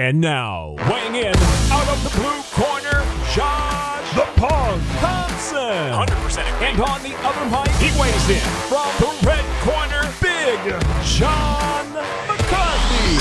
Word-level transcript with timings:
And 0.00 0.18
now, 0.18 0.76
weighing 0.88 1.14
in 1.14 1.26
out 1.70 1.86
of 1.86 2.02
the 2.02 2.08
blue 2.18 2.40
corner, 2.52 3.04
Josh 3.34 4.14
the 4.14 4.24
Punk 4.40 4.82
Thompson. 4.98 5.58
100% 5.60 6.38
And 6.62 6.80
on 6.80 7.02
the 7.02 7.14
other 7.18 7.44
mic, 7.50 7.68
he 7.76 7.90
weighs 8.00 8.30
in 8.30 8.40
from 8.70 8.88
the 8.98 9.26
red 9.26 9.44
corner, 9.60 10.08
Big 10.22 10.58
John 11.04 11.92
McCarthy. 12.26 13.18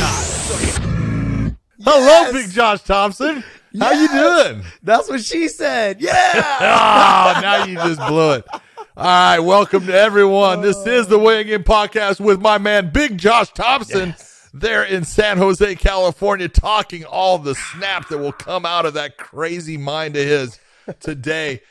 Hello, 1.84 1.98
Yes. 2.00 2.32
Big 2.32 2.50
Josh 2.50 2.82
Thompson. 2.84 3.44
How 3.78 3.92
you 3.92 4.08
doing? 4.08 4.64
That's 4.82 5.10
what 5.10 5.20
she 5.22 5.50
said. 5.50 6.00
Yeah. 6.00 6.14
Oh, 7.36 7.42
now 7.42 7.66
you 7.66 7.76
just 7.76 8.00
blew 8.08 8.36
it. 8.36 8.46
All 8.52 8.60
right, 8.96 9.40
welcome 9.40 9.86
to 9.86 9.94
everyone. 9.94 10.62
This 10.62 10.78
is 10.88 11.08
the 11.08 11.20
Weighing 11.20 11.50
In 11.50 11.64
podcast 11.66 12.22
with 12.22 12.40
my 12.40 12.58
man 12.58 12.92
Big 12.94 13.18
Josh 13.18 13.52
Thompson. 13.52 14.16
There 14.54 14.84
in 14.84 15.04
San 15.04 15.38
Jose, 15.38 15.76
California, 15.76 16.48
talking 16.48 17.06
all 17.06 17.38
the 17.38 17.56
snap 17.56 18.10
that 18.10 18.18
will 18.18 18.32
come 18.32 18.66
out 18.66 18.86
of 18.86 18.96
that 18.96 19.18
crazy 19.18 19.78
mind 19.78 20.16
of 20.16 20.26
his 20.26 20.60
today. 21.00 21.62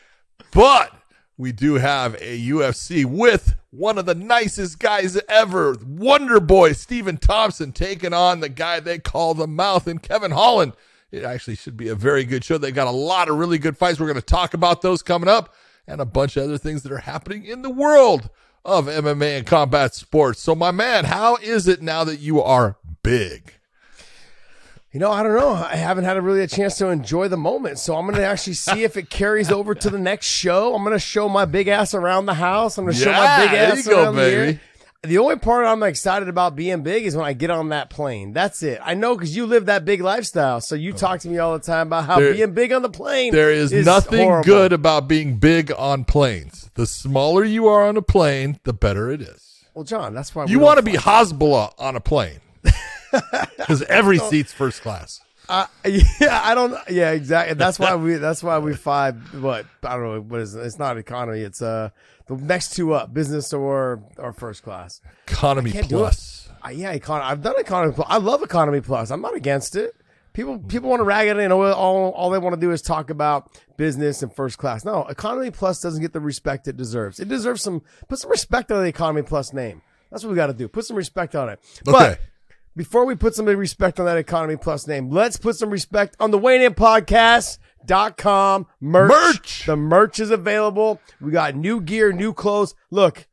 But 0.53 0.93
we 1.37 1.51
do 1.51 1.75
have 1.75 2.15
a 2.21 2.41
UFC 2.49 3.05
with 3.05 3.57
one 3.71 3.99
of 3.99 4.07
the 4.07 4.15
nicest 4.15 4.79
guys 4.79 5.21
ever, 5.29 5.77
Wonder 5.85 6.41
Boy 6.41 6.73
Stephen 6.73 7.17
Thompson, 7.17 7.73
taking 7.73 8.13
on 8.13 8.41
the 8.41 8.49
guy 8.49 8.81
they 8.81 8.99
call 8.99 9.35
the 9.35 9.47
Mouth 9.47 9.87
and 9.87 10.03
Kevin 10.03 10.31
Holland. 10.31 10.73
It 11.11 11.25
actually 11.25 11.57
should 11.57 11.77
be 11.77 11.89
a 11.89 11.95
very 11.95 12.25
good 12.25 12.45
show. 12.45 12.59
They 12.59 12.71
got 12.71 12.87
a 12.87 12.93
lot 12.93 13.29
of 13.29 13.37
really 13.37 13.59
good 13.59 13.77
fights. 13.77 13.99
We're 13.99 14.07
going 14.07 14.17
to 14.17 14.23
talk 14.23 14.55
about 14.55 14.83
those 14.83 15.03
coming 15.03 15.29
up 15.29 15.53
and 15.87 16.01
a 16.01 16.07
bunch 16.07 16.37
of 16.37 16.45
other 16.45 16.59
things 16.59 16.83
that 16.83 16.93
are 16.93 16.99
happening 16.99 17.45
in 17.45 17.63
the 17.63 17.71
world 17.71 18.31
of 18.69 18.87
MMA 18.87 19.39
and 19.39 19.47
combat 19.47 19.95
sports. 19.95 20.41
So, 20.41 20.55
my 20.55 20.71
man, 20.71 21.07
how 21.07 21.37
is 21.37 21.67
it 21.67 21.83
now 21.83 22.05
that 22.05 22.21
you 22.21 22.43
are 22.43 22.77
big? 23.03 23.55
You 24.93 25.01
know, 25.01 25.11
I 25.11 25.23
don't 25.23 25.37
know. 25.37 25.53
I 25.53 25.77
haven't 25.77 26.05
had 26.05 26.17
a 26.17 26.23
really 26.23 26.43
a 26.43 26.47
chance 26.47 26.79
to 26.79 26.89
enjoy 26.89 27.29
the 27.29 27.37
moment, 27.37 27.79
so 27.79 27.97
I'm 27.97 28.07
going 28.07 28.17
to 28.17 28.25
actually 28.25 28.55
see 28.55 28.85
if 28.85 28.97
it 28.97 29.11
carries 29.11 29.51
over 29.51 29.75
to 29.75 29.91
the 29.91 29.99
next 29.99 30.27
show. 30.27 30.75
I'm 30.75 30.83
going 30.83 30.95
to 30.95 30.99
show 30.99 31.29
my 31.29 31.45
big 31.45 31.69
ass 31.69 31.93
around 31.93 32.27
the 32.27 32.35
house. 32.35 32.79
I'm 32.79 32.85
going 32.87 32.97
to 32.97 33.03
show 33.03 33.13
my 33.13 33.19
Yeah, 33.19 33.43
big 33.43 33.51
there 33.51 33.73
ass 33.73 33.87
you 33.87 33.93
go, 33.93 34.03
around 34.05 34.17
the 35.03 35.09
baby. 35.09 35.15
air. 35.15 35.19
The 35.19 35.25
only 35.25 35.37
part 35.37 35.67
I'm 35.67 35.83
excited 35.83 36.29
about 36.29 36.57
being 36.57 36.83
big 36.83 37.05
is 37.05 37.17
when 37.17 37.25
I 37.27 37.33
get 37.33 37.51
on 37.51 37.69
that 37.71 37.91
plane. 37.91 38.33
That's 38.33 38.63
it. 38.63 38.81
I 38.83 38.95
know 38.95 39.15
because 39.15 39.35
you 39.37 39.47
live 39.47 39.67
that 39.67 39.85
big 39.85 40.01
lifestyle, 40.01 40.61
so 40.61 40.75
you 40.75 40.93
talk 40.93 41.21
to 41.21 41.29
me 41.29 41.39
all 41.39 41.53
the 41.57 41.65
time 41.65 41.87
about 41.89 42.05
how 42.05 42.19
There- 42.19 42.35
being 42.35 42.53
big 42.53 42.73
on 42.73 42.83
the 42.83 42.91
plane. 42.91 43.33
There 43.33 43.51
is, 43.51 43.73
nothing 43.73 44.27
horrible. 44.27 44.45
good 44.45 44.73
about 44.73 45.09
being 45.09 45.37
big 45.37 45.73
on 45.77 46.05
planes. 46.05 46.71
The 46.75 46.87
smaller 46.87 47.45
you 47.45 47.67
are 47.69 47.87
on 47.87 47.97
a 47.97 48.03
plane, 48.03 48.59
the 48.65 48.73
better 48.73 49.11
it 49.11 49.21
is. 49.23 49.45
Well, 49.75 49.85
John, 49.85 50.15
that's 50.15 50.35
why 50.35 50.47
You 50.47 50.59
want 50.59 50.79
to 50.79 50.83
be 50.83 50.93
Hezbollah 50.95 51.73
on 51.79 51.95
a 51.95 52.01
plane 52.01 52.41
because 53.59 53.83
every 53.85 54.19
seat's 54.19 54.53
first 54.53 54.83
class. 54.83 55.21
Uh, 55.49 55.67
yeah, 55.87 56.41
I 56.45 56.55
don't. 56.55 56.77
Yeah, 56.91 57.13
exactly. 57.13 57.55
That's 57.55 57.79
why 57.79 57.95
we. 57.97 58.17
That's 58.17 58.43
why 58.43 58.59
we 58.59 58.75
five. 58.75 59.17
What 59.43 59.67
I 59.83 59.95
don't 59.97 60.03
know. 60.03 60.21
What 60.21 60.41
is? 60.41 60.55
it? 60.55 60.61
It's 60.67 60.79
not 60.79 60.99
economy. 60.99 61.41
It's 61.41 61.63
uh 61.63 61.91
the 62.27 62.37
next 62.37 62.75
two 62.75 62.93
up, 62.93 63.15
business 63.15 63.53
or 63.53 64.03
or 64.19 64.33
first 64.33 64.63
class. 64.63 65.01
Economy 65.27 65.73
can't 65.73 65.89
do 65.89 65.97
it. 65.97 66.01
plus. 66.01 66.49
Uh, 66.65 66.71
yeah, 66.71 66.91
economy. 66.91 67.31
I've 67.31 67.43
done 67.43 67.55
economy. 67.59 67.95
Plus. 67.95 68.07
I 68.11 68.19
love 68.19 68.43
economy 68.43 68.81
plus. 68.81 69.11
I'm 69.11 69.23
not 69.23 69.35
against 69.35 69.77
it. 69.77 69.95
People 70.35 70.59
people 70.59 70.91
want 70.91 71.01
to 71.01 71.05
rag 71.05 71.29
it 71.29 71.37
in. 71.39 71.51
All 71.51 71.65
all, 71.73 72.11
all 72.13 72.31
they 72.31 72.39
want 72.39 72.55
to 72.55 72.61
do 72.61 72.71
is 72.71 72.83
talk 72.83 73.09
about 73.11 73.59
business 73.77 74.23
and 74.23 74.33
first 74.35 74.59
class. 74.59 74.85
No, 74.85 75.05
economy 75.07 75.51
plus 75.51 75.81
doesn't 75.81 76.03
get 76.03 76.13
the 76.13 76.21
respect 76.21 76.69
it 76.69 76.77
deserves. 76.77 77.19
It 77.21 77.29
deserves 77.29 77.63
some. 77.63 77.83
Put 78.09 78.19
some 78.19 78.31
respect 78.31 78.71
on 78.71 78.83
the 78.83 78.89
economy 78.89 79.23
plus 79.23 79.53
name. 79.53 79.81
That's 80.11 80.23
what 80.25 80.31
we 80.31 80.37
got 80.37 80.47
to 80.49 80.53
do. 80.53 80.69
Put 80.69 80.85
some 80.85 80.97
respect 80.97 81.35
on 81.35 81.49
it. 81.49 81.59
But 81.85 81.95
Okay. 81.95 82.21
Before 82.79 83.05
we 83.05 83.15
put 83.17 83.35
some 83.35 83.45
respect 83.45 83.99
on 84.01 84.07
that 84.07 84.17
economy 84.17 84.57
plus 84.57 84.87
name, 84.87 85.11
let's 85.11 85.37
put 85.37 85.57
some 85.57 85.69
respect 85.69 86.17
on 86.21 86.31
the 86.31 86.39
Wayne 86.39 86.63
In 86.63 86.75
Podcast.com 86.75 88.67
merch. 88.81 89.11
Merch. 89.11 89.67
The 89.67 89.77
merch 89.77 90.21
is 90.21 90.31
available. 90.31 91.01
We 91.21 91.33
got 91.33 91.57
new 91.57 91.81
gear, 91.81 92.13
new 92.13 92.33
clothes. 92.33 92.75
Look, 92.91 93.27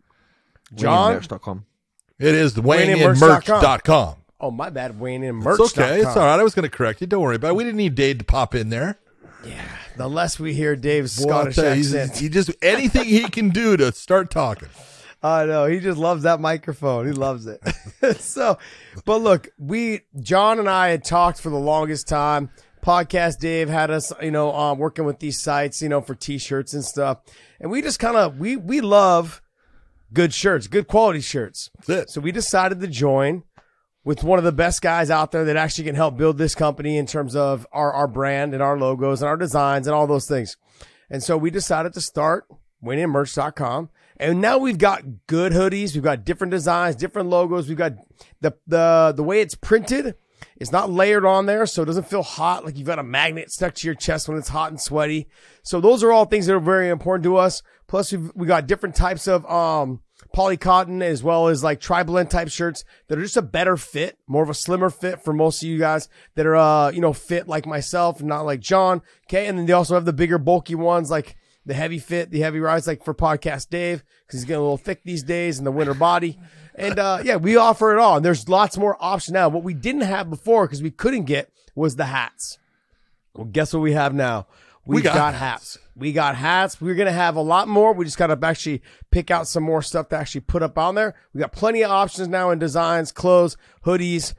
John. 0.73 1.19
WayneInMerch.com. 1.19 1.65
It 2.17 2.33
is 2.33 2.55
the 2.55 2.61
WayneInMerch.com. 2.61 3.61
WayneInMerch.com. 3.61 4.15
Oh, 4.41 4.51
my 4.51 4.69
bad. 4.69 4.99
Wayne 4.99 5.23
In 5.23 5.41
It's 5.45 5.59
okay. 5.77 5.97
It's 6.01 6.07
all 6.07 6.25
right. 6.25 6.39
I 6.39 6.43
was 6.43 6.53
going 6.55 6.69
to 6.69 6.75
correct 6.75 6.99
you. 7.01 7.07
Don't 7.07 7.21
worry 7.21 7.35
about 7.37 7.51
it. 7.51 7.55
We 7.55 7.63
didn't 7.63 7.77
need 7.77 7.95
Dave 7.95 8.17
to 8.17 8.25
pop 8.25 8.53
in 8.53 8.69
there. 8.69 8.97
Yeah. 9.45 9.63
The 9.95 10.09
less 10.09 10.39
we 10.39 10.53
hear 10.53 10.75
Dave's 10.75 11.19
Well, 11.19 11.29
I'll 11.29 11.41
Scottish 11.51 11.55
tell 11.55 11.65
you, 11.69 11.75
he's- 11.75 11.93
accent. 11.93 12.17
he 12.19 12.29
just 12.29 12.51
anything 12.61 13.05
he 13.05 13.29
can 13.29 13.49
do 13.49 13.77
to 13.77 13.91
start 13.91 14.29
talking. 14.31 14.69
I 15.25 15.45
know 15.45 15.65
he 15.65 15.79
just 15.79 15.97
loves 15.97 16.23
that 16.23 16.39
microphone. 16.39 17.05
He 17.07 17.11
loves 17.11 17.47
it. 17.47 17.59
so, 18.19 18.57
but 19.05 19.21
look, 19.21 19.49
we 19.57 20.01
John 20.19 20.59
and 20.59 20.69
I 20.69 20.89
had 20.89 21.03
talked 21.03 21.41
for 21.41 21.49
the 21.49 21.57
longest 21.57 22.07
time. 22.07 22.49
Podcast 22.83 23.39
Dave 23.39 23.67
had 23.67 23.89
us, 23.89 24.13
you 24.21 24.29
know, 24.29 24.53
um, 24.53 24.77
working 24.77 25.05
with 25.05 25.17
these 25.17 25.41
sites, 25.41 25.81
you 25.81 25.89
know, 25.89 26.01
for 26.01 26.13
t-shirts 26.13 26.73
and 26.73 26.85
stuff, 26.85 27.17
and 27.59 27.71
we 27.71 27.81
just 27.81 27.99
kind 27.99 28.15
of 28.15 28.37
we 28.37 28.55
we 28.55 28.81
love 28.81 29.41
good 30.13 30.33
shirts, 30.33 30.67
good 30.67 30.87
quality 30.87 31.21
shirts. 31.21 31.71
That's 31.77 31.89
it. 31.89 32.09
So 32.11 32.21
we 32.21 32.31
decided 32.31 32.79
to 32.81 32.87
join 32.87 33.43
with 34.03 34.23
one 34.23 34.37
of 34.37 34.45
the 34.45 34.51
best 34.51 34.83
guys 34.83 35.09
out 35.09 35.31
there 35.31 35.43
that 35.45 35.57
actually 35.57 35.85
can 35.85 35.95
help 35.95 36.15
build 36.15 36.37
this 36.37 36.53
company 36.53 36.97
in 36.97 37.07
terms 37.07 37.35
of 37.35 37.65
our, 37.71 37.91
our 37.91 38.07
brand 38.07 38.53
and 38.53 38.61
our 38.61 38.77
logos 38.77 39.23
and 39.23 39.27
our 39.27 39.37
designs 39.37 39.87
and 39.87 39.95
all 39.95 40.05
those 40.05 40.27
things. 40.27 40.55
And 41.09 41.23
so 41.23 41.35
we 41.35 41.49
decided 41.49 41.93
to 41.93 42.01
start 42.01 42.45
winninmerch.com. 42.83 43.89
And 44.17 44.41
now 44.41 44.57
we've 44.57 44.77
got 44.77 45.03
good 45.27 45.51
hoodies. 45.51 45.93
We've 45.93 46.03
got 46.03 46.25
different 46.25 46.51
designs, 46.51 46.95
different 46.95 47.29
logos. 47.29 47.67
We've 47.67 47.77
got 47.77 47.93
the, 48.41 48.55
the, 48.67 49.13
the 49.15 49.23
way 49.23 49.41
it's 49.41 49.55
printed. 49.55 50.15
It's 50.57 50.71
not 50.71 50.89
layered 50.89 51.25
on 51.25 51.47
there, 51.47 51.65
so 51.65 51.83
it 51.83 51.85
doesn't 51.85 52.07
feel 52.07 52.23
hot 52.23 52.63
like 52.63 52.77
you've 52.77 52.87
got 52.87 52.99
a 52.99 53.03
magnet 53.03 53.51
stuck 53.51 53.73
to 53.75 53.87
your 53.87 53.95
chest 53.95 54.29
when 54.29 54.37
it's 54.37 54.49
hot 54.49 54.71
and 54.71 54.79
sweaty. 54.79 55.27
So 55.63 55.81
those 55.81 56.01
are 56.01 56.11
all 56.11 56.25
things 56.25 56.45
that 56.45 56.55
are 56.55 56.59
very 56.59 56.89
important 56.89 57.23
to 57.25 57.37
us. 57.37 57.61
Plus, 57.87 58.11
we've 58.11 58.31
we 58.35 58.47
got 58.47 58.67
different 58.67 58.95
types 58.95 59.27
of 59.27 59.45
um 59.51 60.01
poly 60.33 60.57
cotton 60.57 61.01
as 61.01 61.23
well 61.23 61.47
as 61.47 61.63
like 61.63 61.79
tri-blend 61.79 62.29
type 62.29 62.49
shirts 62.49 62.83
that 63.07 63.17
are 63.17 63.21
just 63.21 63.37
a 63.37 63.41
better 63.41 63.77
fit, 63.77 64.17
more 64.27 64.43
of 64.43 64.49
a 64.49 64.53
slimmer 64.53 64.89
fit 64.89 65.21
for 65.23 65.33
most 65.33 65.61
of 65.61 65.69
you 65.69 65.77
guys 65.77 66.09
that 66.35 66.45
are 66.45 66.55
uh 66.55 66.89
you 66.89 67.01
know 67.01 67.13
fit 67.13 67.47
like 67.47 67.65
myself, 67.65 68.21
not 68.21 68.45
like 68.45 68.59
John. 68.61 69.01
Okay, 69.27 69.47
and 69.47 69.57
then 69.57 69.65
they 69.65 69.73
also 69.73 69.95
have 69.95 70.05
the 70.05 70.13
bigger 70.13 70.37
bulky 70.37 70.75
ones 70.75 71.11
like 71.11 71.35
the 71.65 71.73
heavy 71.73 71.99
fit, 71.99 72.31
the 72.31 72.41
heavy 72.41 72.59
rise, 72.59 72.87
like 72.87 73.03
for 73.03 73.13
podcast 73.13 73.69
Dave, 73.69 74.03
because 74.25 74.39
he's 74.39 74.45
getting 74.45 74.59
a 74.59 74.63
little 74.63 74.77
thick 74.77 75.03
these 75.03 75.23
days 75.23 75.57
in 75.57 75.65
the 75.65 75.71
winter 75.71 75.93
body. 75.93 76.37
And 76.75 76.99
uh, 76.99 77.19
yeah, 77.23 77.37
we 77.37 77.57
offer 77.57 77.95
it 77.95 77.99
all. 77.99 78.17
And 78.17 78.25
there's 78.25 78.47
lots 78.47 78.77
more 78.77 78.97
options 78.99 79.33
now. 79.33 79.49
What 79.49 79.63
we 79.63 79.73
didn't 79.73 80.01
have 80.01 80.29
before 80.29 80.67
because 80.67 80.83
we 80.83 80.91
couldn't 80.91 81.23
get 81.23 81.51
was 81.73 81.95
the 81.95 82.05
hats. 82.05 82.57
Well, 83.33 83.45
guess 83.45 83.73
what 83.73 83.81
we 83.81 83.93
have 83.93 84.13
now? 84.13 84.47
We've 84.85 85.03
got 85.03 85.15
got, 85.15 85.33
hats. 85.33 85.75
hats. 85.75 85.85
We 85.95 86.13
got 86.13 86.35
hats. 86.35 86.79
We're 86.79 86.95
gonna 86.95 87.11
have 87.11 87.35
a 87.35 87.41
lot 87.41 87.67
more. 87.67 87.93
We 87.93 88.05
just 88.05 88.17
gotta 88.17 88.37
actually 88.45 88.83
pick 89.09 89.31
out 89.31 89.47
some 89.47 89.63
more 89.63 89.81
stuff 89.81 90.09
to 90.09 90.17
actually 90.17 90.41
put 90.41 90.61
up 90.61 90.77
on 90.77 90.95
there. 90.95 91.15
We 91.33 91.41
got 91.41 91.51
plenty 91.51 91.83
of 91.83 91.89
options 91.89 92.27
now 92.27 92.51
in 92.51 92.59
designs, 92.59 93.11
clothes, 93.11 93.57
hoodies, 93.83 94.35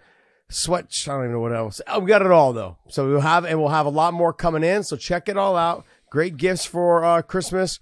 sweat. 0.48 0.86
I 1.06 1.10
don't 1.10 1.20
even 1.22 1.32
know 1.32 1.41
what 1.41 1.54
else. 1.54 1.81
Oh, 1.88 1.98
we 1.98 2.09
got 2.09 2.22
it 2.22 2.31
all 2.31 2.53
though. 2.53 2.78
So 2.88 3.09
we'll 3.09 3.20
have 3.20 3.44
and 3.44 3.59
we'll 3.59 3.70
have 3.70 3.86
a 3.86 3.91
lot 3.91 4.15
more 4.15 4.32
coming 4.32 4.62
in. 4.62 4.84
So 4.84 4.97
check 4.97 5.28
it 5.28 5.36
all 5.36 5.56
out. 5.56 5.84
Great 6.16 6.38
gifts 6.38 6.65
for 6.65 7.04
uh, 7.04 7.21
Christmas. 7.21 7.78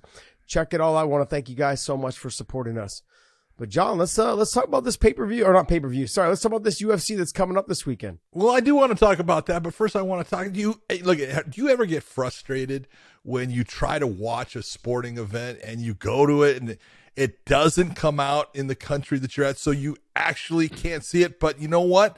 Check 0.49 0.75
it 0.75 0.81
all. 0.81 0.97
I 0.97 1.05
want 1.05 1.23
to 1.23 1.33
thank 1.33 1.49
you 1.49 1.55
guys 1.55 1.81
so 1.81 1.97
much 1.97 2.19
for 2.19 2.31
supporting 2.31 2.77
us. 2.77 3.01
But 3.57 3.69
John, 3.69 3.97
let's 3.97 4.19
uh, 4.19 4.35
let's 4.35 4.51
talk 4.51 4.65
about 4.65 4.83
this 4.83 4.97
pay 4.97 5.13
per 5.13 5.25
view 5.25 5.45
or 5.45 5.53
not 5.53 5.69
pay 5.69 5.79
per 5.79 5.87
view. 5.87 6.09
Sorry, 6.09 6.29
let's 6.29 6.43
talk 6.43 6.51
about 6.51 6.65
this 6.65 6.83
UFC 6.83 7.17
that's 7.17 7.31
coming 7.31 7.57
up 7.57 7.69
this 7.69 7.87
weekend. 7.87 8.19
Well, 8.33 8.51
I 8.51 8.59
do 8.59 8.75
want 8.75 8.91
to 8.91 8.99
talk 8.99 9.21
about 9.21 9.47
that, 9.47 9.63
but 9.63 9.73
first 9.73 9.95
I 9.95 10.03
want 10.03 10.27
to 10.27 10.29
talk. 10.29 10.51
Do 10.51 10.59
you 10.59 10.81
look? 11.05 11.19
Do 11.19 11.63
you 11.63 11.69
ever 11.69 11.87
get 11.87 12.03
frustrated 12.03 12.89
when 13.23 13.51
you 13.51 13.63
try 13.63 14.01
to 14.01 14.07
watch 14.09 14.57
a 14.57 14.65
sporting 14.65 15.17
event 15.17 15.61
and 15.63 15.81
you 15.81 15.95
go 15.95 16.27
to 16.27 16.43
it 16.43 16.61
and 16.61 16.77
it 17.15 17.45
doesn't 17.45 17.95
come 17.95 18.19
out 18.19 18.51
in 18.53 18.67
the 18.67 18.75
country 18.75 19.21
that 19.21 19.37
you're 19.37 19.47
at, 19.47 19.59
so 19.59 19.71
you 19.71 19.97
actually 20.17 20.69
can't 20.69 21.05
see 21.05 21.23
it? 21.23 21.39
But 21.39 21.61
you 21.61 21.69
know 21.69 21.83
what? 21.83 22.17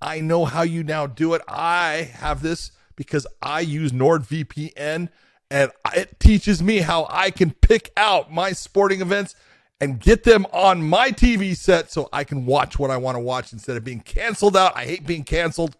I 0.00 0.20
know 0.20 0.44
how 0.44 0.62
you 0.62 0.84
now 0.84 1.08
do 1.08 1.34
it. 1.34 1.42
I 1.48 2.12
have 2.12 2.42
this 2.42 2.70
because 2.94 3.26
I 3.42 3.58
use 3.62 3.90
NordVPN, 3.90 5.08
and 5.50 5.70
it 5.94 6.20
teaches 6.20 6.62
me 6.62 6.78
how 6.78 7.06
I 7.10 7.30
can 7.30 7.50
pick 7.52 7.90
out 7.96 8.32
my 8.32 8.52
sporting 8.52 9.00
events 9.00 9.34
and 9.80 10.00
get 10.00 10.24
them 10.24 10.46
on 10.52 10.82
my 10.86 11.10
TV 11.10 11.56
set 11.56 11.90
so 11.90 12.08
I 12.12 12.24
can 12.24 12.44
watch 12.46 12.78
what 12.78 12.90
I 12.90 12.96
want 12.96 13.16
to 13.16 13.20
watch 13.20 13.52
instead 13.52 13.76
of 13.76 13.84
being 13.84 14.00
canceled 14.00 14.56
out. 14.56 14.76
I 14.76 14.84
hate 14.84 15.06
being 15.06 15.24
canceled. 15.24 15.76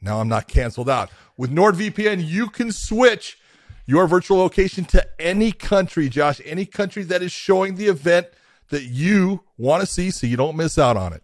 Now 0.00 0.20
I'm 0.20 0.28
not 0.28 0.48
canceled 0.48 0.90
out. 0.90 1.10
With 1.36 1.50
NordVPN, 1.50 2.26
you 2.26 2.48
can 2.48 2.72
switch 2.72 3.38
your 3.86 4.06
virtual 4.06 4.38
location 4.38 4.84
to 4.86 5.06
any 5.20 5.52
country, 5.52 6.08
Josh, 6.08 6.40
any 6.44 6.66
country 6.66 7.04
that 7.04 7.22
is 7.22 7.32
showing 7.32 7.76
the 7.76 7.86
event 7.86 8.26
that 8.70 8.82
you 8.84 9.44
want 9.56 9.80
to 9.80 9.86
see 9.86 10.10
so 10.10 10.26
you 10.26 10.36
don't 10.36 10.56
miss 10.56 10.76
out 10.76 10.96
on 10.96 11.12
it. 11.12 11.22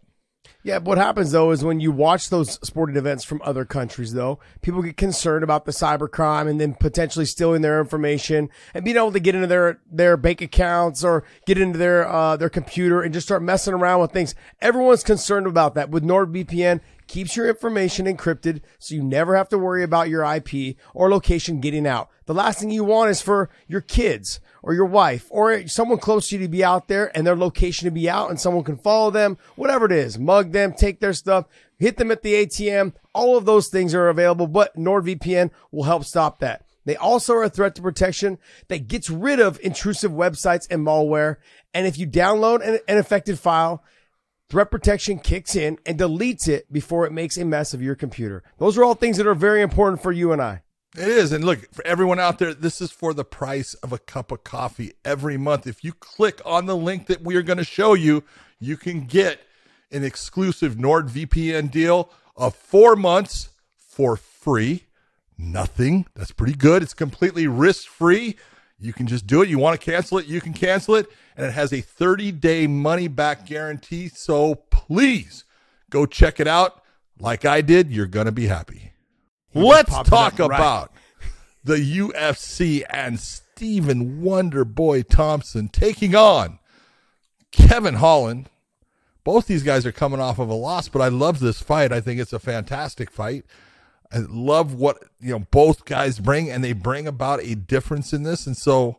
Yeah, 0.64 0.78
what 0.78 0.96
happens 0.96 1.32
though 1.32 1.50
is 1.50 1.64
when 1.64 1.80
you 1.80 1.90
watch 1.90 2.30
those 2.30 2.52
sporting 2.64 2.96
events 2.96 3.24
from 3.24 3.42
other 3.44 3.64
countries, 3.64 4.12
though, 4.12 4.38
people 4.60 4.80
get 4.80 4.96
concerned 4.96 5.42
about 5.42 5.64
the 5.64 5.72
cybercrime 5.72 6.48
and 6.48 6.60
then 6.60 6.74
potentially 6.74 7.24
stealing 7.24 7.62
their 7.62 7.80
information 7.80 8.48
and 8.72 8.84
being 8.84 8.96
able 8.96 9.10
to 9.10 9.18
get 9.18 9.34
into 9.34 9.48
their 9.48 9.80
their 9.90 10.16
bank 10.16 10.40
accounts 10.40 11.02
or 11.02 11.24
get 11.46 11.58
into 11.58 11.78
their 11.78 12.06
uh, 12.08 12.36
their 12.36 12.48
computer 12.48 13.02
and 13.02 13.12
just 13.12 13.26
start 13.26 13.42
messing 13.42 13.74
around 13.74 14.00
with 14.00 14.12
things. 14.12 14.36
Everyone's 14.60 15.02
concerned 15.02 15.48
about 15.48 15.74
that. 15.74 15.90
With 15.90 16.04
NordVPN, 16.04 16.80
keeps 17.12 17.36
your 17.36 17.46
information 17.46 18.06
encrypted 18.06 18.62
so 18.78 18.94
you 18.94 19.02
never 19.02 19.36
have 19.36 19.48
to 19.50 19.58
worry 19.58 19.82
about 19.82 20.08
your 20.08 20.24
IP 20.24 20.76
or 20.94 21.10
location 21.10 21.60
getting 21.60 21.86
out. 21.86 22.08
The 22.24 22.32
last 22.32 22.58
thing 22.58 22.70
you 22.70 22.84
want 22.84 23.10
is 23.10 23.20
for 23.20 23.50
your 23.68 23.82
kids 23.82 24.40
or 24.62 24.72
your 24.72 24.86
wife 24.86 25.26
or 25.28 25.68
someone 25.68 25.98
close 25.98 26.28
to 26.28 26.36
you 26.36 26.42
to 26.42 26.48
be 26.48 26.64
out 26.64 26.88
there 26.88 27.14
and 27.14 27.26
their 27.26 27.36
location 27.36 27.84
to 27.84 27.90
be 27.90 28.08
out 28.08 28.30
and 28.30 28.40
someone 28.40 28.64
can 28.64 28.78
follow 28.78 29.10
them, 29.10 29.36
whatever 29.56 29.84
it 29.84 29.92
is, 29.92 30.18
mug 30.18 30.52
them, 30.52 30.72
take 30.72 31.00
their 31.00 31.12
stuff, 31.12 31.44
hit 31.78 31.98
them 31.98 32.10
at 32.10 32.22
the 32.22 32.32
ATM. 32.32 32.94
All 33.12 33.36
of 33.36 33.44
those 33.44 33.68
things 33.68 33.94
are 33.94 34.08
available, 34.08 34.46
but 34.46 34.74
NordVPN 34.74 35.50
will 35.70 35.84
help 35.84 36.06
stop 36.06 36.38
that. 36.38 36.64
They 36.86 36.96
also 36.96 37.34
are 37.34 37.44
a 37.44 37.50
threat 37.50 37.74
to 37.74 37.82
protection 37.82 38.38
that 38.68 38.88
gets 38.88 39.10
rid 39.10 39.38
of 39.38 39.60
intrusive 39.62 40.12
websites 40.12 40.66
and 40.70 40.84
malware. 40.84 41.36
And 41.74 41.86
if 41.86 41.98
you 41.98 42.06
download 42.06 42.66
an, 42.66 42.78
an 42.88 42.96
affected 42.96 43.38
file, 43.38 43.84
threat 44.52 44.70
protection 44.70 45.18
kicks 45.18 45.56
in 45.56 45.78
and 45.86 45.98
deletes 45.98 46.46
it 46.46 46.70
before 46.70 47.06
it 47.06 47.10
makes 47.10 47.38
a 47.38 47.44
mess 47.44 47.72
of 47.72 47.80
your 47.80 47.94
computer. 47.94 48.42
Those 48.58 48.76
are 48.76 48.84
all 48.84 48.94
things 48.94 49.16
that 49.16 49.26
are 49.26 49.34
very 49.34 49.62
important 49.62 50.02
for 50.02 50.12
you 50.12 50.30
and 50.30 50.42
I. 50.42 50.60
It 50.94 51.08
is. 51.08 51.32
And 51.32 51.42
look, 51.42 51.72
for 51.72 51.82
everyone 51.86 52.20
out 52.20 52.38
there, 52.38 52.52
this 52.52 52.82
is 52.82 52.90
for 52.90 53.14
the 53.14 53.24
price 53.24 53.72
of 53.76 53.94
a 53.94 53.98
cup 53.98 54.30
of 54.30 54.44
coffee 54.44 54.92
every 55.06 55.38
month. 55.38 55.66
If 55.66 55.82
you 55.82 55.94
click 55.94 56.42
on 56.44 56.66
the 56.66 56.76
link 56.76 57.06
that 57.06 57.22
we 57.22 57.34
are 57.36 57.42
going 57.42 57.56
to 57.56 57.64
show 57.64 57.94
you, 57.94 58.24
you 58.60 58.76
can 58.76 59.06
get 59.06 59.40
an 59.90 60.04
exclusive 60.04 60.74
NordVPN 60.74 61.70
deal 61.70 62.10
of 62.36 62.54
four 62.54 62.94
months 62.94 63.48
for 63.78 64.18
free 64.18 64.84
nothing. 65.38 66.06
That's 66.14 66.30
pretty 66.30 66.54
good. 66.54 66.82
It's 66.82 66.92
completely 66.92 67.46
risk 67.46 67.88
free. 67.88 68.36
You 68.82 68.92
can 68.92 69.06
just 69.06 69.26
do 69.26 69.42
it. 69.42 69.48
You 69.48 69.58
want 69.58 69.80
to 69.80 69.90
cancel 69.90 70.18
it, 70.18 70.26
you 70.26 70.40
can 70.40 70.52
cancel 70.52 70.94
it. 70.96 71.06
And 71.36 71.46
it 71.46 71.52
has 71.52 71.72
a 71.72 71.80
30 71.80 72.32
day 72.32 72.66
money 72.66 73.08
back 73.08 73.46
guarantee. 73.46 74.08
So 74.08 74.56
please 74.70 75.44
go 75.90 76.06
check 76.06 76.40
it 76.40 76.48
out. 76.48 76.82
Like 77.18 77.44
I 77.44 77.60
did, 77.60 77.90
you're 77.90 78.06
going 78.06 78.26
to 78.26 78.32
be 78.32 78.46
happy. 78.46 78.92
Let's 79.54 79.92
talk 80.08 80.38
right. 80.38 80.46
about 80.46 80.92
the 81.62 81.76
UFC 81.76 82.82
and 82.90 83.20
Stephen 83.20 84.22
Wonder 84.22 84.64
Boy 84.64 85.02
Thompson 85.02 85.68
taking 85.68 86.14
on 86.14 86.58
Kevin 87.52 87.94
Holland. 87.94 88.48
Both 89.24 89.46
these 89.46 89.62
guys 89.62 89.86
are 89.86 89.92
coming 89.92 90.20
off 90.20 90.40
of 90.40 90.48
a 90.48 90.54
loss, 90.54 90.88
but 90.88 91.00
I 91.00 91.08
love 91.08 91.38
this 91.38 91.62
fight. 91.62 91.92
I 91.92 92.00
think 92.00 92.18
it's 92.18 92.32
a 92.32 92.40
fantastic 92.40 93.10
fight. 93.10 93.44
I 94.12 94.18
love 94.28 94.74
what 94.74 95.02
you 95.20 95.32
know 95.32 95.46
both 95.50 95.84
guys 95.84 96.18
bring, 96.18 96.50
and 96.50 96.62
they 96.62 96.72
bring 96.72 97.06
about 97.06 97.42
a 97.42 97.54
difference 97.54 98.12
in 98.12 98.22
this. 98.24 98.46
And 98.46 98.56
so, 98.56 98.98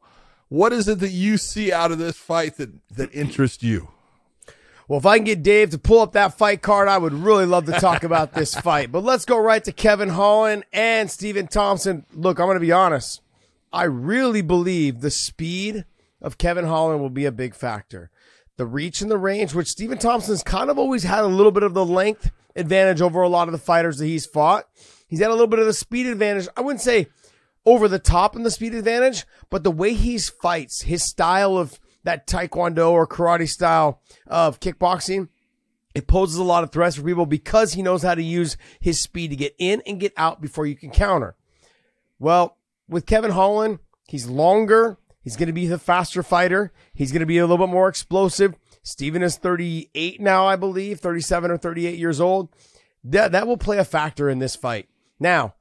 what 0.50 0.74
is 0.74 0.88
it 0.88 1.00
that 1.00 1.10
you 1.10 1.38
see 1.38 1.72
out 1.72 1.92
of 1.92 2.00
this 2.00 2.18
fight 2.18 2.58
that 2.58 2.72
that 2.90 3.14
interests 3.14 3.64
you? 3.64 3.90
Well, 4.88 5.00
if 5.00 5.06
I 5.06 5.18
can 5.18 5.24
get 5.24 5.44
Dave 5.44 5.70
to 5.70 5.78
pull 5.78 6.02
up 6.02 6.12
that 6.14 6.38
fight 6.38 6.62
card, 6.62 6.88
I 6.88 6.98
would 6.98 7.14
really 7.14 7.46
love 7.46 7.66
to 7.66 7.72
talk 7.74 8.04
about 8.04 8.34
this 8.34 8.54
fight. 8.62 8.92
But 8.92 9.04
let's 9.04 9.26
go 9.26 9.38
right 9.38 9.64
to 9.64 9.72
Kevin 9.72 10.10
Holland 10.10 10.66
and 10.74 11.10
Stephen 11.10 11.48
Thompson. 11.48 12.06
Look, 12.14 12.40
I'm 12.40 12.48
going 12.48 12.56
to 12.56 12.60
be 12.60 12.72
honest. 12.72 13.22
I 13.72 13.86
really 13.86 14.42
believe 14.42 15.00
the 15.02 15.10
speed 15.10 15.86
of 16.22 16.38
Kevin 16.38 16.66
Holland 16.66 17.02
will 17.02 17.10
be 17.10 17.26
a 17.26 17.32
big 17.32 17.56
factor. 17.56 18.12
The 18.58 18.66
reach 18.66 19.02
and 19.02 19.10
the 19.10 19.18
range, 19.18 19.54
which 19.56 19.68
Stephen 19.68 19.98
Thompson's 19.98 20.44
kind 20.44 20.70
of 20.70 20.78
always 20.78 21.04
had 21.04 21.24
a 21.24 21.28
little 21.28 21.52
bit 21.52 21.64
of 21.64 21.74
the 21.74 21.86
length 21.86 22.30
advantage 22.56 23.02
over 23.02 23.22
a 23.22 23.30
lot 23.30 23.48
of 23.48 23.52
the 23.52 23.58
fighters 23.58 23.98
that 23.98 24.06
he's 24.06 24.26
fought. 24.26 24.68
He's 25.14 25.20
had 25.20 25.30
a 25.30 25.34
little 25.34 25.46
bit 25.46 25.60
of 25.60 25.68
the 25.68 25.74
speed 25.74 26.08
advantage. 26.08 26.48
I 26.58 26.62
wouldn't 26.62 26.82
say 26.82 27.06
over 27.68 27.88
the 27.88 28.00
top 28.00 28.36
in 28.36 28.42
the 28.42 28.50
speed 28.50 28.74
advantage, 28.74 29.28
but 29.52 29.64
the 29.64 29.70
way 29.70 29.94
he 29.94 30.18
fights, 30.18 30.82
his 30.82 31.04
style 31.04 31.56
of 31.56 31.80
that 32.04 32.26
taekwondo 32.26 32.90
or 32.90 33.06
karate 33.06 33.48
style 33.48 34.02
of 34.26 34.60
kickboxing, 34.60 35.30
it 35.94 36.08
poses 36.08 36.38
a 36.38 36.44
lot 36.44 36.64
of 36.64 36.72
threats 36.72 36.96
for 36.96 37.04
people 37.04 37.28
because 37.28 37.74
he 37.74 37.84
knows 37.84 38.02
how 38.02 38.16
to 38.16 38.24
use 38.24 38.58
his 38.80 39.00
speed 39.00 39.30
to 39.30 39.36
get 39.36 39.54
in 39.60 39.84
and 39.86 40.00
get 40.00 40.14
out 40.18 40.42
before 40.42 40.66
you 40.66 40.76
can 40.76 40.90
counter. 40.90 41.36
Well, 42.18 42.58
with 42.90 43.06
Kevin 43.06 43.30
Holland, 43.30 43.78
he's 44.08 44.26
longer. 44.26 44.98
He's 45.22 45.36
going 45.36 45.46
to 45.46 45.54
be 45.54 45.68
the 45.68 45.78
faster 45.78 46.24
fighter. 46.24 46.74
He's 46.92 47.12
going 47.12 47.20
to 47.20 47.28
be 47.28 47.38
a 47.38 47.46
little 47.46 47.68
bit 47.68 47.72
more 47.72 47.88
explosive. 47.88 48.56
Steven 48.82 49.22
is 49.22 49.38
38 49.38 50.20
now, 50.20 50.48
I 50.48 50.56
believe, 50.56 51.02
37 51.02 51.52
or 51.52 51.58
38 51.60 52.00
years 52.00 52.20
old. 52.20 52.50
That, 53.04 53.32
that 53.34 53.46
will 53.46 53.58
play 53.58 53.78
a 53.78 53.86
factor 53.86 54.28
in 54.28 54.40
this 54.40 54.56
fight. 54.56 54.90
Now, 55.24 55.56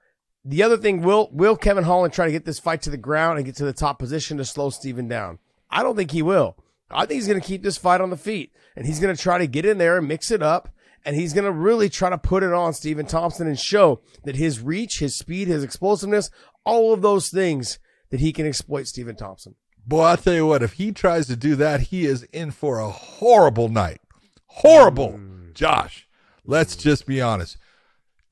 the 0.45 0.65
other 0.65 0.77
thing, 0.77 1.03
will 1.03 1.31
will 1.33 1.57
Kevin 1.57 1.85
Holland 1.85 2.13
try 2.13 2.27
to 2.27 2.33
get 2.33 2.45
this 2.45 2.59
fight 2.59 2.83
to 2.83 2.91
the 2.91 2.97
ground 2.97 3.39
and 3.39 3.47
get 3.47 3.55
to 3.57 3.65
the 3.65 3.73
top 3.73 3.99
position 3.99 4.37
to 4.39 4.45
slow 4.45 4.71
Steven 4.71 5.07
down? 5.07 5.39
I 5.71 5.85
don't 5.85 5.97
think 5.97 6.11
he 6.11 6.21
will. 6.21 6.57
I 6.91 7.07
think 7.07 7.19
he's 7.19 7.29
going 7.29 7.41
to 7.41 7.47
keep 7.47 7.63
this 7.63 7.79
fight 7.79 8.01
on 8.01 8.11
the 8.11 8.17
feet 8.17 8.53
and 8.77 8.85
he's 8.85 8.99
going 8.99 9.15
to 9.15 9.23
try 9.23 9.39
to 9.39 9.47
get 9.47 9.65
in 9.65 9.79
there 9.79 9.97
and 9.97 10.09
mix 10.09 10.31
it 10.31 10.43
up. 10.43 10.69
And 11.05 11.17
he's 11.17 11.33
going 11.33 11.47
to 11.47 11.53
really 11.53 11.89
try 11.89 12.11
to 12.11 12.19
put 12.19 12.45
it 12.45 12.53
on 12.53 12.75
Stephen 12.75 13.07
Thompson 13.07 13.49
and 13.49 13.59
show 13.59 14.01
that 14.25 14.37
his 14.37 14.61
reach, 14.61 15.01
his 15.01 15.17
speed, 15.17 15.49
his 15.49 15.65
explosiveness, 15.65 16.31
all 16.65 16.93
of 16.93 17.03
those 17.03 17.29
things 17.29 17.81
that 18.11 18.21
he 18.21 18.33
can 18.33 18.47
exploit 18.47 18.87
Stephen 18.87 19.17
Thompson. 19.17 19.57
Boy, 19.85 20.03
I'll 20.03 20.17
tell 20.17 20.35
you 20.35 20.47
what, 20.47 20.63
if 20.63 20.75
he 20.75 20.93
tries 20.93 21.27
to 21.27 21.35
do 21.35 21.57
that, 21.57 21.81
he 21.81 22.05
is 22.05 22.23
in 22.25 22.53
for 22.53 22.79
a 22.79 22.91
horrible 22.91 23.69
night. 23.69 24.01
Horrible. 24.47 25.15
Mm. 25.15 25.55
Josh, 25.55 26.07
let's 26.45 26.77
just 26.77 27.05
be 27.05 27.21
honest 27.21 27.57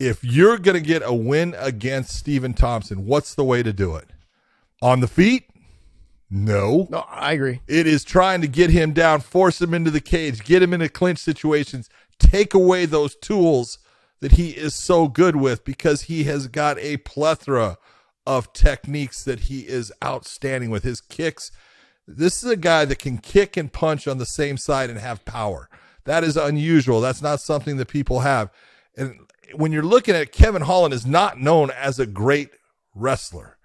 if 0.00 0.24
you're 0.24 0.58
going 0.58 0.82
to 0.82 0.86
get 0.86 1.02
a 1.04 1.14
win 1.14 1.54
against 1.58 2.16
Stephen 2.16 2.54
Thompson, 2.54 3.04
what's 3.06 3.34
the 3.34 3.44
way 3.44 3.62
to 3.62 3.72
do 3.72 3.94
it? 3.94 4.08
On 4.82 5.00
the 5.00 5.06
feet? 5.06 5.44
No. 6.30 6.88
No, 6.90 7.00
I 7.10 7.32
agree. 7.32 7.60
It 7.68 7.86
is 7.86 8.02
trying 8.02 8.40
to 8.40 8.48
get 8.48 8.70
him 8.70 8.92
down, 8.92 9.20
force 9.20 9.60
him 9.60 9.74
into 9.74 9.90
the 9.90 10.00
cage, 10.00 10.42
get 10.42 10.62
him 10.62 10.72
into 10.72 10.88
clinch 10.88 11.18
situations, 11.18 11.90
take 12.18 12.54
away 12.54 12.86
those 12.86 13.14
tools 13.14 13.78
that 14.20 14.32
he 14.32 14.50
is 14.50 14.74
so 14.74 15.06
good 15.06 15.36
with 15.36 15.64
because 15.64 16.02
he 16.02 16.24
has 16.24 16.46
got 16.46 16.78
a 16.78 16.96
plethora 16.98 17.76
of 18.26 18.52
techniques 18.52 19.24
that 19.24 19.40
he 19.40 19.60
is 19.60 19.92
outstanding 20.02 20.70
with. 20.70 20.82
His 20.82 21.00
kicks. 21.00 21.50
This 22.06 22.42
is 22.42 22.50
a 22.50 22.56
guy 22.56 22.84
that 22.86 22.98
can 22.98 23.18
kick 23.18 23.56
and 23.56 23.72
punch 23.72 24.08
on 24.08 24.18
the 24.18 24.26
same 24.26 24.56
side 24.56 24.88
and 24.88 24.98
have 24.98 25.24
power. 25.24 25.68
That 26.04 26.24
is 26.24 26.36
unusual. 26.36 27.00
That's 27.00 27.22
not 27.22 27.40
something 27.40 27.76
that 27.76 27.88
people 27.88 28.20
have. 28.20 28.50
And 28.96 29.16
when 29.54 29.72
you're 29.72 29.82
looking 29.82 30.14
at 30.14 30.22
it, 30.22 30.32
Kevin 30.32 30.62
Holland 30.62 30.94
is 30.94 31.06
not 31.06 31.40
known 31.40 31.70
as 31.70 31.98
a 31.98 32.06
great 32.06 32.50
wrestler. 32.94 33.56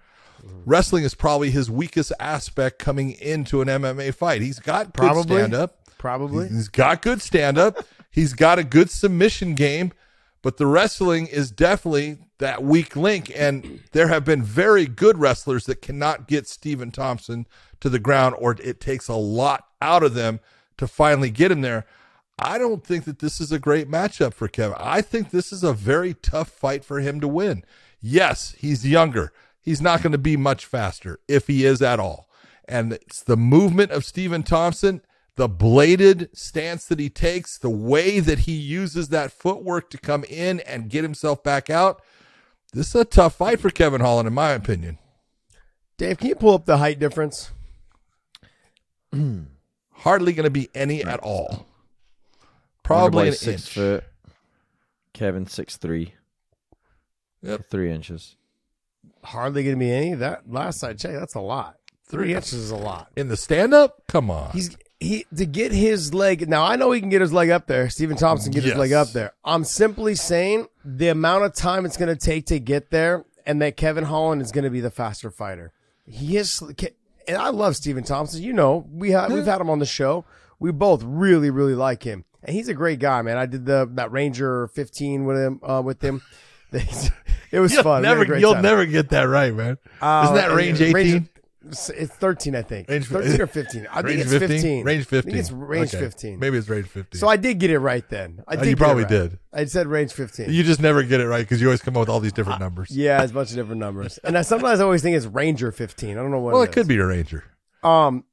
Mm-hmm. 0.46 0.62
Wrestling 0.66 1.04
is 1.04 1.16
probably 1.16 1.52
his 1.52 1.70
weakest 1.70 2.12
aspect 2.20 2.80
coming 2.80 3.12
into 3.12 3.62
an 3.62 3.68
MMA 3.68 4.14
fight. 4.14 4.42
He's 4.42 4.60
got 4.60 4.88
good 4.88 4.94
probably, 4.94 5.38
stand 5.38 5.54
up. 5.54 5.80
Probably. 5.98 6.48
He's 6.48 6.68
got 6.68 7.02
good 7.02 7.22
stand 7.22 7.58
up. 7.58 7.86
He's 8.12 8.34
got 8.34 8.60
a 8.60 8.64
good 8.64 8.90
submission 8.90 9.56
game, 9.56 9.92
but 10.42 10.56
the 10.56 10.66
wrestling 10.66 11.28
is 11.28 11.52
definitely 11.52 12.18
that 12.38 12.64
weak 12.64 12.96
link. 12.96 13.30
And 13.36 13.82
there 13.92 14.08
have 14.08 14.24
been 14.24 14.42
very 14.42 14.86
good 14.86 15.18
wrestlers 15.18 15.66
that 15.66 15.82
cannot 15.82 16.26
get 16.26 16.48
Stephen 16.48 16.92
Thompson 16.92 17.46
to 17.82 17.90
the 17.90 18.00
ground, 18.00 18.36
or 18.40 18.56
it 18.64 18.80
takes 18.80 19.10
a 19.10 19.16
lot 19.16 19.68
out 19.82 20.02
of 20.02 20.14
them 20.14 20.40
to 20.78 20.88
finally 20.88 21.30
get 21.30 21.52
him 21.52 21.60
there. 21.60 21.86
I 22.38 22.58
don't 22.58 22.84
think 22.84 23.06
that 23.06 23.20
this 23.20 23.40
is 23.40 23.52
a 23.52 23.60
great 23.60 23.90
matchup 23.90 24.34
for 24.34 24.48
Kevin. 24.48 24.78
I 24.80 25.02
think 25.02 25.30
this 25.30 25.54
is 25.54 25.64
a 25.64 25.74
very 25.74 26.14
tough 26.14 26.50
fight 26.50 26.84
for 26.84 27.00
him 27.00 27.22
to 27.22 27.28
win. 27.28 27.64
Yes, 28.02 28.56
he's 28.58 28.86
younger. 28.86 29.32
He's 29.62 29.82
not 29.82 30.02
going 30.02 30.12
to 30.12 30.18
be 30.18 30.36
much 30.36 30.66
faster 30.66 31.20
if 31.28 31.48
he 31.48 31.66
is 31.66 31.82
at 31.82 32.00
all. 32.00 32.30
And 32.68 32.94
it's 32.94 33.24
the 33.24 33.38
movement 33.38 33.92
of 33.92 34.04
Stephen 34.04 34.44
Thompson, 34.44 35.02
the 35.38 35.48
bladed 35.48 36.30
stance 36.34 36.86
that 36.86 37.00
he 37.00 37.10
takes, 37.10 37.58
the 37.58 37.70
way 37.70 38.20
that 38.20 38.40
he 38.40 38.54
uses 38.54 39.10
that 39.10 39.32
footwork 39.32 39.90
to 39.92 39.98
come 39.98 40.24
in 40.26 40.60
and 40.62 40.90
get 40.90 41.04
himself 41.04 41.42
back 41.42 41.70
out. 41.70 42.02
This 42.74 42.90
is 42.90 43.02
a 43.02 43.06
tough 43.06 43.36
fight 43.36 43.60
for 43.62 43.70
Kevin 43.70 44.02
Holland, 44.02 44.28
in 44.28 44.34
my 44.34 44.52
opinion. 44.52 45.00
Dave, 45.98 46.18
can 46.18 46.28
you 46.28 46.36
pull 46.36 46.54
up 46.54 46.66
the 46.66 46.78
height 46.78 47.00
difference? 47.00 47.52
Hardly 49.94 50.34
going 50.34 50.44
to 50.44 50.50
be 50.50 50.70
any 50.76 51.02
at 51.04 51.22
all. 51.22 51.66
Probably 52.86 53.30
an 53.30 53.34
six 53.34 53.64
inch. 53.64 53.74
foot. 53.74 54.04
Kevin 55.14 55.48
six 55.48 55.78
three. 55.78 56.14
Yep. 57.42 57.66
Three 57.70 57.92
inches. 57.92 58.36
Hardly 59.24 59.64
going 59.64 59.76
to 59.76 59.80
be 59.80 59.92
any. 59.92 60.14
That 60.14 60.52
last 60.52 60.84
I 60.84 60.94
checked, 60.94 61.20
that's 61.20 61.36
a 61.36 61.40
lot. 61.40 61.78
Three 62.06 62.34
inches 62.34 62.54
is 62.54 62.72
a 62.72 62.76
lot. 62.76 63.10
In 63.16 63.28
the 63.28 63.38
stand 63.38 63.74
up? 63.74 64.04
Come 64.08 64.30
on. 64.30 64.52
He's 64.52 64.78
he 65.00 65.26
to 65.36 65.46
get 65.48 65.72
his 65.72 66.14
leg. 66.14 66.48
Now 66.48 66.64
I 66.64 66.76
know 66.76 66.92
he 66.92 67.00
can 67.00 67.10
get 67.10 67.22
his 67.22 67.34
leg 67.34 67.50
up 67.50 67.66
there. 67.66 67.90
Stephen 67.90 68.18
Thompson 68.18 68.52
get 68.52 68.64
yes. 68.64 68.74
his 68.74 68.80
leg 68.80 68.94
up 68.94 69.10
there. 69.10 69.34
I'm 69.44 69.64
simply 69.64 70.14
saying 70.14 70.68
the 70.84 71.08
amount 71.08 71.46
of 71.46 71.56
time 71.56 71.86
it's 71.86 71.98
going 71.98 72.16
to 72.16 72.24
take 72.24 72.46
to 72.48 72.60
get 72.60 72.92
there, 72.92 73.26
and 73.48 73.60
that 73.62 73.78
Kevin 73.78 74.04
Holland 74.04 74.44
is 74.44 74.52
going 74.52 74.64
to 74.64 74.70
be 74.70 74.82
the 74.82 74.92
faster 74.92 75.32
fighter. 75.32 75.74
He 76.06 76.38
is, 76.38 76.62
and 77.28 77.38
I 77.38 77.50
love 77.50 77.76
Stephen 77.76 78.04
Thompson. 78.04 78.44
You 78.44 78.54
know, 78.54 78.88
we 78.92 79.12
have 79.12 79.32
we've 79.32 79.46
had 79.46 79.60
him 79.60 79.72
on 79.72 79.80
the 79.80 79.88
show. 79.88 80.24
We 80.60 80.72
both 80.72 81.02
really 81.04 81.50
really 81.50 81.76
like 81.76 82.04
him 82.04 82.26
and 82.46 82.56
he's 82.56 82.68
a 82.70 82.74
great 82.74 83.00
guy, 83.00 83.22
man. 83.22 83.38
I 83.38 83.46
did 83.46 83.66
the 83.66 83.90
that 83.94 84.12
Ranger 84.12 84.68
15 84.70 85.26
with 85.26 85.38
him. 85.38 85.60
Uh, 85.64 85.82
with 85.84 86.02
him, 86.02 86.22
it 86.72 87.60
was 87.60 87.74
you'll 87.74 87.84
fun. 87.84 88.02
Never, 88.04 88.38
you'll 88.38 88.54
time. 88.54 88.64
never 88.64 88.86
get 88.86 89.10
that 89.10 89.24
right, 89.24 89.54
man. 89.54 89.78
Uh, 90.02 90.22
Isn't 90.26 90.36
that 90.36 90.56
Range 90.56 90.82
18? 90.82 91.30
It's 91.68 91.90
it's 91.90 92.14
13, 92.18 92.56
I 92.56 92.62
think. 92.62 92.88
Range- 92.90 93.08
13 93.08 93.42
or 93.42 93.48
15. 93.48 93.88
I 93.92 94.02
think 94.04 94.20
it's 94.20 94.30
15? 94.30 94.50
15. 94.50 94.86
Range 94.86 95.02
I 95.02 95.04
15. 95.04 95.22
think 95.32 95.40
it's 95.40 95.52
range 95.52 95.96
Okay. 95.96 96.04
15. 96.04 96.40
Maybe 96.40 96.58
it's 96.60 96.70
range 96.70 96.86
15. 96.88 97.20
So 97.20 97.28
I 97.28 97.38
did 97.38 97.58
get 97.60 97.72
it 97.72 97.80
right 97.80 98.08
then. 98.08 98.44
I 98.48 98.54
Oh, 98.54 98.60
did 98.60 98.70
you 98.70 98.76
probably 98.76 99.02
right. 99.04 99.10
did. 99.10 99.40
I 99.52 99.66
said 99.66 99.88
range 99.88 100.14
15. 100.14 100.52
you 100.54 100.62
just 100.64 100.80
never 100.80 101.02
get 101.02 101.22
it 101.22 101.28
right 101.28 101.40
because 101.44 101.60
you 101.62 101.68
always 101.68 101.82
come 101.82 101.96
up 101.98 102.02
with 102.02 102.10
all 102.10 102.20
these 102.20 102.34
different 102.34 102.60
numbers. 102.60 102.92
yeah, 102.92 103.20
it's 103.24 103.32
a 103.32 103.34
bunch 103.34 103.50
of 103.50 103.56
different 103.56 103.80
numbers. 103.80 104.20
And 104.24 104.38
I 104.38 104.44
sometimes 104.44 104.80
I 104.80 104.84
always 104.84 105.02
think 105.02 105.18
it's 105.18 105.26
Ranger 105.26 105.72
15. 105.72 106.12
I 106.12 106.14
don't 106.22 106.30
know 106.30 106.40
what 106.40 106.54
well, 106.54 106.62
it 106.62 106.70
it 106.70 106.74
could 106.74 106.88
be 106.88 106.98
a 106.98 107.06
ranger. 107.06 107.44
Um, 107.82 108.26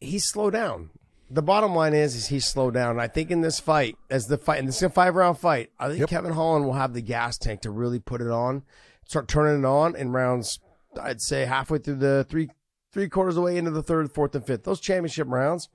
he's 0.00 0.24
slowed 0.24 0.54
down. 0.54 0.90
The 1.32 1.42
bottom 1.42 1.74
line 1.74 1.94
is, 1.94 2.16
is 2.16 2.26
he's 2.26 2.44
slowed 2.44 2.74
down. 2.74 2.98
I 2.98 3.06
think 3.06 3.30
in 3.30 3.40
this 3.40 3.60
fight, 3.60 3.96
as 4.10 4.26
the 4.26 4.36
fight, 4.36 4.58
and 4.58 4.66
this 4.66 4.78
is 4.78 4.82
a 4.82 4.90
five 4.90 5.14
round 5.14 5.38
fight, 5.38 5.70
I 5.78 5.88
think 5.88 6.00
Yep. 6.00 6.08
Kevin 6.08 6.32
Holland 6.32 6.64
will 6.64 6.72
have 6.72 6.92
the 6.92 7.02
gas 7.02 7.38
tank 7.38 7.60
to 7.60 7.70
really 7.70 8.00
put 8.00 8.20
it 8.20 8.30
on, 8.30 8.64
start 9.06 9.28
turning 9.28 9.62
it 9.62 9.66
on 9.66 9.94
in 9.94 10.10
rounds. 10.10 10.58
I'd 11.00 11.20
say 11.20 11.44
halfway 11.44 11.78
through 11.78 11.96
the 11.96 12.26
three 12.28 12.48
three 12.92 13.08
quarters 13.08 13.36
away 13.36 13.56
into 13.56 13.70
the 13.70 13.82
third, 13.82 14.10
fourth, 14.12 14.34
and 14.34 14.44
fifth. 14.44 14.64
Those 14.64 14.80
championship 14.80 15.28
rounds, 15.28 15.68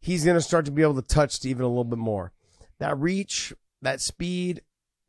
he's 0.00 0.24
going 0.24 0.36
to 0.36 0.42
start 0.42 0.66
to 0.66 0.70
be 0.70 0.82
able 0.82 0.96
to 0.96 1.02
touch 1.02 1.32
Steven 1.32 1.64
a 1.64 1.68
little 1.68 1.84
bit 1.84 1.98
more. 1.98 2.32
That 2.78 2.98
reach, 2.98 3.54
that 3.80 4.02
speed. 4.02 4.60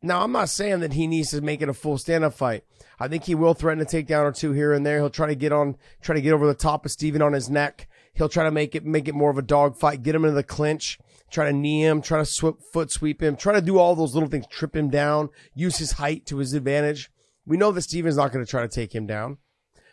Now, 0.02 0.22
I'm 0.22 0.32
not 0.32 0.50
saying 0.50 0.80
that 0.82 0.94
he 0.94 1.08
needs 1.08 1.32
to 1.32 1.42
make 1.42 1.62
it 1.62 1.68
a 1.68 1.74
full 1.74 1.98
stand 1.98 2.24
up 2.24 2.34
fight. 2.34 2.64
I 3.00 3.10
think 3.10 3.26
he 3.26 3.36
will 3.36 3.54
threaten 3.54 3.82
a 3.82 3.86
takedown 3.86 4.24
or 4.24 4.32
two 4.32 4.54
here 4.54 4.72
and 4.72 4.86
there. 4.86 5.00
He'll 5.00 5.10
try 5.10 5.28
to 5.28 5.36
get 5.36 5.52
on, 5.52 5.76
try 6.02 6.16
to 6.16 6.22
get 6.22 6.32
over 6.32 6.48
the 6.48 6.54
top 6.54 6.86
of 6.86 6.92
Steven 6.92 7.22
on 7.22 7.34
his 7.34 7.50
neck. 7.50 7.90
He'll 8.16 8.30
try 8.30 8.44
to 8.46 8.52
make 8.52 8.76
it, 8.76 8.86
make 8.86 9.08
it 9.08 9.16
more 9.16 9.30
of 9.30 9.38
a 9.38 9.42
dog 9.44 9.78
fight, 9.78 10.04
get 10.04 10.16
him 10.16 10.24
into 10.26 10.36
the 10.36 10.44
clinch, 10.44 10.98
try 11.30 11.46
to 11.46 11.54
knee 11.54 11.82
him, 11.86 12.02
try 12.02 12.18
to 12.18 12.26
sw- 12.26 12.60
foot 12.74 12.90
sweep 12.92 13.22
him, 13.22 13.36
try 13.36 13.54
to 13.54 13.62
do 13.62 13.78
all 13.78 13.96
those 13.96 14.14
little 14.14 14.30
things, 14.30 14.48
trip 14.48 14.76
him 14.76 14.90
down, 14.90 15.30
use 15.54 15.78
his 15.78 15.94
height 15.94 16.26
to 16.28 16.38
his 16.38 16.54
advantage. 16.54 17.12
We 17.46 17.58
know 17.58 17.72
that 17.72 17.82
Steven's 17.84 18.18
not 18.18 18.32
going 18.32 18.44
to 18.44 18.50
try 18.50 18.62
to 18.64 18.68
take 18.68 18.96
him 18.96 19.06
down. 19.06 19.38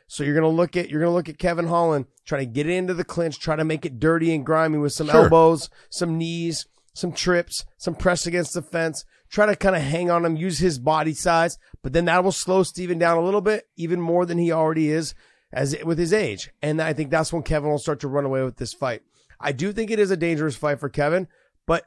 So 0.08 0.24
you're 0.24 0.34
gonna 0.34 0.48
look 0.48 0.76
at 0.76 0.90
you're 0.90 1.00
gonna 1.00 1.14
look 1.14 1.30
at 1.30 1.38
Kevin 1.38 1.68
Holland 1.68 2.04
try 2.26 2.40
to 2.40 2.44
get 2.44 2.68
into 2.68 2.92
the 2.92 3.02
clinch, 3.04 3.38
try 3.40 3.56
to 3.56 3.64
make 3.64 3.86
it 3.86 3.98
dirty 3.98 4.34
and 4.34 4.44
grimy 4.44 4.76
with 4.76 4.92
some 4.92 5.08
Sure. 5.08 5.24
elbows, 5.24 5.70
some 5.88 6.18
knees, 6.18 6.66
some 6.92 7.12
trips, 7.12 7.64
some 7.78 7.94
press 7.94 8.26
against 8.26 8.52
the 8.52 8.60
fence. 8.60 9.06
Try 9.30 9.46
to 9.46 9.56
kind 9.56 9.74
of 9.74 9.80
hang 9.80 10.10
on 10.10 10.26
him, 10.26 10.36
use 10.36 10.58
his 10.58 10.78
body 10.78 11.14
size, 11.14 11.56
but 11.82 11.94
then 11.94 12.04
that 12.04 12.22
will 12.22 12.32
slow 12.32 12.62
Steven 12.62 12.98
down 12.98 13.16
a 13.16 13.22
little 13.22 13.40
bit, 13.40 13.68
even 13.76 14.02
more 14.02 14.26
than 14.26 14.36
he 14.36 14.52
already 14.52 14.90
is 14.90 15.14
as 15.52 15.76
with 15.84 15.98
his 15.98 16.12
age. 16.12 16.50
And 16.62 16.80
I 16.80 16.92
think 16.92 17.10
that's 17.10 17.32
when 17.32 17.42
Kevin 17.42 17.70
will 17.70 17.78
start 17.78 18.00
to 18.00 18.08
run 18.08 18.24
away 18.24 18.42
with 18.42 18.56
this 18.56 18.72
fight. 18.72 19.02
I 19.40 19.52
do 19.52 19.72
think 19.72 19.90
it 19.90 19.98
is 19.98 20.10
a 20.10 20.16
dangerous 20.16 20.56
fight 20.56 20.78
for 20.78 20.88
Kevin, 20.88 21.28
but 21.66 21.86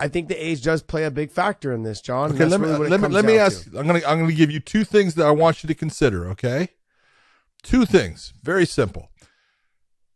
I 0.00 0.08
think 0.08 0.28
the 0.28 0.34
age 0.34 0.62
does 0.62 0.82
play 0.82 1.04
a 1.04 1.10
big 1.10 1.30
factor 1.30 1.72
in 1.72 1.82
this, 1.82 2.00
John. 2.00 2.32
Okay, 2.32 2.44
let 2.44 2.60
me 2.60 2.68
really 2.68 2.88
let 2.88 3.00
me 3.00 3.08
let 3.08 3.24
me 3.24 3.38
ask. 3.38 3.70
to. 3.70 3.78
I'm 3.78 3.86
gonna 3.86 4.02
I'm 4.06 4.20
gonna 4.20 4.32
give 4.32 4.50
you 4.50 4.60
two 4.60 4.84
things 4.84 5.14
that 5.14 5.26
I 5.26 5.30
want 5.30 5.62
you 5.62 5.68
to 5.68 5.74
consider. 5.74 6.28
Okay, 6.30 6.70
two 7.62 7.84
things, 7.84 8.32
very 8.42 8.66
simple. 8.66 9.10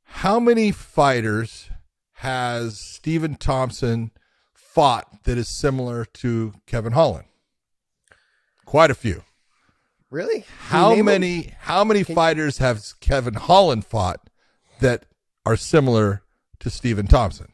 How 0.05 0.41
many 0.41 0.73
fighters 0.73 1.71
has 2.15 2.81
Stephen 2.81 3.37
Thompson 3.37 4.11
fought 4.53 5.25
that 5.25 5.39
is 5.39 5.49
similar 5.49 6.05
to 6.05 6.55
Kevin 6.67 6.93
Holland? 6.93 7.27
Quite 8.65 8.91
a 8.91 8.95
few. 8.95 9.23
Really? 10.11 10.45
How 10.69 10.91
name 10.91 11.01
'em? 11.01 11.05
many 11.07 11.55
how 11.61 11.85
many 11.85 12.03
fighters 12.03 12.59
has 12.59 12.95
Kevin 12.95 13.35
Holland 13.35 13.85
fought 13.87 14.29
that 14.81 15.07
are 15.47 15.57
similar 15.57 16.23
to 16.61 16.71
Stephen 16.71 17.07
Thompson? 17.07 17.53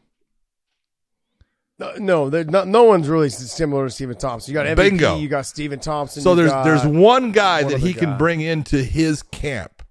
No, 1.78 1.92
no, 1.98 2.30
there- 2.30 2.44
no, 2.44 2.64
no 2.64 2.84
one's 2.84 3.08
really 3.08 3.28
similar 3.28 3.86
to 3.86 3.90
Stephen 3.90 4.16
Thompson. 4.16 4.50
You 4.50 4.54
got 4.54 4.66
MVP, 4.66 4.76
Bingo. 4.90 5.18
you 5.18 5.28
got 5.28 5.44
Stephen 5.44 5.78
Thompson. 5.78 6.22
So 6.22 6.30
you 6.30 6.36
there's 6.36 6.86
one 6.86 7.32
guy 7.32 7.62
one 7.64 7.72
that 7.72 7.80
he 7.80 7.90
other 7.90 7.98
can 8.00 8.10
guy. 8.12 8.16
bring 8.16 8.40
into 8.40 8.82
his 8.82 9.22
camp 9.22 9.82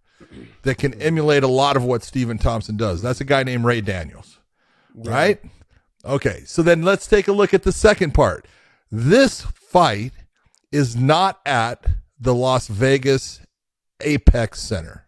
that 0.64 0.80
can 0.80 1.00
emulate 1.00 1.44
a 1.44 1.48
lot 1.48 1.78
of 1.78 1.84
what 1.84 2.04
Stephen 2.04 2.40
Thompson 2.40 2.76
does. 2.76 3.04
That's 3.04 3.22
a 3.22 3.24
guy 3.24 3.44
named 3.44 3.66
Ray 3.66 3.82
Daniels. 3.82 4.40
Right? 4.96 5.40
Okay. 6.04 6.42
So 6.46 6.64
then 6.64 6.82
let's 6.82 7.06
take 7.06 7.28
a 7.28 7.32
look 7.32 7.54
at 7.54 7.62
the 7.64 7.72
second 7.72 8.14
part. 8.16 8.48
This 8.92 9.42
fight 9.42 10.14
is 10.72 10.96
not 10.96 11.40
at 11.46 11.86
the 12.26 12.34
Las 12.34 12.68
Vegas 12.68 13.42
Apex 14.02 14.60
Center. 14.60 15.06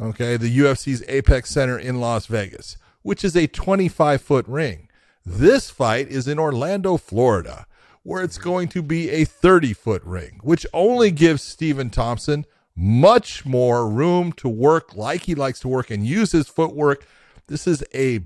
Okay, 0.00 0.38
the 0.38 0.58
UFC's 0.58 1.04
Apex 1.06 1.50
Center 1.50 1.78
in 1.78 2.00
Las 2.00 2.24
Vegas, 2.26 2.78
which 3.02 3.22
is 3.22 3.36
a 3.36 3.46
25 3.46 4.22
foot 4.22 4.48
ring. 4.48 4.88
This 5.24 5.68
fight 5.68 6.08
is 6.08 6.26
in 6.26 6.38
Orlando, 6.38 6.96
Florida, 6.96 7.66
where 8.02 8.22
it's 8.22 8.38
going 8.38 8.68
to 8.68 8.82
be 8.82 9.10
a 9.10 9.26
30 9.26 9.74
foot 9.74 10.02
ring, 10.04 10.40
which 10.42 10.66
only 10.72 11.10
gives 11.10 11.42
Stephen 11.42 11.90
Thompson 11.90 12.46
much 12.74 13.44
more 13.44 13.86
room 13.86 14.32
to 14.32 14.48
work 14.48 14.96
like 14.96 15.24
he 15.24 15.34
likes 15.34 15.60
to 15.60 15.68
work 15.68 15.90
and 15.90 16.06
use 16.06 16.32
his 16.32 16.48
footwork. 16.48 17.06
This 17.48 17.66
is 17.66 17.84
a 17.94 18.20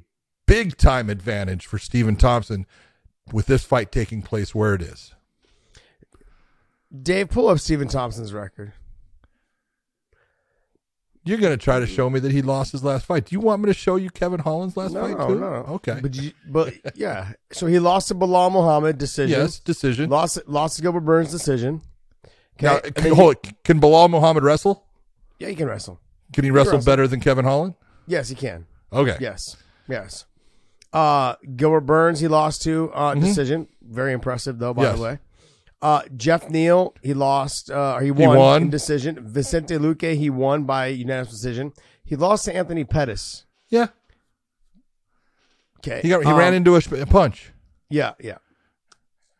big 0.46 0.76
time 0.76 1.10
advantage 1.10 1.66
for 1.66 1.78
Stephen 1.78 2.14
Thompson 2.14 2.64
with 3.32 3.46
this 3.46 3.64
fight 3.64 3.90
taking 3.90 4.22
place 4.22 4.54
where 4.54 4.74
it 4.74 4.82
is. 4.82 5.14
Dave, 6.90 7.28
pull 7.30 7.48
up 7.48 7.58
Stephen 7.60 7.88
Thompson's 7.88 8.32
record. 8.32 8.72
You're 11.22 11.38
going 11.38 11.52
to 11.56 11.62
try 11.62 11.78
to 11.78 11.86
show 11.86 12.08
me 12.08 12.18
that 12.20 12.32
he 12.32 12.40
lost 12.40 12.72
his 12.72 12.82
last 12.82 13.04
fight. 13.04 13.26
Do 13.26 13.34
you 13.34 13.40
want 13.40 13.60
me 13.62 13.66
to 13.66 13.74
show 13.74 13.96
you 13.96 14.08
Kevin 14.08 14.40
Holland's 14.40 14.76
last 14.76 14.92
No, 14.92 15.02
fight 15.02 15.18
no, 15.18 15.28
too? 15.28 15.38
no. 15.38 15.46
Okay. 15.46 15.98
But 16.00 16.14
you, 16.16 16.32
but 16.48 16.74
yeah. 16.96 17.32
So 17.52 17.66
he 17.66 17.78
lost 17.78 18.08
to 18.08 18.14
Belal 18.14 18.50
Muhammad 18.50 18.96
decision. 18.96 19.38
yes, 19.38 19.60
decision. 19.60 20.08
Lost 20.08 20.38
lost 20.48 20.76
to 20.76 20.82
Gilbert 20.82 21.00
Burns 21.00 21.30
decision. 21.30 21.82
Okay. 22.58 22.66
Now, 22.66 22.78
can, 22.80 23.14
hold 23.14 23.36
it. 23.44 23.52
can 23.64 23.80
Belal 23.80 24.08
Muhammad 24.08 24.44
wrestle? 24.44 24.86
yeah, 25.38 25.48
he 25.48 25.54
can 25.54 25.68
wrestle. 25.68 26.00
Can 26.32 26.44
he 26.44 26.50
wrestle 26.50 26.74
wrestle. 26.74 26.90
better 26.90 27.06
than 27.06 27.20
Kevin 27.20 27.44
Holland? 27.44 27.74
Yes, 28.06 28.30
he 28.30 28.34
can. 28.34 28.66
Okay. 28.92 29.16
Yes. 29.20 29.56
Yes. 29.88 30.24
Uh, 30.92 31.34
Gilbert 31.54 31.82
Burns, 31.82 32.20
he 32.20 32.28
lost 32.28 32.62
to 32.62 32.90
uh, 32.94 33.14
decision. 33.14 33.68
Very 33.82 34.12
impressive, 34.12 34.58
though, 34.58 34.72
by 34.74 34.84
Mm-hmm. 34.84 34.90
Yes. 34.90 34.96
the 34.98 35.04
way. 35.04 35.18
Uh, 35.82 36.02
Geoff 36.14 36.50
Neal, 36.50 36.94
he 37.02 37.14
lost, 37.14 37.70
uh, 37.70 37.94
or 37.94 38.02
he 38.02 38.10
won, 38.10 38.36
won. 38.36 38.62
in 38.62 38.70
decision. 38.70 39.18
Vicente 39.26 39.78
Luque, 39.78 40.14
he 40.16 40.28
won 40.28 40.64
by 40.64 40.88
unanimous 40.88 41.30
decision. 41.30 41.72
He 42.04 42.16
lost 42.16 42.44
to 42.44 42.54
Anthony 42.54 42.84
Pettis. 42.84 43.46
Yeah. 43.68 43.86
Okay. 45.78 46.00
He 46.02 46.08
got 46.10 46.22
he 46.22 46.30
Um, 46.30 46.36
ran 46.36 46.52
into 46.54 46.74
a, 46.76 46.80
a 47.00 47.06
punch. 47.06 47.52
Yeah, 47.88 48.12
yeah. 48.20 48.38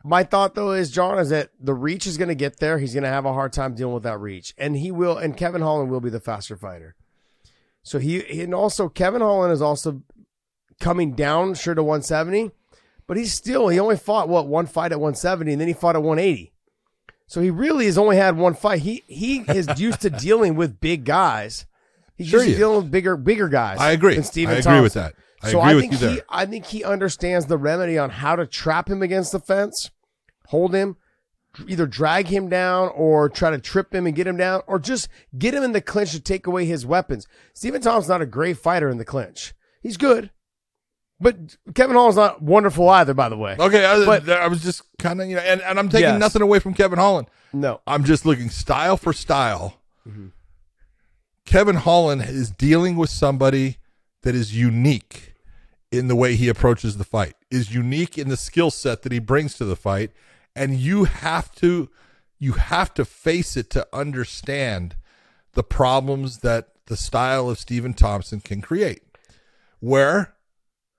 My 0.03 0.23
thought 0.23 0.55
though 0.55 0.71
is 0.71 0.89
John 0.89 1.19
is 1.19 1.29
that 1.29 1.51
the 1.59 1.75
reach 1.75 2.07
is 2.07 2.17
going 2.17 2.29
to 2.29 2.35
get 2.35 2.57
there. 2.59 2.79
He's 2.79 2.93
going 2.93 3.03
to 3.03 3.09
have 3.09 3.25
a 3.25 3.33
hard 3.33 3.53
time 3.53 3.75
dealing 3.75 3.93
with 3.93 4.03
that 4.03 4.19
reach, 4.19 4.55
and 4.57 4.75
he 4.75 4.91
will. 4.91 5.15
And 5.17 5.37
Kevin 5.37 5.61
Holland 5.61 5.91
will 5.91 6.01
be 6.01 6.09
the 6.09 6.19
faster 6.19 6.57
fighter. 6.57 6.95
So 7.83 7.99
he 7.99 8.41
and 8.41 8.55
also 8.55 8.89
Kevin 8.89 9.21
Holland 9.21 9.53
is 9.53 9.61
also 9.61 10.01
coming 10.79 11.13
down 11.13 11.53
sure 11.53 11.75
to 11.75 11.83
170, 11.83 12.49
but 13.11 13.17
he's 13.17 13.33
still 13.33 13.67
he 13.67 13.77
only 13.77 13.97
fought 13.97 14.29
what 14.29 14.47
one 14.47 14.65
fight 14.65 14.93
at 14.93 14.99
170, 15.01 15.51
and 15.51 15.59
then 15.59 15.67
he 15.67 15.73
fought 15.73 15.97
at 15.97 16.01
180. 16.01 16.53
So 17.27 17.41
he 17.41 17.49
really 17.49 17.85
has 17.87 17.97
only 17.97 18.15
had 18.15 18.37
one 18.37 18.53
fight. 18.53 18.83
He 18.83 19.03
he 19.05 19.39
is 19.39 19.67
used 19.77 19.99
to 20.03 20.09
dealing 20.09 20.55
with 20.55 20.79
big 20.79 21.03
guys. 21.03 21.65
He's 22.15 22.29
Sure 22.29 22.39
used 22.39 22.47
he 22.47 22.53
to 22.53 22.59
dealing 22.59 22.83
with 22.83 22.89
bigger 22.89 23.17
bigger 23.17 23.49
guys. 23.49 23.79
I 23.79 23.91
agree. 23.91 24.15
Than 24.15 24.23
Stephen 24.23 24.55
I 24.55 24.59
agree 24.59 24.79
with 24.79 24.93
that. 24.93 25.15
I 25.43 25.51
so 25.51 25.59
I 25.59 25.77
think 25.77 25.91
he, 25.91 25.97
there. 25.97 26.21
I 26.29 26.45
think 26.45 26.67
he 26.67 26.85
understands 26.85 27.47
the 27.47 27.57
remedy 27.57 27.97
on 27.97 28.11
how 28.11 28.37
to 28.37 28.47
trap 28.47 28.89
him 28.89 29.01
against 29.01 29.33
the 29.33 29.41
fence, 29.41 29.91
hold 30.47 30.73
him, 30.73 30.95
either 31.67 31.87
drag 31.87 32.27
him 32.27 32.47
down 32.47 32.91
or 32.95 33.27
try 33.27 33.49
to 33.49 33.59
trip 33.59 33.93
him 33.93 34.07
and 34.07 34.15
get 34.15 34.25
him 34.25 34.37
down, 34.37 34.61
or 34.67 34.79
just 34.79 35.09
get 35.37 35.53
him 35.53 35.63
in 35.63 35.73
the 35.73 35.81
clinch 35.81 36.11
to 36.11 36.21
take 36.21 36.47
away 36.47 36.63
his 36.63 36.85
weapons. 36.85 37.27
Stephen 37.53 37.81
Thompson's 37.81 38.07
not 38.07 38.21
a 38.21 38.25
great 38.25 38.55
fighter 38.55 38.87
in 38.87 38.99
the 38.99 39.03
clinch. 39.03 39.53
He's 39.81 39.97
good, 39.97 40.31
but 41.21 41.55
Kevin 41.75 41.95
Hall's 41.95 42.15
not 42.17 42.41
wonderful 42.41 42.89
either. 42.89 43.13
By 43.13 43.29
the 43.29 43.37
way, 43.37 43.55
Okay, 43.59 43.85
I, 43.85 44.05
But- 44.05 44.27
I 44.29 44.47
was 44.47 44.61
just 44.63 44.81
kind 44.99 45.21
of 45.21 45.27
you 45.29 45.35
know, 45.37 45.41
and, 45.41 45.61
and 45.61 45.79
I'm 45.79 45.87
taking 45.89 46.09
Yes. 46.09 46.19
nothing 46.19 46.41
away 46.41 46.59
from 46.59 46.73
Kevin 46.73 46.99
Holland. 46.99 47.27
no, 47.53 47.79
I'm 47.87 48.03
just 48.03 48.25
looking 48.25 48.49
style 48.49 48.97
for 48.97 49.13
style. 49.13 49.77
Kevin 51.45 51.75
Holland 51.77 52.23
is 52.23 52.51
dealing 52.51 52.95
with 52.95 53.09
somebody 53.09 53.77
that 54.23 54.35
is 54.35 54.55
unique 54.55 55.33
in 55.91 56.07
the 56.07 56.15
way 56.15 56.35
he 56.35 56.47
approaches 56.47 56.97
the 56.97 57.03
fight, 57.03 57.33
is 57.49 57.73
unique 57.73 58.17
in 58.17 58.29
the 58.29 58.37
skill 58.37 58.71
set 58.71 59.01
that 59.01 59.11
he 59.11 59.19
brings 59.19 59.55
to 59.55 59.65
the 59.65 59.75
fight, 59.75 60.11
and 60.55 60.75
you 60.77 61.05
have 61.05 61.53
to 61.55 61.89
you 62.39 62.53
have 62.53 62.91
to 62.95 63.05
face 63.05 63.55
it 63.55 63.69
to 63.69 63.87
understand 63.93 64.95
the 65.53 65.63
problems 65.63 66.39
that 66.39 66.69
the 66.87 66.97
style 66.97 67.49
of 67.49 67.59
Stephen 67.59 67.93
Thompson 67.93 68.39
can 68.39 68.61
create. 68.61 69.03
Where 69.79 70.33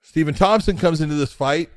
Stephen 0.03 0.35
Thompson 0.35 0.77
comes 0.77 1.01
into 1.01 1.15
this 1.15 1.33
fight, 1.33 1.71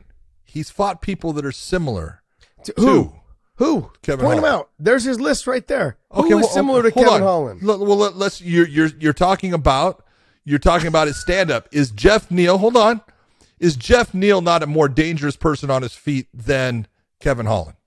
he's 0.43 0.69
fought 0.69 1.01
people 1.01 1.31
that 1.33 1.45
are 1.45 1.51
similar 1.51 2.21
To- 2.63 2.73
to 2.73 2.81
who? 2.81 3.15
Who? 3.57 3.91
Kevin 4.01 4.25
Point 4.25 4.39
him 4.39 4.45
out. 4.45 4.69
There's 4.77 5.05
his 5.05 5.19
list 5.19 5.47
right 5.47 5.65
there. 5.67 5.97
Who 6.11 6.25
is 6.25 6.45
well, 6.45 6.47
similar 6.49 6.83
to 6.83 6.91
Kevin 6.91 7.13
on. 7.13 7.21
Holland? 7.21 7.61
Well, 7.63 7.77
let, 7.77 8.13
us 8.15 8.41
you're 8.41 8.67
you're 8.67 8.89
you're 8.99 9.13
talking 9.13 9.53
about 9.53 10.03
you're 10.43 10.59
talking 10.59 10.87
about 10.87 11.07
his 11.07 11.21
stand 11.21 11.49
up. 11.51 11.69
Is 11.71 11.91
Geoff 11.91 12.29
Neal? 12.29 12.57
Hold 12.57 12.75
on. 12.75 12.99
Is 13.57 13.77
Geoff 13.77 14.13
Neal 14.13 14.41
not 14.41 14.61
a 14.61 14.67
more 14.67 14.89
dangerous 14.89 15.37
person 15.37 15.71
on 15.71 15.83
his 15.83 15.93
feet 15.93 16.27
than 16.33 16.87
Kevin 17.21 17.45
Holland? 17.45 17.77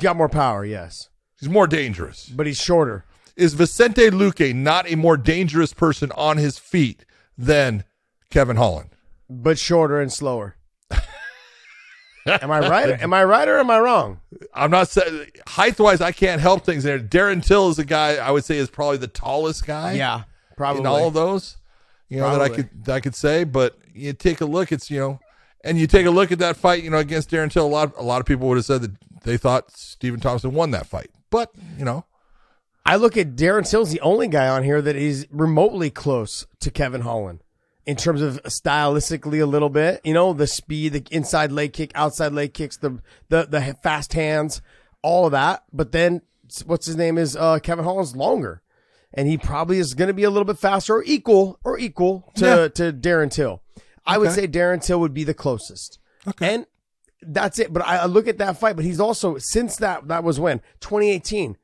Got 0.00 0.16
more 0.16 0.28
power, 0.28 0.64
yes, 0.64 1.08
He's 1.40 1.48
more 1.48 1.66
dangerous. 1.66 2.28
but 2.28 2.46
he's 2.46 2.60
shorter. 2.60 3.04
Is 3.34 3.54
Vicente 3.54 4.10
Luque 4.10 4.54
not 4.54 4.88
a 4.90 4.96
more 4.96 5.16
dangerous 5.16 5.72
person 5.72 6.12
on 6.12 6.36
his 6.36 6.58
feet 6.58 7.04
than 7.36 7.84
Kevin 8.30 8.56
Holland? 8.56 8.90
but 9.30 9.58
shorter 9.58 10.00
and 10.00 10.12
slower. 10.12 10.56
am 12.26 12.50
I 12.50 12.58
right? 12.58 13.00
Am 13.00 13.14
I 13.14 13.24
right 13.24 13.46
or 13.48 13.58
am 13.58 13.70
I 13.70 13.78
wrong? 13.78 14.20
I'm 14.52 14.70
not 14.70 14.88
saying 14.88 15.26
height 15.46 15.78
wise, 15.78 16.00
I 16.00 16.12
can't 16.12 16.40
help 16.40 16.64
things 16.64 16.82
there. 16.82 16.98
Darren 16.98 17.44
Till 17.44 17.68
is 17.70 17.78
a 17.78 17.84
guy 17.84 18.16
I 18.16 18.30
would 18.32 18.44
say 18.44 18.58
is 18.58 18.68
probably 18.68 18.98
the 18.98 19.06
tallest 19.06 19.64
guy. 19.66 19.92
Yeah, 19.92 20.24
probably. 20.56 20.80
in 20.80 20.86
all 20.86 21.06
of 21.06 21.14
those, 21.14 21.56
you 22.08 22.18
know 22.18 22.30
that 22.32 22.42
I 22.42 22.48
could 22.48 22.84
that 22.84 22.96
I 22.96 23.00
could 23.00 23.14
say. 23.14 23.44
But 23.44 23.78
you 23.94 24.12
take 24.12 24.40
a 24.40 24.46
look, 24.46 24.72
it's 24.72 24.90
you 24.90 24.98
know, 24.98 25.20
and 25.64 25.78
you 25.78 25.86
take 25.86 26.06
a 26.06 26.10
look 26.10 26.32
at 26.32 26.40
that 26.40 26.56
fight, 26.56 26.82
you 26.82 26.90
know, 26.90 26.98
against 26.98 27.30
Darren 27.30 27.50
Till. 27.50 27.64
A 27.64 27.68
lot 27.68 27.94
a 27.96 28.02
lot 28.02 28.20
of 28.20 28.26
people 28.26 28.48
would 28.48 28.58
have 28.58 28.66
said 28.66 28.82
that 28.82 29.22
they 29.22 29.36
thought 29.36 29.70
Stephen 29.70 30.18
Thompson 30.20 30.52
won 30.52 30.72
that 30.72 30.86
fight, 30.86 31.10
but 31.30 31.52
you 31.78 31.84
know, 31.84 32.04
I 32.84 32.96
look 32.96 33.16
at 33.16 33.36
Darren 33.36 33.68
Till's 33.68 33.92
the 33.92 34.00
only 34.00 34.26
guy 34.26 34.48
on 34.48 34.64
here 34.64 34.82
that 34.82 34.96
is 34.96 35.26
remotely 35.30 35.90
close 35.90 36.46
to 36.58 36.70
Kevin 36.70 37.02
Holland 37.02 37.40
in 37.86 37.96
terms 37.96 38.20
of 38.22 38.42
stylistically 38.44 39.42
a 39.42 39.46
little 39.46 39.70
bit. 39.70 40.00
You 40.04 40.14
know, 40.14 40.32
the 40.32 40.46
speed, 40.46 40.92
the 40.92 41.04
inside 41.10 41.52
leg 41.52 41.72
kick, 41.72 41.92
outside 41.94 42.32
leg 42.32 42.54
kicks, 42.54 42.76
the 42.76 43.00
the 43.28 43.46
the 43.48 43.76
fast 43.82 44.12
hands, 44.12 44.62
all 45.02 45.26
of 45.26 45.32
that. 45.32 45.64
But 45.72 45.92
then 45.92 46.22
what's 46.66 46.86
his 46.86 46.96
name 46.96 47.18
is 47.18 47.36
uh, 47.36 47.58
Kevin 47.60 47.84
Holland's 47.84 48.16
longer. 48.16 48.62
And 49.12 49.26
he 49.26 49.36
probably 49.38 49.78
is 49.78 49.94
going 49.94 50.06
to 50.08 50.14
be 50.14 50.22
a 50.22 50.30
little 50.30 50.44
bit 50.44 50.58
faster 50.58 50.94
or 50.96 51.02
equal 51.04 51.58
or 51.64 51.76
equal 51.78 52.30
to, 52.36 52.44
Yeah. 52.46 52.68
to 52.68 52.92
Darren 52.92 53.28
Till. 53.30 53.60
I 54.06 54.18
would 54.18 54.30
say 54.30 54.46
Darren 54.46 54.80
Till 54.84 55.00
would 55.00 55.12
be 55.12 55.24
the 55.24 55.34
closest. 55.34 55.98
Okay. 56.28 56.54
And 56.54 56.66
that's 57.20 57.58
it. 57.58 57.72
But 57.72 57.84
I, 57.84 57.98
I 57.98 58.04
look 58.06 58.28
at 58.28 58.38
that 58.38 58.58
fight, 58.58 58.76
but 58.76 58.84
he's 58.84 59.00
also, 59.00 59.36
since 59.38 59.76
that, 59.78 60.06
that 60.06 60.22
was 60.22 60.38
when? 60.38 60.58
2018. 60.80 61.56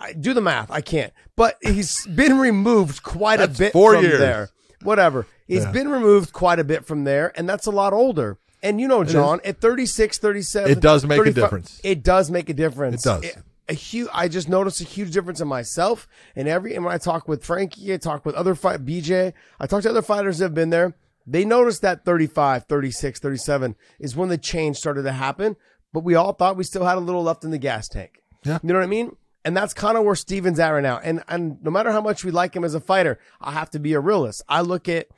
I 0.00 0.12
do 0.12 0.34
the 0.34 0.40
math. 0.40 0.72
I 0.72 0.80
can't. 0.80 1.12
But 1.36 1.56
he's 1.62 2.04
been 2.06 2.38
removed 2.38 3.04
quite 3.04 3.36
That's 3.38 3.56
a 3.56 3.62
bit 3.62 3.72
four 3.72 3.94
from 3.94 4.04
years. 4.04 4.18
there. 4.18 4.48
Whatever. 4.84 5.26
He's 5.46 5.64
Yeah. 5.64 5.72
been 5.72 5.88
removed 5.88 6.32
quite 6.32 6.58
a 6.58 6.64
bit 6.64 6.84
from 6.86 7.04
there, 7.04 7.32
and 7.36 7.48
that's 7.48 7.66
a 7.66 7.70
lot 7.70 7.92
older. 7.92 8.38
And 8.62 8.80
you 8.80 8.86
know, 8.88 9.02
John, 9.04 9.40
at 9.44 9.60
36, 9.60 10.18
37, 10.18 10.70
It 10.70 10.80
does 10.80 11.04
make 11.04 11.24
a 11.26 11.32
difference. 11.32 11.80
It 11.82 12.02
does 12.02 12.30
make 12.30 12.48
a 12.48 12.54
difference. 12.54 13.04
It 13.04 13.08
does. 13.08 13.24
a 13.68 13.74
huge. 13.74 14.08
I 14.12 14.28
just 14.28 14.48
noticed 14.48 14.80
a 14.80 14.84
huge 14.84 15.12
difference 15.12 15.40
in 15.40 15.48
myself 15.48 16.06
and 16.36 16.46
every. 16.48 16.74
And 16.74 16.84
when 16.84 16.92
I 16.94 16.98
talk 16.98 17.26
with 17.28 17.44
Frankie, 17.44 17.92
I 17.92 17.96
talk 17.96 18.24
with 18.26 18.34
other 18.34 18.54
fight 18.54 18.84
BJ. 18.84 19.32
I 19.58 19.66
talk 19.66 19.82
to 19.82 19.90
other 19.90 20.02
fighters 20.02 20.38
that 20.38 20.46
have 20.46 20.54
been 20.54 20.70
there. 20.70 20.94
They 21.26 21.44
noticed 21.44 21.82
that 21.82 22.04
35, 22.04 22.64
36, 22.64 23.20
37 23.20 23.76
is 24.00 24.16
when 24.16 24.28
the 24.28 24.38
change 24.38 24.76
started 24.76 25.02
to 25.04 25.12
happen. 25.12 25.56
But 25.92 26.00
we 26.04 26.14
all 26.14 26.32
thought 26.32 26.56
we 26.56 26.64
still 26.64 26.84
had 26.84 26.96
a 26.98 27.00
little 27.00 27.22
left 27.22 27.44
in 27.44 27.50
the 27.50 27.58
gas 27.58 27.86
tank. 27.88 28.22
Yeah. 28.44 28.58
You 28.62 28.68
know 28.72 28.74
what 28.80 28.84
I 28.84 28.88
mean? 28.88 29.16
And 29.44 29.56
that's 29.56 29.74
kind 29.74 29.96
of 29.96 30.04
where 30.04 30.14
Steven's 30.14 30.60
at 30.60 30.70
right 30.70 30.82
now. 30.82 30.98
And 31.02 31.22
and 31.28 31.62
no 31.62 31.70
matter 31.70 31.90
how 31.90 32.00
much 32.00 32.24
we 32.24 32.30
like 32.30 32.54
him 32.54 32.64
as 32.64 32.74
a 32.74 32.80
fighter, 32.80 33.18
I 33.40 33.52
have 33.52 33.70
to 33.70 33.80
be 33.80 33.92
a 33.94 34.00
realist. 34.00 34.42
I 34.48 34.60
look 34.60 34.88
at 34.88 35.08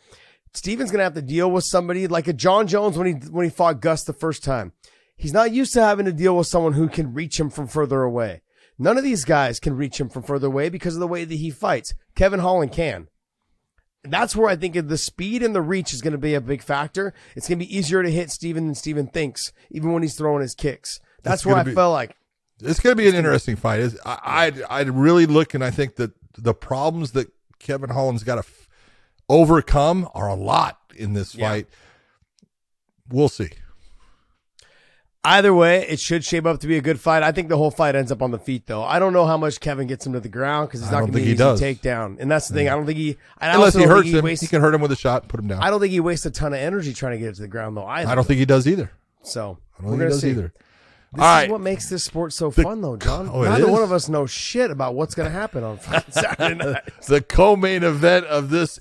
Steven's 0.55 0.91
gonna 0.91 1.05
have 1.05 1.15
to 1.15 1.23
deal 1.23 1.51
with 1.51 1.65
somebody 1.65 2.07
like 2.07 2.27
a 2.27 2.33
Jon 2.33 2.67
Jones 2.67 2.97
when 2.97 3.07
he 3.07 3.29
when 3.29 3.45
he 3.45 3.51
fought 3.51 3.81
Gus 3.81 4.05
the 4.05 4.13
first 4.13 4.43
time. 4.43 4.73
He's 5.17 5.33
not 5.33 5.53
used 5.53 5.73
to 5.75 5.83
having 5.83 6.07
to 6.07 6.13
deal 6.13 6.37
with 6.37 6.47
someone 6.47 6.73
who 6.73 6.89
can 6.89 7.15
reach 7.15 7.39
him 7.39 7.51
from 7.51 7.69
further 7.69 8.03
away. 8.03 8.43
None 8.79 8.99
of 8.99 9.05
these 9.05 9.25
guys 9.25 9.61
can 9.61 9.77
reach 9.77 10.01
him 10.01 10.09
from 10.09 10.23
further 10.23 10.49
away 10.49 10.69
because 10.69 10.95
of 10.95 11.01
the 11.01 11.07
way 11.07 11.25
that 11.25 11.35
he 11.35 11.51
fights. 11.51 11.95
Kevin 12.17 12.41
Holland 12.41 12.73
can. 12.73 13.09
That's 14.03 14.37
where 14.37 14.49
I 14.49 14.57
think 14.57 14.75
the 14.75 14.99
speed 14.99 15.43
and 15.43 15.55
the 15.55 15.63
reach 15.63 15.95
is 15.95 16.03
going 16.03 16.13
to 16.13 16.19
be 16.19 16.35
a 16.35 16.41
big 16.41 16.63
factor. 16.63 17.15
It's 17.37 17.49
going 17.49 17.59
to 17.59 17.65
be 17.65 17.77
easier 17.77 18.03
to 18.03 18.11
hit 18.11 18.31
Steven 18.31 18.67
than 18.67 18.75
Steven 18.75 19.07
thinks, 19.07 19.53
even 19.71 19.93
when 19.93 20.03
he's 20.03 20.17
throwing 20.17 20.43
his 20.43 20.55
kicks. 20.55 21.01
That's 21.23 21.47
where 21.47 21.57
I 21.57 21.63
be- 21.63 21.75
felt 21.75 21.93
like 21.95 22.17
it's 22.61 22.81
going 22.81 22.97
to 22.97 23.03
be 23.03 23.09
an 23.09 23.15
interesting 23.15 23.57
fight. 23.57 23.81
It's- 23.81 24.01
I 24.05 24.53
I 24.71 24.79
I 24.81 24.83
really 24.83 25.27
look 25.27 25.55
and 25.55 25.65
I 25.65 25.71
think 25.71 25.97
that 25.97 26.13
the 26.37 26.55
problems 26.55 27.13
that 27.13 27.29
Kevin 27.59 27.91
Holland's 27.91 28.25
got 28.25 28.35
to 28.37 28.41
f- 28.41 28.69
overcome 29.29 30.09
are 30.15 30.29
a 30.29 30.35
lot 30.35 30.79
in 30.97 31.13
this 31.15 31.35
Yeah. 31.35 31.49
fight. 31.49 31.67
We'll 33.09 33.29
see. 33.29 33.51
Either 35.27 35.55
way, 35.55 35.87
it 35.89 35.99
should 35.99 36.23
shape 36.23 36.45
up 36.45 36.61
to 36.61 36.67
be 36.67 36.77
a 36.77 36.83
good 36.83 37.01
fight. 37.01 37.23
I 37.23 37.33
think 37.33 37.49
the 37.49 37.57
whole 37.57 37.71
fight 37.71 37.95
ends 37.95 38.13
up 38.13 38.21
on 38.21 38.31
the 38.31 38.39
feet, 38.39 38.67
though. 38.67 38.83
I 38.83 38.99
don't 38.99 39.15
know 39.15 39.25
how 39.27 39.39
much 39.39 39.59
Kevin 39.59 39.87
gets 39.87 40.05
him 40.07 40.13
to 40.13 40.21
the 40.21 40.29
ground 40.29 40.69
because 40.69 40.83
it's 40.83 40.91
not 40.91 41.01
going 41.01 41.13
to 41.13 41.17
be 41.17 41.23
an 41.23 41.29
easy 41.29 41.37
does. 41.39 41.61
takedown. 41.63 42.19
And 42.21 42.31
that's 42.31 42.49
the 42.49 42.55
thing. 42.55 42.69
I 42.69 42.73
don't 42.73 42.85
think 42.85 42.99
he. 42.99 43.17
I 43.39 43.55
Unless 43.55 43.73
he 43.73 43.81
don't 43.81 43.89
hurts 43.89 44.09
he 44.09 44.19
him, 44.19 44.25
wastes- 44.25 44.43
he 44.43 44.49
can 44.49 44.61
hurt 44.61 44.75
him 44.75 44.83
with 44.83 44.93
a 44.93 44.97
shot, 44.97 45.29
put 45.29 45.41
him 45.41 45.47
down. 45.47 45.63
I 45.63 45.71
don't 45.71 45.81
think 45.81 45.93
he 45.93 46.01
wastes 46.01 46.27
a 46.27 46.31
ton 46.31 46.53
of 46.53 46.59
energy 46.59 46.93
trying 46.93 47.13
to 47.13 47.19
get 47.19 47.29
it 47.31 47.35
to 47.37 47.41
the 47.43 47.49
ground, 47.49 47.75
though. 47.75 47.87
Either. 47.87 48.11
I 48.11 48.15
don't 48.15 48.27
think 48.27 48.39
he 48.39 48.45
does 48.45 48.69
either. 48.69 48.91
so. 49.23 49.57
I 49.79 49.83
don't 49.83 49.93
think 49.93 50.03
he 50.03 50.09
does 50.09 50.21
see. 50.21 50.31
either. 50.31 50.53
This 51.15 51.23
All 51.23 51.29
right. 51.29 51.45
is 51.45 51.51
what 51.51 51.61
makes 51.61 51.89
this 51.89 52.03
sport 52.05 52.33
so 52.33 52.51
fun, 52.51 52.81
though, 52.81 52.97
John. 52.97 53.31
Oh, 53.33 53.43
Neither 53.43 53.71
one 53.71 53.83
of 53.83 53.93
us 53.93 54.09
knows 54.09 54.31
shit 54.31 54.71
about 54.71 54.95
what's 54.95 55.15
going 55.15 55.29
to 55.31 55.33
happen 55.33 55.63
on 55.63 55.79
Saturday 56.11 56.55
night. 56.57 56.83
the 57.07 57.21
co-main 57.21 57.85
event 57.85 58.27
of 58.27 58.51
this 58.51 58.81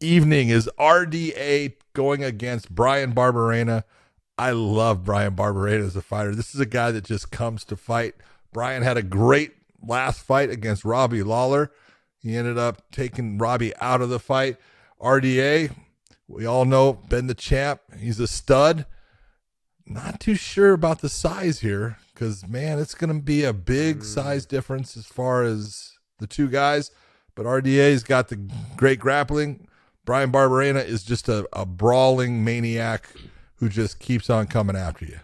evening 0.00 0.48
is 0.50 0.68
RDA 0.78 1.74
going 1.94 2.22
against 2.22 2.74
Bryan 2.74 3.12
Barberena. 3.14 3.84
I 4.38 4.50
love 4.52 5.04
Bryan 5.04 5.34
Barberena 5.34 5.86
as 5.86 5.96
a 5.96 6.02
fighter. 6.02 6.34
This 6.34 6.54
is 6.54 6.60
a 6.60 6.66
guy 6.66 6.90
that 6.92 7.04
just 7.04 7.30
comes 7.30 7.64
to 7.66 7.76
fight. 7.76 8.14
Bryan 8.52 8.82
had 8.82 8.96
a 8.96 9.02
great 9.02 9.52
last 9.86 10.20
fight 10.22 10.50
against 10.50 10.84
Robbie 10.84 11.22
Lawler. 11.22 11.70
He 12.18 12.36
ended 12.36 12.58
up 12.58 12.90
taking 12.90 13.38
Robbie 13.38 13.74
out 13.80 14.02
of 14.02 14.08
the 14.10 14.18
fight. 14.18 14.56
RDA, 15.00 15.74
we 16.28 16.44
all 16.44 16.64
know, 16.66 16.92
been 16.92 17.26
the 17.26 17.34
champ. 17.34 17.80
He's 17.98 18.20
a 18.20 18.26
stud. 18.28 18.84
Not 19.90 20.20
too 20.20 20.36
sure 20.36 20.72
about 20.72 21.00
the 21.00 21.08
size 21.08 21.60
here 21.60 21.98
because, 22.14 22.46
man, 22.46 22.78
it's 22.78 22.94
going 22.94 23.12
to 23.12 23.20
be 23.20 23.42
a 23.42 23.52
big 23.52 23.98
mm. 23.98 24.04
size 24.04 24.46
difference 24.46 24.96
as 24.96 25.04
far 25.04 25.42
as 25.42 25.98
the 26.18 26.28
two 26.28 26.48
guys. 26.48 26.92
But 27.34 27.44
RDA's 27.44 28.04
got 28.04 28.28
the 28.28 28.36
great 28.76 29.00
grappling. 29.00 29.66
Bryan 30.04 30.30
Barberena 30.30 30.84
is 30.84 31.02
just 31.02 31.28
a, 31.28 31.48
a 31.52 31.66
brawling 31.66 32.44
maniac 32.44 33.08
who 33.56 33.68
just 33.68 33.98
keeps 33.98 34.30
on 34.30 34.46
coming 34.46 34.76
after 34.76 35.04
you. 35.04 35.18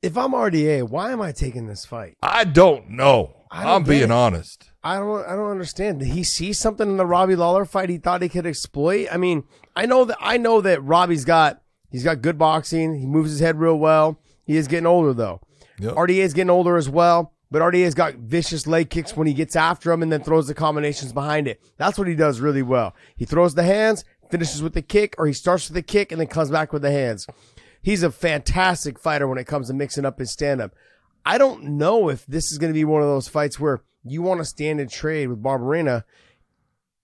If 0.00 0.16
I'm 0.16 0.32
RDA, 0.32 0.88
why 0.88 1.10
am 1.10 1.20
I 1.20 1.32
taking 1.32 1.66
this 1.66 1.84
fight? 1.84 2.16
I 2.22 2.44
don't 2.44 2.90
know. 2.90 3.34
I 3.50 3.74
I'm 3.74 3.82
being 3.82 4.02
it. 4.02 4.10
honest. 4.10 4.70
I 4.82 4.96
don't. 4.96 5.24
I 5.26 5.34
don't 5.34 5.50
understand. 5.50 6.00
Did 6.00 6.08
he 6.08 6.24
see 6.24 6.52
something 6.52 6.88
in 6.88 6.98
the 6.98 7.06
Robbie 7.06 7.36
Lawler 7.36 7.64
fight 7.64 7.88
he 7.88 7.98
thought 7.98 8.20
he 8.20 8.28
could 8.28 8.46
exploit? 8.46 9.08
I 9.10 9.16
mean, 9.16 9.44
I 9.74 9.86
know 9.86 10.04
that. 10.04 10.18
I 10.20 10.36
know 10.36 10.60
that 10.60 10.84
Robbie's 10.84 11.24
got. 11.24 11.62
He's 11.94 12.02
got 12.02 12.22
good 12.22 12.36
boxing. 12.38 12.98
He 12.98 13.06
moves 13.06 13.30
his 13.30 13.38
head 13.38 13.56
real 13.60 13.78
well. 13.78 14.18
He 14.44 14.56
is 14.56 14.66
getting 14.66 14.84
older 14.86 15.12
though. 15.14 15.40
Yep. 15.78 15.94
RDA 15.94 16.16
is 16.24 16.34
getting 16.34 16.50
older 16.50 16.76
as 16.76 16.90
well. 16.90 17.32
But 17.52 17.62
RDA's 17.62 17.94
got 17.94 18.14
vicious 18.14 18.66
leg 18.66 18.90
kicks 18.90 19.16
when 19.16 19.28
he 19.28 19.32
gets 19.32 19.54
after 19.54 19.92
him 19.92 20.02
and 20.02 20.10
then 20.10 20.24
throws 20.24 20.48
the 20.48 20.54
combinations 20.54 21.12
behind 21.12 21.46
it. 21.46 21.60
That's 21.76 21.96
what 21.96 22.08
he 22.08 22.16
does 22.16 22.40
really 22.40 22.62
well. 22.62 22.96
He 23.14 23.24
throws 23.24 23.54
the 23.54 23.62
hands, 23.62 24.04
finishes 24.28 24.60
with 24.60 24.74
the 24.74 24.82
kick, 24.82 25.14
or 25.18 25.28
he 25.28 25.32
starts 25.32 25.68
with 25.68 25.76
the 25.76 25.82
kick 25.82 26.10
and 26.10 26.20
then 26.20 26.26
comes 26.26 26.50
back 26.50 26.72
with 26.72 26.82
the 26.82 26.90
hands. 26.90 27.28
He's 27.80 28.02
a 28.02 28.10
fantastic 28.10 28.98
fighter 28.98 29.28
when 29.28 29.38
it 29.38 29.46
comes 29.46 29.68
to 29.68 29.74
mixing 29.74 30.04
up 30.04 30.18
his 30.18 30.32
stand 30.32 30.60
up. 30.60 30.72
I 31.24 31.38
don't 31.38 31.62
know 31.62 32.08
if 32.08 32.26
this 32.26 32.50
is 32.50 32.58
going 32.58 32.72
to 32.72 32.74
be 32.74 32.84
one 32.84 33.02
of 33.02 33.08
those 33.08 33.28
fights 33.28 33.60
where 33.60 33.82
you 34.02 34.20
want 34.20 34.40
to 34.40 34.44
stand 34.44 34.80
and 34.80 34.90
trade 34.90 35.28
with 35.28 35.40
Barberena 35.40 36.02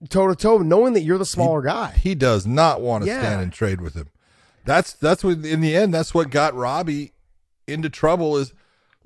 toe 0.08 0.26
to 0.26 0.34
toe, 0.34 0.58
knowing 0.58 0.94
that 0.94 1.02
you're 1.02 1.18
the 1.18 1.24
smaller 1.24 1.62
guy. 1.62 1.92
He 1.92 2.16
does 2.16 2.44
not 2.44 2.80
want 2.80 3.04
to 3.04 3.08
Yeah. 3.10 3.20
stand 3.20 3.40
and 3.42 3.52
trade 3.52 3.80
with 3.80 3.94
him. 3.94 4.08
That's 4.64 4.92
that's 4.92 5.24
what 5.24 5.44
in 5.44 5.60
the 5.60 5.74
end 5.74 5.94
that's 5.94 6.14
what 6.14 6.30
got 6.30 6.54
Robbie 6.54 7.12
into 7.66 7.88
trouble 7.88 8.36
is 8.36 8.52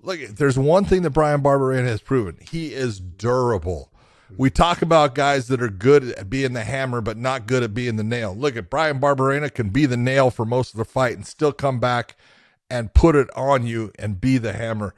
look 0.02 0.20
there's 0.20 0.58
one 0.58 0.84
thing 0.84 1.02
that 1.02 1.10
Bryan 1.10 1.42
Barberena 1.42 1.86
has 1.86 2.00
proven. 2.00 2.38
He 2.40 2.72
is 2.72 3.00
durable. 3.00 3.90
We 4.36 4.50
talk 4.50 4.82
about 4.82 5.14
guys 5.14 5.46
that 5.48 5.62
are 5.62 5.68
good 5.68 6.04
at 6.04 6.28
being 6.28 6.54
the 6.54 6.64
hammer 6.64 7.00
but 7.00 7.16
not 7.16 7.46
good 7.46 7.62
at 7.62 7.74
being 7.74 7.96
the 7.96 8.04
nail. 8.04 8.34
Look 8.34 8.56
at 8.56 8.70
Bryan 8.70 8.98
Barberena 8.98 9.52
can 9.52 9.68
be 9.68 9.86
the 9.86 9.96
nail 9.96 10.30
for 10.30 10.44
most 10.44 10.74
of 10.74 10.78
the 10.78 10.84
fight 10.84 11.14
and 11.14 11.26
still 11.26 11.52
come 11.52 11.78
back 11.78 12.16
and 12.68 12.94
put 12.94 13.14
it 13.14 13.28
on 13.36 13.66
you 13.66 13.92
and 13.98 14.20
be 14.20 14.38
the 14.38 14.54
hammer. 14.54 14.94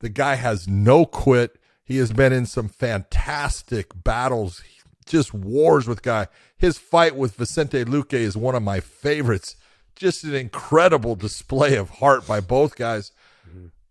The 0.00 0.08
guy 0.08 0.36
has 0.36 0.68
no 0.68 1.04
quit. 1.04 1.58
He 1.84 1.98
has 1.98 2.12
been 2.12 2.32
in 2.32 2.46
some 2.46 2.68
fantastic 2.68 3.90
battles, 3.94 4.62
just 5.06 5.34
wars 5.34 5.86
with 5.88 6.02
guy. 6.02 6.28
His 6.56 6.78
fight 6.78 7.16
with 7.16 7.34
Vicente 7.34 7.84
Luque 7.84 8.14
is 8.14 8.36
one 8.36 8.54
of 8.54 8.62
my 8.62 8.80
favorites. 8.80 9.56
Just 9.98 10.22
an 10.22 10.34
incredible 10.34 11.16
display 11.16 11.74
of 11.74 11.90
heart 11.90 12.24
by 12.26 12.40
both 12.40 12.76
guys. 12.76 13.10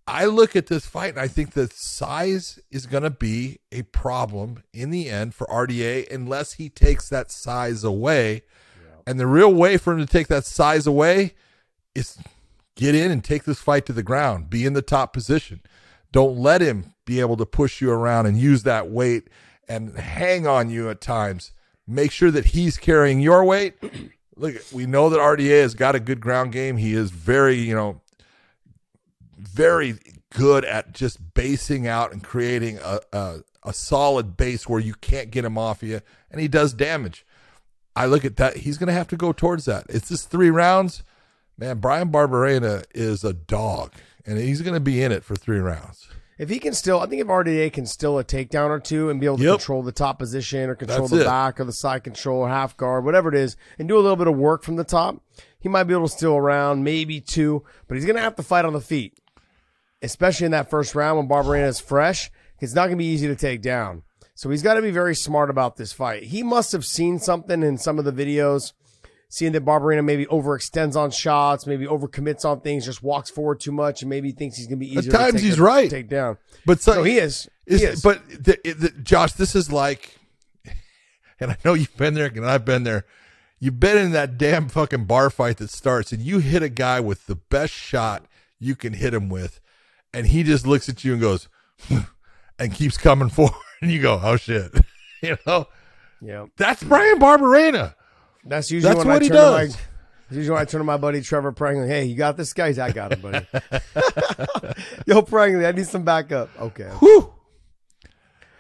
I 0.07 0.23
look 0.23 0.55
at 0.55 0.67
this 0.67 0.85
fight 0.85 1.09
and 1.09 1.19
I 1.19 1.27
think 1.27 1.51
that 1.51 1.73
size 1.73 2.59
is 2.71 2.85
going 2.85 3.03
to 3.03 3.09
be 3.09 3.59
a 3.73 3.81
problem 3.81 4.63
in 4.73 4.89
the 4.89 5.09
end 5.09 5.35
for 5.35 5.45
RDA 5.47 6.09
unless 6.09 6.53
he 6.53 6.69
takes 6.69 7.09
that 7.09 7.29
size 7.29 7.83
away. 7.83 8.43
And 9.05 9.19
the 9.19 9.27
real 9.27 9.53
way 9.53 9.75
for 9.75 9.91
him 9.91 9.99
to 9.99 10.05
take 10.05 10.27
that 10.27 10.45
size 10.45 10.87
away 10.87 11.33
is 11.93 12.17
get 12.75 12.95
in 12.95 13.11
and 13.11 13.21
take 13.21 13.43
this 13.43 13.59
fight 13.59 13.85
to 13.87 13.93
the 13.93 14.03
ground, 14.03 14.49
be 14.49 14.65
in 14.65 14.73
the 14.73 14.81
top 14.81 15.11
position. 15.11 15.59
Don't 16.13 16.37
let 16.37 16.61
him 16.61 16.93
be 17.05 17.19
able 17.19 17.35
to 17.35 17.45
push 17.45 17.81
you 17.81 17.91
around 17.91 18.27
and 18.27 18.37
use 18.37 18.63
that 18.63 18.89
weight 18.89 19.27
and 19.67 19.97
hang 19.97 20.47
on 20.47 20.69
you 20.69 20.89
at 20.89 21.01
times. 21.01 21.51
Make 21.85 22.11
sure 22.11 22.31
that 22.31 22.45
he's 22.47 22.77
carrying 22.77 23.19
your 23.19 23.43
weight. 23.43 23.75
Look, 24.37 24.55
we 24.71 24.85
know 24.85 25.09
that 25.09 25.19
RDA 25.19 25.61
has 25.61 25.73
got 25.73 25.95
a 25.95 25.99
good 25.99 26.21
ground 26.21 26.51
game. 26.51 26.77
He 26.77 26.93
is 26.93 27.11
very, 27.11 27.55
you 27.55 27.75
know, 27.75 28.01
very 29.37 29.97
good 30.31 30.63
at 30.65 30.93
just 30.93 31.33
basing 31.33 31.87
out 31.87 32.11
and 32.11 32.23
creating 32.23 32.79
a, 32.83 32.99
a, 33.11 33.39
a 33.63 33.73
solid 33.73 34.37
base 34.37 34.67
where 34.67 34.79
you 34.79 34.93
can't 34.95 35.31
get 35.31 35.45
him 35.45 35.57
off 35.57 35.81
you, 35.81 36.01
and 36.31 36.39
he 36.39 36.47
does 36.47 36.73
damage. 36.73 37.25
I 37.95 38.05
look 38.05 38.23
at 38.23 38.35
that. 38.37 38.57
He's 38.57 38.77
going 38.77 38.87
to 38.87 38.93
have 38.93 39.07
to 39.07 39.17
go 39.17 39.33
towards 39.33 39.65
that. 39.65 39.85
It's 39.89 40.09
just 40.09 40.29
three 40.29 40.51
rounds. 40.51 41.03
Man, 41.57 41.79
Bryan 41.79 42.11
Barberena 42.11 42.85
is 42.93 43.23
a 43.23 43.33
dog, 43.33 43.93
and 44.25 44.37
he's 44.37 44.61
going 44.61 44.75
to 44.75 44.79
be 44.79 45.01
in 45.01 45.11
it 45.11 45.23
for 45.23 45.35
three 45.35 45.59
rounds. 45.59 46.07
If 46.37 46.49
he 46.49 46.59
can 46.59 46.73
still, 46.73 46.99
I 46.99 47.07
think 47.07 47.21
if 47.21 47.27
RDA 47.27 47.73
can 47.73 47.85
still 47.87 48.19
a 48.19 48.23
takedown 48.23 48.69
or 48.69 48.79
two 48.79 49.09
and 49.09 49.19
be 49.19 49.25
able 49.25 49.37
to 49.37 49.43
Yep. 49.43 49.53
control 49.59 49.81
the 49.81 49.91
top 49.91 50.19
position 50.19 50.69
or 50.69 50.75
control 50.75 51.07
That's 51.07 51.11
the 51.11 51.21
it. 51.21 51.25
back 51.25 51.59
or 51.59 51.63
the 51.63 51.73
side 51.73 52.03
control 52.03 52.39
or 52.41 52.49
half 52.49 52.77
guard, 52.77 53.05
whatever 53.05 53.29
it 53.29 53.35
is, 53.35 53.57
and 53.79 53.87
do 53.87 53.95
a 53.97 54.01
little 54.01 54.15
bit 54.15 54.27
of 54.27 54.35
work 54.37 54.61
from 54.63 54.75
the 54.75 54.83
top, 54.83 55.17
he 55.59 55.67
might 55.67 55.85
be 55.85 55.93
able 55.93 56.07
to 56.07 56.13
steal 56.15 56.33
a 56.35 56.41
round, 56.41 56.83
maybe 56.83 57.19
two, 57.19 57.63
but 57.87 57.95
he's 57.95 58.05
going 58.05 58.15
to 58.17 58.21
have 58.21 58.35
to 58.35 58.43
fight 58.43 58.65
on 58.65 58.73
the 58.73 58.81
feet, 58.81 59.17
especially 60.01 60.45
in 60.45 60.51
that 60.51 60.69
first 60.69 60.93
round 60.95 61.17
when 61.17 61.27
Barberena 61.27 61.67
is 61.67 61.79
fresh. 61.79 62.29
It's 62.59 62.73
not 62.73 62.81
going 62.87 62.97
to 62.97 63.03
be 63.03 63.05
easy 63.05 63.27
to 63.27 63.35
take 63.35 63.61
down. 63.61 64.03
So 64.35 64.49
he's 64.51 64.61
got 64.61 64.75
to 64.75 64.81
be 64.83 64.91
very 64.91 65.15
smart 65.15 65.49
about 65.49 65.77
this 65.77 65.91
fight. 65.93 66.23
He 66.23 66.43
must 66.43 66.71
have 66.71 66.85
seen 66.85 67.17
something 67.17 67.63
in 67.63 67.79
some 67.79 67.97
of 67.97 68.05
the 68.05 68.11
videos, 68.11 68.73
seeing 69.29 69.51
that 69.51 69.65
Barberena 69.65 70.03
maybe 70.03 70.25
overextends 70.27 70.95
on 70.95 71.11
shots, 71.11 71.65
maybe 71.67 71.85
overcommits 71.85 72.45
on 72.45 72.61
things, 72.61 72.85
just 72.85 73.03
walks 73.03 73.29
forward 73.29 73.59
too 73.59 73.71
much, 73.71 74.01
and 74.01 74.09
maybe 74.09 74.31
thinks 74.31 74.57
he's 74.57 74.67
going 74.67 74.79
to 74.79 74.85
be 74.85 74.91
easier. 74.91 75.11
to 75.11 75.17
times 75.17 75.33
take 75.33 75.43
he's 75.43 75.59
a- 75.59 75.63
right. 75.63 75.89
Take 75.89 76.09
down. 76.09 76.37
But 76.65 76.81
so 76.81 76.95
No, 76.95 77.03
he 77.03 77.17
is. 77.17 77.49
Is, 77.65 77.81
he 77.81 77.87
is. 77.87 78.01
But 78.01 78.27
the, 78.29 78.57
the, 78.63 78.93
Josh, 79.03 79.33
this 79.33 79.55
is 79.55 79.71
like, 79.71 80.17
and 81.39 81.51
I 81.51 81.57
know 81.65 81.73
you've 81.73 81.95
been 81.97 82.13
there, 82.13 82.27
and 82.27 82.45
I've 82.45 82.65
been 82.65 82.83
there. 82.83 83.05
You've 83.59 83.79
been 83.79 83.97
in 83.97 84.11
that 84.11 84.37
damn 84.37 84.69
fucking 84.69 85.05
bar 85.05 85.29
fight 85.29 85.57
that 85.57 85.71
starts, 85.71 86.11
and 86.11 86.21
you 86.21 86.39
hit 86.39 86.61
a 86.61 86.69
guy 86.69 86.99
with 86.99 87.25
the 87.25 87.35
best 87.35 87.73
shot 87.73 88.25
you 88.59 88.75
can 88.75 88.93
hit 88.93 89.13
him 89.13 89.29
with, 89.29 89.59
and 90.13 90.27
he 90.27 90.43
just 90.43 90.65
looks 90.67 90.87
at 90.89 91.03
you 91.03 91.13
and 91.13 91.21
goes, 91.21 91.49
and 92.59 92.73
keeps 92.73 92.97
coming 92.97 93.29
forward, 93.31 93.55
and 93.81 93.91
you 93.91 94.01
go, 94.01 94.19
oh 94.23 94.37
shit, 94.37 94.71
you 95.21 95.37
know, 95.45 95.67
yeah, 96.21 96.45
that's 96.55 96.83
Bryan 96.83 97.19
Barberena. 97.19 97.95
That's 98.47 98.71
usually 98.71 98.93
That's 98.93 98.97
when 99.05 99.07
what 99.07 99.21
I 99.21 99.23
he 99.23 99.29
turn 99.29 99.37
to 99.37 99.51
my. 99.51 99.65
does. 99.65 99.77
Usually 100.29 100.49
when 100.53 100.61
I 100.61 100.65
turn 100.65 100.79
to 100.79 100.83
my 100.85 100.97
buddy 100.97 101.21
Trevor 101.21 101.53
Prangley. 101.53 101.87
Hey, 101.87 102.03
you 102.03 102.15
got 102.15 102.35
this 102.35 102.51
guy? 102.51 102.67
He's, 102.67 102.79
I 102.79 102.91
got 102.91 103.13
him, 103.13 103.21
buddy. 103.21 103.47
Yo, 105.07 105.21
Prangley, 105.21 105.65
I 105.65 105.71
need 105.71 105.87
some 105.87 106.03
backup. 106.03 106.49
Okay. 106.59 106.89
Whew. 106.99 107.33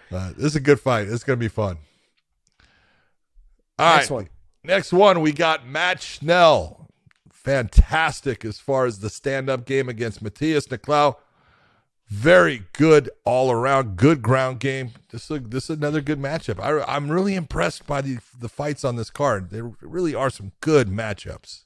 Uh, 0.09 0.29
this 0.37 0.45
is 0.45 0.55
a 0.55 0.61
good 0.61 0.79
fight. 0.79 1.09
It's 1.09 1.25
going 1.25 1.37
to 1.37 1.43
be 1.43 1.49
fun. 1.49 1.77
All 3.77 3.95
Next 3.97 4.09
right. 4.09 4.15
one. 4.15 4.29
Next 4.63 4.93
one, 4.93 5.19
we 5.19 5.33
got 5.33 5.67
Matt 5.67 6.01
Schnell. 6.01 6.87
Fantastic 7.33 8.45
as 8.45 8.59
far 8.59 8.85
as 8.85 8.99
the 8.99 9.09
stand 9.09 9.49
up 9.49 9.65
game 9.65 9.89
against 9.89 10.23
Matheus 10.23 10.67
Nicolau. 10.67 11.17
Very 12.09 12.63
good 12.73 13.09
all 13.25 13.51
around, 13.51 13.97
good 13.97 14.21
ground 14.21 14.61
game. 14.61 14.91
This 15.11 15.29
is, 15.29 15.41
this 15.43 15.65
is 15.69 15.77
another 15.77 15.99
good 15.99 16.19
matchup. 16.19 16.57
I, 16.59 16.81
I'm 16.87 17.11
really 17.11 17.35
impressed 17.35 17.85
by 17.85 17.99
the, 18.01 18.19
the 18.39 18.47
fights 18.47 18.85
on 18.85 18.95
this 18.95 19.09
card. 19.09 19.49
There 19.49 19.71
really 19.81 20.15
are 20.15 20.29
some 20.29 20.53
good 20.61 20.87
matchups. 20.87 21.65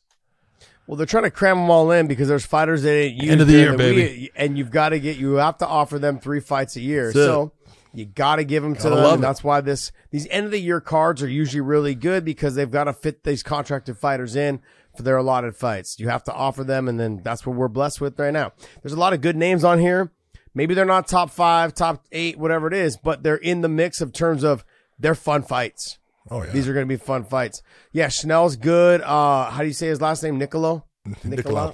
Well, 0.87 0.97
they're 0.97 1.05
trying 1.05 1.25
to 1.25 1.31
cram 1.31 1.57
them 1.57 1.69
all 1.69 1.91
in 1.91 2.07
because 2.07 2.27
there's 2.27 2.45
fighters 2.45 2.81
that 2.81 2.91
ain't 2.91 3.21
End 3.23 3.39
of 3.41 3.47
the 3.47 3.53
year, 3.53 3.77
that 3.77 3.77
we- 3.77 3.95
baby. 3.95 4.31
and 4.35 4.57
you've 4.57 4.71
got 4.71 4.89
to 4.89 4.99
get 4.99 5.17
you 5.17 5.33
have 5.35 5.59
to 5.59 5.67
offer 5.67 5.99
them 5.99 6.19
three 6.19 6.39
fights 6.39 6.75
a 6.75 6.81
year. 6.81 7.05
That's 7.05 7.17
it. 7.17 7.25
so 7.25 7.51
you 7.93 8.05
got 8.05 8.37
to 8.37 8.43
give 8.43 8.63
them 8.63 8.73
to 8.75 8.81
Gotta 8.83 8.95
them. 8.95 9.03
love 9.03 9.13
and 9.15 9.23
it. 9.23 9.27
that's 9.27 9.43
why 9.43 9.61
this 9.61 9.91
these 10.09 10.25
end 10.31 10.45
of 10.47 10.51
the 10.51 10.59
year 10.59 10.81
cards 10.81 11.21
are 11.21 11.29
usually 11.29 11.61
really 11.61 11.93
good 11.93 12.25
because 12.25 12.55
they've 12.55 12.71
got 12.71 12.85
to 12.85 12.93
fit 12.93 13.23
these 13.23 13.43
contracted 13.43 13.97
fighters 13.99 14.35
in 14.35 14.59
for 14.97 15.03
their 15.03 15.17
allotted 15.17 15.55
fights. 15.55 15.99
You 15.99 16.09
have 16.09 16.23
to 16.25 16.33
offer 16.33 16.63
them, 16.63 16.87
and 16.89 16.99
then 16.99 17.21
that's 17.23 17.45
what 17.45 17.55
we're 17.55 17.67
blessed 17.67 18.01
with 18.01 18.19
right 18.19 18.33
now. 18.33 18.53
There's 18.81 18.93
a 18.93 18.99
lot 18.99 19.13
of 19.13 19.21
good 19.21 19.35
names 19.37 19.63
on 19.63 19.79
here. 19.79 20.11
Maybe 20.53 20.73
they're 20.73 20.85
not 20.85 21.07
top 21.07 21.31
five, 21.31 21.73
top 21.73 22.05
eight, 22.11 22.37
whatever 22.37 22.67
it 22.67 22.73
is, 22.73 22.97
but 22.97 23.23
they're 23.23 23.35
in 23.37 23.61
the 23.61 23.69
mix 23.69 24.01
of 24.01 24.11
terms 24.11 24.43
of 24.43 24.63
they're 24.99 25.15
fun 25.15 25.43
fights. 25.43 25.97
Oh, 26.29 26.43
yeah. 26.43 26.51
These 26.51 26.67
are 26.67 26.73
going 26.73 26.85
to 26.85 26.89
be 26.89 26.97
fun 26.97 27.23
fights. 27.23 27.63
Yeah, 27.91 28.07
Schnell's 28.09 28.55
good. 28.55 29.01
Uh, 29.01 29.49
how 29.49 29.61
do 29.61 29.67
you 29.67 29.73
say 29.73 29.87
his 29.87 30.01
last 30.01 30.21
name? 30.23 30.37
Nicolo? 30.37 30.85
Nicolau. 31.25 31.73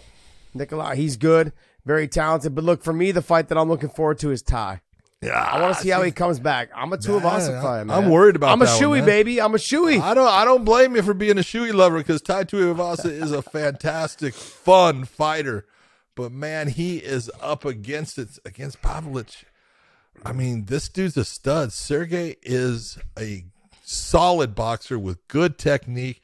Nicolau. 0.55 0.95
He's 0.95 1.17
good. 1.17 1.51
Very 1.85 2.07
talented. 2.07 2.55
But 2.55 2.63
look, 2.63 2.83
for 2.83 2.93
me, 2.93 3.11
the 3.11 3.21
fight 3.21 3.49
that 3.49 3.57
I'm 3.57 3.67
looking 3.69 3.89
forward 3.89 4.19
to 4.19 4.31
is 4.31 4.41
Ty. 4.41 4.81
yeah, 5.21 5.31
I 5.33 5.61
want 5.61 5.75
to 5.75 5.81
see 5.81 5.89
how 5.89 6.01
he 6.03 6.11
comes 6.11 6.39
back. 6.39 6.69
I'm 6.75 6.93
a 6.93 6.97
Tuivasa 6.97 7.49
Yeah, 7.49 7.61
fan, 7.61 7.87
man. 7.87 7.97
I'm 8.03 8.09
worried 8.09 8.35
about 8.35 8.51
I'm 8.51 8.61
a 8.61 8.65
shoey, 8.65 9.03
baby. 9.05 9.41
I'm 9.41 9.53
a 9.55 9.57
shoey. 9.57 9.99
I 9.99 10.13
don't 10.13 10.27
I 10.27 10.45
don't 10.45 10.63
blame 10.63 10.95
you 10.95 11.01
for 11.01 11.13
being 11.13 11.37
a 11.37 11.41
shoey 11.41 11.73
lover 11.73 11.97
because 11.97 12.21
Tai 12.21 12.43
Tuivasa 12.45 13.09
is 13.11 13.31
a 13.31 13.41
fantastic, 13.41 14.33
fun 14.33 15.05
fighter. 15.05 15.65
But 16.17 16.32
man, 16.32 16.69
he 16.69 16.97
is 16.97 17.30
up 17.39 17.63
against 17.63 18.17
it 18.17 18.39
against 18.43 18.82
Pavlich. 18.82 19.43
I 20.25 20.34
mean, 20.34 20.65
this 20.65 20.89
dude's 20.89 21.15
a 21.15 21.23
stud. 21.23 21.71
Sergey 21.71 22.38
is 22.41 22.97
a 23.17 23.45
solid 23.84 24.56
boxer 24.56 24.97
with 24.97 25.27
good 25.27 25.60
technique, 25.60 26.23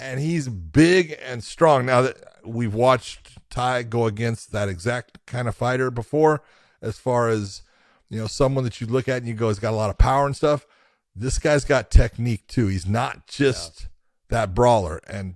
and 0.00 0.18
he's 0.18 0.48
big 0.48 1.18
and 1.22 1.44
strong. 1.44 1.84
Now 1.84 2.00
that 2.00 2.16
we've 2.46 2.72
watched 2.72 3.36
Ty 3.50 3.82
go 3.82 4.06
against 4.06 4.52
that 4.52 4.70
exact 4.70 5.26
kind 5.26 5.48
of 5.48 5.54
fighter 5.54 5.90
before, 5.90 6.42
as 6.80 6.98
far 6.98 7.28
as 7.28 7.60
you 8.08 8.18
know, 8.18 8.26
someone 8.26 8.64
that 8.64 8.80
you 8.80 8.86
look 8.86 9.06
at 9.06 9.18
and 9.18 9.28
you 9.28 9.34
go, 9.34 9.48
he's 9.48 9.58
got 9.58 9.74
a 9.74 9.76
lot 9.76 9.90
of 9.90 9.98
power 9.98 10.24
and 10.24 10.34
stuff. 10.34 10.66
This 11.14 11.38
guy's 11.38 11.66
got 11.66 11.90
technique 11.90 12.46
too. 12.46 12.68
He's 12.68 12.86
not 12.86 13.26
just 13.26 13.88
that 14.30 14.54
brawler. 14.54 15.00
And 15.06 15.34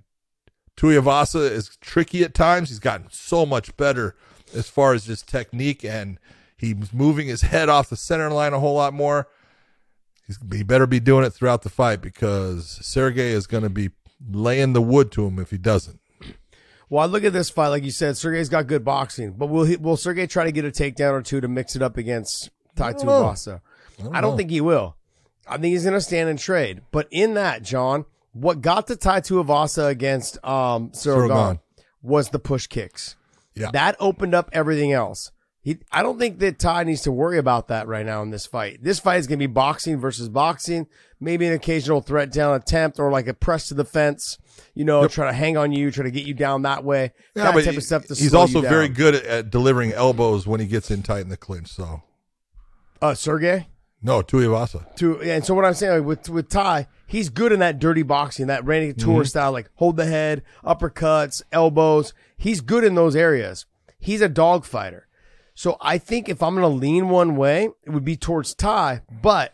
Tuivasa 0.81 1.51
is 1.51 1.77
tricky 1.79 2.23
at 2.23 2.33
times. 2.33 2.69
He's 2.69 2.79
gotten 2.79 3.07
so 3.11 3.45
much 3.45 3.77
better 3.77 4.15
as 4.55 4.67
far 4.67 4.95
as 4.95 5.05
just 5.05 5.27
technique, 5.27 5.85
and 5.85 6.17
he's 6.57 6.91
moving 6.91 7.27
his 7.27 7.43
head 7.43 7.69
off 7.69 7.89
the 7.89 7.95
center 7.95 8.31
line 8.31 8.53
a 8.53 8.59
whole 8.59 8.73
lot 8.73 8.91
more. 8.91 9.27
He's, 10.25 10.39
he 10.51 10.63
better 10.63 10.87
be 10.87 10.99
doing 10.99 11.23
it 11.23 11.31
throughout 11.31 11.61
the 11.61 11.69
fight 11.69 12.01
because 12.01 12.79
Sergey 12.81 13.29
is 13.29 13.45
going 13.45 13.61
to 13.61 13.69
be 13.69 13.91
laying 14.27 14.73
the 14.73 14.81
wood 14.81 15.11
to 15.11 15.27
him 15.27 15.37
if 15.37 15.51
he 15.51 15.57
doesn't. 15.59 15.99
Well, 16.89 17.03
I 17.03 17.05
look 17.05 17.23
at 17.23 17.31
this 17.31 17.51
fight, 17.51 17.67
like 17.67 17.83
you 17.83 17.91
said, 17.91 18.17
Sergey's 18.17 18.49
got 18.49 18.65
good 18.65 18.83
boxing, 18.83 19.33
but 19.33 19.47
will 19.47 19.65
he, 19.65 19.77
will 19.77 19.97
Sergey 19.97 20.25
try 20.25 20.45
to 20.45 20.51
get 20.51 20.65
a 20.65 20.71
takedown 20.71 21.11
or 21.11 21.21
two 21.21 21.41
to 21.41 21.47
mix 21.47 21.75
it 21.75 21.83
up 21.83 21.95
against 21.95 22.49
Tai 22.75 22.93
don't 22.93 24.15
I 24.15 24.19
don't, 24.21 24.35
think 24.35 24.49
he 24.49 24.61
will. 24.61 24.95
I 25.47 25.57
think 25.57 25.73
he's 25.73 25.83
going 25.83 25.93
to 25.93 26.01
stand 26.01 26.27
and 26.27 26.39
trade. 26.39 26.81
But 26.89 27.07
in 27.11 27.35
that, 27.35 27.61
John, 27.61 28.05
what 28.33 28.61
got 28.61 28.87
to 28.87 28.95
Tai 28.95 29.21
Tuivasa 29.21 29.87
against 29.89 30.43
um, 30.45 30.91
Cyril 30.93 31.27
Cyril 31.27 31.29
Gane 31.29 31.47
Gane. 31.47 31.59
was 32.01 32.29
the 32.29 32.39
push 32.39 32.67
kicks. 32.67 33.15
Yeah. 33.55 33.71
That 33.71 33.95
opened 33.99 34.33
up 34.33 34.49
everything 34.53 34.91
else. 34.93 35.31
He, 35.63 35.77
I 35.91 36.01
don't 36.01 36.17
think 36.17 36.39
that 36.39 36.57
Ty 36.57 36.85
needs 36.85 37.01
to 37.01 37.11
worry 37.11 37.37
about 37.37 37.67
that 37.67 37.87
right 37.87 38.03
now 38.05 38.23
in 38.23 38.31
this 38.31 38.47
fight. 38.47 38.79
This 38.81 38.99
fight 38.99 39.17
is 39.17 39.27
going 39.27 39.37
to 39.37 39.47
be 39.47 39.51
boxing 39.53 39.99
versus 39.99 40.27
boxing, 40.27 40.87
maybe 41.19 41.45
an 41.45 41.53
occasional 41.53 42.01
threat 42.01 42.31
down 42.31 42.55
attempt 42.55 42.99
or 42.99 43.11
like 43.11 43.27
a 43.27 43.33
press 43.35 43.67
to 43.67 43.75
the 43.75 43.85
fence, 43.85 44.39
you 44.73 44.85
know, 44.85 45.07
try 45.07 45.27
to 45.27 45.33
hang 45.33 45.57
on 45.57 45.71
you, 45.71 45.91
try 45.91 46.03
to 46.03 46.09
get 46.09 46.25
you 46.25 46.33
down 46.33 46.63
that 46.63 46.83
way. 46.83 47.11
Yeah, 47.35 47.51
that 47.51 47.63
type 47.63 47.77
of 47.77 47.83
stuff 47.83 48.07
to 48.07 48.15
he's 48.15 48.33
also 48.33 48.61
very 48.61 48.89
good 48.89 49.13
at, 49.13 49.25
at 49.25 49.49
delivering 49.51 49.91
elbows 49.93 50.47
when 50.47 50.59
he 50.59 50.65
gets 50.65 50.89
in 50.89 51.03
tight 51.03 51.21
in 51.21 51.29
the 51.29 51.37
clinch. 51.37 51.67
So 51.67 52.01
Uh, 52.99 53.13
Sergey? 53.13 53.67
No, 54.01 54.21
Tuivasa. 54.21 54.95
to 54.95 55.21
and 55.21 55.45
so 55.45 55.53
what 55.53 55.65
I'm 55.65 55.73
saying 55.73 55.99
like, 55.99 56.05
with 56.07 56.29
with 56.29 56.49
Ty, 56.49 56.87
he's 57.07 57.29
good 57.29 57.51
in 57.51 57.59
that 57.59 57.79
dirty 57.79 58.03
boxing, 58.03 58.47
that 58.47 58.65
Randy 58.65 58.93
Couture 58.93 59.21
Mm-hmm. 59.21 59.23
style, 59.25 59.51
like 59.51 59.69
hold 59.75 59.97
the 59.97 60.05
head, 60.05 60.43
uppercuts, 60.63 61.41
elbows. 61.51 62.13
He's 62.37 62.61
good 62.61 62.83
in 62.83 62.95
those 62.95 63.15
areas. 63.15 63.65
He's 63.99 64.21
a 64.21 64.29
dog 64.29 64.65
fighter. 64.65 65.07
So 65.53 65.77
I 65.81 65.97
think 65.97 66.27
if 66.29 66.41
I'm 66.41 66.55
gonna 66.55 66.67
lean 66.69 67.09
one 67.09 67.35
way, 67.35 67.69
it 67.83 67.89
would 67.91 68.05
be 68.05 68.15
towards 68.17 68.53
Ty. 68.55 69.01
But 69.21 69.53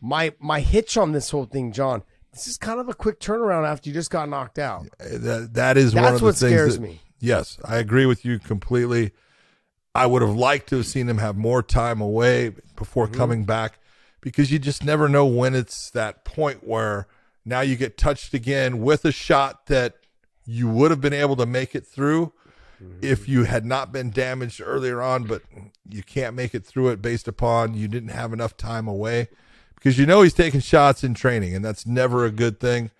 my 0.00 0.32
my 0.38 0.60
hitch 0.60 0.96
on 0.96 1.12
this 1.12 1.30
whole 1.30 1.46
thing, 1.46 1.72
John, 1.72 2.02
this 2.32 2.46
is 2.46 2.58
kind 2.58 2.80
of 2.80 2.88
a 2.88 2.94
quick 2.94 3.20
turnaround 3.20 3.66
after 3.66 3.88
you 3.88 3.94
just 3.94 4.10
got 4.10 4.28
knocked 4.28 4.58
out. 4.58 4.86
That 4.98 5.50
that 5.54 5.76
is 5.76 5.94
one 5.94 6.04
That's 6.04 6.14
of 6.16 6.20
the 6.20 6.26
what 6.26 6.36
things 6.36 6.74
that- 6.76 6.82
me. 6.82 7.00
Yes, 7.22 7.58
I 7.64 7.76
agree 7.76 8.06
with 8.06 8.24
you 8.24 8.38
completely. 8.38 9.12
I 9.94 10.06
would 10.06 10.22
have 10.22 10.34
liked 10.36 10.68
to 10.70 10.76
have 10.76 10.86
seen 10.86 11.08
him 11.08 11.18
have 11.18 11.36
more 11.36 11.62
time 11.62 12.00
away 12.00 12.52
before 12.76 13.06
Mm-hmm. 13.06 13.14
coming 13.16 13.44
back 13.44 13.78
because 14.20 14.50
you 14.52 14.58
just 14.58 14.84
never 14.84 15.08
know 15.08 15.26
when 15.26 15.54
it's 15.54 15.90
that 15.90 16.24
point 16.24 16.66
where 16.66 17.06
now 17.44 17.60
you 17.60 17.74
get 17.76 17.96
touched 17.98 18.34
again 18.34 18.80
with 18.82 19.04
a 19.04 19.12
shot 19.12 19.66
that 19.66 19.96
you 20.46 20.68
would 20.68 20.90
have 20.90 21.00
been 21.00 21.12
able 21.12 21.36
to 21.36 21.46
make 21.46 21.74
it 21.74 21.86
through 21.86 22.32
if 23.02 23.28
you 23.28 23.44
had 23.44 23.66
not 23.66 23.92
been 23.92 24.10
damaged 24.10 24.62
earlier 24.64 25.02
on, 25.02 25.24
but 25.24 25.42
you 25.88 26.02
can't 26.02 26.34
make 26.34 26.54
it 26.54 26.64
through 26.64 26.88
it 26.88 27.02
based 27.02 27.28
upon 27.28 27.74
you 27.74 27.86
didn't 27.88 28.08
have 28.08 28.32
enough 28.32 28.56
time 28.56 28.88
away 28.88 29.28
because 29.74 29.98
you 29.98 30.06
know 30.06 30.22
he's 30.22 30.32
taking 30.32 30.60
shots 30.60 31.04
in 31.04 31.12
training 31.12 31.54
and 31.54 31.62
that's 31.62 31.86
never 31.86 32.24
a 32.24 32.30
good 32.30 32.58
thing. 32.58 32.90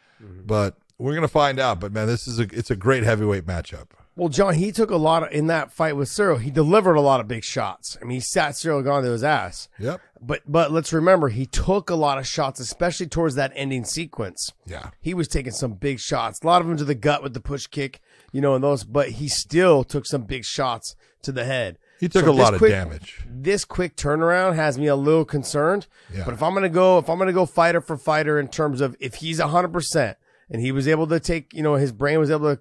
But 0.47 0.77
we're 0.99 1.15
gonna 1.15 1.29
find 1.29 1.59
out. 1.59 1.81
But 1.81 1.93
man, 1.93 2.07
this 2.09 2.29
is 2.29 2.39
a 2.39 2.43
it's 2.53 2.71
a 2.71 2.77
great 2.77 3.05
heavyweight 3.05 3.47
matchup. 3.47 3.87
Well, 4.21 4.29
John, 4.29 4.53
he 4.53 4.71
took 4.71 4.91
a 4.91 4.99
lot 4.99 5.23
of, 5.23 5.33
in 5.33 5.47
that 5.47 5.73
fight 5.73 5.97
with 5.97 6.11
Cyril. 6.11 6.37
He 6.37 6.51
delivered 6.51 6.97
a 6.97 7.01
lot 7.01 7.21
of 7.21 7.27
big 7.27 7.43
shots. 7.43 7.97
I 8.03 8.05
mean, 8.05 8.17
he 8.17 8.21
sat 8.21 8.55
Cyril 8.55 8.83
Gane 8.83 9.03
to 9.03 9.13
his 9.13 9.25
ass. 9.25 9.71
Yep. 9.79 9.99
But 10.21 10.43
but 10.47 10.71
let's 10.71 10.93
remember 10.93 11.31
he 11.31 11.47
took 11.47 11.89
a 11.89 11.95
lot 11.95 12.19
of 12.19 12.27
shots, 12.27 12.61
especially 12.61 13.07
towards 13.07 13.35
that 13.37 13.51
ending 13.55 13.87
sequence. 13.87 14.53
Yeah. 14.67 14.91
He 15.01 15.15
was 15.15 15.27
taking 15.27 15.53
some 15.53 15.73
big 15.73 16.01
shots, 16.01 16.39
a 16.43 16.47
lot 16.47 16.61
of 16.61 16.69
them 16.69 16.77
to 16.77 16.85
the 16.85 16.95
gut 16.95 17.23
with 17.23 17.33
the 17.33 17.41
push 17.41 17.67
kick, 17.67 18.03
you 18.31 18.43
know, 18.43 18.55
and 18.55 18.63
those. 18.63 18.85
But 18.85 19.09
he 19.13 19.27
still 19.29 19.85
took 19.85 20.05
some 20.05 20.25
big 20.25 20.45
shots 20.45 20.95
to 21.23 21.33
the 21.33 21.47
head. 21.47 21.79
He 21.99 22.07
took 22.07 22.27
So 22.27 22.31
a 22.31 22.33
lot 22.33 22.53
of 22.53 22.59
quick- 22.59 22.73
damage. 22.73 23.23
This 23.27 23.65
quick 23.65 23.97
turnaround 23.97 24.55
has 24.55 24.77
me 24.77 24.87
a 24.87 24.97
little 24.97 25.25
concerned. 25.25 25.87
Yeah. 26.15 26.25
But 26.27 26.35
if 26.35 26.43
I'm 26.43 26.53
gonna 26.53 26.69
go, 26.69 26.99
if 26.99 27.09
I'm 27.09 27.17
gonna 27.19 27.33
go 27.33 27.47
fighter 27.47 27.81
for 27.81 27.97
fighter 27.97 28.39
in 28.39 28.49
terms 28.49 28.83
of 28.83 28.97
if 29.01 29.15
he's 29.15 29.41
hundred 29.41 29.73
percent 29.73 30.19
and 30.51 30.61
he 30.61 30.73
was 30.73 30.87
able 30.87 31.07
to 31.07 31.19
take, 31.19 31.55
you 31.55 31.63
know, 31.63 31.77
his 31.77 31.93
brain 31.93 32.19
was 32.19 32.31
able 32.31 32.55
to 32.55 32.61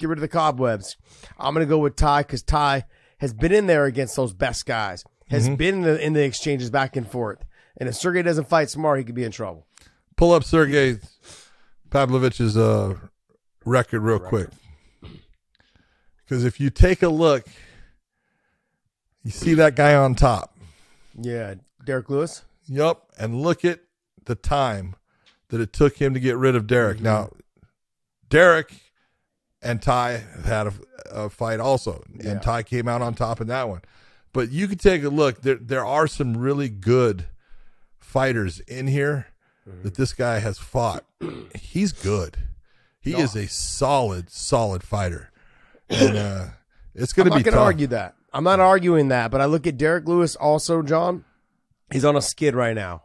get 0.00 0.08
rid 0.08 0.18
of 0.18 0.22
the 0.22 0.28
cobwebs, 0.28 0.96
I'm 1.38 1.54
gonna 1.54 1.66
go 1.66 1.78
with 1.78 1.96
Ty 1.96 2.22
because 2.22 2.42
Ty 2.42 2.84
has 3.18 3.32
been 3.34 3.52
in 3.52 3.66
there 3.66 3.84
against 3.84 4.16
those 4.16 4.32
best 4.32 4.66
guys, 4.66 5.04
has 5.28 5.44
Mm-hmm. 5.46 5.54
been 5.56 5.74
in 5.76 5.82
the, 5.82 6.04
in 6.04 6.12
the 6.14 6.24
exchanges 6.24 6.70
back 6.70 6.96
and 6.96 7.08
forth. 7.08 7.44
And 7.76 7.88
if 7.88 7.94
Sergey 7.94 8.22
doesn't 8.22 8.48
fight 8.48 8.68
smart, 8.70 8.98
he 8.98 9.04
could 9.04 9.14
be 9.14 9.24
in 9.24 9.30
trouble. 9.32 9.66
Pull 10.16 10.32
up 10.32 10.44
Sergey 10.44 10.98
Pavlovich's 11.90 12.56
uh, 12.56 12.96
record 13.64 14.00
real 14.00 14.18
quick. 14.18 14.48
Because 16.24 16.44
if 16.44 16.60
you 16.60 16.70
take 16.70 17.02
a 17.02 17.08
look, 17.08 17.46
you 19.22 19.30
see 19.30 19.54
that 19.54 19.76
guy 19.76 19.94
on 19.94 20.14
top. 20.14 20.56
Yeah, 21.18 21.54
Derrick 21.84 22.08
Lewis. 22.10 22.44
Yup. 22.66 23.10
And 23.18 23.40
look 23.42 23.64
at 23.64 23.80
the 24.26 24.34
time 24.34 24.94
that 25.48 25.60
it 25.60 25.72
took 25.72 25.96
him 26.00 26.14
to 26.14 26.20
get 26.20 26.36
rid 26.36 26.54
of 26.54 26.66
Derrick. 26.66 27.00
Now, 27.00 27.30
Derrick 28.28 28.72
and 29.62 29.80
Ty 29.82 30.22
had 30.44 30.68
a, 30.68 30.72
a 31.10 31.30
fight 31.30 31.60
also, 31.60 32.02
Yeah. 32.14 32.30
and 32.32 32.42
Ty 32.42 32.62
came 32.62 32.88
out 32.88 33.02
on 33.02 33.14
top 33.14 33.40
in 33.40 33.46
that 33.48 33.68
one. 33.68 33.82
But 34.32 34.50
you 34.50 34.68
could 34.68 34.80
take 34.80 35.02
a 35.02 35.08
look. 35.08 35.42
There, 35.42 35.56
there 35.56 35.84
are 35.84 36.06
some 36.06 36.36
really 36.36 36.68
good 36.68 37.26
fighters 37.98 38.60
in 38.60 38.86
here 38.86 39.26
that 39.82 39.94
this 39.94 40.12
guy 40.12 40.38
has 40.40 40.58
fought. 40.58 41.04
He's 41.54 41.92
good. 41.92 42.36
He 43.00 43.14
is 43.14 43.34
a 43.36 43.46
solid, 43.48 44.30
solid 44.30 44.82
fighter, 44.82 45.30
and 45.88 46.16
uh, 46.16 46.46
it's 46.94 47.12
going 47.12 47.26
I'm 47.26 47.30
to 47.32 47.36
not 47.36 47.38
be 47.38 47.42
going 47.44 47.54
to 47.56 47.60
argue 47.60 47.86
that. 47.88 48.14
I'm 48.32 48.44
not 48.44 48.60
arguing 48.60 49.08
that, 49.08 49.30
but 49.30 49.40
I 49.40 49.46
look 49.46 49.66
at 49.66 49.76
Derrick 49.78 50.06
Lewis 50.06 50.36
also, 50.36 50.82
John. 50.82 51.24
He's 51.90 52.04
on 52.04 52.14
a 52.16 52.22
skid 52.22 52.54
right 52.54 52.74
now. 52.74 53.02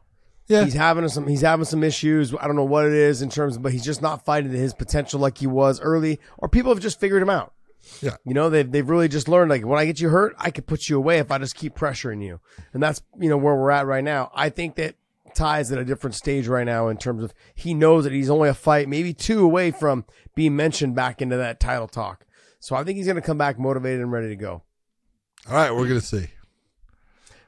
Yeah, 0.47 0.63
He's 0.63 0.73
having 0.75 1.07
some 1.09 1.27
he's 1.27 1.41
having 1.41 1.65
some 1.65 1.83
issues. 1.83 2.33
I 2.39 2.45
don't 2.45 2.55
know 2.55 2.63
what 2.63 2.85
it 2.85 2.93
is 2.93 3.21
in 3.21 3.29
terms 3.29 3.55
of 3.55 3.63
but 3.63 3.71
he's 3.71 3.83
just 3.83 4.01
not 4.01 4.23
fighting 4.25 4.51
to 4.51 4.57
his 4.57 4.73
potential 4.73 5.19
like 5.19 5.39
he 5.39 5.47
was 5.47 5.81
early 5.81 6.19
or 6.37 6.47
people 6.47 6.71
have 6.71 6.81
just 6.81 6.99
figured 6.99 7.21
him 7.21 7.29
out. 7.29 7.53
Yeah. 8.01 8.17
You 8.25 8.33
know, 8.33 8.49
they've 8.49 8.71
they've 8.71 8.87
really 8.87 9.07
just 9.07 9.27
learned 9.27 9.49
like 9.49 9.65
when 9.65 9.79
I 9.79 9.85
get 9.85 9.99
you 9.99 10.09
hurt, 10.09 10.35
I 10.37 10.51
could 10.51 10.67
put 10.67 10.87
you 10.89 10.97
away 10.97 11.17
if 11.19 11.31
I 11.31 11.37
just 11.39 11.55
keep 11.55 11.75
pressuring 11.75 12.23
you. 12.23 12.39
And 12.73 12.81
that's, 12.83 13.01
you 13.19 13.29
know, 13.29 13.37
where 13.37 13.55
we're 13.55 13.71
at 13.71 13.87
right 13.87 14.03
now. 14.03 14.31
I 14.35 14.49
think 14.49 14.75
that 14.75 14.95
Ty 15.33 15.59
is 15.61 15.71
at 15.71 15.79
a 15.79 15.85
different 15.85 16.15
stage 16.15 16.47
right 16.47 16.63
now 16.63 16.87
in 16.87 16.97
terms 16.97 17.23
of 17.23 17.33
he 17.53 17.73
knows 17.73 18.03
that 18.03 18.13
he's 18.13 18.29
only 18.29 18.49
a 18.49 18.53
fight, 18.53 18.87
maybe 18.87 19.13
two 19.13 19.43
away 19.43 19.71
from 19.71 20.05
being 20.35 20.55
mentioned 20.55 20.95
back 20.95 21.21
into 21.21 21.37
that 21.37 21.59
title 21.59 21.87
talk. 21.87 22.25
So 22.59 22.75
I 22.75 22.83
think 22.83 22.97
he's 22.97 23.07
gonna 23.07 23.21
come 23.21 23.37
back 23.37 23.59
motivated 23.59 24.01
and 24.01 24.11
ready 24.11 24.29
to 24.29 24.35
go. 24.35 24.63
all 25.47 25.55
right. 25.55 25.71
We're 25.71 25.87
going 25.87 25.99
to 25.99 26.05
see. 26.05 26.27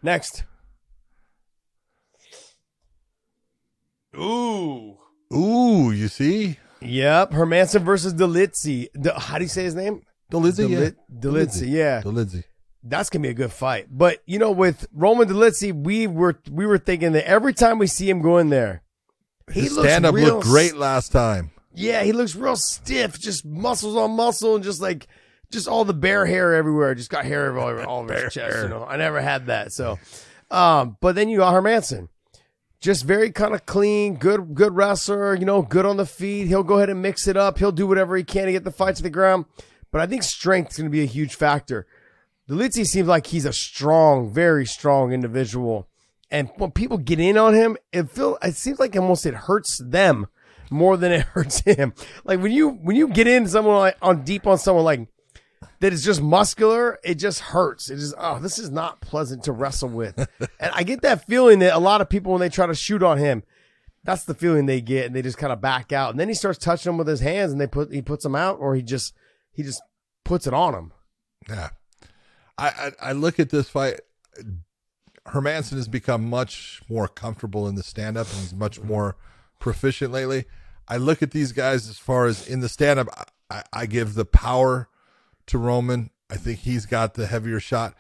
Next. 0.03 0.43
Ooh. 4.17 4.97
Ooh, 5.33 5.91
you 5.91 6.07
see, 6.07 6.57
Yep. 6.81 7.31
Hermansson 7.31 7.81
versus 7.81 8.13
Delitzi. 8.13 8.87
De, 8.93 9.17
how 9.19 9.37
do 9.37 9.43
you 9.43 9.49
say 9.49 9.63
his 9.63 9.75
name? 9.75 10.01
Delizzi, 10.31 10.69
yeah, 10.69 10.89
Delit- 11.11 11.67
yeah. 11.67 12.01
Delizzi. 12.01 12.43
That's 12.83 13.09
gonna 13.09 13.23
be 13.23 13.29
a 13.29 13.33
good 13.33 13.51
fight. 13.51 13.87
But 13.89 14.19
you 14.25 14.39
know, 14.39 14.51
with 14.51 14.85
Roman 14.93 15.27
Delitzi, 15.27 15.73
we 15.73 16.07
were 16.07 16.39
we 16.51 16.65
were 16.65 16.77
thinking 16.77 17.13
that 17.13 17.27
every 17.27 17.53
time 17.53 17.79
we 17.79 17.87
see 17.87 18.09
him 18.09 18.21
go 18.21 18.37
in 18.37 18.49
there, 18.49 18.83
he 19.51 19.61
His 19.61 19.73
looks 19.75 19.87
stand 19.89 20.05
up 20.05 20.15
real 20.15 20.35
looked 20.35 20.43
great 20.43 20.75
last 20.77 21.11
time. 21.11 21.51
Yeah, 21.73 22.03
he 22.03 22.11
looks 22.13 22.35
real 22.35 22.55
stiff, 22.55 23.19
just 23.19 23.45
muscles 23.45 23.95
on 23.95 24.11
muscle, 24.11 24.55
and 24.55 24.63
just 24.63 24.81
like 24.81 25.07
just 25.51 25.67
all 25.67 25.83
the 25.85 25.93
bear 25.93 26.25
hair 26.25 26.53
everywhere. 26.55 26.93
Just 26.95 27.09
got 27.09 27.25
hair 27.25 27.57
all 27.57 27.67
over, 27.67 27.83
all 27.83 28.01
over 28.03 28.13
his 28.13 28.33
chest. 28.33 28.63
You 28.63 28.69
know, 28.69 28.85
I 28.85 28.97
never 28.97 29.19
had 29.21 29.47
that. 29.47 29.71
So, 29.73 29.97
um, 30.51 30.97
but 31.01 31.15
then 31.15 31.29
you 31.29 31.37
got 31.39 31.53
Hermansson, 31.53 32.07
just 32.79 33.05
very 33.05 33.31
kind 33.31 33.53
of 33.53 33.65
clean, 33.65 34.15
good, 34.15 34.53
good 34.53 34.75
wrestler. 34.75 35.35
You 35.35 35.45
know, 35.45 35.61
good 35.61 35.85
on 35.85 35.97
the 35.97 36.05
feet. 36.05 36.47
He'll 36.47 36.63
go 36.63 36.77
ahead 36.77 36.89
and 36.89 37.01
mix 37.01 37.27
it 37.27 37.37
up. 37.37 37.57
He'll 37.57 37.71
do 37.71 37.87
whatever 37.87 38.15
he 38.15 38.23
can 38.23 38.45
to 38.45 38.51
get 38.51 38.63
the 38.63 38.71
fight 38.71 38.95
to 38.97 39.03
the 39.03 39.09
ground. 39.09 39.45
But 39.91 40.01
I 40.01 40.07
think 40.07 40.23
strength 40.23 40.71
is 40.71 40.77
going 40.77 40.89
to 40.89 40.91
be 40.91 41.01
a 41.01 41.05
huge 41.05 41.35
factor. 41.35 41.87
Delizzi 42.49 42.85
seems 42.85 43.07
like 43.07 43.27
he's 43.27 43.45
a 43.45 43.53
strong, 43.53 44.31
very 44.31 44.65
strong 44.65 45.11
individual. 45.11 45.87
And 46.29 46.49
when 46.57 46.71
people 46.71 46.97
get 46.97 47.19
in 47.19 47.37
on 47.37 47.53
him, 47.53 47.77
it 47.91 48.09
feel 48.09 48.37
it 48.41 48.55
seems 48.55 48.79
like 48.79 48.95
almost 48.95 49.25
it 49.25 49.33
hurts 49.33 49.77
them 49.77 50.27
more 50.69 50.97
than 50.97 51.11
it 51.11 51.21
hurts 51.33 51.61
him. 51.61 51.93
Like 52.23 52.41
when 52.41 52.51
you 52.51 52.69
when 52.69 52.95
you 52.95 53.07
get 53.07 53.27
in 53.27 53.47
someone 53.47 53.77
like 53.77 53.97
on 54.01 54.23
deep 54.23 54.45
on 54.45 54.57
someone 54.57 54.85
like 54.85 55.07
that 55.79 55.93
is 55.93 56.03
just 56.03 56.21
muscular, 56.21 56.99
it 57.03 57.15
just 57.15 57.39
hurts. 57.39 57.89
It 57.89 57.99
is 57.99 58.13
oh, 58.17 58.39
this 58.39 58.57
is 58.57 58.69
not 58.69 59.01
pleasant 59.01 59.43
to 59.43 59.51
wrestle 59.51 59.89
with. 59.89 60.17
and 60.59 60.71
I 60.73 60.83
get 60.83 61.01
that 61.01 61.25
feeling 61.25 61.59
that 61.59 61.75
a 61.75 61.79
lot 61.79 62.01
of 62.01 62.09
people 62.09 62.31
when 62.31 62.41
they 62.41 62.49
try 62.49 62.65
to 62.65 62.75
shoot 62.75 63.03
on 63.03 63.17
him, 63.17 63.43
that's 64.03 64.23
the 64.23 64.33
feeling 64.33 64.65
they 64.65 64.81
get, 64.81 65.05
and 65.05 65.15
they 65.15 65.21
just 65.21 65.37
kind 65.37 65.53
of 65.53 65.61
back 65.61 65.91
out. 65.91 66.11
And 66.11 66.19
then 66.19 66.29
he 66.29 66.33
starts 66.33 66.57
touching 66.57 66.89
them 66.89 66.97
with 66.97 67.07
his 67.07 67.19
hands, 67.19 67.51
and 67.51 67.61
they 67.61 67.67
put 67.67 67.93
he 67.93 68.01
puts 68.01 68.23
them 68.23 68.35
out, 68.35 68.59
or 68.59 68.75
he 68.75 68.81
just 68.81 69.13
he 69.51 69.63
just 69.63 69.81
puts 70.23 70.47
it 70.47 70.53
on 70.53 70.73
them. 70.73 70.93
Yeah. 71.49 71.69
I, 72.57 72.67
I, 72.67 72.91
I 73.09 73.11
look 73.13 73.39
at 73.39 73.49
this 73.49 73.69
fight. 73.69 74.01
Hermansson 75.27 75.75
has 75.75 75.87
become 75.87 76.29
much 76.29 76.81
more 76.89 77.07
comfortable 77.07 77.67
in 77.67 77.75
the 77.75 77.83
stand 77.83 78.17
up 78.17 78.27
and 78.31 78.39
he's 78.39 78.53
much 78.53 78.79
more 78.81 79.17
proficient 79.59 80.11
lately. 80.11 80.45
I 80.87 80.97
look 80.97 81.21
at 81.21 81.31
these 81.31 81.51
guys 81.51 81.89
as 81.89 81.97
far 81.97 82.27
as 82.27 82.47
in 82.47 82.61
the 82.61 82.69
stand 82.69 82.99
up, 82.99 83.07
I, 83.49 83.63
I 83.73 83.85
give 83.85 84.13
the 84.13 84.25
power 84.25 84.87
to 85.47 85.57
Roman. 85.57 86.09
I 86.29 86.35
think 86.35 86.59
he's 86.59 86.85
got 86.85 87.13
the 87.13 87.27
heavier 87.27 87.59
shot, 87.59 87.95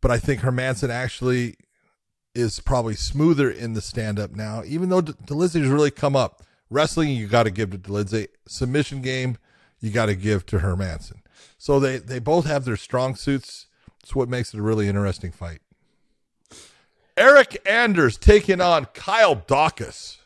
but 0.00 0.10
I 0.10 0.18
think 0.18 0.40
Hermansson 0.40 0.90
actually 0.90 1.56
is 2.34 2.60
probably 2.60 2.94
smoother 2.94 3.50
in 3.50 3.74
the 3.74 3.80
stand 3.80 4.18
up 4.18 4.32
now, 4.32 4.62
even 4.66 4.88
though 4.88 5.02
Delizzi 5.02 5.60
has 5.60 5.70
really 5.70 5.90
come 5.90 6.16
up. 6.16 6.42
Wrestling, 6.70 7.10
you 7.10 7.28
got 7.28 7.44
to 7.44 7.50
give 7.50 7.70
to 7.70 7.78
Delizzi. 7.78 8.28
Submission 8.46 9.02
game, 9.02 9.38
you 9.80 9.90
got 9.90 10.06
to 10.06 10.14
give 10.14 10.44
to 10.46 10.58
Hermansson. 10.58 11.20
So 11.58 11.78
they, 11.78 11.98
they 11.98 12.18
both 12.18 12.46
have 12.46 12.64
their 12.64 12.76
strong 12.76 13.14
suits. 13.14 13.66
It's 14.02 14.14
what 14.14 14.28
makes 14.28 14.52
it 14.52 14.58
a 14.58 14.62
really 14.62 14.88
interesting 14.88 15.30
fight. 15.30 15.60
Eryk 17.16 17.56
Anders 17.64 18.16
taking 18.16 18.60
on 18.60 18.86
Kyle 18.86 19.36
Daukaus. 19.36 20.18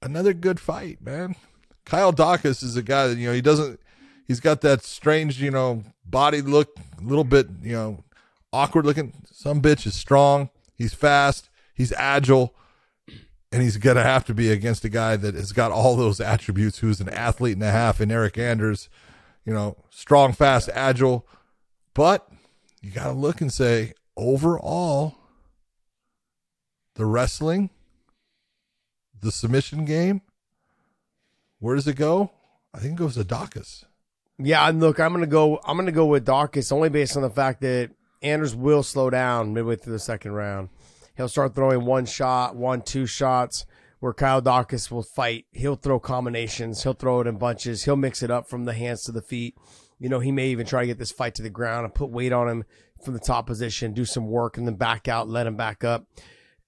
Another 0.00 0.32
good 0.32 0.58
fight, 0.58 1.02
man. 1.02 1.36
Kyle 1.84 2.12
Daukaus 2.12 2.62
is 2.62 2.76
a 2.76 2.82
guy 2.82 3.08
that, 3.08 3.18
you 3.18 3.28
know, 3.28 3.34
he 3.34 3.42
doesn't, 3.42 3.78
he's 4.26 4.40
got 4.40 4.60
that 4.62 4.82
strange, 4.82 5.40
you 5.40 5.50
know, 5.50 5.82
body 6.04 6.42
look, 6.42 6.76
a 6.98 7.02
little 7.02 7.24
bit, 7.24 7.48
you 7.62 7.72
know, 7.72 8.04
awkward 8.52 8.86
looking. 8.86 9.12
Some 9.30 9.62
bitch 9.62 9.86
is 9.86 9.94
strong. 9.94 10.50
He's 10.74 10.94
fast. 10.94 11.48
He's 11.74 11.92
agile. 11.92 12.54
And 13.52 13.62
he's 13.62 13.76
going 13.76 13.96
to 13.96 14.02
have 14.02 14.24
to 14.26 14.34
be 14.34 14.50
against 14.50 14.84
a 14.84 14.88
guy 14.88 15.16
that 15.16 15.34
has 15.34 15.52
got 15.52 15.72
all 15.72 15.96
those 15.96 16.20
attributes, 16.20 16.78
who's 16.78 17.00
an 17.00 17.08
athlete 17.08 17.54
and 17.54 17.62
a 17.62 17.70
half 17.70 18.00
in 18.00 18.08
Eryk 18.08 18.36
Anders, 18.36 18.88
you 19.44 19.52
know, 19.52 19.76
strong, 19.88 20.32
fast, 20.32 20.68
agile. 20.74 21.26
But 21.94 22.28
you 22.82 22.90
got 22.90 23.04
to 23.04 23.12
look 23.12 23.40
and 23.40 23.52
say, 23.52 23.94
overall, 24.16 25.16
the 26.96 27.06
wrestling, 27.06 27.70
the 29.20 29.30
submission 29.30 29.84
game, 29.84 30.22
where 31.58 31.76
does 31.76 31.86
it 31.86 31.96
go? 31.96 32.30
I 32.74 32.78
think 32.78 32.94
it 32.94 32.98
goes 32.98 33.14
to 33.14 33.24
Daukaus. 33.24 33.84
Yeah, 34.38 34.68
and 34.68 34.80
look, 34.80 35.00
I'm 35.00 35.12
gonna 35.12 35.26
go. 35.26 35.60
I'm 35.64 35.76
gonna 35.76 35.92
go 35.92 36.06
with 36.06 36.26
Daukaus 36.26 36.70
only 36.72 36.88
based 36.88 37.16
on 37.16 37.22
the 37.22 37.30
fact 37.30 37.60
that 37.62 37.90
Anders 38.22 38.54
will 38.54 38.82
slow 38.82 39.08
down 39.08 39.54
midway 39.54 39.76
through 39.76 39.94
the 39.94 39.98
second 39.98 40.32
round. 40.32 40.68
He'll 41.16 41.28
start 41.28 41.54
throwing 41.54 41.86
one 41.86 42.04
shot, 42.04 42.54
one 42.56 42.82
two 42.82 43.06
shots. 43.06 43.64
Where 43.98 44.12
Kyle 44.12 44.42
Daukaus 44.42 44.90
will 44.90 45.02
fight, 45.02 45.46
he'll 45.52 45.74
throw 45.74 45.98
combinations. 45.98 46.82
He'll 46.82 46.92
throw 46.92 47.20
it 47.20 47.26
in 47.26 47.38
bunches. 47.38 47.84
He'll 47.84 47.96
mix 47.96 48.22
it 48.22 48.30
up 48.30 48.46
from 48.46 48.66
the 48.66 48.74
hands 48.74 49.02
to 49.04 49.12
the 49.12 49.22
feet. 49.22 49.56
You 49.98 50.10
know, 50.10 50.20
he 50.20 50.30
may 50.30 50.48
even 50.48 50.66
try 50.66 50.82
to 50.82 50.86
get 50.86 50.98
this 50.98 51.10
fight 51.10 51.34
to 51.36 51.42
the 51.42 51.48
ground 51.48 51.86
and 51.86 51.94
put 51.94 52.10
weight 52.10 52.32
on 52.32 52.46
him 52.46 52.64
from 53.02 53.14
the 53.14 53.20
top 53.20 53.46
position, 53.46 53.94
do 53.94 54.04
some 54.04 54.26
work, 54.26 54.58
and 54.58 54.66
then 54.66 54.74
back 54.74 55.08
out, 55.08 55.28
let 55.28 55.46
him 55.46 55.56
back 55.56 55.82
up. 55.82 56.06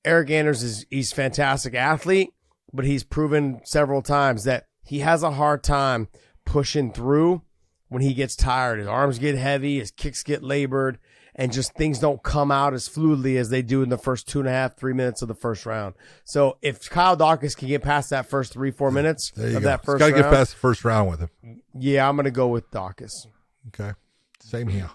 Eryk 0.07 0.31
Anders 0.31 0.63
is 0.63 0.87
he's 0.91 1.13
fantastic 1.13 1.75
athlete, 1.75 2.31
but 2.73 2.87
he's 2.87 3.05
proven 3.05 3.61
several 3.65 4.01
times 4.01 4.45
that 4.45 4.65
he 4.83 5.01
has 5.01 5.23
a 5.23 5.33
hard 5.33 5.63
time 5.63 6.09
pushing 6.47 6.93
through 6.93 7.43
when 7.88 8.03
he 8.03 8.14
gets 8.14 8.37
tired. 8.37 8.79
His 8.79 8.88
arms 8.88 9.18
get 9.18 9.37
heavy, 9.37 9.79
his 9.79 9.90
kicks 9.90 10.22
get 10.22 10.42
labored, 10.42 10.98
and 11.35 11.53
just 11.53 11.74
things 11.74 11.98
don't 11.98 12.22
come 12.22 12.51
out 12.51 12.74
as 12.74 12.88
fluidly 12.88 13.37
as 13.38 13.51
they 13.51 13.62
do 13.62 13.83
in 13.83 13.88
the 13.88 13.98
first 13.98 14.27
two 14.29 14.40
and 14.40 14.48
a 14.48 14.53
half, 14.53 14.77
three 14.77 14.92
minutes 14.92 15.22
of 15.22 15.29
the 15.29 15.35
first 15.35 15.64
round. 15.66 15.94
So 16.24 16.59
if 16.62 16.88
Kyle 16.90 17.16
Daukaus 17.16 17.57
can 17.57 17.68
get 17.68 17.83
past 17.83 18.11
that 18.11 18.27
first 18.29 18.53
three, 18.53 18.70
four 18.70 18.90
minutes 18.90 19.31
of 19.37 19.37
go. 19.53 19.61
that 19.61 19.85
first 19.85 20.01
round, 20.01 20.12
Got 20.14 20.16
to 20.18 20.22
get 20.24 20.31
past 20.33 20.51
the 20.53 20.59
first 20.59 20.85
round 20.85 21.09
with 21.11 21.20
him. 21.20 21.62
yeah, 21.79 22.09
I'm 22.09 22.16
gonna 22.16 22.31
go 22.31 22.48
with 22.48 22.70
Daukaus. 22.70 23.27
Okay. 23.68 23.92
Same 24.40 24.68
here. 24.68 24.90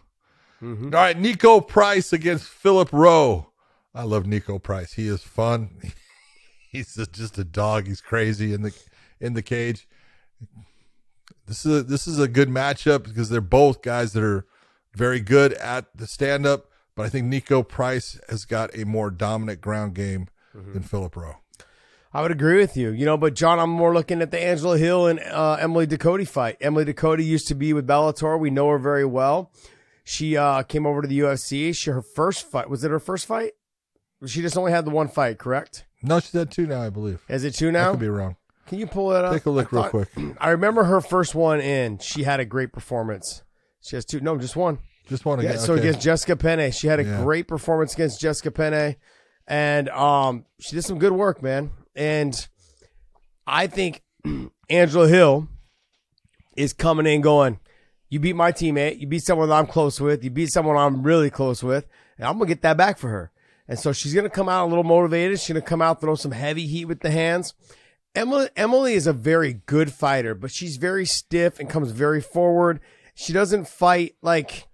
Mm-hmm. 0.61 0.85
All 0.85 0.91
right. 1.01 1.17
Niko 1.17 1.65
Price 1.67 2.13
against 2.13 2.45
Philip 2.47 2.91
Rowe. 2.91 3.47
I 3.95 4.03
love 4.03 4.23
Niko 4.23 4.61
Price. 4.61 4.93
He 4.93 5.07
is 5.07 5.21
fun. 5.21 5.69
He's 6.71 6.95
just- 6.95 7.13
just 7.13 7.37
a 7.37 7.43
dog. 7.43 7.85
He's 7.87 8.01
crazy 8.01 8.53
in 8.53 8.63
the 8.63 8.73
in 9.19 9.33
the 9.33 9.41
cage. 9.43 9.87
This 11.45 11.65
is 11.65 11.81
a, 11.81 11.83
this 11.83 12.07
is 12.07 12.19
a 12.19 12.27
good 12.27 12.49
matchup 12.49 13.03
because 13.03 13.29
they're 13.29 13.41
both 13.41 13.81
guys 13.81 14.13
that 14.13 14.23
are 14.23 14.45
very 14.95 15.19
good 15.19 15.53
at 15.53 15.85
the 15.95 16.07
stand 16.07 16.45
up, 16.45 16.67
but 16.95 17.03
I 17.03 17.09
think 17.09 17.31
Niko 17.31 17.67
Price 17.67 18.19
has 18.29 18.45
got 18.45 18.75
a 18.77 18.85
more 18.85 19.09
dominant 19.11 19.59
ground 19.61 19.93
game 19.95 20.27
than 20.53 20.83
Philip 20.83 21.15
Rowe. 21.15 21.37
I 22.13 22.21
would 22.21 22.29
agree 22.31 22.57
with 22.59 22.77
you, 22.77 22.91
you 22.91 23.05
know, 23.05 23.17
but 23.17 23.33
John, 23.33 23.57
I'm 23.59 23.71
more 23.71 23.91
looking 23.91 24.21
at 24.21 24.29
the 24.29 24.39
Angela 24.39 24.77
Hill 24.77 25.07
and 25.07 25.19
uh, 25.19 25.57
Emily 25.59 25.87
Ducote 25.87 26.27
fight. 26.27 26.57
Emily 26.61 26.85
Ducote 26.85 27.25
used 27.25 27.47
to 27.47 27.55
be 27.55 27.73
with 27.73 27.87
Bellator. 27.87 28.39
We 28.39 28.51
know 28.51 28.69
her 28.69 28.77
very 28.77 29.03
well. 29.05 29.51
She 30.03 30.37
uh, 30.37 30.61
came 30.63 30.85
over 30.85 31.01
to 31.01 31.07
the 31.07 31.19
UFC. 31.19 31.75
She 31.75 31.89
her 31.89 32.03
first 32.03 32.45
fight 32.49 32.69
was 32.69 32.83
it 32.83 32.91
her 32.91 32.99
first 32.99 33.25
fight? 33.25 33.53
She 34.27 34.41
just 34.41 34.57
only 34.57 34.71
had 34.71 34.85
the 34.85 34.91
one 34.91 35.07
fight, 35.07 35.39
correct? 35.39 35.85
No, 36.03 36.19
she's 36.19 36.33
had 36.33 36.51
two 36.51 36.67
now, 36.67 36.81
I 36.83 36.89
believe. 36.89 37.23
Is 37.27 37.43
it 37.43 37.55
two 37.55 37.69
I 37.69 37.71
now? 37.71 37.91
could 37.91 37.99
be 37.99 38.09
wrong. 38.09 38.35
Can 38.67 38.79
you 38.79 38.87
pull 38.87 39.09
that 39.09 39.25
up? 39.25 39.33
Take 39.33 39.45
a 39.45 39.49
look 39.49 39.73
I 39.73 39.75
real 39.75 39.83
thought- 39.83 39.91
quick. 39.91 40.09
I 40.39 40.49
remember 40.51 40.83
her 40.85 41.01
first 41.01 41.35
one 41.35 41.59
in. 41.59 41.97
She 41.99 42.23
had 42.23 42.39
a 42.39 42.45
great 42.45 42.71
performance. 42.71 43.43
She 43.81 43.95
has 43.95 44.05
two. 44.05 44.19
No, 44.21 44.37
just 44.37 44.55
one. 44.55 44.79
Just 45.09 45.25
one. 45.25 45.39
to 45.39 45.43
Yeah, 45.43 45.57
so 45.57 45.73
okay. 45.73 45.81
against 45.89 46.01
Jessica 46.01 46.35
Penne, 46.37 46.71
she 46.71 46.87
had 46.87 46.99
a 46.99 47.03
Yeah. 47.03 47.21
great 47.23 47.47
performance 47.47 47.93
against 47.93 48.21
Jessica 48.21 48.51
Penne, 48.51 48.95
and 49.47 49.89
um, 49.89 50.45
she 50.61 50.75
did 50.75 50.83
some 50.83 50.97
good 50.97 51.11
work, 51.11 51.43
man. 51.43 51.71
And 51.93 52.47
I 53.45 53.67
think 53.67 54.01
Angela 54.69 55.09
Hill 55.09 55.49
is 56.55 56.71
coming 56.71 57.05
in 57.05 57.19
going, 57.21 57.59
you 58.09 58.19
beat 58.19 58.35
my 58.35 58.51
teammate, 58.53 58.99
you 58.99 59.07
beat 59.07 59.23
someone 59.23 59.49
that 59.49 59.55
I'm 59.55 59.67
close 59.67 59.99
with, 59.99 60.23
you 60.23 60.29
beat 60.29 60.51
someone 60.53 60.77
I'm 60.77 61.03
really 61.03 61.29
close 61.29 61.61
with, 61.63 61.85
and 62.17 62.25
I'm 62.27 62.35
gonna 62.37 62.47
get 62.47 62.61
that 62.61 62.77
back 62.77 62.97
for 62.97 63.09
her. 63.09 63.31
And 63.67 63.77
so 63.77 63.91
she's 63.91 64.13
gonna 64.13 64.29
come 64.29 64.47
out 64.47 64.65
a 64.65 64.69
little 64.69 64.83
motivated. 64.83 65.39
She's 65.39 65.49
gonna 65.49 65.61
come 65.61 65.81
out 65.81 65.99
throw 65.99 66.15
some 66.15 66.31
heavy 66.31 66.65
heat 66.67 66.85
with 66.85 67.01
the 67.01 67.11
hands. 67.11 67.53
Emily 68.15 68.49
Emily 68.55 68.93
is 68.93 69.07
a 69.07 69.13
very 69.13 69.61
good 69.65 69.91
fighter, 69.91 70.35
but 70.35 70.51
she's 70.51 70.77
very 70.77 71.05
stiff 71.05 71.59
and 71.59 71.69
comes 71.69 71.91
very 71.91 72.21
forward. 72.21 72.79
She 73.15 73.33
doesn't 73.33 73.67
fight 73.67 74.15
like 74.21 74.67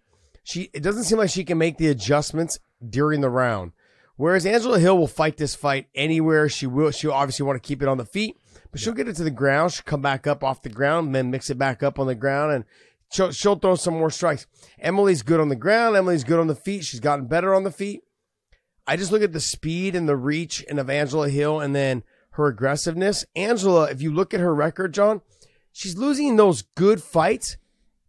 she 0.43 0.69
it 0.73 0.83
doesn't 0.83 1.05
seem 1.05 1.17
like 1.17 1.29
she 1.29 1.45
can 1.45 1.57
make 1.57 1.77
the 1.77 1.87
adjustments 1.87 2.59
during 2.87 3.21
the 3.21 3.29
round. 3.29 3.71
Whereas 4.17 4.45
Angela 4.45 4.79
Hill 4.79 4.97
will 4.97 5.07
fight 5.07 5.37
this 5.37 5.55
fight 5.55 5.87
anywhere 5.95 6.49
she 6.49 6.67
will. 6.67 6.91
She'll 6.91 7.13
obviously 7.13 7.45
want 7.45 7.61
to 7.61 7.65
keep 7.65 7.81
it 7.81 7.87
on 7.87 7.97
the 7.97 8.05
feet, 8.05 8.35
but 8.69 8.81
she'll 8.81 8.93
get 8.93 9.07
it 9.07 9.15
to 9.15 9.23
the 9.23 9.31
ground. 9.31 9.71
She'll 9.71 9.85
come 9.85 10.01
back 10.01 10.27
up 10.27 10.43
off 10.43 10.61
the 10.61 10.69
ground, 10.69 11.15
then 11.15 11.31
mix 11.31 11.49
it 11.49 11.57
back 11.57 11.81
up 11.81 11.97
on 11.97 12.07
the 12.07 12.15
ground, 12.15 12.51
and 12.51 12.65
she'll, 13.13 13.31
she'll 13.31 13.55
throw 13.55 13.75
some 13.75 13.93
more 13.93 14.09
strikes. 14.09 14.45
Emily's 14.77 15.21
good 15.21 15.39
on 15.39 15.47
the 15.47 15.55
ground. 15.55 15.95
Emily's 15.95 16.25
good 16.25 16.39
on 16.39 16.47
the 16.47 16.55
feet. 16.55 16.83
She's 16.83 16.99
gotten 16.99 17.27
better 17.27 17.55
on 17.55 17.63
the 17.63 17.71
feet. 17.71 18.01
I 18.85 18.97
just 18.97 19.13
look 19.13 19.21
at 19.21 19.31
the 19.31 19.39
speed 19.39 19.95
and 19.95 20.09
the 20.09 20.17
reach 20.17 20.65
and 20.67 20.79
of 20.79 20.89
Angela 20.89 21.29
Hill, 21.29 21.61
and 21.61 21.73
then 21.73 22.03
her 22.39 22.47
aggressiveness. 22.47 23.25
Angela, 23.35 23.85
if 23.85 24.01
you 24.01 24.11
look 24.13 24.33
at 24.33 24.39
her 24.39 24.53
record, 24.53 24.93
John, 24.93 25.21
she's 25.71 25.97
losing 25.97 26.35
those 26.35 26.63
good 26.75 27.01
fights 27.01 27.57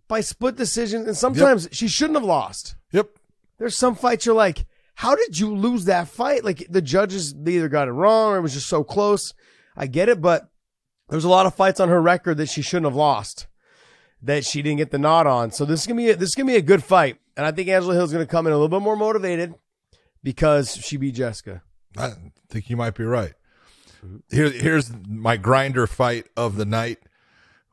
by 0.08 0.20
split 0.20 0.56
decisions, 0.56 1.06
and 1.06 1.16
sometimes 1.16 1.68
she 1.72 1.86
shouldn't 1.86 2.18
have 2.18 2.26
lost. 2.26 2.74
Yep. 2.92 3.10
There's 3.58 3.76
some 3.76 3.94
fights 3.94 4.26
you're 4.26 4.34
like, 4.34 4.66
how 4.94 5.14
did 5.14 5.38
you 5.38 5.54
lose 5.54 5.84
that 5.84 6.08
fight? 6.08 6.44
Like 6.44 6.66
the 6.68 6.82
judges 6.82 7.32
they 7.34 7.52
either 7.52 7.68
got 7.68 7.88
it 7.88 7.92
wrong 7.92 8.32
or 8.32 8.38
it 8.38 8.42
was 8.42 8.54
just 8.54 8.68
so 8.68 8.82
close. 8.82 9.32
I 9.76 9.86
get 9.86 10.08
it, 10.08 10.20
but 10.20 10.50
there's 11.08 11.24
a 11.24 11.28
lot 11.28 11.46
of 11.46 11.54
fights 11.54 11.80
on 11.80 11.88
her 11.88 12.02
record 12.02 12.36
that 12.38 12.48
she 12.48 12.60
shouldn't 12.60 12.86
have 12.86 12.96
lost, 12.96 13.46
that 14.22 14.44
she 14.44 14.62
didn't 14.62 14.78
get 14.78 14.90
the 14.90 14.98
nod 14.98 15.26
on. 15.26 15.52
So 15.52 15.64
this 15.64 15.80
is 15.80 15.86
gonna 15.86 15.98
be 15.98 16.10
a, 16.10 16.16
this 16.16 16.30
is 16.30 16.34
gonna 16.34 16.46
be 16.46 16.56
a 16.56 16.62
good 16.62 16.84
fight, 16.84 17.18
and 17.36 17.46
I 17.46 17.52
think 17.52 17.68
Angela 17.68 17.94
Hill's 17.94 18.12
gonna 18.12 18.26
come 18.26 18.46
in 18.46 18.52
a 18.52 18.56
little 18.56 18.68
bit 18.68 18.82
more 18.82 18.96
motivated 18.96 19.54
because 20.22 20.76
she 20.76 20.96
beat 20.96 21.14
Jessica. 21.14 21.62
I 21.96 22.12
think 22.48 22.68
you 22.68 22.76
might 22.76 22.94
be 22.94 23.04
right. 23.04 23.32
Here, 24.30 24.50
here's 24.50 24.90
my 25.08 25.36
grinder 25.36 25.86
fight 25.86 26.26
of 26.36 26.56
the 26.56 26.64
night. 26.64 26.98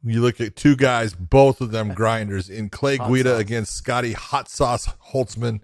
You 0.03 0.21
look 0.21 0.39
at 0.39 0.55
two 0.55 0.75
guys, 0.75 1.13
both 1.13 1.59
of 1.59 1.71
them 1.71 1.93
grinders 1.93 2.49
in 2.49 2.69
Clay 2.69 2.97
Guida 2.97 3.35
against 3.37 3.75
Scotty 3.75 4.13
Hot 4.13 4.47
Sauce 4.49 4.87
Holtzman. 5.11 5.61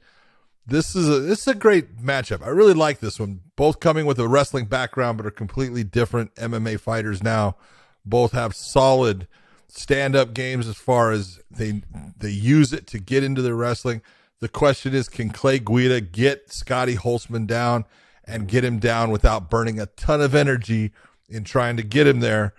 This 0.66 0.96
is 0.96 1.08
a 1.08 1.20
this 1.20 1.42
is 1.42 1.48
a 1.48 1.56
great 1.56 1.98
matchup. 1.98 2.42
I 2.42 2.50
really 2.50 2.74
like 2.74 3.00
this 3.00 3.20
one. 3.20 3.42
Both 3.56 3.80
coming 3.80 4.06
with 4.06 4.20
a 4.20 4.28
wrestling 4.28 4.66
background, 4.66 5.18
but 5.18 5.28
are 5.28 5.32
completely 5.32 5.84
different 5.84 6.34
MMA 6.36 6.80
fighters 6.80 7.22
now. 7.22 7.58
Both 8.06 8.32
have 8.32 8.56
solid 8.56 9.28
stand 9.68 10.16
up 10.16 10.34
games 10.34 10.68
as 10.68 10.78
far 10.78 11.12
as 11.12 11.40
they 11.52 11.82
they 12.18 12.30
use 12.30 12.74
it 12.74 12.88
to 12.88 13.00
get 13.00 13.24
into 13.24 13.42
their 13.42 13.56
wrestling. 13.56 14.02
The 14.40 14.50
question 14.50 14.94
is, 14.94 15.08
can 15.08 15.30
Clay 15.30 15.60
Guida 15.60 16.02
get 16.02 16.52
Scotty 16.52 16.96
Holtzman 16.96 17.48
down 17.48 17.86
and 18.26 18.48
get 18.48 18.64
him 18.64 18.80
down 18.80 19.12
without 19.12 19.50
burning 19.50 19.80
a 19.80 19.86
ton 19.88 20.22
of 20.22 20.34
energy 20.36 20.92
in 21.30 21.44
trying 21.44 21.78
to 21.78 21.84
get 21.84 22.08
him 22.08 22.20
there? 22.20 22.54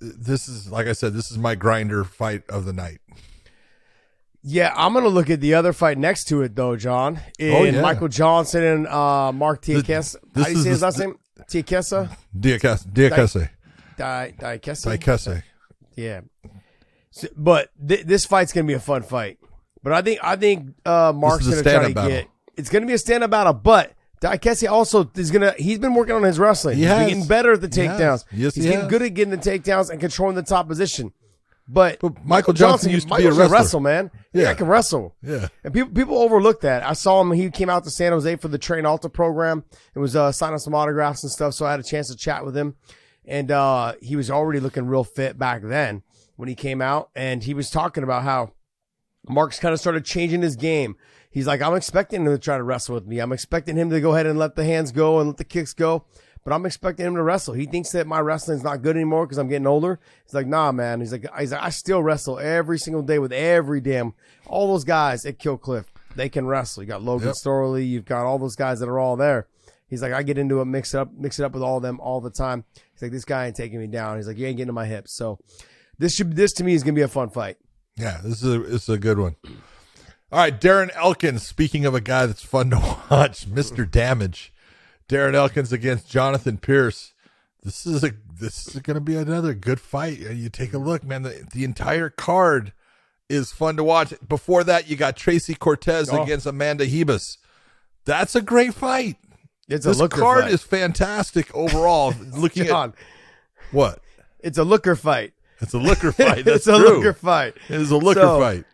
This 0.00 0.48
is 0.48 0.70
like 0.70 0.86
I 0.86 0.92
said, 0.92 1.14
this 1.14 1.30
is 1.30 1.38
my 1.38 1.54
grinder 1.54 2.04
fight 2.04 2.42
of 2.48 2.64
the 2.64 2.72
night. 2.72 2.98
Yeah, 4.42 4.74
I'm 4.76 4.92
gonna 4.92 5.08
look 5.08 5.30
at 5.30 5.40
the 5.40 5.54
other 5.54 5.72
fight 5.72 5.96
next 5.96 6.24
to 6.24 6.42
it 6.42 6.54
though, 6.54 6.76
John. 6.76 7.18
In 7.38 7.54
Oh, 7.54 7.62
yeah. 7.64 7.80
Michael 7.80 8.08
Johnson 8.08 8.62
and 8.62 8.86
uh, 8.88 9.32
Mark 9.32 9.62
Tiakesa. 9.62 10.16
How 10.34 10.44
do 10.44 10.50
you 10.50 10.58
say 10.58 10.68
his 10.70 10.82
last 10.82 10.98
name? 10.98 11.16
Tiakesa? 11.48 12.14
Diakiese, 12.38 12.86
Diakiese? 12.92 13.48
Diakiese. 13.96 15.42
Yeah. 15.96 16.20
So, 17.10 17.28
but 17.36 17.70
th- 17.86 18.04
this 18.04 18.26
fight's 18.26 18.52
gonna 18.52 18.66
be 18.66 18.72
a 18.74 18.80
fun 18.80 19.02
fight. 19.02 19.38
But 19.82 19.92
I 19.92 20.02
think 20.02 20.20
I 20.22 20.36
think 20.36 20.74
uh, 20.84 21.12
Mark's 21.14 21.46
gonna 21.48 21.62
try 21.62 21.88
to 21.88 21.94
battle. 21.94 22.10
get. 22.10 22.28
It's 22.56 22.68
gonna 22.68 22.86
be 22.86 22.92
a 22.94 22.98
stand 22.98 23.24
up 23.24 23.30
battle, 23.30 23.52
but 23.54 23.92
Diakiese 24.24 24.70
also 24.70 25.10
is 25.16 25.30
gonna. 25.30 25.52
He's 25.58 25.78
been 25.78 25.94
working 25.94 26.14
on 26.14 26.22
his 26.22 26.38
wrestling. 26.38 26.76
He 26.78 26.84
He's 26.84 26.90
getting 26.92 27.26
better 27.26 27.52
at 27.52 27.60
the 27.60 27.66
He 27.66 27.86
takedowns. 27.88 28.24
Yes, 28.32 28.54
he's 28.54 28.64
he 28.64 28.70
getting 28.70 28.80
has. 28.80 28.88
good 28.90 29.02
at 29.02 29.12
getting 29.14 29.30
the 29.30 29.36
takedowns 29.36 29.90
and 29.90 30.00
controlling 30.00 30.34
the 30.36 30.42
top 30.42 30.66
position. 30.66 31.12
But, 31.66 31.98
But 32.00 32.24
Michael 32.26 32.52
Johnson 32.52 32.90
used 32.90 33.08
to 33.08 33.16
be 33.16 33.24
a 33.24 33.28
wrestler. 33.32 33.48
wrestle, 33.48 33.80
man. 33.80 34.10
Yeah, 34.34 34.42
Yeah. 34.42 34.50
I 34.50 34.54
can 34.54 34.66
wrestle. 34.66 35.14
Yeah. 35.22 35.48
And 35.62 35.72
people 35.74 35.90
people 35.92 36.18
overlook 36.18 36.60
that. 36.62 36.82
I 36.82 36.92
saw 36.94 37.20
him. 37.20 37.32
He 37.32 37.50
came 37.50 37.68
out 37.70 37.84
to 37.84 37.90
San 37.90 38.12
Jose 38.12 38.36
for 38.36 38.48
the 38.48 38.58
Train 38.58 38.84
Alta 38.86 39.08
program. 39.10 39.64
It 39.94 39.98
was 39.98 40.14
uh, 40.16 40.32
signing 40.32 40.58
some 40.58 40.74
autographs 40.74 41.22
and 41.22 41.30
stuff. 41.32 41.54
So 41.54 41.66
I 41.66 41.70
had 41.72 41.80
a 41.80 41.84
chance 41.84 42.08
to 42.08 42.16
chat 42.16 42.44
with 42.46 42.56
him, 42.56 42.76
and 43.26 43.50
uh, 43.50 43.94
he 44.02 44.16
was 44.16 44.30
already 44.30 44.60
looking 44.60 44.86
real 44.86 45.04
fit 45.04 45.38
back 45.38 45.62
then 45.62 46.02
when 46.36 46.48
he 46.48 46.54
came 46.54 46.80
out. 46.82 47.10
And 47.14 47.42
he 47.42 47.54
was 47.54 47.70
talking 47.70 48.04
about 48.04 48.22
how 48.24 48.52
Mark's 49.28 49.58
kind 49.58 49.72
of 49.72 49.80
started 49.80 50.04
changing 50.04 50.42
his 50.42 50.56
game. 50.56 50.96
He's 51.34 51.46
like, 51.46 51.60
I'm 51.60 51.74
expecting 51.74 52.22
him 52.22 52.32
to 52.32 52.38
try 52.38 52.56
to 52.56 52.62
wrestle 52.62 52.94
with 52.94 53.06
me. 53.06 53.18
I'm 53.18 53.32
expecting 53.32 53.76
him 53.76 53.90
to 53.90 54.00
go 54.00 54.14
ahead 54.14 54.24
and 54.24 54.38
let 54.38 54.54
the 54.54 54.64
hands 54.64 54.92
go 54.92 55.18
and 55.18 55.28
let 55.30 55.36
the 55.36 55.44
kicks 55.44 55.74
go. 55.74 56.04
But 56.44 56.52
I'm 56.52 56.64
expecting 56.64 57.06
him 57.06 57.16
to 57.16 57.22
wrestle. 57.22 57.54
He 57.54 57.66
thinks 57.66 57.90
that 57.92 58.06
my 58.06 58.20
wrestling's 58.20 58.62
not 58.62 58.82
good 58.82 58.94
anymore 58.96 59.26
because 59.26 59.38
I'm 59.38 59.48
getting 59.48 59.66
older. 59.66 59.98
He's 60.24 60.34
like, 60.34 60.46
nah, 60.46 60.70
man. 60.72 61.00
He's 61.00 61.10
like, 61.10 61.26
he's 61.38 61.50
like, 61.52 61.62
I 61.62 61.70
still 61.70 62.02
wrestle 62.02 62.38
every 62.38 62.78
single 62.78 63.02
day 63.02 63.18
with 63.18 63.32
every 63.32 63.80
damn 63.80 64.14
all 64.46 64.68
those 64.68 64.84
guys 64.84 65.26
at 65.26 65.38
Kill 65.40 65.56
Cliff. 65.58 65.86
They 66.14 66.28
can 66.28 66.46
wrestle. 66.46 66.82
You 66.84 66.88
got 66.88 67.02
Logan 67.02 67.28
Yep. 67.28 67.36
Storley. 67.36 67.88
You've 67.88 68.04
got 68.04 68.24
all 68.26 68.38
those 68.38 68.54
guys 68.56 68.78
that 68.80 68.88
are 68.88 69.00
all 69.00 69.16
there. 69.16 69.48
He's 69.88 70.02
like, 70.02 70.12
I 70.12 70.22
get 70.22 70.38
into 70.38 70.60
it, 70.60 70.64
mix 70.66 70.94
it 70.94 70.98
up, 70.98 71.12
mix 71.16 71.38
it 71.40 71.44
up 71.44 71.52
with 71.52 71.62
all 71.62 71.78
of 71.78 71.82
them 71.82 71.98
all 71.98 72.20
the 72.20 72.30
time. 72.30 72.64
He's 72.92 73.02
like, 73.02 73.10
this 73.12 73.24
guy 73.24 73.46
ain't 73.46 73.56
taking 73.56 73.80
me 73.80 73.86
down. 73.86 74.16
He's 74.18 74.26
like, 74.28 74.38
you 74.38 74.46
ain't 74.46 74.56
getting 74.56 74.68
to 74.68 74.72
my 74.72 74.86
hips. 74.86 75.12
So 75.16 75.38
this 75.98 76.14
should, 76.14 76.36
this 76.36 76.52
to 76.54 76.64
me 76.64 76.74
is 76.74 76.82
gonna 76.84 76.92
be 76.94 77.02
a 77.02 77.08
fun 77.08 77.30
fight. 77.30 77.56
Yeah, 77.96 78.20
this 78.22 78.42
is 78.42 78.54
a, 78.54 78.58
this 78.60 78.82
is 78.84 78.88
a 78.90 78.98
good 78.98 79.18
one. 79.18 79.36
All 80.34 80.40
right, 80.40 80.60
Darren 80.60 80.90
Elkins. 80.96 81.46
Speaking 81.46 81.86
of 81.86 81.94
a 81.94 82.00
guy 82.00 82.26
that's 82.26 82.42
fun 82.42 82.70
to 82.70 82.96
watch, 83.10 83.46
Mister 83.46 83.84
Damage. 83.86 84.52
Darren 85.08 85.34
Elkins 85.34 85.72
against 85.72 86.10
Jonathan 86.10 86.58
Pearce. 86.58 87.12
This 87.62 87.86
is 87.86 88.02
a 88.02 88.10
this 88.40 88.66
is 88.66 88.80
going 88.82 88.96
to 88.96 89.00
be 89.00 89.14
another 89.14 89.54
good 89.54 89.78
fight. 89.78 90.18
Uh, 90.26 90.30
you 90.30 90.48
take 90.48 90.74
a 90.74 90.78
look, 90.78 91.04
man. 91.04 91.22
The, 91.22 91.46
the 91.52 91.62
entire 91.62 92.10
card 92.10 92.72
is 93.28 93.52
fun 93.52 93.76
to 93.76 93.84
watch. 93.84 94.12
Before 94.28 94.64
that, 94.64 94.88
you 94.90 94.96
got 94.96 95.16
Tracy 95.16 95.54
Cortez 95.54 96.10
Oh. 96.10 96.20
against 96.24 96.46
Amanda 96.46 96.84
Ribas. 96.84 97.36
That's 98.04 98.34
a 98.34 98.42
great 98.42 98.74
fight. 98.74 99.16
It's 99.68 99.86
This 99.86 99.98
a 99.98 100.02
looker 100.02 100.20
card 100.20 100.42
fight. 100.44 100.52
is 100.52 100.62
fantastic 100.64 101.54
overall. 101.54 102.12
Looking 102.36 102.64
John, 102.66 102.88
at 102.90 102.94
what? 103.72 104.00
it's 104.40 104.58
a 104.58 104.64
looker 104.64 104.96
fight. 104.96 105.32
It's 105.60 105.74
a 105.74 105.78
looker 105.78 106.10
fight. 106.12 106.44
That's 106.44 106.56
it's 106.56 106.66
a 106.66 106.76
true. 106.76 106.96
looker 106.96 107.12
fight. 107.12 107.54
It 107.68 107.80
is 107.80 107.90
a 107.92 107.96
looker 107.96 108.20
So, 108.20 108.40
fight. 108.40 108.64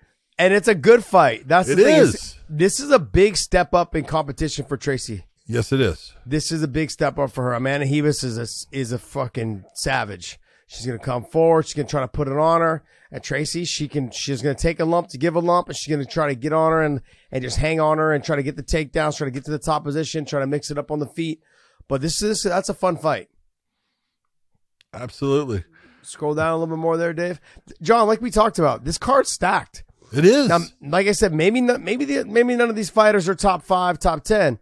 And 0.40 0.55
it's 0.55 0.68
a 0.68 0.74
good 0.74 1.05
fight. 1.05 1.46
That's 1.46 1.68
the 1.68 1.74
It 1.74 1.85
thing. 1.85 1.96
is. 1.96 2.37
this 2.48 2.81
is 2.81 2.90
a 2.90 2.98
big 2.98 3.37
step 3.37 3.74
up 3.74 3.94
in 3.94 4.05
competition 4.05 4.64
for 4.64 4.76
Tracy. 4.79 5.24
Yes, 5.46 5.70
it 5.72 5.81
is. 5.81 6.14
This 6.24 6.50
is 6.50 6.62
a 6.62 6.68
big 6.68 6.90
step 6.90 7.18
up 7.18 7.31
for 7.33 7.44
her. 7.44 7.53
Amanda 7.55 7.85
Ribas 7.87 8.24
is 8.24 8.38
a, 8.38 8.76
is 8.76 8.92
a 8.92 8.98
fucking 8.98 9.64
savage. 9.74 10.38
She's 10.66 10.87
gonna 10.87 10.98
come 10.98 11.24
forward. 11.24 11.66
She's 11.66 11.74
gonna 11.74 11.88
try 11.88 12.00
to 12.00 12.09
put 12.09 12.29
it 12.29 12.38
on 12.38 12.61
her. 12.61 12.85
And 13.11 13.22
Tracy, 13.22 13.64
she 13.64 13.88
can. 13.88 14.11
She's 14.12 14.40
gonna 14.40 14.55
take 14.55 14.79
a 14.79 14.85
lump 14.85 15.09
to 15.09 15.19
give 15.19 15.35
a 15.35 15.40
lump, 15.40 15.67
and 15.69 15.77
she's 15.77 15.92
gonna 15.92 16.04
try 16.06 16.29
to 16.29 16.35
get 16.37 16.52
on 16.52 16.71
her 16.71 16.83
and 16.83 17.00
and 17.33 17.42
just 17.42 17.56
hang 17.56 17.81
on 17.81 17.98
her 17.98 18.12
and 18.12 18.23
try 18.23 18.37
to 18.37 18.42
get 18.44 18.54
the 18.56 18.62
takedowns, 18.62 19.17
try 19.19 19.25
to 19.27 19.33
get 19.33 19.44
to 19.46 19.50
the 19.50 19.58
top 19.58 19.83
position, 19.83 20.25
try 20.25 20.38
to 20.40 20.46
mix 20.46 20.71
it 20.71 20.79
up 20.79 20.92
on 20.92 21.00
the 21.00 21.06
feet. 21.08 21.42
But 21.88 22.00
this 22.02 22.23
is 22.23 22.44
that's 22.44 22.69
a 22.69 22.75
fun 22.75 22.96
fight. 22.96 23.29
Absolutely. 24.94 25.65
Scroll 26.02 26.35
down 26.35 26.52
a 26.52 26.56
little 26.56 26.77
bit 26.77 26.81
more 26.81 26.96
there, 26.96 27.12
Dave. 27.12 27.40
John, 27.83 28.06
like 28.06 28.21
we 28.21 28.31
talked 28.31 28.58
about, 28.58 28.85
this 28.85 28.96
card's 28.98 29.31
stacked. 29.31 29.83
It 30.13 30.25
is. 30.25 30.48
Now, 30.48 30.58
like 30.83 31.06
I 31.06 31.13
said, 31.13 31.33
maybe 31.33 31.61
not, 31.61 31.81
maybe 31.81 32.04
the, 32.04 32.25
maybe 32.25 32.56
none 32.56 32.69
of 32.71 32.77
these 32.77 32.90
fighters 32.90 33.29
are 33.29 33.35
top 33.35 33.63
five, 33.63 33.98
top 33.98 34.25
ten. 34.25 34.58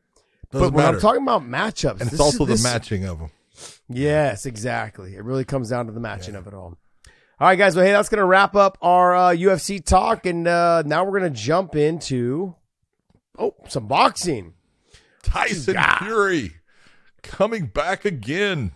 Doesn't 0.51 0.69
but 0.69 0.73
when 0.75 0.85
matter. 0.85 0.97
I'm 0.97 1.01
talking 1.01 1.23
about 1.23 1.43
matchups, 1.43 2.01
and 2.01 2.11
it's 2.13 2.21
also 2.21 2.45
is- 2.45 2.49
this- 2.51 2.63
the 2.63 2.69
matching 2.69 3.05
of 3.05 3.19
them. 3.19 3.31
Yes, 3.89 4.47
exactly. 4.47 5.17
It 5.17 5.25
really 5.25 5.45
comes 5.45 5.71
down 5.71 5.87
to 5.87 5.93
the 5.93 6.01
matching 6.01 6.35
of 6.37 6.47
it 6.47 6.55
all. 6.55 6.77
All 7.41 7.47
right, 7.49 7.57
guys. 7.57 7.75
Well, 7.75 7.85
hey, 7.85 7.93
that's 7.93 8.09
going 8.09 8.19
to 8.19 8.25
wrap 8.25 8.55
up 8.55 8.77
our 8.83 9.15
uh, 9.17 9.29
UFC 9.31 9.85
talk. 9.85 10.27
And 10.27 10.47
uh, 10.47 10.83
now 10.85 11.05
we're 11.05 11.19
going 11.19 11.33
to 11.33 11.39
jump 11.39 11.75
into, 11.75 12.55
oh, 13.39 13.55
some 13.69 13.87
boxing. 13.87 14.55
Tyson 15.23 15.77
Fury 16.03 16.55
coming 17.23 17.67
back 17.67 18.05
again, 18.05 18.73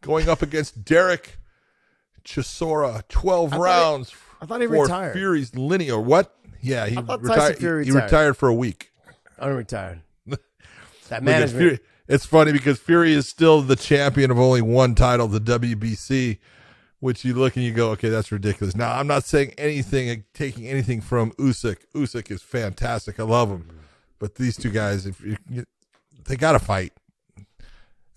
going 0.00 0.28
up 0.28 0.42
against 0.42 0.84
Derek 0.84 1.38
Chisora. 2.24 3.06
Twelve 3.08 3.52
rounds. 3.52 4.14
I 4.44 4.46
thought 4.46 4.60
he 4.60 4.66
for 4.66 4.82
retired. 4.82 5.14
Fury's 5.14 5.54
lineal. 5.54 6.04
What? 6.04 6.34
Yeah, 6.60 6.86
he 6.86 6.96
thought 6.96 7.22
Tyson 7.24 7.56
retired. 7.56 7.58
He, 7.58 7.64
he 7.64 7.92
retired. 7.92 8.04
retired 8.04 8.36
for 8.36 8.48
a 8.48 8.54
week. 8.54 8.92
I'm 9.38 9.54
retired. 9.56 10.00
That 11.08 11.22
management. 11.22 11.60
Fury. 11.60 11.78
It's 12.08 12.24
funny 12.26 12.52
because 12.52 12.78
Fury 12.78 13.12
is 13.12 13.28
still 13.28 13.60
the 13.62 13.76
champion 13.76 14.30
of 14.30 14.38
only 14.38 14.62
one 14.62 14.94
title, 14.94 15.26
the 15.28 15.40
WBC, 15.40 16.38
which 17.00 17.24
you 17.24 17.34
look 17.34 17.56
and 17.56 17.64
you 17.64 17.72
go, 17.72 17.90
okay, 17.90 18.08
that's 18.08 18.32
ridiculous. 18.32 18.74
Now, 18.74 18.98
I'm 18.98 19.06
not 19.06 19.24
saying 19.24 19.52
anything, 19.58 20.24
taking 20.34 20.66
anything 20.66 21.00
from 21.02 21.32
Usyk. 21.32 21.76
Usyk 21.94 22.30
is 22.30 22.42
fantastic. 22.42 23.20
I 23.20 23.22
love 23.22 23.50
him. 23.50 23.68
But 24.18 24.36
these 24.36 24.56
two 24.56 24.70
guys, 24.70 25.06
if 25.06 25.20
you, 25.22 25.36
you, 25.48 25.64
they 26.26 26.36
got 26.36 26.52
to 26.52 26.58
fight. 26.58 26.92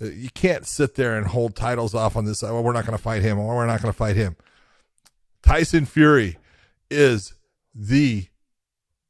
Uh, 0.01 0.05
You 0.05 0.29
can't 0.33 0.65
sit 0.65 0.95
there 0.95 1.17
and 1.17 1.27
hold 1.27 1.55
titles 1.55 1.93
off 1.93 2.15
on 2.15 2.23
this. 2.25 2.39
Side. 2.39 2.51
Well, 2.51 2.63
we're 2.63 2.73
not 2.73 2.85
going 2.85 2.97
to 2.97 3.03
fight 3.03 3.21
him. 3.21 3.39
Or 3.39 3.55
we're 3.55 3.65
not 3.67 3.81
going 3.81 3.91
to 3.91 3.97
fight 3.97 4.15
him. 4.15 4.35
Tyson 5.43 5.85
Fury 5.85 6.37
is 6.89 7.33
the 7.73 8.27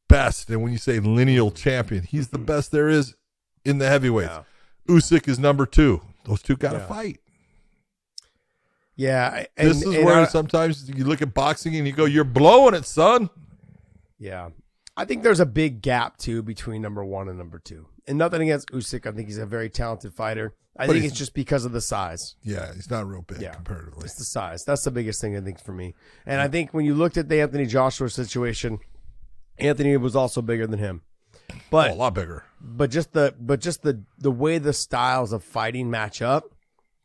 best. 0.08 0.50
And 0.50 0.62
when 0.62 0.72
you 0.72 0.78
say 0.78 1.00
lineal 1.00 1.52
champion, 1.52 2.04
he's 2.04 2.30
the 2.30 2.38
best 2.38 2.72
there 2.72 2.90
is 2.90 3.16
in 3.66 3.78
the 3.78 3.88
heavyweights. 3.88 4.30
Yeah. 4.32 4.44
Usyk 4.96 5.28
is 5.28 5.38
number 5.40 5.66
two. 5.66 6.02
Those 6.26 6.42
two 6.42 6.56
got 6.56 6.72
to 6.74 6.78
Yeah. 6.80 6.88
fight. 6.88 7.20
Yeah. 8.96 9.46
And, 9.56 9.70
this 9.70 9.82
is 9.84 10.04
where 10.04 10.22
I- 10.22 10.28
sometimes 10.28 10.90
you 10.90 11.04
look 11.06 11.22
at 11.22 11.34
boxing 11.34 11.76
and 11.76 11.86
you 11.86 11.94
go, 11.94 12.06
"You're 12.06 12.24
blowing 12.24 12.74
it, 12.74 12.86
son." 12.86 13.30
Yeah. 14.18 14.50
I 14.98 15.06
think 15.06 15.22
there's 15.24 15.40
a 15.40 15.46
big 15.46 15.82
gap 15.82 16.18
too 16.18 16.42
between 16.42 16.82
number 16.82 17.06
one 17.06 17.30
and 17.30 17.38
number 17.38 17.60
two. 17.60 17.86
And 18.08 18.18
nothing 18.18 18.42
against 18.42 18.70
Usyk. 18.72 19.06
I 19.06 19.12
think 19.12 19.28
he's 19.28 19.38
a 19.38 19.46
very 19.46 19.70
talented 19.70 20.14
fighter. 20.14 20.56
I 20.80 20.88
But 20.88 20.94
think 20.94 21.06
it's 21.06 21.18
just 21.18 21.34
because 21.34 21.66
of 21.66 21.72
the 21.72 21.82
size. 21.82 22.36
Yeah, 22.44 22.74
he's 22.74 22.90
not 22.90 23.08
real 23.08 23.22
big 23.22 23.42
Yeah. 23.42 23.54
comparatively. 23.54 24.06
It's 24.06 24.16
the 24.16 24.24
size. 24.24 24.64
That's 24.66 24.84
the 24.84 24.92
biggest 24.92 25.22
thing 25.22 25.36
I 25.38 25.42
think 25.42 25.60
for 25.60 25.72
me. 25.72 25.94
And 26.26 26.42
I 26.42 26.48
think 26.48 26.74
when 26.74 26.86
you 26.86 26.94
looked 26.96 27.18
at 27.18 27.30
the 27.30 27.42
Anthony 27.42 27.66
Joshua 27.66 28.10
situation, 28.10 28.80
Anthony 29.60 29.98
was 29.98 30.16
also 30.16 30.42
bigger 30.42 30.68
than 30.68 30.80
him. 30.80 31.02
But 31.72 31.92
Oh, 31.92 31.94
a 31.94 31.96
lot 31.96 32.14
bigger. 32.14 32.44
but 32.62 32.90
just 32.92 33.14
the 33.14 33.34
but 33.40 33.60
just 33.62 33.82
the 33.84 34.04
the 34.18 34.32
way 34.32 34.58
the 34.58 34.74
styles 34.74 35.32
of 35.34 35.44
fighting 35.44 35.90
match 35.90 36.22
up, 36.22 36.54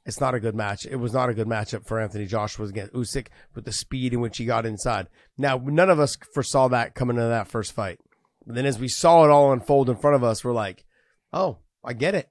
it's 0.04 0.20
not 0.20 0.34
a 0.34 0.40
good 0.40 0.54
match. 0.54 0.84
It 0.86 0.96
was 0.96 1.12
not 1.12 1.28
a 1.28 1.34
good 1.34 1.46
matchup 1.46 1.86
for 1.86 2.00
Anthony 2.00 2.26
Joshua 2.26 2.66
against 2.66 2.92
Usyk 2.92 3.28
with 3.54 3.64
the 3.64 3.72
speed 3.72 4.12
in 4.12 4.20
which 4.20 4.38
he 4.38 4.44
got 4.44 4.66
inside. 4.66 5.08
Now 5.38 5.58
none 5.62 5.90
of 5.90 6.00
us 6.00 6.16
foresaw 6.34 6.68
that 6.68 6.94
coming 6.94 7.16
into 7.16 7.28
that 7.28 7.48
first 7.48 7.72
fight. 7.72 8.00
But 8.46 8.56
then 8.56 8.66
as 8.66 8.78
we 8.78 8.88
saw 8.88 9.24
it 9.24 9.30
all 9.30 9.52
unfold 9.52 9.88
in 9.88 9.96
front 9.96 10.16
of 10.16 10.24
us, 10.24 10.44
we're 10.44 10.52
like, 10.52 10.84
oh, 11.32 11.58
I 11.84 11.92
get 11.92 12.14
it. 12.14 12.28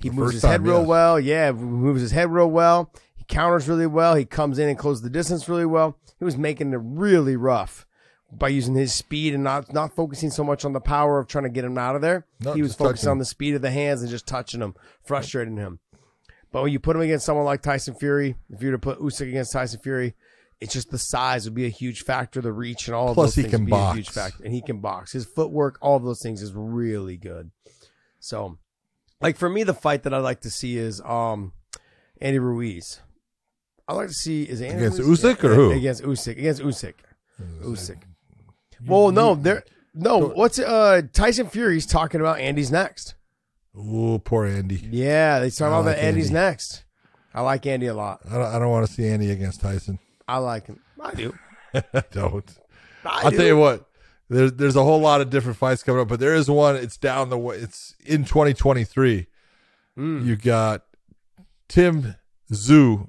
He 0.00 0.08
The 0.08 0.14
moves 0.14 0.34
his 0.34 0.42
head 0.42 0.62
real 0.62 0.80
yes. 0.80 0.86
well. 0.86 1.20
Yeah, 1.20 1.52
moves 1.52 2.00
his 2.00 2.12
head 2.12 2.30
real 2.30 2.50
well. 2.50 2.92
He 3.16 3.24
counters 3.24 3.68
really 3.68 3.86
well. 3.86 4.14
He 4.14 4.24
comes 4.24 4.58
in 4.58 4.68
and 4.68 4.78
closes 4.78 5.02
the 5.02 5.10
distance 5.10 5.48
really 5.48 5.66
well. 5.66 5.98
He 6.18 6.24
was 6.24 6.36
making 6.36 6.72
it 6.72 6.80
really 6.80 7.36
rough 7.36 7.86
by 8.32 8.48
using 8.48 8.74
his 8.74 8.92
speed 8.92 9.34
and 9.34 9.42
not 9.42 9.72
not 9.72 9.94
focusing 9.94 10.30
so 10.30 10.44
much 10.44 10.64
on 10.64 10.72
the 10.72 10.80
power 10.80 11.18
of 11.18 11.26
trying 11.26 11.44
to 11.44 11.50
get 11.50 11.64
him 11.64 11.76
out 11.76 11.96
of 11.96 12.02
there. 12.02 12.26
No, 12.40 12.52
he 12.52 12.62
was 12.62 12.74
focusing 12.74 13.08
on 13.08 13.18
the 13.18 13.24
speed 13.24 13.54
of 13.54 13.62
the 13.62 13.70
hands 13.70 14.02
and 14.02 14.10
just 14.10 14.26
touching 14.26 14.60
him, 14.60 14.74
frustrating 15.02 15.56
him. 15.56 15.80
But 16.52 16.62
when 16.62 16.72
you 16.72 16.80
put 16.80 16.96
him 16.96 17.02
against 17.02 17.26
someone 17.26 17.44
like 17.44 17.62
Tyson 17.62 17.94
Fury, 17.94 18.34
if 18.50 18.62
you 18.62 18.68
were 18.70 18.76
to 18.76 18.78
put 18.78 18.98
Usyk 19.00 19.28
against 19.28 19.52
Tyson 19.52 19.80
Fury, 19.80 20.14
it's 20.60 20.72
just 20.72 20.90
the 20.90 20.98
size 20.98 21.44
would 21.44 21.54
be 21.54 21.64
a 21.64 21.70
huge 21.70 22.02
factor, 22.02 22.40
the 22.40 22.52
reach 22.52 22.86
and 22.88 22.94
all 22.94 23.10
of 23.10 23.14
Plus 23.14 23.34
those 23.34 23.44
things 23.44 23.52
would 23.52 23.66
be 23.66 23.70
box. 23.70 23.92
a 23.92 23.96
huge 23.96 24.10
factor. 24.10 24.44
And 24.44 24.52
he 24.52 24.60
can 24.60 24.80
box. 24.80 25.12
His 25.12 25.24
footwork, 25.24 25.78
all 25.80 25.96
of 25.96 26.02
those 26.02 26.20
things 26.20 26.42
is 26.42 26.52
really 26.52 27.16
good. 27.16 27.50
So, 28.18 28.58
like 29.20 29.36
for 29.36 29.48
me, 29.48 29.62
the 29.62 29.74
fight 29.74 30.02
that 30.02 30.12
I'd 30.12 30.18
like 30.18 30.40
to 30.42 30.50
see 30.50 30.76
is 30.76 31.00
um 31.02 31.52
Andy 32.20 32.38
Ruiz. 32.38 33.00
I'd 33.88 33.94
like 33.94 34.08
to 34.08 34.14
see 34.14 34.42
is 34.42 34.60
Andy 34.60 34.84
Against 34.84 34.98
Ruiz? 35.00 35.22
Usyk 35.22 35.42
or 35.44 35.54
who? 35.54 35.70
Against 35.70 36.02
Usyk. 36.02 36.32
Against 36.38 36.62
Usyk. 36.62 36.94
Usyk. 37.62 38.02
Well, 38.86 39.10
no, 39.12 39.34
there. 39.34 39.64
No, 39.94 40.18
what's 40.28 40.58
uh 40.58 41.02
Tyson 41.12 41.48
Fury's 41.48 41.86
talking 41.86 42.20
about? 42.20 42.38
Andy's 42.38 42.70
next. 42.70 43.14
Oh, 43.82 44.18
poor 44.18 44.46
Andy. 44.46 44.76
Yeah, 44.90 45.40
they 45.40 45.50
talking 45.50 45.66
I 45.66 45.68
about 45.78 45.86
like 45.86 45.96
that 45.96 46.04
Andy's 46.04 46.26
Andy. 46.28 46.34
next. 46.34 46.84
I 47.32 47.40
like 47.42 47.64
Andy 47.66 47.86
a 47.86 47.94
lot. 47.94 48.20
I 48.28 48.34
don't, 48.34 48.46
I 48.54 48.58
don't 48.58 48.70
want 48.70 48.86
to 48.86 48.92
see 48.92 49.06
Andy 49.08 49.30
against 49.30 49.60
Tyson. 49.60 49.98
I 50.26 50.38
like 50.38 50.66
him. 50.66 50.80
I 51.00 51.14
do. 51.14 51.34
don't. 52.12 52.58
I 53.04 53.22
I'll 53.24 53.30
do. 53.30 53.36
tell 53.36 53.46
you 53.46 53.56
what. 53.56 53.86
There's 54.28 54.52
there's 54.52 54.76
a 54.76 54.84
whole 54.84 55.00
lot 55.00 55.20
of 55.20 55.30
different 55.30 55.58
fights 55.58 55.82
coming 55.82 56.00
up, 56.02 56.08
but 56.08 56.20
there 56.20 56.34
is 56.34 56.48
one. 56.50 56.76
It's 56.76 56.96
down 56.96 57.30
the 57.30 57.38
way. 57.38 57.56
It's 57.56 57.96
in 58.04 58.24
2023. 58.24 59.26
Mm. 59.98 60.24
You 60.24 60.36
got 60.36 60.82
Tim 61.68 62.14
Tszyu, 62.50 63.08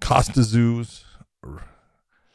Kostya 0.00 0.42
Tszyu's 0.42 1.04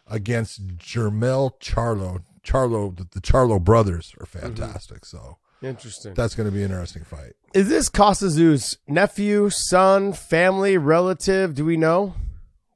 against 0.07 0.77
Jermel 0.77 1.51
Charlo. 1.59 2.23
Charlo, 2.43 2.95
the, 2.95 3.07
the 3.11 3.21
Charlo 3.21 3.61
brothers 3.61 4.15
are 4.19 4.25
fantastic. 4.25 5.05
So 5.05 5.37
Interesting. 5.61 6.13
that's 6.15 6.33
going 6.35 6.49
to 6.49 6.51
be 6.51 6.63
an 6.63 6.71
interesting 6.71 7.03
fight. 7.03 7.33
Is 7.53 7.69
this 7.69 7.87
Kostya 7.89 8.29
Tszyu's 8.29 8.77
nephew, 8.87 9.49
son, 9.49 10.13
family, 10.13 10.77
relative? 10.77 11.53
Do 11.53 11.65
we 11.65 11.77
know? 11.77 12.15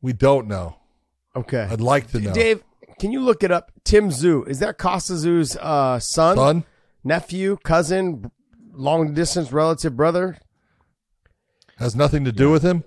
We 0.01 0.13
don't 0.13 0.47
know. 0.47 0.77
Okay. 1.35 1.67
I'd 1.69 1.81
like 1.81 2.11
to 2.11 2.19
know. 2.19 2.33
Dave, 2.33 2.63
can 2.99 3.11
you 3.11 3.21
look 3.21 3.43
it 3.43 3.51
up? 3.51 3.71
Tim 3.83 4.09
Tszyu. 4.09 4.47
Is 4.47 4.59
that 4.59 4.77
Kostya 4.77 5.15
Tszyu's 5.15 5.57
uh, 5.57 5.99
son, 5.99 6.35
Son, 6.37 6.63
nephew, 7.03 7.57
cousin, 7.63 8.29
long 8.73 9.13
distance 9.13 9.51
relative, 9.51 9.95
brother? 9.95 10.37
has 11.77 11.95
nothing 11.95 12.23
to 12.23 12.31
do 12.31 12.49
with 12.51 12.63
him. 12.63 12.83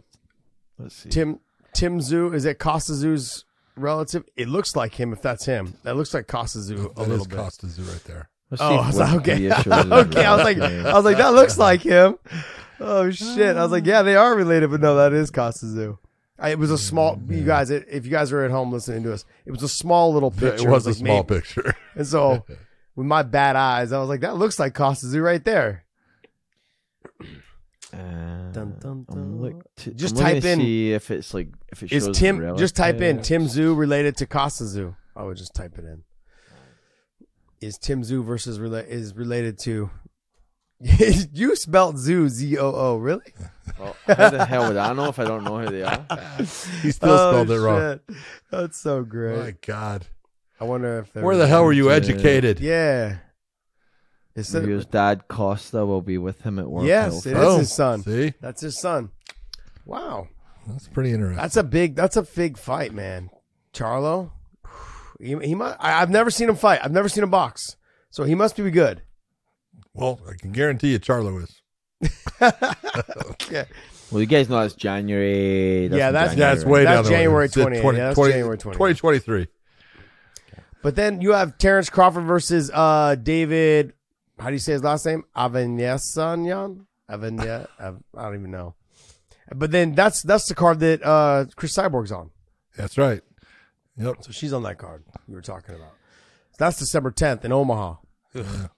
Let's 0.79 0.95
see. 0.95 1.09
Tim 1.11 1.41
Tim 1.75 1.99
Tszyu. 2.01 2.33
Is 2.35 2.45
it 2.45 2.59
Kostya 2.59 2.95
Tszyu's 2.95 3.45
relative? 3.77 4.25
It 4.37 4.49
looks 4.49 4.75
like 4.77 4.95
him. 4.95 5.13
If 5.13 5.21
that's 5.23 5.45
him, 5.45 5.75
that 5.83 5.97
looks 5.97 6.15
like 6.15 6.27
Kostya 6.27 6.63
Tszyu 6.63 6.85
a 6.85 6.95
That 6.95 6.99
little 7.01 7.17
is 7.23 7.27
bit. 7.27 7.39
Kostya 7.39 7.69
Tszyu 7.69 7.93
right 7.93 8.05
there. 8.05 8.29
Let's 8.51 8.63
Oh, 8.63 8.69
see 8.71 8.75
I 8.83 8.87
was 8.87 8.97
like, 8.97 9.15
okay, 9.17 9.39
Wikipedia 9.41 9.63
shows 9.65 9.87
it 9.87 9.93
okay. 9.93 10.25
I 10.25 10.35
was 10.37 10.45
like. 10.45 10.59
I 10.59 10.93
was 10.95 11.05
like, 11.05 11.17
that 11.19 11.35
looks 11.35 11.59
like 11.59 11.83
him. 11.83 12.17
Oh 12.81 13.11
shit! 13.11 13.57
I 13.57 13.63
was 13.63 13.73
like, 13.73 13.85
yeah, 13.87 14.03
they 14.03 14.17
are 14.17 14.35
related, 14.35 14.71
but 14.71 14.81
no, 14.81 14.97
that 14.97 15.13
is 15.13 15.31
Kostya 15.31 15.69
Tszyu. 15.69 15.99
I, 16.39 16.51
it 16.51 16.59
was 16.59 16.71
a 16.71 16.79
small. 16.79 17.21
You 17.29 17.43
guys, 17.45 17.71
it, 17.71 17.87
if 17.91 18.05
you 18.07 18.11
guys 18.13 18.33
are 18.33 18.45
at 18.45 18.51
home 18.53 18.73
listening 18.73 19.03
to 19.03 19.13
us, 19.13 19.25
it 19.45 19.51
was 19.51 19.63
a 19.65 19.69
small 19.69 20.13
little 20.15 20.31
picture. 20.45 20.69
It 20.69 20.71
was 20.71 20.87
a 20.87 20.91
like 20.91 20.97
small 20.99 21.17
maybe- 21.25 21.35
picture. 21.35 21.75
And 21.97 22.07
so, 22.07 22.45
with 22.97 23.07
my 23.07 23.23
bad 23.25 23.57
eyes, 23.57 23.93
I 23.93 23.99
was 23.99 24.09
like, 24.09 24.21
that 24.21 24.37
looks 24.37 24.59
like 24.59 24.75
Kostya 24.75 25.09
Tszyu 25.11 25.23
right 25.25 25.45
there. 25.45 25.85
Uh, 27.93 28.53
Dun, 28.53 28.77
dun, 28.81 29.05
dun. 29.11 29.41
look 29.41 29.75
to, 29.77 29.93
Just 29.95 30.17
I'm 30.19 30.23
type 30.23 30.45
in- 30.45 30.61
See 30.61 30.93
if 30.93 31.11
it's 31.11 31.33
like 31.33 31.49
if 31.73 31.83
it 31.83 31.91
Is 31.93 32.05
shows 32.05 32.19
Tim? 32.19 32.57
Just 32.57 32.77
type 32.77 33.01
in. 33.01 33.23
Tim 33.23 33.47
Tszyu 33.47 33.77
related 33.77 34.17
to 34.19 34.27
Kostya 34.27 34.67
Tszyu. 34.67 34.97
I 35.17 35.23
would 35.25 35.37
just 35.37 35.55
type 35.55 35.79
it 35.79 35.85
in. 35.85 36.03
Is 37.61 37.77
Tim 37.79 38.03
Tszyu 38.03 38.25
versus 38.25 38.59
rela- 38.59 38.87
is 38.87 39.15
related 39.15 39.59
to? 39.61 39.91
you 40.81 41.57
spelled 41.57 41.99
zoo 41.99 42.29
Z 42.29 42.57
O 42.59 42.71
O 42.73 42.97
really? 42.99 43.35
Oh, 43.81 43.97
well, 44.07 44.17
how 44.17 44.31
the 44.31 44.45
hell 44.45 44.69
would 44.69 44.77
I 44.77 44.85
I 44.85 44.89
don't 44.89 44.97
know 44.97 45.09
if 45.09 45.19
I 45.19 45.25
don't 45.25 45.43
know 45.45 45.59
who 45.59 45.71
they 45.71 45.83
are? 45.83 46.07
He 46.83 46.93
still 46.93 47.11
Oh, 47.11 47.33
spelled 47.33 47.51
it 47.51 47.61
wrong. 47.61 47.81
shit. 48.09 48.17
That's 48.51 48.81
so 48.81 49.03
great. 49.03 49.39
My 49.39 49.55
God. 49.67 50.07
I 50.61 50.65
wonder 50.65 51.01
if 51.01 51.13
they're 51.13 51.25
Where 51.25 51.37
the 51.37 51.49
hell 51.49 51.65
were 51.65 51.73
you 51.73 51.91
educated? 51.91 52.61
Yeah. 52.61 53.19
Is 54.37 54.55
it, 54.55 54.69
His 54.69 54.87
dad 54.87 55.27
Kostya 55.29 55.85
will 55.85 56.01
be 56.03 56.17
with 56.17 56.43
him 56.43 56.61
at 56.61 56.69
work. 56.71 56.87
Yes, 56.87 57.25
Health. 57.25 57.27
it 57.27 57.37
is 57.37 57.45
oh, 57.45 57.59
his 57.59 57.73
son. 57.73 58.03
See? 58.05 58.35
That's 58.41 58.61
his 58.61 58.79
son. 58.79 59.11
Wow, 59.85 60.29
That's 60.69 60.87
pretty 60.87 61.11
interesting. 61.13 61.39
that's 61.39 61.57
a 61.57 61.65
big. 61.65 61.97
That's 61.97 62.17
a 62.17 62.23
big 62.23 62.57
fight, 62.57 62.93
man. 62.95 63.31
Charlo, 63.73 64.31
he, 65.19 65.37
he 65.39 65.55
might. 65.55 65.77
I, 65.79 66.01
I've 66.03 66.11
never 66.11 66.31
seen 66.31 66.49
him 66.49 66.57
fight. 66.57 66.81
I've 66.83 66.93
never 66.93 67.09
seen 67.09 67.23
him 67.25 67.31
box, 67.31 67.77
so 68.11 68.25
he 68.25 68.35
must 68.35 68.57
be 68.57 68.71
good. 68.71 69.03
well, 69.95 70.21
I 70.29 70.35
can 70.39 70.53
guarantee 70.53 70.93
you 70.93 70.99
Charlo 71.01 71.43
is. 71.43 71.61
Yeah, 73.51 73.65
Well, 74.11 74.21
you 74.21 74.27
guys 74.27 74.49
know 74.49 74.61
that's 74.61 74.75
January. 74.75 75.87
Yeah, 75.89 76.09
in 76.09 76.15
that's- 76.15 76.37
Yeah, 76.37 76.53
it's 76.53 76.65
way 76.65 76.85
That's 76.85 76.97
down 76.97 77.05
the 77.05 77.11
way. 77.11 77.17
January 77.17 77.45
It's 77.47 77.57
at 77.57 77.67
20th. 77.69 77.83
Yeah, 77.83 77.93
that's 78.15 78.19
January 78.19 78.59
20th. 78.59 78.73
2023. 78.73 79.47
but 80.83 80.95
then 80.97 81.21
you 81.21 81.33
have 81.33 81.59
Terrence 81.59 81.91
Crawford 81.91 82.25
versus 82.25 82.71
uh 82.73 83.17
David. 83.17 83.93
How 84.39 84.47
do 84.47 84.53
you 84.53 84.59
say 84.61 84.73
his 84.73 84.85
last 84.85 85.05
name? 85.05 85.25
Avanyasanyan. 85.37 86.85
Avanya. 87.11 87.67
I 87.81 87.93
don't 88.23 88.35
even 88.39 88.51
know. 88.51 88.75
But 89.55 89.71
then 89.73 89.95
that's 89.95 90.23
that's 90.23 90.47
the 90.47 90.55
card 90.55 90.79
that 90.81 91.03
uh 91.05 91.47
Cris 91.57 91.75
Cyborg's 91.77 92.13
on. 92.13 92.31
That's 92.77 92.97
right. 92.99 93.23
Yep. 93.99 94.17
So 94.21 94.33
she's 94.33 94.53
on 94.53 94.63
that 94.63 94.79
card 94.79 95.05
we 95.27 95.35
were 95.35 95.43
talking 95.43 95.75
about. 95.75 95.93
So 96.53 96.57
that's 96.59 96.79
December 96.79 97.11
10th 97.11 97.45
in 97.45 97.53
Omaha. 97.53 97.97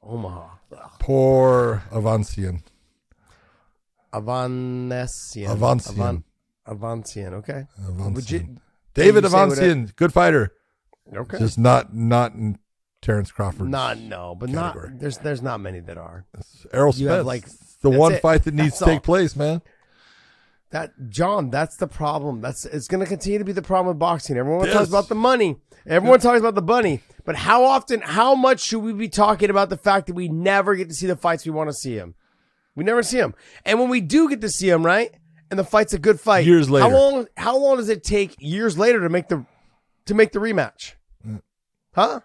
Omaha. 0.03 0.49
Ugh. 0.73 0.91
Poor 0.99 1.83
Avancian. 1.91 2.63
Avancian. 4.13 5.47
Avan- 5.49 6.25
Avancian. 6.67 7.33
Okay. 7.35 7.67
Avancian. 7.83 8.15
Would 8.15 8.31
you- 8.31 8.57
David 8.95 9.25
you 9.25 9.31
say 9.31 9.37
what 9.47 9.49
Avancian, 9.59 9.97
good 9.97 10.13
fighter. 10.13 10.53
Okay. 11.15 11.39
Just 11.39 11.59
not 11.59 11.95
not 11.95 12.35
in 12.35 12.59
Terrence 13.03 13.31
Crawford. 13.33 13.69
not 13.69 13.99
no, 13.99 14.35
but 14.35 14.51
category. 14.51 14.91
not 14.91 15.01
there's 15.01 15.19
there's 15.19 15.43
not 15.43 15.61
many 15.61 15.81
that 15.81 15.97
are. 15.97 16.27
Errol 16.73 16.93
you 16.95 17.07
Spence. 17.07 17.17
have, 17.19 17.27
like, 17.27 17.45
the 17.83 17.91
one 17.91 18.13
it. 18.15 18.23
fight 18.23 18.45
that 18.45 18.55
needs 18.55 18.79
That's 18.79 18.79
to 18.81 18.85
take 18.87 19.03
place, 19.03 19.35
man. 19.37 19.63
That 20.71 20.93
John, 21.09 21.51
that's 21.51 21.77
the 21.77 21.89
problem. 21.89 22.41
That's 22.41 22.65
it's 22.65 22.87
going 22.87 23.01
to 23.01 23.07
continue 23.07 23.39
to 23.41 23.45
be 23.45 23.53
the 23.53 23.63
problem 23.63 23.89
with 23.89 23.99
boxing. 23.99 24.37
Everyone 24.37 24.67
Yes. 24.67 24.75
talks 24.75 24.89
about 24.89 25.09
the 25.09 25.17
money. 25.17 25.57
Everyone 25.87 26.21
talks 26.21 26.39
about 26.39 26.55
the 26.55 26.63
money, 26.63 27.01
but 27.25 27.35
how 27.37 27.65
often, 27.65 28.03
how 28.03 28.35
much 28.35 28.61
should 28.61 28.81
we 28.81 28.93
be 28.93 29.09
talking 29.09 29.49
about 29.51 29.71
the 29.71 29.77
fact 29.79 30.07
that 30.07 30.15
we 30.15 30.29
never 30.29 30.77
get 30.77 30.89
to 30.89 30.95
see 30.95 31.07
the 31.07 31.17
fights 31.17 31.45
we 31.45 31.51
want 31.53 31.71
to 31.71 31.75
see 31.75 31.97
them? 31.97 32.15
We 32.77 32.85
never 32.85 33.03
see 33.03 33.17
them, 33.17 33.35
and 33.65 33.81
when 33.81 33.89
we 33.89 34.01
do 34.01 34.29
get 34.29 34.41
to 34.43 34.49
see 34.51 34.69
them, 34.69 34.85
right, 34.87 35.11
and 35.51 35.59
the 35.59 35.65
fight's 35.65 35.93
a 35.95 35.99
good 35.99 36.21
fight, 36.21 36.45
Years 36.47 36.69
later. 36.71 36.89
how 36.89 36.93
long? 36.95 37.27
How 37.37 37.57
long 37.57 37.79
does 37.79 37.89
it 37.89 38.05
take 38.05 38.37
years 38.39 38.79
later 38.79 39.01
to 39.01 39.09
make 39.09 39.29
the 39.29 39.45
to 40.07 40.15
make 40.15 40.33
the 40.33 40.39
rematch? 40.39 40.93
Mm. 41.27 41.41
Huh? 41.95 42.21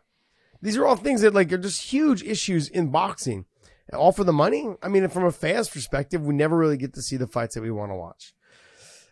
These 0.61 0.77
are 0.77 0.85
all 0.85 0.95
things 0.97 1.21
that 1.21 1.33
like 1.33 1.51
are 1.53 1.57
just 1.57 1.91
huge 1.93 2.21
issues 2.23 2.67
in 2.67 2.89
boxing. 2.91 3.45
All 3.93 4.11
for 4.11 4.23
the 4.23 4.33
money. 4.33 4.67
I 4.81 4.87
mean, 4.87 5.07
from 5.09 5.25
a 5.25 5.31
fan's 5.31 5.69
perspective, 5.69 6.25
we 6.25 6.33
never 6.33 6.57
really 6.57 6.77
get 6.77 6.93
to 6.95 7.01
see 7.01 7.17
the 7.17 7.27
fights 7.27 7.55
that 7.55 7.61
we 7.61 7.71
want 7.71 7.91
to 7.91 7.95
watch. 7.95 8.33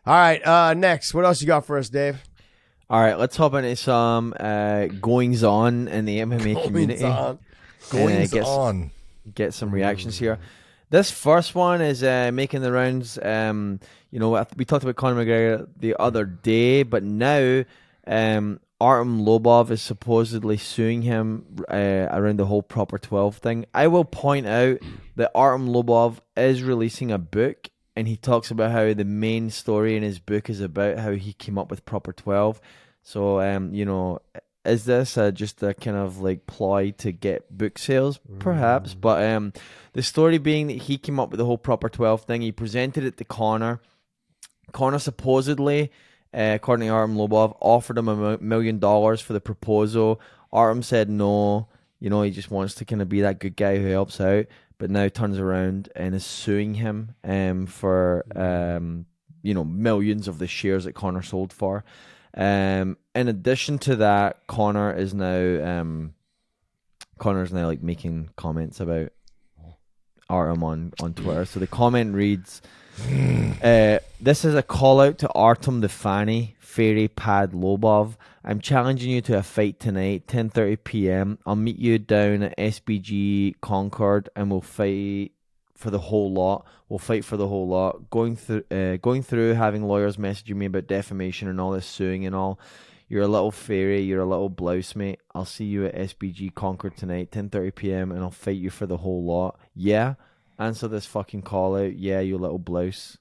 All 0.05 0.15
right, 0.15 0.45
uh, 0.45 0.73
next, 0.73 1.13
what 1.13 1.23
else 1.25 1.41
you 1.41 1.47
got 1.47 1.65
for 1.65 1.77
us, 1.77 1.89
Dave? 1.89 2.21
All 2.89 2.99
right, 2.99 3.17
let's 3.17 3.37
hop 3.37 3.53
into 3.53 3.75
some 3.75 4.33
uh, 4.37 4.87
goings 4.87 5.43
on 5.43 5.87
in 5.87 6.05
the 6.05 6.19
MMA 6.19 6.63
community. 6.65 7.05
on. 7.05 7.39
Goings 7.89 8.31
guess- 8.31 8.47
on. 8.47 8.91
Get 9.33 9.53
some 9.53 9.71
reactions 9.71 10.17
here. 10.17 10.39
This 10.89 11.09
first 11.09 11.55
one 11.55 11.81
is 11.81 12.03
uh, 12.03 12.31
making 12.33 12.61
the 12.61 12.71
rounds. 12.71 13.17
Um, 13.17 13.79
you 14.11 14.19
know, 14.19 14.45
we 14.57 14.65
talked 14.65 14.83
about 14.83 14.95
Conor 14.95 15.25
McGregor 15.25 15.67
the 15.77 15.95
other 15.99 16.25
day, 16.25 16.83
but 16.83 17.01
now 17.03 17.63
um, 18.05 18.59
Artem 18.79 19.23
Lobov 19.23 19.71
is 19.71 19.81
supposedly 19.81 20.57
suing 20.57 21.03
him 21.03 21.45
uh, 21.69 22.07
around 22.11 22.37
the 22.37 22.45
whole 22.45 22.61
Proper 22.61 22.97
12 22.97 23.37
thing. 23.37 23.65
I 23.73 23.87
will 23.87 24.05
point 24.05 24.45
out 24.45 24.79
that 25.15 25.31
Artem 25.33 25.67
Lobov 25.69 26.19
is 26.35 26.63
releasing 26.63 27.11
a 27.11 27.17
book, 27.17 27.69
and 27.95 28.07
he 28.07 28.17
talks 28.17 28.51
about 28.51 28.71
how 28.71 28.93
the 28.93 29.05
main 29.05 29.49
story 29.49 29.95
in 29.95 30.03
his 30.03 30.19
book 30.19 30.49
is 30.49 30.59
about 30.59 30.97
how 30.97 31.11
he 31.11 31.33
came 31.33 31.57
up 31.57 31.69
with 31.69 31.85
Proper 31.85 32.11
12. 32.11 32.59
So, 33.03 33.39
um, 33.39 33.73
you 33.73 33.85
know, 33.85 34.19
is 34.65 34.85
this 34.85 35.17
uh, 35.17 35.31
just 35.31 35.61
a 35.61 35.73
kind 35.73 35.97
of 35.97 36.19
like 36.19 36.45
ploy 36.45 36.91
to 36.97 37.11
get 37.11 37.55
book 37.55 37.77
sales, 37.77 38.19
perhaps? 38.39 38.93
But 38.93 39.23
um, 39.23 39.53
the 39.93 40.01
story 40.03 40.37
being 40.37 40.67
that 40.67 40.77
he 40.77 40.97
came 40.97 41.19
up 41.19 41.31
with 41.31 41.37
the 41.37 41.45
whole 41.45 41.57
Proper 41.57 41.89
12 41.89 42.23
thing. 42.23 42.41
He 42.41 42.51
presented 42.51 43.03
it 43.03 43.17
to 43.17 43.25
Conor. 43.25 43.81
Conor 44.71 44.99
supposedly, 44.99 45.91
uh, 46.33 46.53
according 46.55 46.87
to 46.87 46.93
Artem 46.93 47.15
Lobov, 47.15 47.55
offered 47.59 47.97
him 47.97 48.07
a 48.07 48.37
million 48.39 48.79
dollars 48.79 49.21
for 49.21 49.33
the 49.33 49.41
proposal. 49.41 50.19
Artem 50.51 50.83
said 50.83 51.09
no. 51.09 51.67
You 51.99 52.09
know, 52.09 52.21
he 52.21 52.31
just 52.31 52.51
wants 52.51 52.75
to 52.75 52.85
kind 52.85 53.01
of 53.01 53.07
be 53.07 53.21
that 53.21 53.39
good 53.39 53.55
guy 53.55 53.77
who 53.77 53.87
helps 53.87 54.19
out, 54.19 54.47
but 54.77 54.89
now 54.89 55.07
turns 55.07 55.39
around 55.39 55.89
and 55.95 56.13
is 56.13 56.25
suing 56.25 56.73
him 56.73 57.15
um, 57.23 57.65
for, 57.65 58.25
um, 58.35 59.05
you 59.41 59.53
know, 59.53 59.63
millions 59.63 60.27
of 60.27 60.37
the 60.37 60.47
shares 60.47 60.83
that 60.83 60.95
Conor 60.95 61.21
sold 61.21 61.53
for. 61.53 61.85
Um, 62.35 62.97
in 63.15 63.27
addition 63.29 63.77
to 63.79 63.95
that, 63.97 64.45
Conor 64.47 64.91
is 64.91 65.13
now, 65.13 65.79
um, 65.79 66.13
Conor's 67.19 67.53
now 67.53 67.67
like 67.67 67.81
making 67.81 68.31
comments 68.35 68.81
about 68.81 69.13
Artem 70.29 70.63
on, 70.63 70.93
on 70.99 71.13
Twitter. 71.13 71.45
So 71.45 71.59
the 71.59 71.67
comment 71.67 72.15
reads, 72.15 72.61
uh, 73.63 73.99
this 74.21 74.45
is 74.45 74.55
a 74.55 74.63
call 74.63 75.01
out 75.01 75.17
to 75.19 75.31
Artem 75.33 75.81
the 75.81 75.89
Fanny, 75.89 76.55
Fairy 76.59 77.07
Pad 77.07 77.51
Lobov. 77.51 78.15
I'm 78.43 78.59
challenging 78.59 79.11
you 79.11 79.21
to 79.21 79.37
a 79.37 79.43
fight 79.43 79.79
tonight, 79.79 80.27
10:30 80.27 80.83
p.m. 80.83 81.39
I'll 81.45 81.55
meet 81.55 81.79
you 81.79 81.97
down 81.97 82.43
at 82.43 82.57
SBG 82.57 83.55
Concord, 83.61 84.29
and 84.35 84.51
we'll 84.51 84.61
fight 84.61 85.31
for 85.75 85.89
the 85.89 85.99
whole 85.99 86.31
lot. 86.31 86.65
We'll 86.87 86.99
fight 86.99 87.25
for 87.25 87.37
the 87.37 87.47
whole 87.47 87.67
lot. 87.67 88.09
Going 88.11 88.35
through, 88.35 88.63
uh, 88.69 88.97
going 88.97 89.23
through, 89.23 89.53
having 89.53 89.83
lawyers 89.83 90.17
messaging 90.17 90.55
me 90.55 90.67
about 90.67 90.87
defamation 90.87 91.47
and 91.47 91.59
all 91.59 91.71
this 91.71 91.85
suing 91.85 92.25
and 92.25 92.35
all. 92.35 92.59
You're 93.09 93.23
a 93.23 93.27
little 93.27 93.51
fairy. 93.51 94.01
You're 94.01 94.21
a 94.21 94.25
little 94.25 94.49
blouse, 94.49 94.95
mate. 94.95 95.19
I'll 95.33 95.45
see 95.45 95.65
you 95.65 95.85
at 95.85 95.95
SBG 95.95 96.53
Concord 96.53 96.95
tonight, 96.95 97.31
10:30 97.31 97.73
p.m. 97.75 98.11
and 98.11 98.21
I'll 98.21 98.31
fight 98.31 98.57
you 98.57 98.69
for 98.69 98.85
the 98.85 98.97
whole 98.97 99.23
lot. 99.23 99.59
Yeah. 99.73 100.13
Answer 100.59 100.87
this 100.87 101.05
fucking 101.05 101.41
call 101.41 101.75
out. 101.75 101.95
Yeah, 101.95 102.19
you 102.19 102.37
little 102.37 102.59
blouse. 102.59 103.17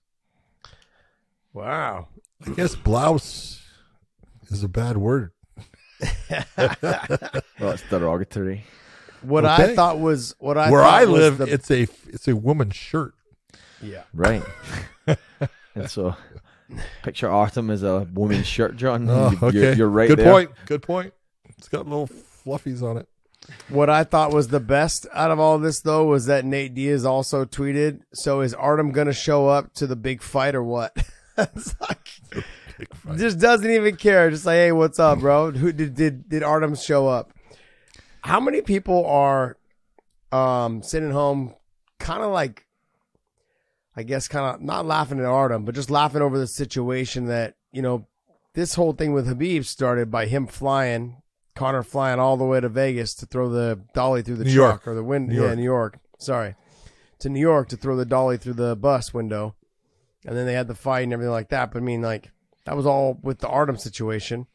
Wow. 1.53 2.09
I 2.47 2.51
guess 2.51 2.75
blouse 2.75 3.63
is 4.51 4.63
a 4.63 4.69
bad 4.69 4.97
word. 4.97 5.33
Well, 7.61 7.71
it's 7.73 7.83
derogatory. 7.89 8.65
What 9.23 9.45
I 9.45 9.75
thought 9.77 10.01
was 10.01 10.35
what 10.41 10.59
I 10.59 10.71
Where 10.71 10.83
I 10.83 11.05
live, 11.05 11.39
the- 11.39 11.45
it's 11.47 11.71
a 11.71 11.83
it's 12.09 12.27
a 12.27 12.35
woman's 12.35 12.75
shirt. 12.75 13.15
yeah. 13.81 14.03
Right. 14.13 14.43
and 15.77 15.89
so, 15.89 16.17
picture 17.03 17.31
Artem 17.31 17.71
as 17.71 17.85
a 17.85 18.09
woman's 18.13 18.47
shirt, 18.49 18.77
John. 18.77 19.09
Oh, 19.09 19.31
You- 19.31 19.39
okay. 19.43 19.59
You're, 19.59 19.73
you're 19.75 19.89
right 19.89 20.09
Good 20.09 20.19
there. 20.19 20.33
point. 20.33 20.51
Good 20.67 20.83
point. 20.83 21.15
It's 21.57 21.69
got 21.69 21.87
little 21.87 22.09
fluffies 22.09 22.83
on 22.83 22.97
it. 22.97 23.09
What 23.69 23.89
I 23.91 24.05
thought 24.05 24.33
was 24.33 24.49
the 24.49 24.61
best 24.61 25.07
out 25.13 25.31
of 25.31 25.39
all 25.41 25.59
this 25.59 25.81
though 25.81 26.05
was 26.05 26.27
that 26.27 26.45
Nate 26.45 26.75
Diaz 26.75 27.05
also 27.05 27.45
tweeted. 27.45 28.01
So 28.13 28.41
is 28.41 28.55
Artem 28.55 28.93
gonna 28.93 29.13
show 29.13 29.49
up 29.49 29.73
to 29.75 29.87
the 29.87 29.97
big 29.97 30.23
fight 30.23 30.55
or 30.55 30.63
what? 30.63 30.97
Like- 31.37 32.09
fight. 32.95 33.17
just 33.19 33.39
doesn't 33.39 33.71
even 33.71 33.97
care. 33.97 34.31
Just 34.31 34.45
like, 34.45 34.57
hey, 34.57 34.73
what's 34.73 34.99
up, 34.99 35.21
bro? 35.21 35.51
Who 35.53 35.73
did 35.73 35.95
did 35.95 36.29
did 36.29 36.43
Artem 36.43 36.75
show 36.75 37.09
up? 37.09 37.33
How 38.21 38.39
many 38.41 38.61
people 38.61 39.07
are 39.07 39.57
um 40.31 40.83
sitting 40.83 41.11
home, 41.11 41.55
kind 41.99 42.23
of 42.23 42.31
like, 42.33 42.67
I 43.97 44.03
guess, 44.03 44.29
kind 44.29 44.55
of 44.55 44.61
not 44.61 44.85
laughing 44.87 45.19
at 45.21 45.25
Artem, 45.25 45.65
but 45.65 45.75
just 45.75 45.91
laughing 45.91 46.23
over 46.23 46.39
the 46.39 46.47
situation 46.47 47.27
that 47.27 47.55
you 47.73 47.81
know, 47.83 48.07
this 48.55 48.75
whole 48.75 48.93
thing 48.93 49.13
with 49.13 49.27
Khabib 49.27 49.65
started 49.65 50.11
by 50.11 50.27
him 50.27 50.47
flying, 50.47 51.22
Conor 51.55 51.83
flying 51.83 52.19
all 52.19 52.37
the 52.37 52.45
way 52.45 52.61
to 52.61 52.69
Vegas 52.69 53.15
to 53.17 53.27
throw 53.27 53.49
the 53.51 53.81
dolly 53.95 54.23
through 54.23 54.37
the 54.37 54.45
New 54.45 54.55
truck 54.55 54.85
York. 54.85 54.89
or 54.89 54.95
the 54.95 55.05
wind. 55.05 55.29
New 55.29 55.35
yeah, 55.35 55.41
York. 55.49 55.57
New 55.57 55.65
York. 55.65 55.99
Sorry, 56.19 56.55
to 57.19 57.29
New 57.29 57.41
York 57.41 57.69
to 57.69 57.77
throw 57.77 57.97
the 57.97 58.05
dolly 58.07 58.37
through 58.37 58.55
the 58.55 58.77
bus 58.77 59.13
window 59.13 59.55
and 60.25 60.37
then 60.37 60.47
they 60.47 60.55
had 60.55 60.69
the 60.69 60.75
fight 60.75 61.03
and 61.03 61.13
everything 61.13 61.33
like 61.33 61.49
that. 61.49 61.73
But 61.73 61.79
I 61.83 61.85
mean, 61.85 62.01
like 62.03 62.31
that 62.65 62.77
was 62.77 62.87
all 62.87 63.19
with 63.23 63.41
the 63.41 63.49
Artem 63.49 63.77
situation, 63.77 64.47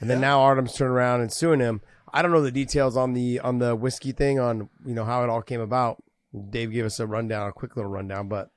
and 0.00 0.10
then 0.10 0.20
now 0.20 0.40
Artem's 0.40 0.74
turned 0.74 0.92
around 0.92 1.20
and 1.20 1.32
suing 1.32 1.60
him. 1.60 1.80
I 2.12 2.22
don't 2.22 2.30
know 2.32 2.42
the 2.42 2.50
details 2.52 2.96
on 2.96 3.12
the 3.14 3.40
on 3.40 3.58
the 3.58 3.74
whiskey 3.76 4.12
thing 4.12 4.38
on 4.38 4.68
you 4.84 4.94
know 4.94 5.04
how 5.04 5.22
it 5.22 5.30
all 5.30 5.42
came 5.42 5.60
about. 5.60 6.02
Dave 6.50 6.72
gave 6.72 6.84
us 6.84 6.98
a 6.98 7.06
rundown, 7.06 7.48
a 7.48 7.52
quick 7.52 7.76
little 7.76 7.90
rundown, 7.90 8.28
but 8.28 8.50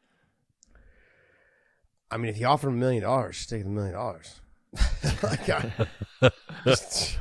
I 2.10 2.18
mean, 2.18 2.30
if 2.30 2.38
he 2.38 2.44
offered 2.44 2.70
him 2.70 2.76
a 2.76 2.78
million 2.78 3.04
dollars, 3.04 3.46
take 3.46 3.64
the 3.64 3.70
million 3.70 3.94
dollars. 3.94 4.42
Like, 5.24 5.50
I, 5.50 5.72
just- 6.66 7.18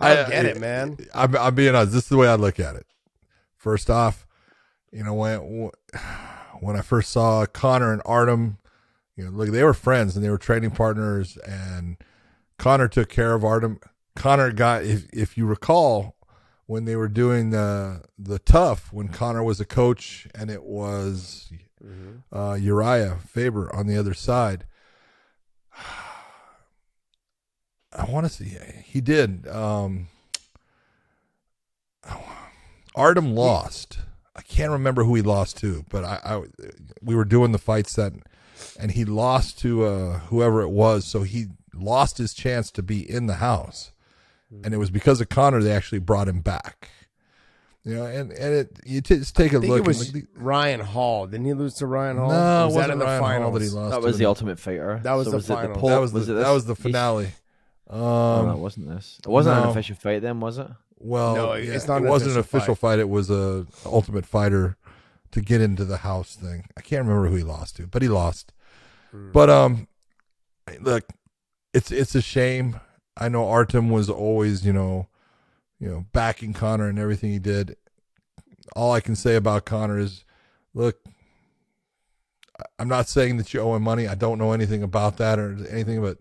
I 0.00 0.14
don't 0.14 0.30
get 0.30 0.46
it, 0.46 0.60
man. 0.60 0.96
I'm, 1.14 1.36
I'm 1.36 1.54
being 1.54 1.74
honest. 1.74 1.92
This 1.92 2.04
is 2.04 2.08
the 2.08 2.16
way 2.16 2.28
I 2.28 2.34
look 2.34 2.58
at 2.58 2.76
it. 2.76 2.86
First 3.56 3.90
off, 3.90 4.26
you 4.92 5.04
know 5.04 5.14
when 5.14 5.70
when 6.60 6.76
I 6.76 6.80
first 6.82 7.10
saw 7.10 7.46
Conor 7.46 7.92
and 7.92 8.02
Artem, 8.04 8.58
you 9.16 9.24
know, 9.24 9.30
look, 9.30 9.50
they 9.50 9.62
were 9.64 9.74
friends 9.74 10.16
and 10.16 10.24
they 10.24 10.30
were 10.30 10.38
training 10.38 10.70
partners, 10.70 11.36
and 11.46 11.96
Conor 12.58 12.88
took 12.88 13.08
care 13.08 13.34
of 13.34 13.44
Artem. 13.44 13.80
Conor 14.16 14.52
got, 14.52 14.84
if 14.84 15.06
if 15.12 15.36
you 15.36 15.46
recall, 15.46 16.16
when 16.66 16.84
they 16.84 16.96
were 16.96 17.08
doing 17.08 17.50
the 17.50 18.02
the 18.18 18.38
tough, 18.38 18.92
when 18.92 19.08
Conor 19.08 19.42
was 19.42 19.60
a 19.60 19.66
coach, 19.66 20.26
and 20.34 20.50
it 20.50 20.62
was 20.62 21.52
uh, 22.32 22.54
Uriah 22.54 23.18
Faber 23.26 23.74
on 23.74 23.86
the 23.86 23.96
other 23.96 24.14
side. 24.14 24.64
I 27.92 28.04
want 28.10 28.26
to 28.26 28.32
see. 28.32 28.56
He 28.84 29.00
did. 29.00 29.48
Um, 29.48 30.08
Artem 32.94 33.34
lost. 33.34 33.98
I 34.36 34.42
can't 34.42 34.70
remember 34.72 35.04
who 35.04 35.14
he 35.14 35.22
lost 35.22 35.58
to, 35.58 35.84
but 35.90 36.04
I, 36.04 36.18
I 36.24 36.42
we 37.02 37.14
were 37.14 37.24
doing 37.24 37.52
the 37.52 37.58
fights 37.58 37.94
that, 37.94 38.12
and 38.78 38.90
he 38.92 39.04
lost 39.04 39.58
to 39.60 39.84
uh, 39.84 40.18
whoever 40.20 40.62
it 40.62 40.70
was. 40.70 41.04
So 41.04 41.22
he 41.22 41.46
lost 41.74 42.18
his 42.18 42.32
chance 42.34 42.70
to 42.72 42.82
be 42.82 43.08
in 43.08 43.26
the 43.26 43.34
house, 43.34 43.92
and 44.64 44.72
it 44.72 44.78
was 44.78 44.90
because 44.90 45.20
of 45.20 45.28
Conor 45.28 45.62
they 45.62 45.72
actually 45.72 45.98
brought 45.98 46.28
him 46.28 46.40
back. 46.40 46.90
You 47.84 47.94
know, 47.94 48.04
and 48.06 48.30
and 48.32 48.54
it 48.54 48.78
you 48.84 49.00
t- 49.00 49.16
just 49.16 49.34
take 49.36 49.52
a 49.52 49.56
I 49.56 49.60
think 49.60 49.70
look. 49.70 49.80
it 49.80 49.86
was 49.86 50.06
and 50.08 50.14
look- 50.16 50.24
Ryan 50.36 50.80
Hall. 50.80 51.26
Didn't 51.26 51.46
he 51.46 51.54
lose 51.54 51.74
to 51.74 51.86
Ryan 51.86 52.18
Hall? 52.18 52.28
no, 52.30 52.66
was 52.66 52.74
wasn't 52.76 52.86
that 52.88 52.92
in 52.92 52.98
the 52.98 53.04
Ryan 53.06 53.42
Hall 53.42 53.52
that 53.52 53.62
he 53.62 53.68
lost. 53.68 53.90
That 53.90 54.00
to 54.00 54.06
was 54.06 54.18
the 54.18 54.24
in- 54.24 54.28
Ultimate 54.28 54.58
Fighter. 54.60 55.00
That 55.02 55.14
was 55.14 55.26
So 55.26 55.30
the 55.32 55.36
it 55.38 55.40
the 55.46 55.54
final. 55.54 55.88
That 55.88 56.00
was 56.00 56.12
the 56.12 56.20
it 56.20 56.26
that 56.26 56.50
was 56.50 56.64
the 56.66 56.74
He's- 56.74 56.82
finale. 56.82 57.28
Oh, 57.92 58.42
no, 58.44 58.50
it 58.50 58.54
Um, 58.54 58.60
wasn't 58.60 58.88
this. 58.88 59.18
It 59.24 59.28
wasn't 59.28 59.58
an 59.58 59.68
official 59.68 59.96
fight 59.96 60.22
then, 60.22 60.38
was 60.40 60.58
it? 60.58 60.68
well, 60.98 61.34
No, 61.34 61.54
yeah, 61.54 61.72
it's 61.72 61.88
not 61.88 61.96
It 62.02 62.04
an 62.04 62.10
wasn't 62.10 62.32
an 62.32 62.38
official 62.38 62.58
official 62.58 62.74
fight. 62.76 62.98
It 62.98 63.08
was 63.08 63.30
a 63.30 63.66
Ultimate 63.84 64.26
Fighter 64.26 64.76
to 65.32 65.40
get 65.40 65.60
into 65.60 65.84
the 65.84 65.98
house 65.98 66.34
thing. 66.36 66.64
I 66.76 66.80
can't 66.82 67.06
remember 67.06 67.28
who 67.28 67.36
he 67.36 67.42
lost 67.42 67.76
to, 67.76 67.86
but 67.86 68.02
he 68.02 68.08
lost. 68.08 68.52
Hmm. 69.10 69.32
But 69.32 69.50
um, 69.50 69.88
look, 70.80 71.04
it's 71.74 71.90
it's 71.90 72.14
a 72.14 72.20
shame. 72.22 72.78
I 73.16 73.28
know 73.28 73.48
Artem 73.48 73.90
was 73.90 74.08
always, 74.08 74.64
you 74.64 74.72
know, 74.72 75.08
you 75.78 75.88
know, 75.88 76.06
backing 76.12 76.52
Conor 76.52 76.88
and 76.88 76.98
everything 76.98 77.30
he 77.32 77.38
did. 77.38 77.76
All 78.76 78.92
I 78.92 79.00
can 79.00 79.16
say 79.16 79.34
about 79.34 79.64
Conor 79.64 79.98
is, 79.98 80.24
look, 80.74 81.00
I'm 82.78 82.88
not 82.88 83.08
saying 83.08 83.36
that 83.38 83.52
you 83.52 83.60
owe 83.60 83.74
him 83.74 83.82
money. 83.82 84.06
I 84.06 84.14
don't 84.14 84.38
know 84.38 84.52
anything 84.52 84.82
about 84.82 85.16
that 85.16 85.38
or 85.38 85.56
anything, 85.70 86.00
but 86.00 86.18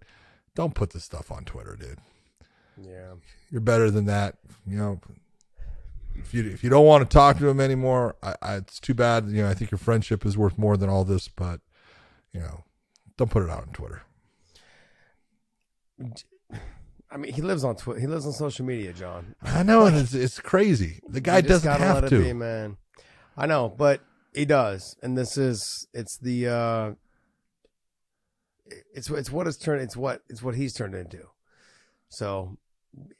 don't 0.60 0.76
put 0.76 0.90
this 0.90 1.06
stuff 1.06 1.32
on 1.32 1.46
Twitter, 1.46 1.78
dude. 1.80 2.00
Yeah. 2.86 3.14
You're 3.50 3.62
better 3.62 3.90
than 3.90 4.08
that. 4.08 4.36
You 4.68 4.78
know, 4.78 5.02
if 6.16 6.34
you 6.34 6.46
if 6.50 6.66
you 6.66 6.70
don't 6.70 6.86
want 6.86 7.10
to 7.10 7.14
talk 7.14 7.38
to 7.38 7.48
him 7.48 7.62
anymore, 7.62 8.18
I, 8.22 8.36
I, 8.42 8.56
it's 8.56 8.78
too 8.78 8.94
bad. 8.94 9.30
You 9.30 9.44
know, 9.44 9.50
I 9.50 9.54
think 9.54 9.72
your 9.72 9.78
friendship 9.78 10.26
is 10.26 10.38
worth 10.38 10.58
more 10.58 10.76
than 10.76 10.90
all 10.90 11.06
this, 11.06 11.30
but 11.30 11.62
you 12.34 12.42
know, 12.42 12.66
don't 13.16 13.32
put 13.32 13.42
it 13.42 13.50
out 13.50 13.62
on 13.62 13.70
Twitter. 13.70 14.02
I 17.10 17.16
mean, 17.16 17.32
he 17.32 17.42
lives 17.42 17.64
on 17.64 17.78
Twitter. 17.78 18.02
He 18.02 18.08
lives 18.08 18.26
on 18.26 18.34
social 18.34 18.66
media, 18.66 18.92
John. 18.92 19.36
I 19.42 19.64
know, 19.64 19.86
and 19.86 19.96
it's 19.96 20.14
it's 20.14 20.42
crazy. 20.42 21.00
The 21.08 21.22
guy 21.22 21.40
doesn't 21.40 21.72
have 21.72 22.10
to. 22.10 22.22
be, 22.22 22.34
man. 22.34 22.76
I 23.38 23.46
know, 23.46 23.70
but 23.70 24.02
he 24.34 24.44
does, 24.44 24.98
and 25.02 25.18
this 25.18 25.38
is 25.38 25.88
it's 25.94 26.18
the 26.18 26.48
uh 26.50 26.92
it's 28.94 29.10
it's 29.10 29.32
what 29.32 29.48
it's 29.48 29.58
turned. 29.58 29.82
It's 29.82 29.96
what 29.98 30.22
it's 30.30 30.42
what 30.44 30.56
he's 30.56 30.74
turned 30.74 30.96
into. 30.96 31.20
So 32.10 32.58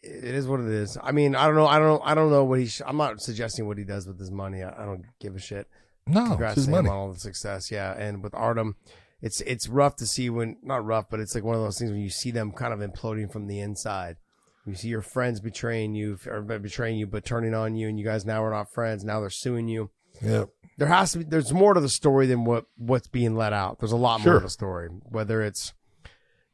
it 0.02 0.24
is 0.36 0.48
what 0.48 0.60
it 0.60 0.68
is. 0.68 0.98
I 1.02 1.12
mean, 1.12 1.36
I 1.36 1.46
don't 1.46 1.56
know. 1.56 1.68
I 1.68 1.78
don't 1.80 1.88
know. 1.88 2.02
I 2.04 2.16
don't 2.16 2.32
know 2.32 2.44
what 2.44 2.60
he. 2.60 2.66
Sh- 2.68 2.82
I'm 2.86 2.98
not 2.98 3.22
suggesting 3.22 3.68
what 3.68 3.78
he 3.78 3.84
does 3.84 4.08
with 4.08 4.20
his 4.20 4.32
money. 4.32 4.64
I, 4.64 4.70
I 4.82 4.86
don't 4.86 5.04
give 5.20 5.36
a 5.36 5.40
shit. 5.40 5.68
no, 6.08 6.26
Congrats 6.28 6.56
his 6.56 6.66
to 6.66 6.72
him 6.72 6.76
money. 6.86 6.90
on 6.90 6.96
all 6.96 7.14
the 7.14 7.20
success. 7.20 7.70
Yeah, 7.72 7.94
and 7.98 8.24
with 8.24 8.34
Artem, 8.34 8.76
it's 9.22 9.42
it's 9.42 9.68
rough 9.68 9.96
to 9.98 10.08
see 10.08 10.30
when 10.30 10.58
not 10.64 10.84
rough, 10.86 11.06
but 11.10 11.20
it's 11.20 11.36
like 11.36 11.44
one 11.44 11.56
of 11.56 11.62
those 11.62 11.78
things 11.78 11.92
when 11.92 12.02
you 12.02 12.10
see 12.10 12.32
them 12.32 12.52
kind 12.52 12.74
of 12.74 12.80
imploding 12.80 13.32
from 13.32 13.48
the 13.48 13.60
inside. 13.60 14.18
You 14.66 14.76
see 14.76 14.90
your 14.90 15.02
friends 15.02 15.40
betraying 15.40 15.96
you, 15.96 16.20
or 16.28 16.42
betraying 16.42 16.98
you, 16.98 17.08
but 17.08 17.26
turning 17.26 17.54
on 17.56 17.76
you, 17.76 17.88
and 17.88 17.98
you 18.00 18.06
guys 18.06 18.26
now 18.26 18.44
are 18.44 18.52
not 18.52 18.72
friends. 18.72 19.04
Now 19.04 19.20
they're 19.20 19.30
suing 19.30 19.68
you. 19.68 19.90
Yeah, 20.22 20.46
There 20.80 20.88
has 20.88 21.12
to 21.12 21.20
be. 21.20 21.24
There's 21.26 21.54
more 21.54 21.74
to 21.74 21.80
the 21.82 21.90
story 21.90 22.26
than 22.26 22.46
what 22.46 22.66
what's 22.78 23.08
being 23.08 23.36
let 23.36 23.54
out. 23.54 23.80
There's 23.80 23.92
a 23.92 23.98
lot 23.98 24.20
more 24.22 24.24
Sure. 24.26 24.40
to 24.40 24.46
the 24.46 24.50
story. 24.50 24.88
Whether 25.04 25.42
it's 25.42 25.74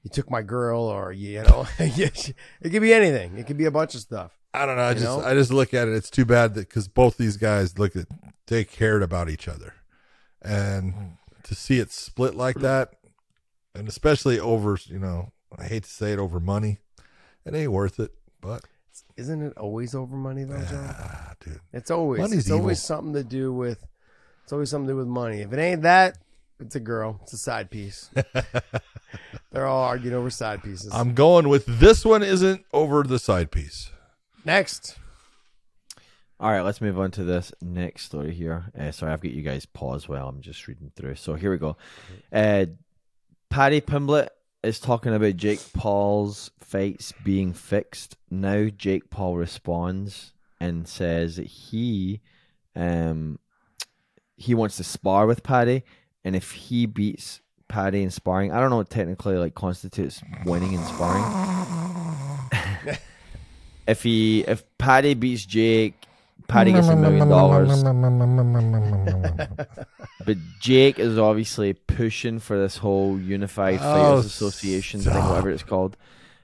you 0.04 0.10
took 0.10 0.30
my 0.30 0.42
girl, 0.42 0.82
or 0.82 1.12
you 1.12 1.42
know, 1.44 1.66
it 1.80 2.36
could 2.64 2.82
be 2.82 2.94
anything. 2.94 3.38
It 3.38 3.48
could 3.48 3.58
be 3.58 3.66
a 3.66 3.72
bunch 3.72 3.96
of 3.96 4.02
stuff. 4.02 4.32
I 4.54 4.66
don't 4.66 4.78
know. 4.78 4.84
I 4.84 4.94
just 4.94 5.06
know? 5.06 5.22
I 5.22 5.34
just 5.34 5.52
look 5.54 5.74
at 5.74 5.88
it. 5.88 5.94
It's 5.94 6.10
too 6.10 6.26
bad 6.26 6.54
that 6.56 6.68
because 6.70 6.88
both 6.88 7.18
these 7.18 7.38
guys 7.38 7.78
look 7.80 7.96
at 7.96 8.08
they 8.48 8.64
cared 8.64 9.04
about 9.04 9.30
each 9.30 9.48
other, 9.48 9.74
and 10.42 11.18
to 11.44 11.56
see 11.56 11.80
it 11.80 11.92
split 11.92 12.36
like 12.36 12.58
that, 12.60 12.94
and 13.74 13.88
especially 13.88 14.40
over 14.40 14.78
you 14.86 15.00
know 15.00 15.32
I 15.58 15.66
hate 15.66 15.84
to 15.84 15.90
say 15.90 16.14
it 16.14 16.20
over 16.20 16.40
money, 16.40 16.80
it 17.46 17.54
ain't 17.54 17.72
worth 17.72 18.00
it. 18.00 18.12
But 18.42 18.64
Isn't 19.18 19.42
it 19.42 19.58
always 19.58 19.94
over 19.96 20.16
money 20.16 20.44
though, 20.44 20.62
John? 20.64 20.96
ah, 21.00 21.34
dude, 21.44 21.60
It's 21.74 21.92
always 21.92 22.22
Money's 22.22 22.40
it's 22.40 22.52
always 22.52 22.82
something 22.82 23.14
to 23.14 23.24
do 23.24 23.52
with 23.54 23.84
it's 24.46 24.54
always 24.54 24.70
something 24.70 24.86
to 24.86 24.94
do 24.94 24.98
with 24.98 25.08
money. 25.08 25.42
If 25.42 25.52
it 25.54 25.60
ain't 25.60 25.82
that, 25.82 26.20
it's 26.60 26.76
a 26.76 26.80
girl. 26.80 27.20
It's 27.24 27.34
a 27.34 27.38
side 27.38 27.72
piece. 27.72 28.12
They're 29.52 29.66
all 29.66 29.82
arguing 29.82 30.16
over 30.16 30.30
side 30.30 30.62
pieces. 30.62 30.92
I'm 30.94 31.16
going 31.16 31.50
with 31.50 31.66
this 31.66 32.06
one. 32.06 32.22
Isn't 32.22 32.64
over 32.72 33.02
the 33.02 33.18
side 33.18 33.50
piece. 33.50 33.90
Next. 34.46 35.00
All 36.40 36.52
right, 36.52 36.62
let's 36.62 36.80
move 36.80 37.00
on 37.00 37.10
to 37.12 37.24
this 37.24 37.52
next 37.60 38.04
story 38.04 38.36
here. 38.36 38.66
Uh, 38.78 38.92
sorry, 38.92 39.14
I've 39.14 39.22
got 39.22 39.32
you 39.32 39.42
guys 39.42 39.66
pause 39.66 40.08
while 40.08 40.28
I'm 40.28 40.42
just 40.42 40.68
reading 40.68 40.92
through. 40.96 41.16
So 41.16 41.34
here 41.34 41.50
we 41.50 41.58
go. 41.58 41.76
Uh, 42.32 42.68
Paddy 43.50 43.82
Pimblett 43.82 44.28
is 44.62 44.80
talking 44.80 45.16
about 45.16 45.38
Jake 45.38 45.62
Paul's 45.74 46.52
fights 46.60 47.14
being 47.24 47.52
fixed. 47.52 48.16
Now 48.30 48.68
Jake 48.68 49.10
Paul 49.10 49.38
responds 49.38 50.34
and 50.60 50.88
says 50.88 51.38
that 51.38 51.48
he 51.48 52.22
um 52.76 53.40
he 54.38 54.54
wants 54.54 54.78
to 54.78 54.84
spar 54.84 55.28
with 55.28 55.44
Paddy, 55.44 55.84
and 56.24 56.36
if 56.36 56.52
he 56.52 56.86
beats 56.86 57.42
Paddy 57.68 58.04
in 58.04 58.12
sparring, 58.12 58.52
I 58.52 58.60
don't 58.60 58.70
know 58.70 58.78
what 58.78 58.90
technically 58.90 59.38
like 59.38 59.56
constitutes 59.56 60.22
winning 60.46 60.74
in 60.74 60.84
sparring. 60.84 61.24
if 63.88 64.04
he 64.04 64.42
if 64.42 64.64
Paddy 64.78 65.14
beats 65.14 65.46
Jake, 65.46 66.06
Paddy 66.48 66.74
gets 66.74 66.88
a 66.88 66.96
million 66.96 67.28
dollars. 67.30 67.84
But 70.26 70.38
Jake 70.60 71.00
is 71.00 71.18
obviously 71.18 71.74
pushing 71.74 72.40
for 72.40 72.58
this 72.58 72.78
whole 72.78 73.20
Unified 73.20 73.80
Oh, 73.82 73.94
Fighters 73.94 74.26
Association 74.26 75.02
thing, 75.02 75.14
whatever 75.14 75.50
it's 75.52 75.64
called. 75.64 75.98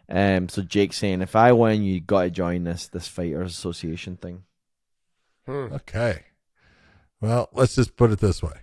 Um, 0.09 0.49
so 0.49 0.61
Jake's 0.61 0.97
saying, 0.97 1.21
if 1.21 1.35
I 1.35 1.51
win, 1.53 1.83
you 1.83 1.99
got 2.01 2.23
to 2.23 2.29
join 2.29 2.63
this 2.63 2.87
this 2.87 3.07
Fighters 3.07 3.51
Association 3.51 4.17
thing. 4.17 4.43
Okay. 5.47 6.23
Well, 7.21 7.49
let's 7.53 7.75
just 7.75 7.95
put 7.95 8.11
it 8.11 8.19
this 8.19 8.41
way. 8.43 8.53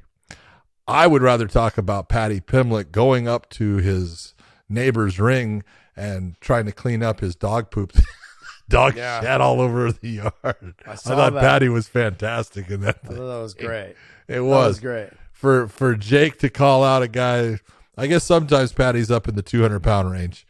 I 0.87 1.07
would 1.07 1.23
rather 1.23 1.47
talk 1.47 1.79
about 1.79 2.09
Paddy 2.09 2.41
Pimblett 2.41 2.91
going 2.91 3.29
up 3.29 3.49
to 3.51 3.77
his 3.77 4.35
neighbor's 4.69 5.21
ring 5.21 5.63
and 5.97 6.39
trying 6.41 6.65
to 6.67 6.73
clean 6.73 7.03
up 7.03 7.21
his 7.21 7.35
dog 7.37 7.71
poop. 7.71 7.93
dog 8.69 8.97
Yeah. 8.97 9.21
shat 9.21 9.41
all 9.41 9.61
over 9.61 9.93
the 9.93 10.09
yard. 10.09 10.75
I, 10.87 10.95
saw 10.95 11.15
thought 11.17 11.35
that. 11.35 11.41
Paddy 11.41 11.69
was 11.69 11.89
fantastic 11.89 12.71
in 12.71 12.81
that. 12.83 13.03
Thing. 13.03 13.17
that 13.17 13.23
was 13.23 13.55
great. 13.55 13.95
It 14.29 14.35
That 14.37 14.45
was. 14.45 14.69
was 14.69 14.81
great. 14.81 15.11
for 15.33 15.69
for 15.69 15.95
Jake 15.95 16.39
to 16.41 16.51
call 16.51 16.83
out 16.85 17.03
a 17.03 17.09
guy. 17.09 17.61
I 17.97 18.07
guess 18.07 18.25
sometimes 18.25 18.73
Paddy's 18.73 19.11
up 19.11 19.29
in 19.29 19.35
the 19.35 19.43
200 19.43 19.81
pound 19.83 20.11
range. 20.11 20.47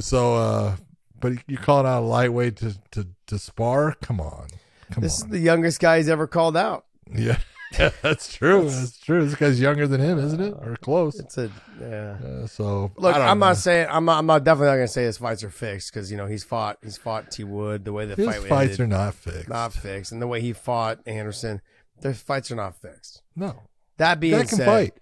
So, 0.00 0.36
uh, 0.36 0.76
but 1.20 1.32
you're 1.46 1.60
calling 1.60 1.86
out 1.86 2.00
a 2.02 2.06
lightweight 2.06 2.56
to, 2.56 2.76
to, 2.92 3.06
to 3.26 3.38
spar? 3.38 3.94
Come 4.00 4.20
on. 4.20 4.46
Come 4.92 5.02
This 5.02 5.20
on. 5.22 5.28
is 5.28 5.32
the 5.32 5.38
youngest 5.40 5.80
guy 5.80 5.98
he's 5.98 6.08
ever 6.08 6.26
called 6.26 6.56
out. 6.56 6.84
Yeah, 7.76 7.90
that's 8.02 8.32
true. 8.32 8.68
That's 8.70 8.98
true. 8.98 9.24
This 9.24 9.34
guy's 9.34 9.60
younger 9.60 9.88
than 9.88 10.00
him, 10.00 10.16
isn't 10.20 10.40
it? 10.40 10.54
Or 10.62 10.76
close. 10.80 11.18
It's 11.18 11.36
a 11.38 11.50
yeah. 11.80 12.18
Uh, 12.24 12.46
so 12.46 12.92
Look, 12.96 13.16
I 13.16 13.18
don't 13.18 13.26
I'm 13.28 13.38
know. 13.40 13.46
not 13.46 13.56
saying 13.56 13.88
I'm 13.90 14.04
not, 14.04 14.18
I'm 14.20 14.26
not 14.26 14.44
definitely 14.44 14.68
not 14.68 14.74
gonna 14.76 14.86
say 14.88 15.02
his 15.02 15.18
fights 15.18 15.42
are 15.42 15.50
fixed 15.50 15.92
because 15.92 16.08
you 16.08 16.16
know 16.16 16.26
he's 16.26 16.44
fought 16.44 16.78
he's 16.84 16.96
fought 16.96 17.32
T 17.32 17.42
Wood 17.42 17.84
the 17.84 17.92
way 17.92 18.06
the 18.06 18.14
His 18.14 18.26
fight 18.26 18.42
fights 18.48 18.78
ended, 18.78 18.80
are 18.80 18.86
not 18.86 19.14
fixed. 19.14 19.48
not 19.48 19.72
fixed 19.72 20.12
and 20.12 20.22
the 20.22 20.28
way 20.28 20.40
he 20.40 20.52
fought 20.52 21.00
Anderson, 21.04 21.62
their 22.00 22.14
fights 22.14 22.52
are 22.52 22.56
not 22.56 22.76
fixed. 22.76 23.22
no, 23.34 23.62
That 23.96 24.20
being 24.20 24.34
guy 24.38 24.44
can 24.44 24.58
said, 24.58 24.66
fight. 24.66 24.94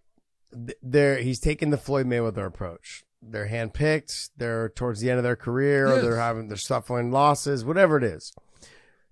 th- 0.54 0.78
they're 0.82 1.18
he's 1.18 1.40
taking 1.40 1.68
the 1.68 1.76
Floyd 1.76 2.06
Mayweather 2.06 2.46
approach. 2.46 3.04
They're 3.20 3.48
handpicked. 3.48 4.30
They're 4.38 4.70
towards 4.70 5.00
the 5.02 5.10
end 5.10 5.18
of 5.18 5.24
their 5.24 5.36
career. 5.36 5.88
Or 5.88 6.00
they're 6.00 6.16
having 6.16 6.48
they're 6.48 6.56
suffering 6.56 7.10
losses. 7.12 7.66
Whatever 7.66 7.98
it 7.98 8.04
is, 8.04 8.32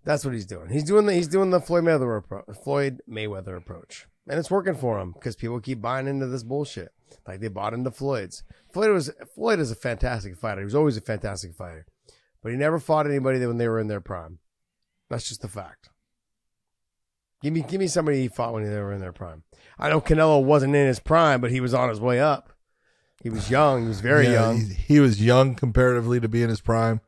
that's 0.05 0.25
what 0.25 0.35
he's 0.35 0.47
doing. 0.47 0.69
He's 0.71 0.85
doing 0.85 1.07
the 1.07 1.15
he's 1.15 1.29
doing 1.29 1.51
the 1.51 1.61
Floyd 1.61 1.85
Mayweather 1.85 2.23
appro- 2.23 2.63
Floyd 2.63 3.01
Mayweather 3.09 3.57
approach, 3.57 4.07
and 4.29 4.39
it's 4.39 4.51
working 4.51 4.75
for 4.75 4.99
him 4.99 5.13
because 5.13 5.37
people 5.37 5.61
keep 5.61 5.81
buying 5.81 6.07
into 6.07 6.27
this 6.27 6.43
bullshit. 6.43 6.91
Like 7.27 7.41
they 7.41 7.49
bought 7.49 7.75
into 7.75 7.91
Floyd's. 7.91 8.43
Floyd 8.73 8.91
was 8.91 9.11
Floyd 9.35 9.59
is 9.59 9.71
a 9.71 9.77
fantastic 9.77 10.37
fighter. 10.37 10.61
He 10.61 10.65
was 10.65 10.75
always 10.75 10.97
a 10.97 11.01
fantastic 11.03 11.55
fighter, 11.55 11.87
but 12.43 12.53
he 12.53 12.59
never 12.59 12.79
fought 12.79 13.07
anybody 13.07 13.39
that 13.39 13.49
when 13.49 13.59
they 13.59 13.69
were 13.69 13.81
in 13.81 13.89
their 13.89 14.01
prime. 14.01 14.39
That's 15.09 15.29
just 15.29 15.43
the 15.43 15.49
fact. 15.49 15.91
Give 17.43 17.53
me, 17.55 17.63
give 17.67 17.81
me 17.81 17.87
somebody 17.87 18.21
he 18.21 18.29
fought 18.29 18.53
when 18.53 18.65
they 18.65 18.79
were 18.79 18.93
in 18.93 19.01
their 19.01 19.15
prime. 19.15 19.45
I 19.79 19.89
know 19.89 20.01
Canelo 20.03 20.45
wasn't 20.45 20.75
in 20.77 20.87
his 20.87 21.01
prime, 21.01 21.41
but 21.41 21.51
he 21.51 21.61
was 21.61 21.73
on 21.73 21.89
his 21.89 21.99
way 21.99 22.21
up. 22.21 22.53
He 23.23 23.31
was 23.31 23.51
young. 23.51 23.83
He 23.83 23.89
was 23.89 24.01
very 24.03 24.27
Yeah, 24.27 24.33
young. 24.33 24.57
He, 24.61 24.75
he 24.75 25.01
was 25.01 25.23
young 25.25 25.55
comparatively 25.55 26.21
to 26.21 26.29
be 26.29 26.43
in 26.43 26.51
his 26.51 26.61
prime. 26.61 27.01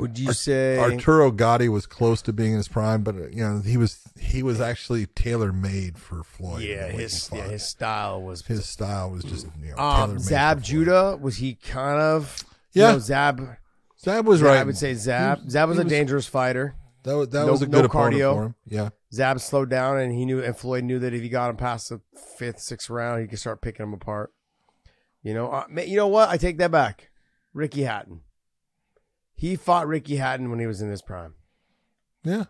Would 0.00 0.18
you 0.18 0.32
say? 0.32 0.78
Arturo 0.78 1.30
Gatti 1.30 1.68
was 1.68 1.86
close 1.86 2.22
to 2.22 2.32
being 2.32 2.52
in 2.52 2.56
his 2.56 2.68
prime, 2.68 3.02
but 3.02 3.14
uh, 3.14 3.26
you 3.28 3.42
know 3.42 3.60
he 3.60 3.76
was 3.76 4.00
he 4.18 4.42
was 4.42 4.60
actually 4.60 5.06
tailor 5.06 5.52
made 5.52 5.98
for 5.98 6.22
Floyd. 6.24 6.62
yeah, 6.62 6.88
his 6.88 7.30
yeah, 7.32 7.48
his 7.48 7.62
style 7.66 8.22
was. 8.22 8.44
his 8.46 8.66
style 8.66 9.10
was 9.10 9.24
just 9.24 9.46
you 9.62 9.72
know 9.72 9.78
um, 9.82 10.18
Zab. 10.18 10.62
Judah 10.62 11.16
was 11.20 11.36
he 11.36 11.54
kind 11.54 12.00
of? 12.00 12.42
Yeah. 12.72 12.88
you 12.88 12.92
know, 12.94 12.98
Zab. 13.00 13.48
Zab 14.00 14.26
was 14.26 14.40
yeah, 14.40 14.48
right. 14.48 14.58
I 14.60 14.64
would 14.64 14.76
say 14.78 14.94
Zab. 14.94 15.50
Zab 15.50 15.68
was 15.68 15.78
he 15.78 15.82
a 15.82 15.84
was- 15.84 15.90
dangerous 15.92 16.26
fighter. 16.26 16.74
that 17.02 17.14
was 17.16 17.28
that 17.30 17.46
no- 17.46 17.52
was 17.52 17.62
a 17.62 17.66
good 17.66 17.84
opponent 17.84 18.14
cardio. 18.16 18.34
for 18.34 18.42
him. 18.46 18.54
Yeah, 18.66 18.88
Zab 19.12 19.40
slowed 19.40 19.68
down, 19.70 19.98
and 19.98 20.12
he 20.12 20.24
knew, 20.24 20.42
and 20.42 20.56
Floyd 20.56 20.84
knew 20.84 20.98
that 21.00 21.12
if 21.12 21.20
he 21.22 21.28
got 21.28 21.50
him 21.50 21.56
past 21.56 21.88
the 21.90 22.00
fifth, 22.38 22.60
sixth 22.60 22.88
round, 22.90 23.20
he 23.22 23.26
could 23.28 23.38
start 23.38 23.60
picking 23.60 23.84
him 23.84 23.92
apart. 23.92 24.32
You 25.22 25.34
know, 25.34 25.50
uh, 25.50 25.64
you 25.84 25.96
know 25.96 26.06
what? 26.08 26.30
I 26.30 26.36
take 26.38 26.56
that 26.58 26.70
back. 26.70 27.10
Ricky 27.52 27.82
Hatton. 27.82 28.20
He 29.40 29.56
fought 29.56 29.86
Ricky 29.86 30.16
Hatton 30.16 30.50
when 30.50 30.58
he 30.58 30.66
was 30.66 30.82
in 30.82 30.90
his 30.90 31.00
prime. 31.00 31.32
yeah, 32.24 32.44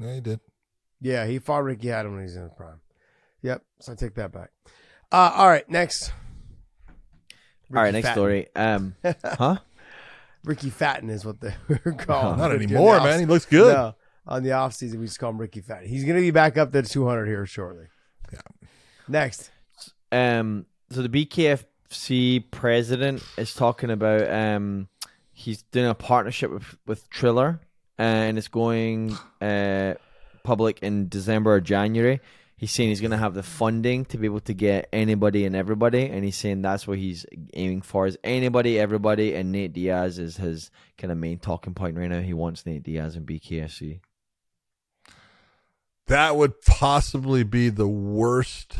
yeah. 0.00 0.14
He 0.14 0.20
did. 0.20 0.40
Yeah, 1.00 1.26
he 1.26 1.38
fought 1.38 1.62
Ricky 1.62 1.86
Hatton 1.86 2.10
when 2.10 2.22
he 2.22 2.24
was 2.24 2.34
in 2.34 2.42
his 2.42 2.52
prime. 2.56 2.80
Yep. 3.42 3.62
So 3.78 3.92
I 3.92 3.94
take 3.94 4.16
that 4.16 4.32
back. 4.32 4.50
Uh, 5.12 5.30
all 5.36 5.46
right, 5.48 5.68
next. 5.70 6.12
All 7.72 7.82
right, 7.82 7.92
next 7.92 8.08
Fatton. 8.08 8.20
story. 8.20 8.48
Um, 8.56 8.96
huh? 9.24 9.58
Ricky 10.44 10.70
Fatton 10.70 11.08
is 11.08 11.24
what 11.24 11.40
they 11.40 11.54
were 11.68 11.92
called. 11.92 12.38
Not 12.38 12.50
anymore, 12.52 12.98
man. 12.98 13.20
He 13.20 13.26
looks 13.26 13.46
good. 13.46 13.72
No, 13.72 13.94
on 14.26 14.42
the 14.42 14.50
off 14.50 14.74
season, 14.74 14.98
we 14.98 15.06
just 15.06 15.20
call 15.20 15.30
him 15.30 15.38
Ricky 15.38 15.60
Fatton. 15.60 15.88
He's 15.88 16.02
going 16.02 16.16
to 16.16 16.22
be 16.22 16.32
back 16.32 16.58
up 16.58 16.72
to 16.72 16.82
200 16.82 17.26
here 17.26 17.46
shortly. 17.46 17.84
Yeah. 18.32 18.40
Next. 19.06 19.52
Um, 20.10 20.66
so 20.90 21.02
the 21.02 21.08
BKFC 21.26 22.50
president 22.50 23.22
is 23.36 23.54
talking 23.54 23.90
about 23.90 24.28
um, 24.28 24.88
he's 25.40 25.62
doing 25.62 25.88
a 25.88 25.94
partnership 25.94 26.50
with 26.50 26.76
with 26.86 27.08
Triller, 27.08 27.60
and 27.98 28.38
it's 28.38 28.48
going 28.48 29.16
uh, 29.40 29.94
public 30.44 30.80
in 30.82 31.08
December 31.08 31.54
or 31.54 31.60
January. 31.60 32.20
He's 32.56 32.72
saying 32.72 32.90
he's 32.90 33.00
going 33.00 33.12
to 33.12 33.16
have 33.16 33.32
the 33.32 33.42
funding 33.42 34.04
to 34.06 34.18
be 34.18 34.26
able 34.26 34.40
to 34.40 34.52
get 34.52 34.90
anybody 34.92 35.46
and 35.46 35.56
everybody, 35.56 36.04
and 36.10 36.22
he's 36.24 36.36
saying 36.36 36.60
that's 36.60 36.86
what 36.86 36.98
he's 36.98 37.24
aiming 37.54 37.82
for: 37.82 38.06
is 38.06 38.18
anybody, 38.22 38.78
everybody, 38.78 39.34
and 39.34 39.50
Nate 39.50 39.72
Diaz 39.72 40.18
is 40.18 40.36
his 40.36 40.70
kind 40.98 41.10
of 41.10 41.16
main 41.16 41.38
talking 41.38 41.74
point 41.74 41.96
right 41.96 42.10
now. 42.10 42.20
He 42.20 42.34
wants 42.34 42.66
Nate 42.66 42.82
Diaz 42.82 43.16
and 43.16 43.26
BKFC. 43.26 44.00
That 46.06 46.36
would 46.36 46.60
possibly 46.62 47.44
be 47.44 47.68
the 47.70 47.88
worst 47.88 48.76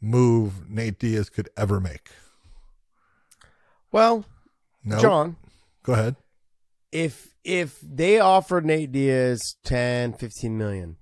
move 0.00 0.68
Nate 0.68 0.98
Diaz 0.98 1.28
could 1.28 1.50
ever 1.56 1.78
make. 1.78 2.10
Well, 3.92 4.24
No, 4.84 4.98
John, 5.00 5.36
go 5.82 5.92
ahead. 5.92 6.16
if 6.92 7.34
if 7.44 7.80
they 7.80 8.18
offered 8.18 8.64
Nate 8.64 8.92
Diaz 8.92 9.56
10, 9.64 10.14
15 10.14 10.56
million, 10.58 10.96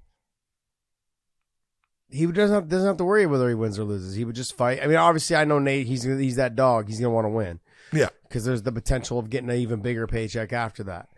he 2.11 2.27
doesn't 2.27 2.55
have, 2.55 2.69
doesn't 2.69 2.87
have 2.87 2.97
to 2.99 3.05
worry 3.05 3.27
whether 3.27 3.49
he 3.49 3.55
wins 3.55 3.79
or 3.79 3.85
loses. 3.85 4.15
He 4.15 4.25
would 4.25 4.35
just 4.37 4.57
fight. 4.57 4.81
I 4.83 4.87
mean, 4.87 4.97
obviously, 4.97 5.37
I 5.37 5.45
know 5.45 5.59
Nate. 5.59 5.87
He's 5.87 6.05
he's 6.05 6.37
that 6.37 6.57
dog. 6.57 6.89
He's 6.89 6.99
gonna 7.01 7.13
want 7.15 7.27
to 7.27 7.31
win 7.31 7.61
Yeah, 7.93 8.09
because 8.29 8.45
there's 8.45 8.63
the 8.63 8.73
potential 8.73 9.19
of 9.19 9.31
getting 9.31 9.51
an 9.51 9.57
even 9.57 9.81
bigger 9.81 10.07
paycheck 10.07 10.53
after 10.53 10.83
that. 10.85 11.09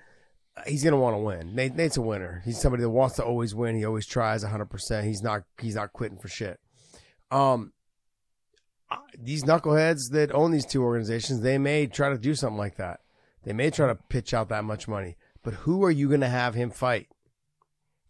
He's 0.67 0.83
gonna 0.85 0.97
want 0.99 1.15
to 1.15 1.21
win. 1.21 1.55
Nate, 1.55 1.75
Nate's 1.77 1.97
a 1.97 2.03
winner. 2.03 2.43
He's 2.45 2.61
somebody 2.61 2.83
that 2.83 2.91
wants 2.91 3.17
to 3.17 3.25
always 3.25 3.55
win. 3.55 3.77
He 3.77 3.85
always 3.85 4.07
tries 4.07 4.43
100. 4.43 4.67
percent 4.67 5.07
He's 5.07 5.23
not 5.23 5.43
he's 5.61 5.77
not 5.77 5.93
quitting 5.93 6.19
for 6.19 6.29
shit. 6.29 6.59
Um, 7.31 7.73
these 9.19 9.45
knuckleheads 9.45 10.11
that 10.13 10.33
own 10.35 10.51
these 10.51 10.67
two 10.67 10.83
organizations, 10.83 11.41
they 11.41 11.59
may 11.59 11.87
try 11.87 12.09
to 12.09 12.19
do 12.19 12.35
something 12.35 12.59
like 12.59 12.77
that. 12.77 13.01
They 13.45 13.53
may 13.53 13.71
try 13.71 13.87
to 13.87 13.95
pitch 13.95 14.35
out 14.35 14.49
that 14.49 14.65
much 14.65 14.89
money. 14.89 15.17
But 15.43 15.55
who 15.55 15.83
are 15.85 15.91
you 15.91 16.09
going 16.09 16.21
to 16.21 16.29
have 16.29 16.55
him 16.55 16.71
fight? 16.71 17.09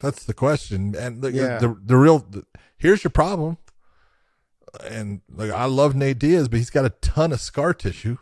that's 0.02 0.24
the 0.24 0.32
question. 0.32 0.94
And 0.96 1.20
the 1.20 1.30
Yeah. 1.30 1.58
the, 1.58 1.76
the 1.84 1.96
real 1.96 2.20
the, 2.20 2.44
here's 2.78 3.04
your 3.04 3.10
problem. 3.10 3.58
And 4.88 5.20
like 5.30 5.50
I 5.50 5.66
love 5.66 5.94
Nate 5.94 6.18
Diaz, 6.18 6.48
but 6.48 6.56
he's 6.58 6.70
got 6.70 6.86
a 6.86 6.90
ton 7.02 7.32
of 7.32 7.40
scar 7.40 7.74
tissue 7.74 8.16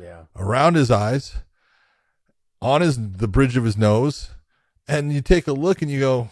Yeah. 0.00 0.22
around 0.34 0.74
his 0.74 0.90
eyes, 0.90 1.36
on 2.60 2.80
his 2.80 2.98
the 3.12 3.28
bridge 3.28 3.56
of 3.56 3.64
his 3.64 3.76
nose, 3.76 4.30
and 4.88 5.12
you 5.12 5.20
take 5.20 5.46
a 5.46 5.52
look 5.52 5.82
and 5.82 5.90
you 5.90 6.00
go, 6.00 6.30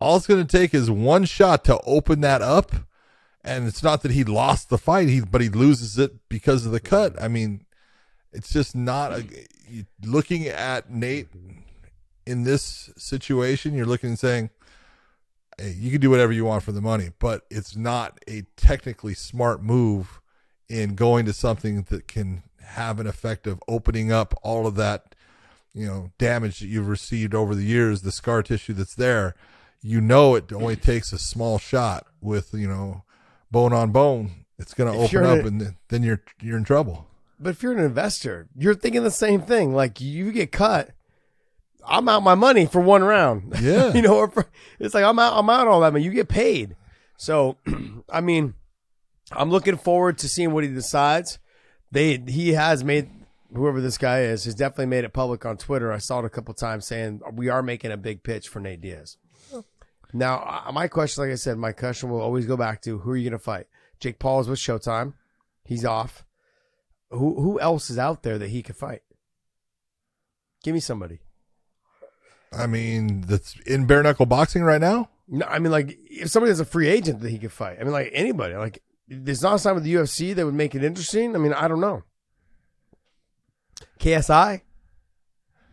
all 0.00 0.18
it's 0.18 0.26
going 0.26 0.46
to 0.46 0.58
take 0.58 0.74
is 0.74 0.90
one 0.90 1.24
shot 1.24 1.64
to 1.64 1.80
open 1.86 2.20
that 2.20 2.42
up, 2.42 2.72
and 3.46 3.66
it's 3.66 3.82
not 3.82 4.02
that 4.02 4.10
he 4.10 4.24
lost 4.24 4.68
the 4.68 4.78
fight, 4.78 5.08
he 5.08 5.20
but 5.20 5.40
he 5.40 5.48
loses 5.48 5.98
it 5.98 6.28
because 6.28 6.66
of 6.66 6.72
the 6.72 6.80
cut. 6.80 7.20
I 7.22 7.28
mean, 7.28 7.64
it's 8.32 8.52
just 8.52 8.74
not 8.74 9.12
a, 9.12 9.24
looking 10.04 10.46
at 10.46 10.90
Nate 10.90 11.28
in 12.26 12.42
this 12.42 12.90
situation. 12.96 13.74
You're 13.74 13.86
looking 13.86 14.10
and 14.10 14.18
saying. 14.18 14.50
Hey, 15.58 15.74
you 15.78 15.90
can 15.90 16.02
do 16.02 16.10
whatever 16.10 16.34
you 16.34 16.44
want 16.44 16.64
for 16.64 16.72
the 16.72 16.82
money, 16.82 17.12
but 17.18 17.46
it's 17.50 17.74
not 17.74 18.20
a 18.28 18.42
technically 18.58 19.14
smart 19.14 19.62
move 19.62 20.20
in 20.68 20.94
going 20.94 21.24
to 21.24 21.32
something 21.32 21.86
that 21.88 22.06
can 22.06 22.42
have 22.60 23.00
an 23.00 23.06
effect 23.06 23.46
of 23.46 23.62
opening 23.66 24.12
up 24.12 24.34
all 24.42 24.66
of 24.66 24.74
that, 24.74 25.14
you 25.72 25.86
know, 25.86 26.10
damage 26.18 26.58
that 26.60 26.66
you've 26.66 26.88
received 26.88 27.34
over 27.34 27.54
the 27.54 27.64
years, 27.64 28.02
the 28.02 28.12
scar 28.12 28.42
tissue 28.42 28.74
that's 28.74 28.94
there. 28.94 29.34
You 29.80 30.02
know, 30.02 30.34
it 30.34 30.52
only 30.52 30.76
takes 30.76 31.10
a 31.10 31.18
small 31.18 31.58
shot 31.58 32.06
with, 32.20 32.52
you 32.52 32.68
know, 32.68 33.04
bone 33.56 33.72
on 33.72 33.90
bone. 33.90 34.30
It's 34.58 34.74
going 34.74 34.92
to 34.92 34.98
open 34.98 35.24
up 35.24 35.44
a- 35.44 35.48
and 35.48 35.74
then- 35.88 36.02
you're, 36.02 36.20
you're 36.42 36.58
in 36.58 36.64
trouble. 36.64 37.06
But 37.40 37.50
if 37.50 37.62
you're 37.62 37.72
an 37.72 37.78
investor, 37.78 38.48
you're 38.54 38.74
thinking 38.74 39.02
the 39.02 39.10
same 39.10 39.40
thing. 39.40 39.74
Like 39.74 39.98
you 40.00 40.30
get 40.30 40.52
cut, 40.52 40.90
I'm 41.86 42.06
out 42.08 42.22
my 42.22 42.34
money 42.34 42.66
for 42.66 42.80
one 42.80 43.02
round. 43.02 43.54
Yeah. 43.60 43.92
you 43.94 44.02
know, 44.02 44.16
or 44.16 44.28
for, 44.28 44.46
it's 44.78 44.94
like 44.94 45.04
I'm 45.04 45.18
out, 45.18 45.38
I'm 45.38 45.48
out 45.48 45.68
all 45.68 45.80
that, 45.80 45.92
money. 45.94 46.04
you 46.04 46.10
get 46.10 46.28
paid. 46.28 46.76
So, 47.16 47.56
I 48.10 48.20
mean, 48.20 48.54
I'm 49.32 49.50
looking 49.50 49.76
forward 49.76 50.18
to 50.18 50.28
seeing 50.28 50.52
what 50.52 50.64
he 50.64 50.70
decides. 50.70 51.38
They 51.92 52.18
he 52.26 52.54
has 52.54 52.82
made 52.84 53.08
whoever 53.54 53.80
this 53.80 53.96
guy 53.98 54.20
is 54.22 54.44
has 54.44 54.54
definitely 54.54 54.86
made 54.86 55.04
it 55.04 55.12
public 55.12 55.46
on 55.46 55.56
Twitter. 55.56 55.92
I 55.92 55.98
saw 55.98 56.18
it 56.20 56.24
a 56.24 56.30
couple 56.30 56.52
times 56.54 56.86
saying 56.86 57.20
we 57.32 57.48
are 57.48 57.62
making 57.62 57.90
a 57.92 57.96
big 57.96 58.22
pitch 58.22 58.48
for 58.48 58.60
Nate 58.60 58.80
Diaz. 58.80 59.16
Now, 60.12 60.62
uh, 60.66 60.72
my 60.72 60.88
question, 60.88 61.24
like 61.24 61.32
I 61.32 61.36
said, 61.36 61.58
my 61.58 61.72
question 61.72 62.10
will 62.10 62.20
always 62.20 62.46
go 62.46 62.56
back 62.56 62.82
to 62.82 62.98
who 62.98 63.10
are 63.10 63.16
you 63.16 63.28
going 63.28 63.38
to 63.38 63.44
fight? 63.44 63.66
Jake 64.00 64.18
Paul 64.18 64.40
is 64.40 64.48
with 64.48 64.58
Showtime. 64.58 65.14
He's 65.64 65.84
off. 65.84 66.24
Who 67.10 67.40
who 67.40 67.60
else 67.60 67.88
is 67.90 67.98
out 67.98 68.22
there 68.22 68.38
that 68.38 68.50
he 68.50 68.62
could 68.62 68.76
fight? 68.76 69.02
Give 70.62 70.74
me 70.74 70.80
somebody. 70.80 71.20
I 72.52 72.66
mean, 72.66 73.22
that's 73.22 73.58
in 73.60 73.86
bare 73.86 74.02
knuckle 74.02 74.26
boxing 74.26 74.62
right 74.62 74.80
now. 74.80 75.10
No, 75.28 75.46
I 75.46 75.58
mean 75.58 75.72
like 75.72 75.98
if 76.04 76.30
somebody 76.30 76.52
is 76.52 76.60
a 76.60 76.64
free 76.64 76.88
agent 76.88 77.20
that 77.20 77.30
he 77.30 77.38
could 77.38 77.52
fight. 77.52 77.78
I 77.80 77.84
mean 77.84 77.92
like 77.92 78.10
anybody. 78.12 78.54
Like 78.54 78.82
there's 79.08 79.42
not 79.42 79.54
a 79.54 79.58
sign 79.58 79.74
with 79.74 79.84
the 79.84 79.94
UFC 79.94 80.34
that 80.34 80.44
would 80.44 80.54
make 80.54 80.74
it 80.74 80.84
interesting. 80.84 81.34
I 81.34 81.38
mean 81.38 81.52
I 81.52 81.68
don't 81.68 81.80
know. 81.80 82.02
KSI. 84.00 84.62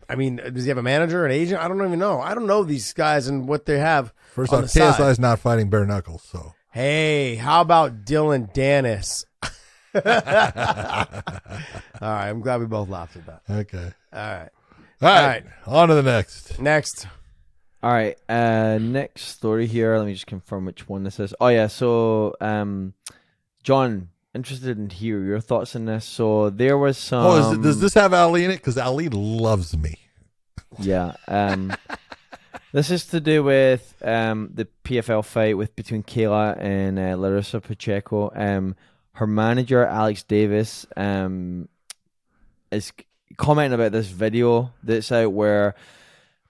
I 0.08 0.16
mean, 0.16 0.36
does 0.36 0.64
he 0.64 0.68
have 0.68 0.78
a 0.78 0.82
manager, 0.82 1.24
an 1.24 1.32
agent? 1.32 1.62
I 1.62 1.68
don't 1.68 1.84
even 1.84 1.98
know. 1.98 2.20
I 2.20 2.34
don't 2.34 2.46
know 2.46 2.62
these 2.62 2.92
guys 2.92 3.26
and 3.26 3.48
what 3.48 3.64
they 3.64 3.78
have. 3.78 4.12
First 4.34 4.52
on 4.52 4.64
off, 4.64 4.72
the 4.72 4.80
KSI 4.80 4.96
side. 4.96 5.10
is 5.10 5.18
not 5.18 5.38
fighting 5.38 5.70
bare 5.70 5.86
knuckles, 5.86 6.22
so 6.30 6.54
Hey, 6.72 7.36
how 7.36 7.60
about 7.60 8.04
Dillon 8.04 8.48
Danis? 8.48 9.24
All 9.94 10.00
right, 12.00 12.28
I'm 12.28 12.40
glad 12.40 12.58
we 12.60 12.66
both 12.66 12.88
laughed 12.88 13.16
at 13.16 13.26
that. 13.26 13.42
okay. 13.48 13.92
All 14.12 14.20
right, 14.20 14.48
All 15.02 15.08
right, 15.08 15.44
right. 15.44 15.44
on 15.66 15.88
to 15.88 15.94
the 15.94 16.02
next. 16.02 16.60
next. 16.60 17.06
All 17.82 17.92
right. 17.92 18.16
Uh, 18.28 18.78
next 18.80 19.22
story 19.26 19.66
here. 19.66 19.96
Let 19.98 20.06
me 20.06 20.14
just 20.14 20.26
confirm 20.26 20.64
which 20.64 20.88
one 20.88 21.04
this 21.04 21.20
is. 21.20 21.34
Oh 21.38 21.48
yeah. 21.48 21.66
So, 21.66 22.34
um, 22.40 22.94
John, 23.62 24.08
interested 24.34 24.78
in 24.78 24.88
hear 24.88 25.22
your 25.22 25.38
thoughts 25.40 25.76
on 25.76 25.84
this. 25.84 26.06
So 26.06 26.48
there 26.50 26.78
was 26.78 26.96
some. 26.96 27.24
oh, 27.26 27.36
is 27.52 27.58
it, 27.58 27.62
does 27.62 27.80
this 27.80 27.92
have 27.94 28.14
Ali 28.14 28.44
in 28.46 28.50
it? 28.50 28.56
Because 28.56 28.78
Ali 28.78 29.10
loves 29.10 29.76
me. 29.76 29.98
Yeah. 30.78 31.12
Um, 31.28 31.72
this 32.74 32.90
is 32.90 33.06
to 33.06 33.20
do 33.20 33.44
with 33.44 33.94
um 34.02 34.50
the 34.52 34.66
PFL 34.82 35.24
fight 35.24 35.56
with 35.56 35.76
between 35.76 36.02
Kayla 36.02 36.60
and 36.60 36.98
uh, 36.98 37.16
Larissa 37.16 37.60
Pacheco. 37.60 38.32
Um, 38.34 38.74
her 39.12 39.28
manager 39.28 39.86
Alex 39.86 40.24
Davis 40.24 40.84
um 40.96 41.68
is 42.72 42.92
commenting 43.36 43.74
about 43.74 43.92
this 43.92 44.08
video 44.08 44.72
that's 44.82 45.12
out 45.12 45.32
where 45.32 45.76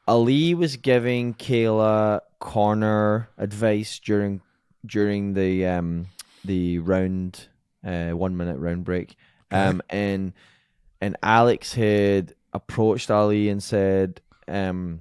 Ali 0.09 0.55
was 0.55 0.79
giving 0.79 1.35
Kayla 1.35 2.21
corner 2.39 3.29
advice 3.37 3.99
during 3.99 4.41
during 4.87 5.35
the 5.35 5.67
um 5.67 6.07
the 6.43 6.79
round 6.79 7.49
uh 7.87 8.13
one 8.13 8.35
minute 8.35 8.57
round 8.57 8.85
break. 8.85 9.15
Um 9.51 9.83
and 9.91 10.33
and 11.03 11.19
Alex 11.23 11.75
had 11.75 12.35
approached 12.55 13.11
Ali 13.11 13.51
and 13.51 13.63
said 13.63 14.23
um 14.49 15.01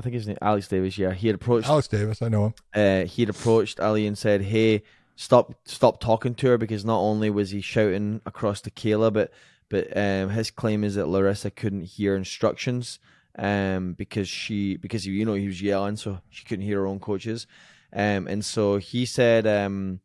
I 0.00 0.02
think 0.02 0.14
his 0.14 0.26
name 0.26 0.38
Alex 0.40 0.66
Davis, 0.66 0.96
yeah. 0.96 1.12
He 1.12 1.26
had 1.26 1.34
approached 1.34 1.68
Alex 1.68 1.86
Davis, 1.86 2.22
I 2.22 2.28
know 2.28 2.46
him. 2.46 2.54
uh, 2.72 3.04
he 3.04 3.20
had 3.20 3.28
approached 3.28 3.78
Ali 3.80 4.06
and 4.06 4.16
said, 4.16 4.40
"Hey, 4.40 4.82
stop, 5.14 5.52
stop 5.66 6.00
talking 6.00 6.34
to 6.36 6.46
her," 6.48 6.56
because 6.56 6.86
not 6.86 7.00
only 7.00 7.28
was 7.28 7.50
he 7.50 7.60
shouting 7.60 8.22
across 8.24 8.62
to 8.62 8.70
Kayla, 8.70 9.12
but 9.12 9.30
but 9.68 9.94
um, 9.94 10.30
his 10.30 10.50
claim 10.50 10.84
is 10.84 10.94
that 10.94 11.06
Larissa 11.06 11.50
couldn't 11.50 11.82
hear 11.82 12.16
instructions 12.16 12.98
um, 13.38 13.92
because 13.92 14.26
she 14.26 14.78
because 14.78 15.06
you 15.06 15.26
know 15.26 15.34
he 15.34 15.48
was 15.48 15.60
yelling, 15.60 15.96
so 15.96 16.20
she 16.30 16.46
couldn't 16.46 16.64
hear 16.64 16.80
her 16.80 16.86
own 16.86 16.98
coaches, 16.98 17.46
um, 17.92 18.26
and 18.26 18.42
so 18.42 18.78
he 18.78 19.04
said 19.04 19.46
um, 19.46 20.00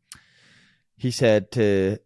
he 0.97 1.09
said 1.09 1.51
to 1.53 1.99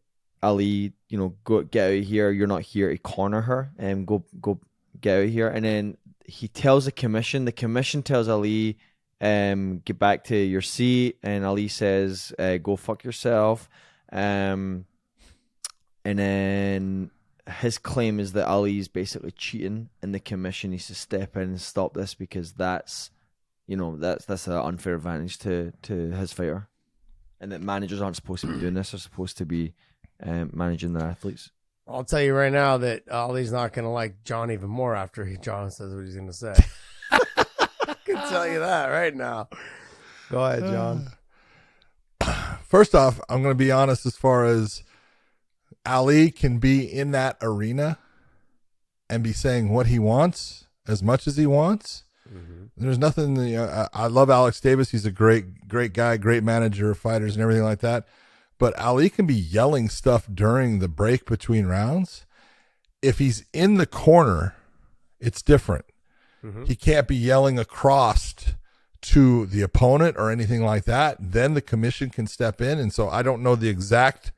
Ali, 0.43 0.93
you 1.07 1.17
know, 1.17 1.33
go 1.43 1.63
get 1.63 1.87
out 1.87 1.97
of 1.97 2.05
here. 2.05 2.29
You're 2.29 2.45
not 2.45 2.61
here 2.61 2.91
to 2.91 2.97
corner 2.99 3.41
her, 3.41 3.71
and 3.79 4.05
go 4.05 4.25
go 4.39 4.59
get 5.01 5.17
out 5.17 5.23
of 5.25 5.29
here. 5.31 5.47
And 5.47 5.65
then 5.65 5.97
he 6.29 6.47
tells 6.47 6.85
the 6.85 6.91
commission. 6.91 7.45
The 7.45 7.51
commission 7.51 8.03
tells 8.03 8.27
Ali, 8.27 8.77
um, 9.19 9.81
get 9.83 9.99
back 9.99 10.23
to 10.25 10.35
your 10.35 10.61
seat. 10.61 11.17
And 11.23 11.45
Ali 11.45 11.67
says, 11.67 12.33
uh, 12.39 12.57
go 12.57 12.75
fuck 12.75 13.03
yourself. 13.03 13.69
Um, 14.11 14.85
and 16.05 16.19
then 16.19 17.11
his 17.49 17.77
claim 17.77 18.19
is 18.19 18.33
that 18.33 18.47
Ali 18.47 18.79
is 18.79 18.87
basically 18.87 19.31
cheating, 19.31 19.89
and 20.01 20.13
the 20.13 20.19
commission 20.19 20.71
needs 20.71 20.87
to 20.87 20.95
step 20.95 21.35
in 21.35 21.43
and 21.43 21.61
stop 21.61 21.93
this 21.93 22.13
because 22.13 22.53
that's, 22.53 23.11
you 23.67 23.75
know, 23.75 23.95
that's 23.97 24.25
that's 24.25 24.47
an 24.47 24.53
unfair 24.53 24.95
advantage 24.95 25.37
to 25.39 25.73
to 25.83 26.11
his 26.11 26.33
fighter, 26.33 26.67
and 27.39 27.51
that 27.51 27.61
managers 27.61 28.01
aren't 28.01 28.15
supposed 28.15 28.41
to 28.41 28.47
be 28.47 28.59
doing 28.59 28.75
this; 28.75 28.91
they're 28.91 28.99
supposed 28.99 29.37
to 29.37 29.45
be 29.45 29.73
um, 30.23 30.51
managing 30.53 30.93
their 30.93 31.07
athletes. 31.07 31.51
I'll 31.89 32.03
tell 32.03 32.21
you 32.21 32.35
right 32.35 32.51
now 32.51 32.77
that 32.77 33.09
Ali's 33.09 33.51
not 33.51 33.73
going 33.73 33.85
to 33.85 33.89
like 33.89 34.23
John 34.23 34.51
even 34.51 34.69
more 34.69 34.95
after 34.95 35.25
he, 35.25 35.37
John 35.37 35.71
says 35.71 35.93
what 35.93 36.05
he's 36.05 36.15
going 36.15 36.27
to 36.27 36.33
say. 36.33 36.53
I 37.11 37.95
can 38.05 38.15
tell 38.29 38.47
you 38.47 38.59
that 38.59 38.87
right 38.87 39.15
now. 39.15 39.49
Go 40.29 40.45
ahead, 40.45 40.61
John. 40.61 41.07
First 42.63 42.93
off, 42.93 43.19
I'm 43.27 43.41
going 43.41 43.53
to 43.53 43.57
be 43.57 43.71
honest 43.71 44.05
as 44.05 44.15
far 44.15 44.45
as 44.45 44.83
Ali 45.85 46.29
can 46.29 46.59
be 46.59 46.85
in 46.85 47.11
that 47.11 47.37
arena 47.41 47.97
and 49.09 49.23
be 49.23 49.33
saying 49.33 49.69
what 49.69 49.87
he 49.87 49.97
wants 49.97 50.65
as 50.87 51.01
much 51.01 51.25
as 51.25 51.37
he 51.37 51.47
wants. 51.47 52.03
Mm-hmm. 52.31 52.65
There's 52.77 52.99
nothing. 52.99 53.35
You 53.37 53.57
know, 53.57 53.87
I, 53.93 54.03
I 54.03 54.07
love 54.07 54.29
Alex 54.29 54.61
Davis. 54.61 54.91
He's 54.91 55.07
a 55.07 55.11
great, 55.11 55.67
great 55.67 55.93
guy, 55.93 56.17
great 56.17 56.43
manager 56.43 56.91
of 56.91 56.99
fighters 56.99 57.35
and 57.35 57.41
everything 57.41 57.63
like 57.63 57.79
that. 57.79 58.05
But 58.59 58.77
Ali 58.77 59.09
can 59.09 59.25
be 59.25 59.33
yelling 59.33 59.89
stuff 59.89 60.27
during 60.31 60.77
the 60.79 60.87
break 60.87 61.25
between 61.25 61.65
rounds. 61.65 62.25
If 63.01 63.17
he's 63.17 63.45
in 63.53 63.75
the 63.75 63.87
corner, 63.87 64.55
it's 65.19 65.41
different. 65.41 65.85
Mm-hmm. 66.43 66.65
He 66.65 66.75
can't 66.75 67.07
be 67.07 67.15
yelling 67.15 67.57
across 67.57 68.35
to 69.01 69.45
the 69.45 69.61
opponent 69.61 70.17
or 70.17 70.29
anything 70.29 70.63
like 70.63 70.83
that. 70.83 71.17
Then 71.19 71.53
the 71.53 71.61
commission 71.61 72.09
can 72.09 72.27
step 72.27 72.59
in. 72.59 72.79
And 72.79 72.93
so 72.93 73.09
I 73.09 73.23
don't 73.23 73.41
know 73.41 73.55
the 73.55 73.69
exact 73.69 74.33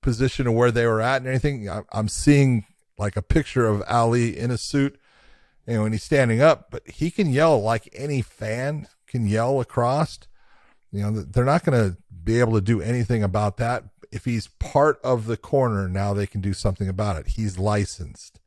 position 0.00 0.46
of 0.46 0.54
where 0.54 0.70
they 0.70 0.86
were 0.86 1.02
at 1.02 1.16
and 1.16 1.26
anything. 1.26 1.68
I'm 1.92 2.08
seeing 2.08 2.66
like 2.98 3.16
a 3.16 3.22
picture 3.22 3.66
of 3.66 3.82
Ali 3.88 4.38
in 4.38 4.52
a 4.52 4.58
suit, 4.58 4.98
you 5.66 5.74
know, 5.74 5.84
and 5.84 5.92
he's 5.92 6.04
standing 6.04 6.40
up, 6.40 6.70
but 6.70 6.88
he 6.88 7.10
can 7.10 7.32
yell 7.32 7.60
like 7.60 7.88
any 7.92 8.22
fan 8.22 8.86
can 9.08 9.26
yell 9.26 9.60
across. 9.60 10.20
You 10.92 11.02
know, 11.02 11.10
they're 11.10 11.44
not 11.44 11.64
going 11.64 11.90
to 11.90 11.96
be 12.26 12.40
able 12.40 12.52
to 12.52 12.60
do 12.60 12.82
anything 12.82 13.22
about 13.22 13.56
that. 13.56 13.84
If 14.12 14.26
he's 14.26 14.48
part 14.58 15.00
of 15.02 15.24
the 15.26 15.36
corner, 15.38 15.88
now 15.88 16.12
they 16.12 16.26
can 16.26 16.42
do 16.42 16.52
something 16.52 16.88
about 16.88 17.16
it. 17.16 17.28
He's 17.28 17.58
licensed. 17.58 18.40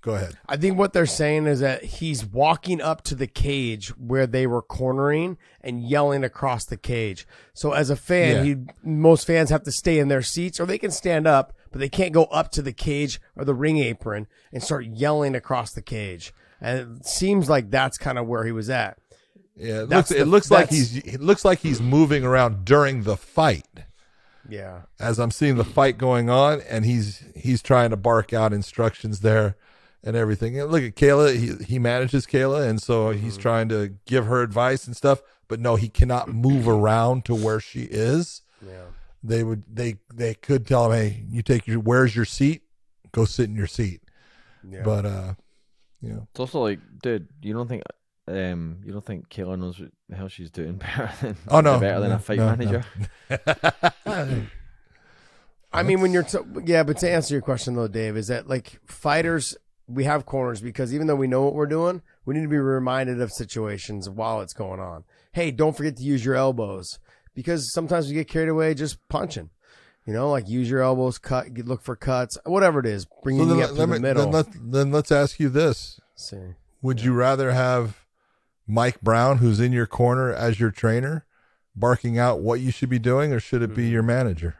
Go 0.00 0.14
ahead. 0.14 0.38
I 0.48 0.56
think 0.56 0.78
what 0.78 0.92
they're 0.92 1.06
saying 1.06 1.46
is 1.46 1.58
that 1.58 1.82
he's 1.82 2.24
walking 2.24 2.80
up 2.80 3.02
to 3.04 3.16
the 3.16 3.26
cage 3.26 3.88
where 3.98 4.28
they 4.28 4.46
were 4.46 4.62
cornering 4.62 5.36
and 5.60 5.82
yelling 5.82 6.22
across 6.22 6.64
the 6.64 6.76
cage. 6.76 7.26
So 7.52 7.72
as 7.72 7.90
a 7.90 7.96
fan, 7.96 8.36
Yeah. 8.36 8.54
he 8.54 8.56
most 8.84 9.26
fans 9.26 9.50
have 9.50 9.64
to 9.64 9.72
stay 9.72 9.98
in 9.98 10.06
their 10.06 10.22
seats 10.22 10.60
or 10.60 10.66
they 10.66 10.78
can 10.78 10.92
stand 10.92 11.26
up, 11.26 11.52
but 11.72 11.80
they 11.80 11.88
can't 11.88 12.12
go 12.12 12.24
up 12.26 12.52
to 12.52 12.62
the 12.62 12.72
cage 12.72 13.20
or 13.34 13.44
the 13.44 13.54
ring 13.54 13.78
apron 13.78 14.28
and 14.52 14.62
start 14.62 14.86
yelling 14.86 15.34
across 15.34 15.72
the 15.72 15.82
cage. 15.82 16.32
And 16.60 16.98
it 16.98 17.06
seems 17.06 17.48
like 17.50 17.70
that's 17.70 17.98
kind 17.98 18.18
of 18.18 18.26
where 18.28 18.44
he 18.44 18.52
was 18.52 18.70
at. 18.70 18.98
Yeah, 19.58 19.82
it 19.82 19.88
That's 19.88 19.90
looks, 19.90 20.08
the- 20.10 20.20
it 20.20 20.24
looks 20.26 20.50
like 20.50 20.70
he's 20.70 20.96
it 20.98 21.20
looks 21.20 21.44
like 21.44 21.58
he's 21.60 21.80
moving 21.80 22.24
around 22.24 22.64
during 22.64 23.02
the 23.02 23.16
fight. 23.16 23.66
Yeah. 24.48 24.82
as 24.98 25.18
I'm 25.18 25.30
seeing 25.30 25.56
the 25.56 25.64
fight 25.64 25.98
going 25.98 26.30
on, 26.30 26.62
and 26.62 26.84
he's 26.86 27.22
he's 27.34 27.60
trying 27.60 27.90
to 27.90 27.96
bark 27.96 28.32
out 28.32 28.52
instructions 28.54 29.20
there 29.20 29.56
and 30.02 30.16
everything. 30.16 30.58
And 30.58 30.70
look 30.70 30.82
at 30.82 30.94
Kayla; 30.94 31.36
he 31.36 31.64
he 31.64 31.78
manages 31.78 32.24
Kayla, 32.26 32.66
and 32.68 32.80
so 32.80 33.10
he's 33.10 33.36
trying 33.36 33.68
to 33.70 33.94
give 34.06 34.24
her 34.26 34.40
advice 34.42 34.86
and 34.86 34.96
stuff. 34.96 35.20
But 35.48 35.60
no, 35.60 35.76
he 35.76 35.88
cannot 35.88 36.28
move 36.28 36.66
around 36.68 37.24
to 37.26 37.34
where 37.34 37.60
she 37.60 37.82
is. 37.82 38.42
Yeah. 38.64 38.84
They 39.22 39.42
would 39.44 39.64
they 39.68 39.96
they 40.14 40.34
could 40.34 40.66
tell 40.66 40.90
him, 40.90 40.92
"Hey, 40.98 41.24
you 41.28 41.42
take 41.42 41.66
your 41.66 41.80
where's 41.80 42.14
your 42.16 42.24
seat? 42.24 42.62
Go 43.12 43.24
sit 43.26 43.50
in 43.50 43.56
your 43.56 43.66
seat." 43.66 44.00
Yeah. 44.66 44.82
But 44.82 45.04
uh, 45.04 45.34
you 46.00 46.10
know, 46.10 46.26
It's 46.30 46.40
also 46.40 46.60
like, 46.60 46.78
dude, 47.02 47.28
you 47.42 47.52
don't 47.52 47.68
think 47.68 47.82
um 48.28 48.78
you 48.84 48.92
don't 48.92 49.04
think 49.04 49.28
Kayla 49.28 49.58
knows 49.58 49.80
what 49.80 49.90
the 50.08 50.16
hell 50.16 50.28
she's 50.28 50.50
doing 50.50 50.74
better 50.76 51.10
than 51.20 51.36
Oh, 51.48 51.60
no. 51.60 51.78
better 51.80 52.00
than 52.00 52.10
No, 52.10 52.16
a 52.16 52.18
fight 52.18 52.38
no, 52.38 52.54
no. 52.54 52.56
manager? 52.56 52.84
I 55.72 55.82
mean, 55.82 56.00
when 56.00 56.12
you're, 56.12 56.22
t- 56.22 56.38
yeah, 56.64 56.82
but 56.82 56.96
to 56.98 57.10
answer 57.10 57.34
your 57.34 57.42
question 57.42 57.74
though, 57.74 57.88
Dave, 57.88 58.16
is 58.16 58.28
that 58.28 58.48
like 58.48 58.80
fighters, 58.86 59.56
we 59.86 60.04
have 60.04 60.24
corners 60.26 60.60
because 60.60 60.94
even 60.94 61.06
though 61.06 61.16
we 61.16 61.26
know 61.26 61.42
what 61.42 61.54
we're 61.54 61.66
doing, 61.66 62.02
we 62.24 62.34
need 62.34 62.42
to 62.42 62.48
be 62.48 62.56
reminded 62.58 63.20
of 63.20 63.32
situations 63.32 64.08
while 64.08 64.40
it's 64.40 64.54
going 64.54 64.80
on. 64.80 65.04
Hey, 65.32 65.50
don't 65.50 65.76
forget 65.76 65.96
to 65.96 66.02
use 66.02 66.24
your 66.24 66.34
elbows 66.36 66.98
because 67.34 67.72
sometimes 67.72 68.08
we 68.08 68.14
get 68.14 68.28
carried 68.28 68.48
away 68.48 68.74
just 68.74 68.98
punching. 69.08 69.50
You 70.06 70.14
know, 70.14 70.30
like 70.30 70.48
use 70.48 70.70
your 70.70 70.80
elbows, 70.82 71.18
cut, 71.18 71.48
look 71.66 71.82
for 71.82 71.94
cuts, 71.94 72.38
whatever 72.44 72.80
it 72.80 72.86
is. 72.86 73.06
Bring 73.22 73.36
so 73.36 73.44
your 73.44 73.54
knee 73.56 73.60
then, 73.60 73.70
up 73.70 73.76
let 73.76 73.84
to 73.84 73.86
me, 73.88 73.94
the 73.96 74.00
middle. 74.00 74.22
then, 74.24 74.32
let, 74.32 74.46
then 74.72 74.90
let's 74.90 75.12
ask 75.12 75.38
you 75.38 75.50
this: 75.50 76.00
See. 76.14 76.54
Would 76.80 77.02
you 77.02 77.12
rather 77.12 77.50
have 77.52 78.06
Mike 78.68 79.00
Brown, 79.00 79.38
who's 79.38 79.58
in 79.58 79.72
your 79.72 79.86
corner 79.86 80.30
as 80.32 80.60
your 80.60 80.70
trainer, 80.70 81.24
barking 81.74 82.18
out 82.18 82.40
what 82.40 82.60
you 82.60 82.70
should 82.70 82.90
be 82.90 82.98
doing, 82.98 83.32
or 83.32 83.40
should 83.40 83.62
it 83.62 83.70
Mm-hmm. 83.70 83.76
be 83.76 83.88
your 83.88 84.02
manager? 84.02 84.56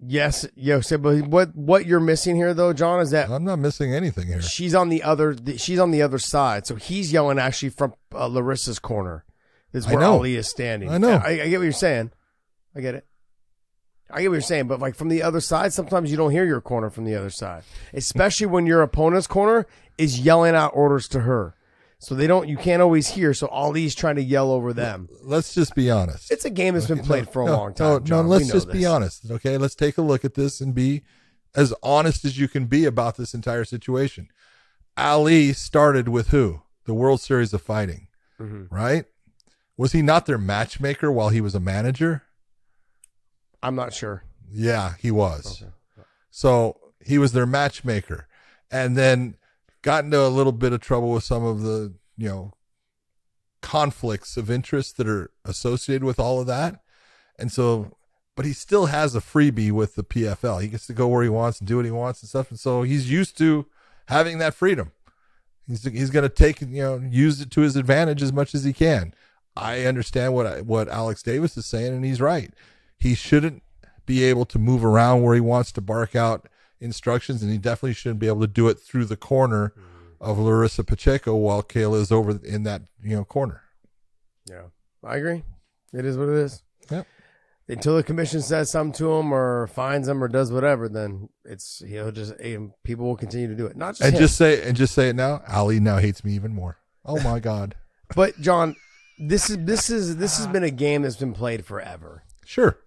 Yes, 0.00 0.46
yo, 0.54 0.80
so, 0.80 0.96
but 0.96 1.22
what 1.26 1.56
what 1.56 1.84
you're 1.84 1.98
missing 1.98 2.36
here 2.36 2.54
though, 2.54 2.72
John, 2.72 3.00
is 3.00 3.10
that 3.10 3.28
I'm 3.30 3.42
not 3.44 3.58
missing 3.58 3.92
anything 3.92 4.28
here. 4.28 4.40
she's 4.40 4.72
on 4.72 4.90
the 4.90 5.02
other 5.02 5.36
she's 5.56 5.80
on 5.80 5.90
the 5.90 6.02
other 6.02 6.18
side 6.20 6.66
so 6.68 6.76
he's 6.76 7.12
yelling 7.12 7.38
actually 7.40 7.70
from 7.70 7.94
uh, 8.14 8.28
larissa's 8.28 8.78
corner 8.78 9.24
this 9.72 9.84
is 9.86 9.90
where 9.92 10.04
ali 10.04 10.36
is 10.36 10.48
standing 10.48 10.88
I 10.88 10.98
know. 10.98 11.14
I, 11.16 11.30
I 11.42 11.48
get 11.48 11.58
what 11.58 11.64
you're 11.64 11.72
saying 11.72 12.12
i 12.76 12.80
get 12.80 12.94
it 12.94 13.06
i 14.08 14.22
get 14.22 14.28
what 14.28 14.34
you're 14.34 14.40
saying 14.40 14.68
but 14.68 14.78
like 14.78 14.94
from 14.94 15.08
the 15.08 15.20
other 15.20 15.40
side 15.40 15.72
sometimes 15.72 16.12
you 16.12 16.16
don't 16.16 16.30
hear 16.30 16.44
your 16.44 16.60
corner 16.60 16.90
from 16.90 17.04
the 17.04 17.16
other 17.16 17.30
side 17.30 17.64
especially 17.92 18.46
when 18.46 18.66
your 18.66 18.82
opponent's 18.82 19.26
corner 19.26 19.66
is 19.98 20.20
yelling 20.20 20.54
out 20.54 20.70
orders 20.74 21.08
to 21.08 21.20
her 21.22 21.56
so 22.00 22.14
they 22.14 22.26
don't 22.26 22.48
you 22.48 22.56
can't 22.56 22.80
always 22.82 23.08
hear 23.08 23.34
so 23.34 23.48
ali's 23.48 23.94
trying 23.94 24.16
to 24.16 24.22
yell 24.22 24.50
over 24.52 24.72
them 24.72 25.08
Let's 25.22 25.54
just 25.54 25.74
be 25.74 25.90
honest. 25.90 26.30
it's 26.30 26.44
a 26.44 26.50
game 26.50 26.74
that's 26.74 26.86
been 26.86 27.00
played 27.00 27.28
for 27.28 27.42
a 27.42 27.46
no, 27.46 27.56
long 27.56 27.74
time 27.74 27.86
No, 27.88 28.00
John. 28.00 28.24
no, 28.26 28.30
let's 28.30 28.50
just 28.50 28.70
be 28.70 28.86
honest. 28.86 29.30
Okay, 29.30 29.56
let's 29.58 29.74
take 29.74 29.98
a 29.98 30.02
look 30.02 30.24
at 30.24 30.34
this 30.34 30.60
and 30.60 30.74
be 30.74 31.02
as 31.54 31.74
honest 31.82 32.24
as 32.24 32.38
you 32.38 32.46
can 32.48 32.66
be 32.66 32.84
about 32.84 33.16
this 33.16 33.34
entire 33.34 33.64
situation. 33.64 34.28
Ali 34.96 35.52
started 35.52 36.08
with 36.08 36.28
who? 36.28 36.62
The 36.84 36.94
World 36.94 37.20
Series 37.20 37.52
of 37.52 37.62
Fighting, 37.62 38.08
Mm-hmm. 38.40 38.72
right? 38.74 39.04
Was 39.76 39.92
he 39.92 40.00
not 40.02 40.26
their 40.26 40.38
matchmaker 40.38 41.10
while 41.10 41.28
he 41.30 41.40
was 41.40 41.54
a 41.54 41.60
manager? 41.60 42.22
i'm 43.62 43.74
not 43.74 43.92
sure 43.92 44.22
Yeah, 44.50 44.94
he 45.00 45.10
was. 45.10 45.64
So 46.30 46.78
he 47.04 47.18
was 47.18 47.32
their 47.32 47.46
matchmaker, 47.46 48.28
and 48.70 48.96
then 48.96 49.34
got 49.88 50.04
into 50.04 50.20
a 50.20 50.28
little 50.28 50.52
bit 50.52 50.74
of 50.74 50.80
trouble 50.80 51.12
with 51.12 51.24
some 51.24 51.42
of 51.42 51.62
the 51.62 51.94
you 52.18 52.28
know 52.28 52.52
conflicts 53.62 54.36
of 54.36 54.50
interest 54.50 54.98
that 54.98 55.08
are 55.08 55.30
associated 55.46 56.04
with 56.04 56.20
all 56.20 56.40
of 56.40 56.46
that, 56.46 56.82
and 57.38 57.50
so. 57.50 57.94
But 58.36 58.46
he 58.46 58.52
still 58.52 58.86
has 58.86 59.16
a 59.16 59.20
freebie 59.20 59.72
with 59.72 59.96
the 59.96 60.04
PFL. 60.04 60.62
He 60.62 60.68
gets 60.68 60.86
to 60.86 60.92
go 60.92 61.08
where 61.08 61.24
he 61.24 61.28
wants 61.28 61.58
and 61.58 61.66
do 61.66 61.74
what 61.76 61.84
he 61.86 61.90
wants 61.90 62.22
and 62.22 62.28
stuff, 62.28 62.50
and 62.50 62.60
so 62.60 62.82
he's 62.82 63.10
used 63.10 63.36
to 63.38 63.66
having 64.06 64.38
that 64.38 64.54
freedom. 64.54 64.92
He's 65.66 65.82
he's 65.84 66.10
going 66.10 66.22
to 66.22 66.28
take 66.28 66.60
you 66.60 66.82
know 66.82 67.02
use 67.10 67.40
it 67.40 67.50
to 67.52 67.62
his 67.62 67.74
advantage 67.74 68.22
as 68.22 68.32
much 68.32 68.54
as 68.54 68.64
he 68.64 68.74
can. 68.74 69.14
I 69.56 69.86
understand 69.86 70.34
what 70.34 70.46
I, 70.46 70.60
what 70.60 70.88
Alex 70.88 71.22
Davis 71.22 71.56
is 71.56 71.64
saying, 71.64 71.94
and 71.94 72.04
he's 72.04 72.20
right. 72.20 72.52
He 72.98 73.14
shouldn't 73.14 73.62
be 74.04 74.22
able 74.22 74.44
to 74.44 74.58
move 74.58 74.84
around 74.84 75.22
where 75.22 75.34
he 75.34 75.40
wants 75.40 75.72
to 75.72 75.80
bark 75.80 76.14
out 76.14 76.46
instructions, 76.80 77.42
and 77.42 77.50
he 77.50 77.58
definitely 77.58 77.94
shouldn't 77.94 78.20
be 78.20 78.26
able 78.28 78.40
to 78.40 78.46
do 78.46 78.68
it 78.68 78.78
through 78.78 79.04
the 79.06 79.16
corner 79.16 79.72
of 80.20 80.38
Larissa 80.38 80.82
Pacheco 80.84 81.34
while 81.36 81.62
Kayla 81.62 82.00
is 82.00 82.10
over 82.12 82.38
in 82.44 82.62
that 82.64 82.82
you 83.02 83.16
know 83.16 83.24
corner. 83.24 83.62
Yeah, 84.48 84.62
I 85.04 85.16
agree. 85.16 85.44
It 85.92 86.04
is 86.04 86.16
what 86.16 86.28
it 86.28 86.34
is. 86.36 86.62
Yep. 86.90 87.06
Until 87.70 87.96
the 87.96 88.02
commission 88.02 88.40
says 88.40 88.70
something 88.70 88.94
to 88.94 89.12
him 89.12 89.32
or 89.32 89.66
fines 89.66 90.08
him 90.08 90.24
or 90.24 90.28
does 90.28 90.50
whatever, 90.50 90.88
then 90.88 91.28
it's 91.44 91.82
he'll 91.86 92.10
just 92.10 92.32
people 92.82 93.06
will 93.06 93.16
continue 93.16 93.46
to 93.48 93.54
do 93.54 93.66
it. 93.66 93.76
Not 93.76 93.90
just 93.92 94.02
And 94.02 94.14
him. 94.14 94.20
just 94.20 94.36
say 94.36 94.66
and 94.66 94.76
just 94.76 94.94
say 94.94 95.10
it 95.10 95.16
now. 95.16 95.42
Ali 95.46 95.78
now 95.78 95.98
hates 95.98 96.24
me 96.24 96.32
even 96.32 96.54
more. 96.54 96.78
Oh 97.04 97.20
my 97.22 97.40
God. 97.40 97.74
but 98.14 98.40
John, 98.40 98.74
this 99.18 99.50
is 99.50 99.58
this 99.66 99.90
is 99.90 100.16
this 100.16 100.38
has 100.38 100.46
been 100.46 100.64
a 100.64 100.70
game 100.70 101.02
that's 101.02 101.16
been 101.16 101.34
played 101.34 101.66
forever. 101.66 102.22
Sure. 102.44 102.78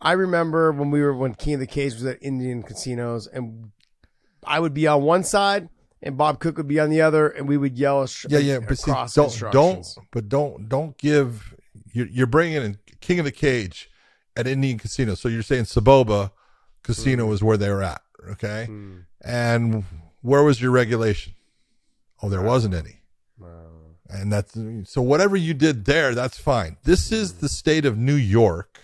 I 0.00 0.12
remember 0.12 0.72
when 0.72 0.90
we 0.90 1.00
were 1.00 1.14
when 1.14 1.34
King 1.34 1.54
of 1.54 1.60
the 1.60 1.66
Cage 1.66 1.94
was 1.94 2.04
at 2.04 2.22
Indian 2.22 2.62
casinos, 2.62 3.26
and 3.26 3.70
I 4.44 4.60
would 4.60 4.74
be 4.74 4.86
on 4.86 5.02
one 5.02 5.24
side 5.24 5.68
and 6.02 6.16
Bob 6.16 6.38
Cook 6.38 6.56
would 6.56 6.68
be 6.68 6.78
on 6.78 6.90
the 6.90 7.00
other, 7.00 7.28
and 7.28 7.48
we 7.48 7.56
would 7.56 7.78
yell 7.78 8.06
sh- 8.06 8.26
Yeah, 8.28 8.38
yeah. 8.38 8.58
But 8.60 8.78
see, 8.78 8.92
don't 9.14 9.52
don't 9.52 9.86
but 10.12 10.28
don't 10.28 10.68
don't 10.68 10.96
give. 10.98 11.54
You're, 11.92 12.06
you're 12.06 12.26
bringing 12.26 12.62
in 12.62 12.78
King 13.00 13.18
of 13.18 13.24
the 13.24 13.32
Cage 13.32 13.90
at 14.36 14.46
Indian 14.46 14.78
Casino. 14.78 15.14
So 15.14 15.28
you're 15.28 15.42
saying 15.42 15.64
Soboba 15.64 16.30
Casino 16.82 17.26
hmm. 17.26 17.32
is 17.32 17.42
where 17.42 17.56
they 17.56 17.70
were 17.70 17.82
at. 17.82 18.02
Okay. 18.30 18.66
Hmm. 18.66 18.98
And 19.22 19.84
where 20.20 20.42
was 20.42 20.60
your 20.60 20.70
regulation? 20.70 21.34
Oh, 22.22 22.28
there 22.28 22.40
uh, 22.40 22.44
wasn't 22.44 22.74
any. 22.74 23.00
And 24.08 24.32
that's 24.32 24.56
so 24.84 25.02
whatever 25.02 25.34
you 25.34 25.52
did 25.52 25.84
there, 25.84 26.14
that's 26.14 26.38
fine. 26.38 26.76
This 26.84 27.10
is 27.10 27.34
the 27.34 27.48
state 27.48 27.84
of 27.84 27.98
New 27.98 28.14
York 28.14 28.78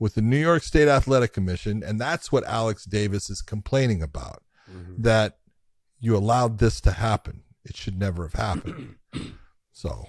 with 0.00 0.14
the 0.14 0.22
New 0.22 0.38
York 0.38 0.64
State 0.64 0.88
Athletic 0.88 1.32
Commission, 1.32 1.84
and 1.84 2.00
that's 2.00 2.32
what 2.32 2.42
Alex 2.44 2.84
Davis 2.84 3.30
is 3.30 3.42
complaining 3.42 4.02
about. 4.02 4.42
Mm-hmm. 4.68 5.02
That 5.02 5.36
you 6.00 6.16
allowed 6.16 6.58
this 6.58 6.80
to 6.80 6.92
happen. 6.92 7.42
It 7.64 7.76
should 7.76 7.98
never 7.98 8.22
have 8.24 8.32
happened. 8.32 8.96
so 9.72 10.06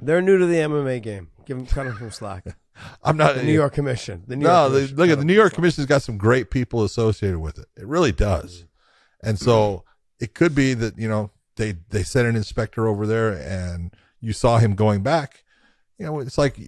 They're 0.00 0.20
new 0.20 0.38
to 0.38 0.46
the 0.46 0.56
MMA 0.56 1.02
game. 1.02 1.30
Give 1.46 1.56
them 1.56 1.66
cut 1.66 1.84
them 1.84 1.96
some 1.98 2.10
slack. 2.10 2.44
I'm 3.02 3.16
not 3.16 3.36
The 3.36 3.42
New 3.42 3.52
York 3.52 3.72
Commission. 3.72 4.24
The 4.26 4.36
New 4.36 4.44
no, 4.44 4.68
York 4.68 4.90
the, 4.90 4.94
look 4.96 5.08
at 5.08 5.18
the 5.18 5.24
New 5.24 5.32
York. 5.32 5.54
Commission's 5.54 5.86
got 5.86 6.02
some 6.02 6.18
great 6.18 6.50
people 6.50 6.84
associated 6.84 7.38
with 7.38 7.58
it. 7.58 7.66
It 7.74 7.86
really 7.86 8.12
does. 8.12 8.58
Mm-hmm. 8.58 9.28
And 9.28 9.38
so 9.38 9.84
it 10.20 10.34
could 10.34 10.54
be 10.54 10.74
that, 10.74 10.98
you 10.98 11.08
know, 11.08 11.30
they 11.56 11.76
they 11.88 12.02
sent 12.02 12.28
an 12.28 12.36
inspector 12.36 12.86
over 12.86 13.06
there 13.06 13.32
and 13.32 13.94
you 14.20 14.34
saw 14.34 14.58
him 14.58 14.74
going 14.74 15.02
back. 15.02 15.44
You 15.98 16.06
know, 16.06 16.20
it's 16.20 16.38
like 16.38 16.58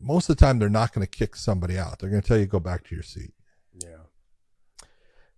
most 0.00 0.28
of 0.28 0.36
the 0.36 0.40
time 0.40 0.58
they're 0.58 0.68
not 0.68 0.92
going 0.92 1.06
to 1.06 1.10
kick 1.10 1.36
somebody 1.36 1.78
out. 1.78 1.98
They're 1.98 2.10
going 2.10 2.22
to 2.22 2.26
tell 2.26 2.38
you 2.38 2.46
go 2.46 2.60
back 2.60 2.84
to 2.88 2.94
your 2.94 3.04
seat. 3.04 3.32
Yeah. 3.72 3.98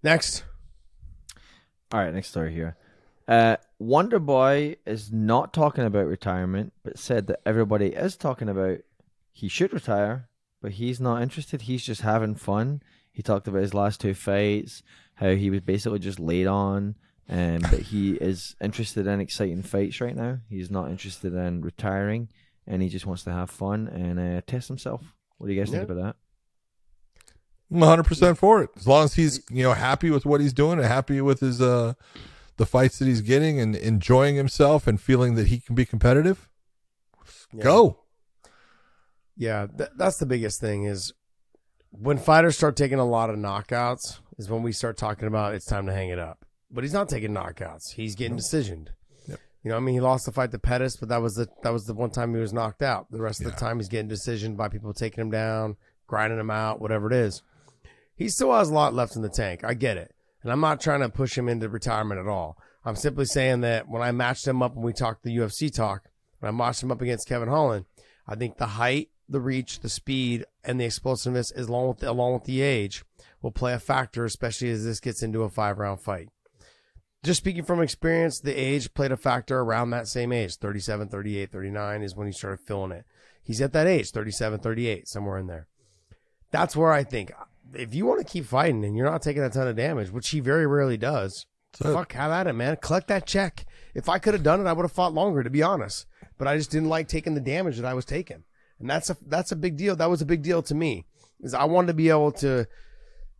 Next. 0.02 0.44
All 1.92 2.00
right, 2.00 2.14
next 2.14 2.28
story 2.28 2.52
here. 2.52 2.76
Uh, 3.28 3.56
Wonder 3.78 4.18
Boy 4.18 4.76
is 4.86 5.12
not 5.12 5.52
talking 5.52 5.84
about 5.84 6.06
retirement, 6.06 6.72
but 6.82 6.98
said 6.98 7.26
that 7.26 7.40
everybody 7.44 7.88
is 7.88 8.16
talking 8.16 8.48
about 8.48 8.78
he 9.32 9.48
should 9.48 9.72
retire, 9.72 10.28
but 10.62 10.72
he's 10.72 11.00
not 11.00 11.22
interested. 11.22 11.62
He's 11.62 11.84
just 11.84 12.00
having 12.00 12.34
fun. 12.34 12.82
He 13.12 13.22
talked 13.22 13.48
about 13.48 13.62
his 13.62 13.74
last 13.74 14.00
two 14.00 14.14
fights, 14.14 14.82
how 15.14 15.30
he 15.30 15.50
was 15.50 15.60
basically 15.60 15.98
just 15.98 16.20
laid 16.20 16.46
on, 16.46 16.94
um, 17.28 17.58
but 17.70 17.80
he 17.80 18.12
is 18.12 18.54
interested 18.60 19.06
in 19.06 19.20
exciting 19.20 19.62
fights 19.62 20.00
right 20.00 20.14
now. 20.14 20.38
He's 20.48 20.70
not 20.70 20.90
interested 20.90 21.34
in 21.34 21.62
retiring, 21.62 22.28
and 22.66 22.82
he 22.82 22.88
just 22.88 23.06
wants 23.06 23.24
to 23.24 23.32
have 23.32 23.50
fun 23.50 23.88
and 23.88 24.18
uh, 24.18 24.40
test 24.46 24.68
himself. 24.68 25.02
What 25.38 25.48
do 25.48 25.52
you 25.52 25.60
guys 25.60 25.70
think 25.70 25.84
about 25.84 26.02
that? 26.02 26.16
I'm 27.70 27.80
100 27.80 28.04
percent 28.04 28.38
for 28.38 28.62
it. 28.62 28.70
As 28.76 28.86
long 28.86 29.04
as 29.04 29.14
he's 29.14 29.42
you 29.50 29.62
know 29.62 29.72
happy 29.72 30.10
with 30.10 30.24
what 30.24 30.40
he's 30.40 30.52
doing 30.52 30.78
and 30.78 30.86
happy 30.86 31.20
with 31.20 31.40
his 31.40 31.60
uh 31.60 31.94
the 32.56 32.66
fights 32.66 32.98
that 32.98 33.06
he's 33.06 33.20
getting 33.20 33.60
and 33.60 33.76
enjoying 33.76 34.36
himself 34.36 34.86
and 34.86 35.00
feeling 35.00 35.34
that 35.34 35.48
he 35.48 35.58
can 35.58 35.74
be 35.74 35.84
competitive, 35.84 36.48
go. 37.60 38.04
Yeah, 39.36 39.66
th- 39.66 39.90
that's 39.96 40.16
the 40.16 40.26
biggest 40.26 40.60
thing 40.60 40.84
is 40.84 41.12
when 41.90 42.16
fighters 42.18 42.56
start 42.56 42.76
taking 42.76 42.98
a 42.98 43.04
lot 43.04 43.28
of 43.28 43.36
knockouts 43.36 44.20
is 44.38 44.48
when 44.48 44.62
we 44.62 44.72
start 44.72 44.96
talking 44.96 45.28
about 45.28 45.54
it's 45.54 45.66
time 45.66 45.86
to 45.86 45.92
hang 45.92 46.08
it 46.08 46.18
up. 46.18 46.46
But 46.70 46.84
he's 46.84 46.92
not 46.92 47.08
taking 47.08 47.32
knockouts. 47.32 47.92
He's 47.92 48.14
getting 48.14 48.38
decisioned. 48.38 48.88
You 49.66 49.72
know, 49.72 49.78
I 49.78 49.80
mean, 49.80 49.94
he 49.96 50.00
lost 50.00 50.26
the 50.26 50.30
fight 50.30 50.52
to 50.52 50.60
Pettis, 50.60 50.96
but 50.96 51.08
that 51.08 51.20
was 51.20 51.34
the 51.34 51.48
that 51.64 51.72
was 51.72 51.86
the 51.86 51.92
one 51.92 52.10
time 52.10 52.32
he 52.32 52.40
was 52.40 52.52
knocked 52.52 52.82
out. 52.82 53.10
The 53.10 53.20
rest 53.20 53.40
of 53.40 53.46
Yeah. 53.46 53.50
the 53.50 53.56
time, 53.56 53.78
he's 53.78 53.88
getting 53.88 54.08
decisioned 54.08 54.56
by 54.56 54.68
people 54.68 54.94
taking 54.94 55.20
him 55.20 55.30
down, 55.32 55.76
grinding 56.06 56.38
him 56.38 56.52
out, 56.52 56.80
whatever 56.80 57.08
it 57.08 57.12
is. 57.12 57.42
He 58.14 58.28
still 58.28 58.52
has 58.54 58.70
a 58.70 58.72
lot 58.74 58.94
left 58.94 59.16
in 59.16 59.22
the 59.22 59.28
tank. 59.28 59.64
I 59.64 59.74
get 59.74 59.96
it, 59.96 60.14
and 60.44 60.52
I'm 60.52 60.60
not 60.60 60.80
trying 60.80 61.00
to 61.00 61.08
push 61.08 61.36
him 61.36 61.48
into 61.48 61.68
retirement 61.68 62.20
at 62.20 62.28
all. 62.28 62.56
I'm 62.84 62.94
simply 62.94 63.24
saying 63.24 63.62
that 63.62 63.88
when 63.88 64.02
I 64.02 64.12
matched 64.12 64.46
him 64.46 64.62
up 64.62 64.76
when 64.76 64.84
we 64.84 64.92
talked 64.92 65.24
the 65.24 65.36
UFC 65.36 65.68
talk, 65.68 66.10
when 66.38 66.46
I 66.48 66.56
matched 66.56 66.84
him 66.84 66.92
up 66.92 67.02
against 67.02 67.26
Kevin 67.26 67.48
Holland, 67.48 67.86
I 68.24 68.36
think 68.36 68.58
the 68.58 68.66
height, 68.66 69.08
the 69.28 69.40
reach, 69.40 69.80
the 69.80 69.88
speed, 69.88 70.44
and 70.62 70.78
the 70.78 70.84
explosiveness, 70.84 71.50
as 71.50 71.66
along 71.66 71.88
with 71.88 72.04
along 72.04 72.34
with 72.34 72.44
the 72.44 72.62
age, 72.62 73.04
will 73.42 73.50
play 73.50 73.72
a 73.72 73.80
factor, 73.80 74.24
especially 74.24 74.70
as 74.70 74.84
this 74.84 75.00
gets 75.00 75.24
into 75.24 75.42
a 75.42 75.48
five 75.48 75.78
round 75.78 76.02
fight. 76.02 76.28
Just 77.26 77.38
speaking 77.38 77.64
from 77.64 77.82
experience, 77.82 78.38
the 78.38 78.54
age 78.54 78.94
played 78.94 79.10
a 79.10 79.16
factor 79.16 79.58
around 79.58 79.90
that 79.90 80.06
same 80.06 80.30
age 80.30 80.54
37, 80.58 81.08
38, 81.08 81.50
39 81.50 82.02
is 82.02 82.14
when 82.14 82.28
he 82.28 82.32
started 82.32 82.60
feeling 82.60 82.92
it. 82.92 83.04
He's 83.42 83.60
at 83.60 83.72
that 83.72 83.88
age, 83.88 84.12
37, 84.12 84.60
38, 84.60 85.08
somewhere 85.08 85.36
in 85.36 85.48
there. 85.48 85.66
That's 86.52 86.76
where 86.76 86.92
I 86.92 87.02
think 87.02 87.32
if 87.74 87.96
you 87.96 88.06
want 88.06 88.24
to 88.24 88.32
keep 88.32 88.44
fighting 88.44 88.84
and 88.84 88.96
you're 88.96 89.10
not 89.10 89.22
taking 89.22 89.42
a 89.42 89.50
ton 89.50 89.66
of 89.66 89.74
damage, 89.74 90.10
which 90.12 90.28
he 90.28 90.38
very 90.38 90.68
rarely 90.68 90.96
does, 90.96 91.46
So- 91.74 91.92
fuck, 91.92 92.12
have 92.12 92.30
at 92.30 92.46
it, 92.46 92.52
man. 92.52 92.76
Collect 92.80 93.08
that 93.08 93.26
check. 93.26 93.66
If 93.92 94.08
I 94.08 94.20
could 94.20 94.34
have 94.34 94.44
done 94.44 94.60
it, 94.60 94.68
I 94.68 94.72
would 94.72 94.84
have 94.84 94.92
fought 94.92 95.12
longer, 95.12 95.42
to 95.42 95.50
be 95.50 95.64
honest. 95.64 96.06
But 96.38 96.46
I 96.46 96.56
just 96.56 96.70
didn't 96.70 96.90
like 96.90 97.08
taking 97.08 97.34
the 97.34 97.40
damage 97.40 97.76
that 97.78 97.86
I 97.86 97.94
was 97.94 98.04
taking, 98.04 98.44
and 98.78 98.88
that's 98.88 99.10
a 99.10 99.16
that's 99.26 99.50
a 99.50 99.56
big 99.56 99.76
deal. 99.76 99.96
That 99.96 100.10
was 100.10 100.22
a 100.22 100.26
big 100.26 100.42
deal 100.42 100.62
to 100.62 100.74
me, 100.76 101.06
is 101.40 101.54
I 101.54 101.64
wanted 101.64 101.88
to 101.88 101.94
be 101.94 102.08
able 102.08 102.30
to 102.32 102.68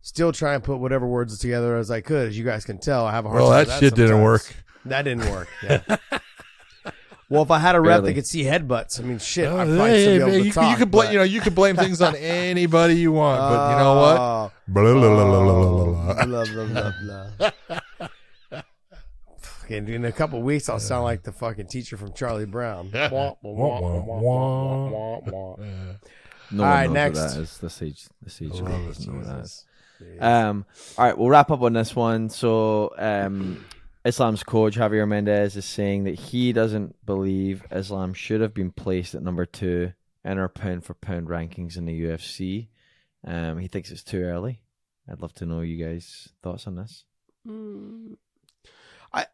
still 0.01 0.31
try 0.31 0.53
and 0.55 0.63
put 0.63 0.77
whatever 0.77 1.05
words 1.07 1.37
together 1.39 1.77
as 1.77 1.91
I 1.91 2.01
could. 2.01 2.29
As 2.29 2.37
you 2.37 2.43
guys 2.45 2.65
can 2.65 2.77
tell, 2.79 3.05
I 3.05 3.11
have 3.11 3.25
a 3.25 3.29
hard 3.29 3.41
Well, 3.41 3.51
time. 3.51 3.65
that 3.65 3.67
with 3.67 3.79
shit 3.79 3.95
didn't 3.95 4.21
work. 4.21 4.53
That 4.85 5.01
didn't 5.03 5.29
work. 5.31 5.49
Yeah. 5.63 5.81
well, 7.29 7.43
if 7.43 7.51
I 7.51 7.59
had 7.59 7.75
a 7.75 7.81
rep 7.81 7.97
Barely. 7.97 8.11
that 8.11 8.13
could 8.15 8.25
see 8.27 8.43
headbutts, 8.43 8.99
I 8.99 9.03
mean, 9.03 9.19
shit, 9.19 9.47
Uh, 9.47 9.57
I'd 9.57 9.67
hey, 9.67 10.03
still 10.03 10.15
be 10.17 10.21
able 10.21 10.31
hey, 10.31 10.39
to 10.39 10.45
you, 10.45 10.51
talk. 10.53 10.71
you 10.71 10.77
can 10.77 10.89
blame 10.89 11.05
but- 11.07 11.11
you 11.13 11.17
know 11.19 11.23
you 11.25 11.41
can 11.41 11.53
blame 11.53 11.75
things 11.75 12.01
on 12.01 12.15
anybody 12.17 12.95
you 12.95 13.11
want, 13.11 13.39
but 13.39 13.71
you 13.71 13.77
know 13.77 13.95
what? 13.95 14.17
Oh, 14.19 14.51
Blah, 14.69 14.93
blah, 14.93 15.01
blah, 15.01 16.25
blah, 16.25 16.45
blah, 16.45 16.65
blah, 16.65 17.31
blah. 17.39 18.07
Fucking 19.39 19.87
in 19.89 20.05
a 20.05 20.11
couple 20.13 20.41
weeks, 20.41 20.69
I'll 20.69 20.79
sound 20.79 21.03
like 21.03 21.23
the 21.23 21.31
fucking 21.33 21.67
teacher 21.67 21.97
from 21.97 22.13
Charlie 22.13 22.45
Brown. 22.45 22.89
No 22.93 23.09
All 23.11 23.37
one 26.59 26.59
right, 26.59 26.85
knows 26.87 26.93
next. 26.93 27.19
what 27.19 27.29
that 27.33 27.39
is. 27.41 27.57
The 27.57 27.69
siege, 27.69 28.07
the 28.23 28.29
siege 28.29 28.51
Oh, 28.55 28.61
group 28.63 28.87
doesn't 28.87 29.05
know 29.11 29.17
what 29.19 29.27
that 29.27 29.39
is. 29.41 29.51
Jesus. 29.51 29.65
Um, 30.19 30.65
all 30.97 31.05
right, 31.05 31.17
we'll 31.17 31.29
wrap 31.29 31.51
up 31.51 31.61
on 31.61 31.73
this 31.73 31.95
one. 31.95 32.29
So, 32.29 32.93
um, 32.97 33.65
Islam's 34.05 34.43
coach 34.43 34.77
Javier 34.77 35.07
Mendez 35.07 35.55
is 35.55 35.65
saying 35.65 36.05
that 36.05 36.17
he 36.17 36.53
doesn't 36.53 37.05
believe 37.05 37.63
Islam 37.71 38.13
should 38.13 38.41
have 38.41 38.53
been 38.53 38.71
placed 38.71 39.15
at 39.15 39.23
number 39.23 39.45
two 39.45 39.91
in 40.23 40.37
our 40.37 40.49
pound 40.49 40.85
for 40.85 40.93
pound 40.93 41.27
rankings 41.27 41.77
in 41.77 41.85
the 41.85 42.01
UFC. 42.03 42.67
Um, 43.25 43.57
he 43.59 43.67
thinks 43.67 43.91
it's 43.91 44.03
too 44.03 44.21
early. 44.21 44.61
I'd 45.09 45.21
love 45.21 45.33
to 45.35 45.45
know 45.45 45.61
you 45.61 45.83
guys' 45.83 46.29
thoughts 46.41 46.67
on 46.67 46.75
this. 46.75 47.03
I, 49.13 49.25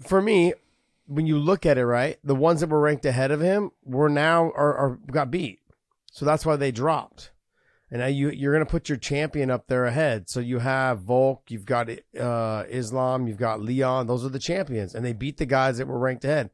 For 0.00 0.22
me, 0.22 0.54
when 1.06 1.26
you 1.26 1.38
look 1.38 1.66
at 1.66 1.78
it, 1.78 1.84
right, 1.86 2.18
the 2.24 2.34
ones 2.34 2.60
that 2.60 2.70
were 2.70 2.80
ranked 2.80 3.04
ahead 3.04 3.30
of 3.30 3.40
him 3.40 3.70
were 3.84 4.08
now 4.08 4.50
are, 4.56 4.76
are 4.76 4.98
got 5.10 5.30
beat, 5.30 5.60
so 6.10 6.24
that's 6.24 6.46
why 6.46 6.56
they 6.56 6.70
dropped. 6.72 7.30
And 7.94 8.00
now 8.00 8.08
you 8.08 8.30
you're 8.30 8.52
gonna 8.52 8.66
put 8.66 8.88
your 8.88 8.98
champion 8.98 9.52
up 9.52 9.68
there 9.68 9.84
ahead. 9.84 10.28
So 10.28 10.40
you 10.40 10.58
have 10.58 11.02
Volk, 11.02 11.44
you've 11.48 11.64
got 11.64 11.88
uh, 12.18 12.64
Islam, 12.68 13.28
you've 13.28 13.38
got 13.38 13.60
Leon. 13.60 14.08
Those 14.08 14.24
are 14.24 14.30
the 14.30 14.40
champions, 14.40 14.96
and 14.96 15.06
they 15.06 15.12
beat 15.12 15.36
the 15.36 15.46
guys 15.46 15.78
that 15.78 15.86
were 15.86 16.00
ranked 16.00 16.24
ahead. 16.24 16.50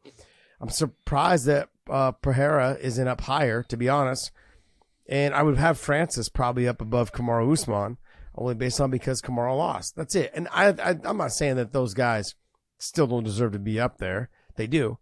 I'm 0.60 0.68
surprised 0.68 1.46
that 1.46 1.70
uh, 1.88 2.12
Pereira 2.12 2.76
isn't 2.82 3.08
up 3.08 3.22
higher, 3.22 3.62
to 3.70 3.76
be 3.78 3.88
honest. 3.88 4.32
And 5.08 5.32
I 5.32 5.42
would 5.42 5.56
have 5.56 5.78
Francis 5.78 6.28
probably 6.28 6.68
up 6.68 6.82
above 6.82 7.14
Kamaru 7.14 7.50
Usman, 7.50 7.96
only 8.34 8.54
based 8.54 8.78
on 8.78 8.90
because 8.90 9.22
Kamaru 9.22 9.56
lost. 9.56 9.96
That's 9.96 10.14
it. 10.14 10.32
And 10.34 10.46
I, 10.52 10.68
I 10.72 10.96
I'm 11.04 11.16
not 11.16 11.32
saying 11.32 11.56
that 11.56 11.72
those 11.72 11.94
guys 11.94 12.34
still 12.76 13.06
don't 13.06 13.24
deserve 13.24 13.52
to 13.52 13.58
be 13.58 13.80
up 13.80 13.96
there. 13.96 14.28
They 14.56 14.66
do. 14.66 14.98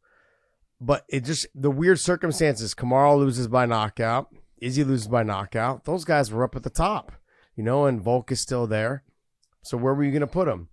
But 0.80 1.04
it 1.08 1.24
just 1.24 1.48
the 1.52 1.72
weird 1.72 1.98
circumstances. 1.98 2.76
Kamaru 2.76 3.18
loses 3.18 3.48
by 3.48 3.66
knockout. 3.66 4.32
Izzy 4.60 4.84
loses 4.84 5.08
by 5.08 5.22
knockout. 5.22 5.84
Those 5.84 6.04
guys 6.04 6.30
were 6.30 6.44
up 6.44 6.56
at 6.56 6.62
the 6.62 6.70
top, 6.70 7.12
you 7.56 7.62
know, 7.62 7.86
and 7.86 8.00
Volk 8.00 8.30
is 8.32 8.40
still 8.40 8.66
there. 8.66 9.04
So 9.62 9.76
where 9.76 9.94
were 9.94 10.04
you 10.04 10.10
going 10.10 10.20
to 10.20 10.26
put 10.26 10.46
them? 10.46 10.68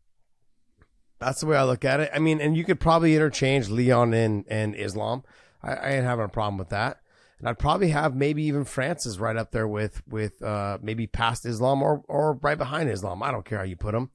That's 1.19 1.39
the 1.41 1.47
way 1.47 1.57
I 1.57 1.63
look 1.63 1.85
at 1.85 1.99
it. 1.99 2.11
I 2.13 2.19
mean, 2.19 2.41
and 2.41 2.57
you 2.57 2.63
could 2.63 2.79
probably 2.79 3.15
interchange 3.15 3.69
Leon 3.69 4.13
and, 4.13 4.45
and 4.47 4.75
Islam. 4.75 5.23
I, 5.63 5.73
I 5.73 5.89
ain't 5.91 6.05
having 6.05 6.25
a 6.25 6.29
problem 6.29 6.57
with 6.57 6.69
that. 6.69 6.99
And 7.39 7.49
I'd 7.49 7.59
probably 7.59 7.89
have 7.89 8.15
maybe 8.15 8.43
even 8.43 8.63
Francis 8.63 9.17
right 9.17 9.35
up 9.35 9.51
there 9.51 9.67
with 9.67 10.01
with 10.07 10.41
uh, 10.41 10.77
maybe 10.81 11.05
past 11.05 11.45
Islam 11.45 11.83
or 11.83 12.01
or 12.07 12.33
right 12.41 12.57
behind 12.57 12.89
Islam. 12.89 13.21
I 13.21 13.31
don't 13.31 13.45
care 13.45 13.57
how 13.57 13.65
you 13.65 13.75
put 13.75 13.91
them, 13.91 14.11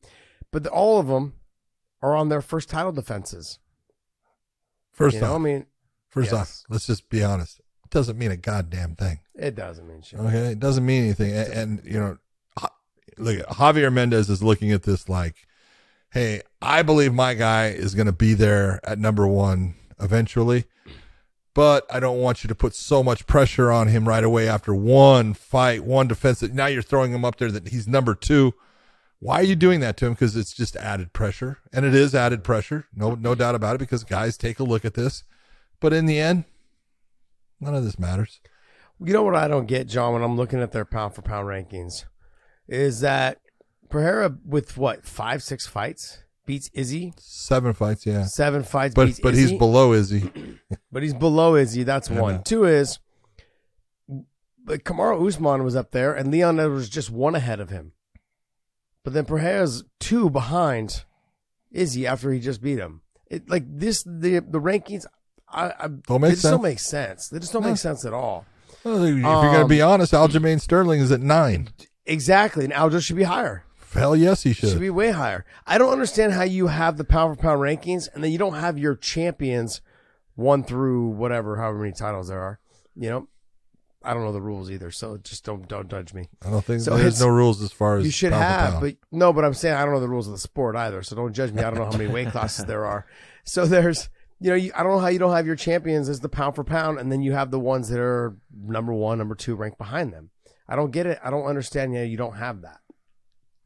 but 0.51 0.63
the, 0.63 0.71
all 0.71 0.99
of 0.99 1.07
them 1.07 1.35
are 2.01 2.17
on 2.17 2.31
their 2.31 2.41
first 2.41 2.71
title 2.71 2.93
defenses. 2.93 3.59
First 4.91 5.17
You 5.17 5.21
know, 5.21 5.35
I 5.35 5.39
mean, 5.39 5.67
first 6.09 6.33
yes. 6.33 6.41
off, 6.41 6.63
let's 6.71 6.87
just 6.87 7.11
be 7.11 7.23
honest. 7.23 7.61
Doesn't 7.91 8.19
mean 8.19 8.31
a 8.31 8.37
goddamn 8.37 8.95
thing. 8.95 9.21
it 9.35 9.55
doesn't 9.55 9.87
mean 9.89 10.03
shit. 10.03 10.21
Okay, 10.21 10.53
it 10.53 10.61
doesn't 10.61 10.87
mean 10.87 11.05
anything. 11.05 11.33
And, 11.33 11.53
and 11.53 11.83
you 11.85 11.99
know, 11.99 12.19
look, 13.19 13.39
Javier 13.49 13.93
Mendez 13.93 14.31
is 14.31 14.43
looking 14.43 14.73
at 14.73 14.85
this 14.85 15.09
like, 15.09 15.47
hey, 16.13 16.43
I 16.63 16.83
believe 16.83 17.13
my 17.13 17.35
guy 17.35 17.69
is 17.69 17.95
going 17.95 18.07
to 18.07 18.13
be 18.13 18.35
there 18.35 18.81
at 18.85 18.99
number 18.99 19.27
one 19.27 19.75
eventually, 20.01 20.65
but 21.55 21.85
I 21.93 22.01
don't 22.01 22.21
want 22.21 22.43
you 22.45 22.49
to 22.49 22.55
put 22.55 22.75
so 22.75 23.03
much 23.03 23.27
pressure 23.27 23.71
on 23.71 23.89
him 23.89 24.09
right 24.09 24.25
away 24.25 24.49
after 24.49 24.75
one 24.75 25.35
fight, 25.35 25.85
one 25.85 26.09
defense. 26.09 26.41
That 26.41 26.55
now 26.55 26.67
you're 26.67 26.83
throwing 26.83 27.13
him 27.13 27.25
up 27.25 27.37
there 27.39 27.51
that 27.51 27.69
he's 27.69 27.89
number 27.89 28.15
two. 28.15 28.55
Why 29.19 29.41
are 29.41 29.45
you 29.45 29.57
doing 29.57 29.81
that 29.81 29.97
to 29.99 30.07
him? 30.07 30.15
Because 30.15 30.35
it's 30.35 30.55
just 30.55 30.77
added 30.77 31.13
pressure, 31.13 31.59
and 31.73 31.85
it 31.85 31.95
is 31.95 32.15
added 32.15 32.43
pressure. 32.43 32.87
No, 32.95 33.15
no 33.15 33.35
doubt 33.35 33.55
about 33.55 33.75
it. 33.75 33.79
Because 33.79 34.03
guys 34.05 34.39
take 34.39 34.59
a 34.59 34.65
look 34.65 34.85
at 34.85 34.95
this, 34.95 35.25
but 35.79 35.93
in 35.93 36.07
the 36.07 36.19
end, 36.19 36.45
none 37.61 37.75
of 37.75 37.85
this 37.85 37.99
matters. 37.99 38.41
You 39.03 39.13
know 39.13 39.23
what 39.23 39.35
I 39.35 39.49
don't 39.49 39.67
get, 39.67 39.89
John, 39.89 40.13
when 40.13 40.23
I'm 40.23 40.37
looking 40.37 40.61
at 40.61 40.73
their 40.73 40.85
pound 40.85 41.15
for 41.15 41.23
pound 41.23 41.47
rankings, 41.49 42.05
is 42.69 43.01
that 43.01 43.39
Pereira 43.89 44.37
with 44.45 44.77
what 44.77 45.05
five, 45.05 45.43
six 45.43 45.67
fights 45.67 46.25
beats 46.47 46.71
Izzy, 46.75 47.13
Seven 47.19 47.73
fights, 47.73 48.05
yeah. 48.05 48.25
seven 48.25 48.63
fights 48.63 48.95
But 48.95 49.07
beats 49.07 49.21
but 49.21 49.35
Izzy, 49.35 49.51
he's 49.51 49.59
below 49.59 49.93
Izzy. 49.93 50.31
but 50.93 51.03
he's 51.03 51.15
below 51.15 51.57
Izzy. 51.57 51.83
That's 51.83 52.11
one. 52.11 52.37
know. 52.37 52.43
Two 52.45 52.65
is, 52.65 52.99
but 54.65 54.85
Kamaru 54.85 55.27
Usman 55.27 55.65
was 55.65 55.77
up 55.77 55.91
there, 55.93 56.15
and 56.15 56.31
Leon 56.31 56.57
was 56.73 56.89
just 56.89 57.11
one 57.11 57.35
ahead 57.35 57.61
of 57.61 57.71
him. 57.71 57.93
But 59.03 59.15
then 59.15 59.25
Pereira's 59.25 59.85
two 59.99 60.29
behind 60.29 61.05
Izzy 61.71 62.07
after 62.07 62.33
he 62.33 62.41
just 62.41 62.61
beat 62.61 62.79
him. 62.79 63.01
It 63.27 63.49
like 63.49 63.65
this 63.67 64.03
the 64.03 64.41
the 64.41 64.61
rankings. 64.61 65.07
I, 65.53 65.73
I 65.79 65.89
Don't 65.89 66.21
make 66.21 66.31
they 66.31 66.35
just 66.37 66.45
don't 66.45 66.63
make 66.63 66.79
sense. 66.79 67.29
They 67.29 67.39
just 67.39 67.53
don't 67.53 67.63
No. 67.63 67.69
make 67.71 67.79
sense 67.79 68.05
at 68.05 68.13
all. 68.13 68.47
Well, 68.85 69.03
if 69.05 69.15
you're 69.15 69.23
going 69.23 69.61
to 69.63 69.67
be 69.69 69.83
Um, 69.83 69.91
honest, 69.91 70.13
Aljamain 70.13 70.61
Sterling 70.61 71.01
is 71.01 71.11
at 71.13 71.21
nine. 71.21 71.69
Exactly, 72.07 72.65
and 72.65 72.73
Aljo 72.73 73.01
should 73.03 73.17
be 73.17 73.25
higher. 73.25 73.65
Hell 73.93 74.15
yes, 74.17 74.45
he 74.45 74.53
should. 74.53 74.71
should 74.71 74.81
be 74.81 74.91
way 74.91 75.11
higher. 75.11 75.45
I 75.67 75.77
don't 75.77 75.93
understand 75.93 76.33
how 76.33 76.45
you 76.45 76.69
have 76.69 76.97
the 76.97 77.05
pound 77.05 77.37
for 77.37 77.43
pound 77.43 77.61
rankings 77.61 78.09
and 78.15 78.23
then 78.23 78.31
you 78.31 78.39
don't 78.39 78.55
have 78.55 78.79
your 78.79 78.95
champions 78.95 79.81
one 80.37 80.63
through 80.63 81.09
whatever, 81.09 81.57
however 81.57 81.79
many 81.81 81.93
titles 81.93 82.29
there 82.29 82.41
are. 82.41 82.61
You 82.95 83.11
know, 83.11 83.29
I 84.03 84.15
don't 84.15 84.23
know 84.23 84.33
the 84.33 84.41
rules 84.41 84.71
either, 84.71 84.91
so 84.93 85.19
just 85.19 85.45
don't 85.45 85.69
don't 85.69 85.91
judge 85.91 86.15
me. 86.15 86.29
I 86.47 86.51
don't 86.51 86.65
think 86.65 86.83
So 86.83 86.97
there's 86.97 87.21
no 87.21 87.29
rules 87.29 87.61
as 87.63 87.73
far 87.73 87.99
as 87.99 88.05
You 88.05 88.13
should 88.13 88.33
have, 88.33 88.81
but 88.81 88.95
no, 89.11 89.33
but 89.33 89.45
I'm 89.45 89.55
saying 89.55 89.75
I 89.75 89.85
don't 89.85 89.93
know 89.93 90.01
the 90.01 90.09
rules 90.09 90.27
of 90.29 90.33
the 90.35 90.39
sport 90.39 90.77
either, 90.77 91.03
so 91.03 91.17
don't 91.17 91.33
judge 91.35 91.53
me. 91.53 91.63
I 91.63 91.71
don't 91.71 91.81
know 91.81 91.85
how 91.91 91.99
many 91.99 92.07
weight 92.11 92.29
classes 92.29 92.65
there 92.67 92.87
are. 92.87 93.07
So 93.45 93.67
there's, 93.67 94.09
you 94.41 94.51
know, 94.51 94.57
you, 94.57 94.73
I 94.75 94.83
don't 94.83 94.93
know 94.93 94.99
how 94.99 95.09
you 95.09 95.19
don't 95.19 95.35
have 95.35 95.47
your 95.47 95.57
champions 95.57 96.09
as 96.09 96.21
the 96.21 96.29
pound 96.29 96.55
for 96.55 96.65
pound, 96.65 96.99
and 96.99 97.13
then 97.13 97.23
you 97.23 97.33
have 97.33 97.51
the 97.51 97.61
ones 97.61 97.89
that 97.91 98.01
are 98.01 98.37
number 98.53 98.93
one, 98.93 99.19
number 99.19 99.35
two 99.35 99.55
ranked 99.55 99.79
behind 99.79 100.13
them. 100.13 100.31
I 100.69 100.77
don't 100.77 100.91
get 100.91 101.07
it. 101.07 101.19
I 101.23 101.31
don't 101.31 101.45
understand. 101.45 101.95
Yeah, 101.95 102.05
you 102.05 102.17
don't 102.17 102.37
have 102.37 102.63
that. 102.63 102.81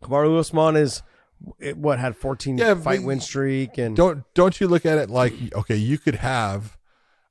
Kamaru 0.03 0.39
Usman 0.39 0.77
is 0.77 1.03
it, 1.59 1.77
what 1.77 1.99
had 1.99 2.17
14 2.17 2.59
Yeah, 2.59 2.75
fight 2.75 3.03
win 3.03 3.21
streak, 3.21 3.79
and 3.79 3.97
don't 3.97 4.25
don't 4.35 4.61
you 4.61 4.69
look 4.69 4.85
at 4.85 4.99
it 4.99 5.11
like 5.11 5.35
okay, 5.55 5.77
you 5.77 5.99
could 5.99 6.17
have 6.17 6.77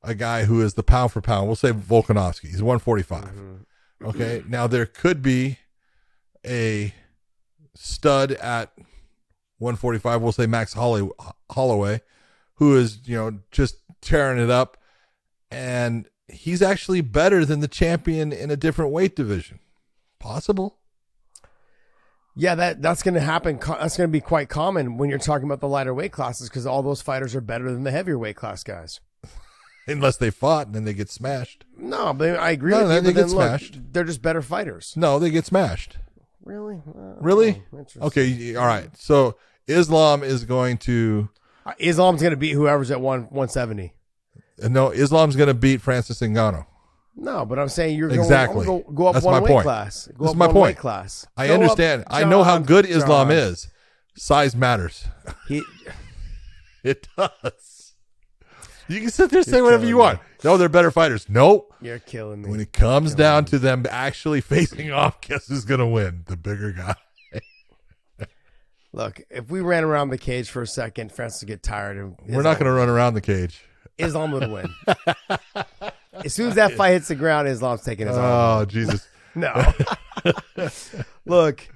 a 0.03 0.13
guy 0.15 0.45
who 0.45 0.61
is 0.61 0.75
the 0.75 0.83
pound 0.83 1.11
for 1.11 1.21
pound. 1.21 1.47
We'll 1.47 1.55
say 1.55 1.71
Volkanovski. 1.71 2.47
He's 2.49 2.61
145. 2.61 3.23
Mm-hmm. 3.23 4.05
Okay, 4.05 4.43
now 4.47 4.67
there 4.67 4.85
could 4.85 5.21
be 5.21 5.59
a 6.45 6.93
stud 7.73 8.31
at 8.33 8.71
145. 9.59 10.21
We'll 10.21 10.31
say 10.31 10.45
Max 10.45 10.73
Holly, 10.73 11.09
Holloway, 11.49 12.01
who 12.71 12.77
is 12.77 12.99
you 13.05 13.15
know 13.15 13.39
just 13.51 13.77
tearing 14.01 14.39
it 14.41 14.49
up, 14.49 14.77
and 15.51 16.07
he's 16.27 16.61
actually 16.61 17.01
better 17.01 17.45
than 17.45 17.59
the 17.59 17.67
champion 17.67 18.31
in 18.31 18.49
a 18.51 18.55
different 18.57 18.91
weight 18.91 19.15
division. 19.15 19.59
Possible. 20.19 20.77
yeah, 22.35 22.55
that 22.55 22.81
that's 22.81 23.03
going 23.03 23.13
to 23.13 23.19
happen. 23.19 23.59
That's 23.61 23.97
going 23.97 24.07
to 24.09 24.11
be 24.11 24.21
quite 24.21 24.49
common 24.49 24.97
when 24.97 25.09
you're 25.09 25.19
talking 25.19 25.45
about 25.45 25.59
the 25.59 25.67
lighter 25.67 25.93
weight 25.93 26.11
classes 26.11 26.49
because 26.49 26.65
all 26.65 26.81
those 26.81 27.01
fighters 27.01 27.35
are 27.35 27.41
better 27.41 27.71
than 27.71 27.83
the 27.83 27.91
heavier 27.91 28.17
weight 28.17 28.35
class 28.35 28.63
guys. 28.63 28.99
Unless 29.87 30.17
they 30.17 30.29
fought 30.31 30.67
and 30.67 30.75
then 30.75 30.85
they 30.85 30.93
get 30.93 31.09
smashed. 31.09 31.65
No, 31.77 32.13
but 32.13 32.39
I 32.39 32.51
agree 32.51 32.71
No, 32.71 32.87
with 32.87 32.95
you. 32.95 33.01
they 33.01 33.13
get 33.13 33.27
look, 33.29 33.47
smashed. 33.47 33.79
they're 33.91 34.05
just 34.05 34.21
better 34.21 34.41
fighters. 34.41 34.93
No, 34.95 35.19
they 35.19 35.29
get 35.29 35.45
smashed. 35.45 35.97
Really? 36.43 36.81
Uh, 36.87 37.15
Really? 37.19 37.63
Okay, 38.01 38.55
all 38.55 38.65
right. 38.65 38.89
So 38.97 39.37
Islam 39.67 40.23
is 40.23 40.45
going 40.45 40.77
to 40.79 41.29
Islam's 41.79 42.21
going 42.21 42.31
to 42.31 42.37
beat 42.37 42.51
whoever's 42.53 42.91
at 42.91 42.99
one 43.01 43.23
one 43.29 43.49
seventy. 43.49 43.93
uh, 44.63 44.67
no. 44.67 44.89
Islam's 44.91 45.35
going 45.35 45.47
to 45.47 45.53
beat 45.53 45.81
Francis 45.81 46.19
Ngannou. 46.19 46.65
No, 47.15 47.45
but 47.45 47.59
I'm 47.59 47.69
saying 47.69 47.97
you're 47.97 48.09
Exactly. 48.09 48.65
going 48.65 48.81
to 48.83 48.87
go, 48.87 48.91
go 48.93 49.07
up 49.07 49.13
That's 49.13 49.25
one 49.25 49.35
my 49.35 49.39
weight 49.41 49.49
point. 49.51 49.63
class. 49.63 50.09
Go 50.17 50.25
is 50.25 50.35
my 50.35 50.47
one 50.47 50.53
point. 50.55 50.77
class. 50.77 51.27
I 51.37 51.47
Go 51.47 51.53
up, 51.55 51.61
understand. 51.61 52.03
I 52.07 52.23
know 52.23 52.43
how 52.43 52.57
good 52.57 52.85
Islam 52.87 53.27
John. 53.29 53.37
is. 53.37 53.67
Size 54.15 54.55
matters. 54.55 55.05
He, 55.47 55.61
It 56.83 57.07
does. 57.17 57.93
You 58.89 58.99
can 58.99 59.09
sit 59.09 59.29
there 59.29 59.39
and 59.39 59.47
say 59.47 59.61
whatever 59.61 59.85
you 59.85 59.95
killing 59.95 60.05
want. 60.17 60.19
No, 60.43 60.57
they're 60.57 60.67
better 60.69 60.91
fighters. 60.91 61.29
Nope. 61.29 61.73
you're 61.81 61.99
killing 61.99 62.41
me. 62.41 62.49
When 62.49 62.59
it 62.59 62.73
comes 62.73 63.15
down 63.15 63.45
to 63.45 63.59
them 63.59 63.85
actually 63.89 64.41
facing 64.41 64.91
off, 64.91 65.21
guess 65.21 65.47
who's 65.47 65.63
going 65.63 65.79
to 65.79 65.87
win? 65.87 66.23
The 66.27 66.35
bigger 66.35 66.71
guy. 66.73 66.95
Look, 68.93 69.21
if 69.31 69.49
we 69.49 69.59
ran 69.61 69.83
around 69.83 70.09
the 70.09 70.17
cage 70.19 70.49
for 70.49 70.61
a 70.61 70.67
second, 70.67 71.11
Francis 71.11 71.41
would 71.41 71.47
get 71.47 71.63
tired. 71.63 71.97
And 71.97 72.15
We're 72.27 72.43
not 72.43 72.59
going 72.59 72.67
to 72.67 72.71
run 72.71 72.89
around 72.89 73.15
the 73.15 73.21
cage. 73.21 73.63
Islam 73.97 74.31
would 74.31 74.49
win. 74.51 74.67
as 76.13 76.33
soon 76.33 76.49
as 76.49 76.55
that 76.55 76.73
fight 76.73 76.91
hits 76.91 77.07
the 77.07 77.15
ground, 77.15 77.47
Islam's 77.47 77.81
taking 77.81 78.07
his 78.07 78.15
arm. 78.17 78.61
Oh, 78.61 78.65
Jesus. 78.65 79.07
No. 79.35 79.73
Look, 81.25 81.67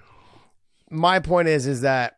my 0.91 1.17
point 1.19 1.47
is, 1.47 1.65
is 1.65 1.81
that 1.81 2.17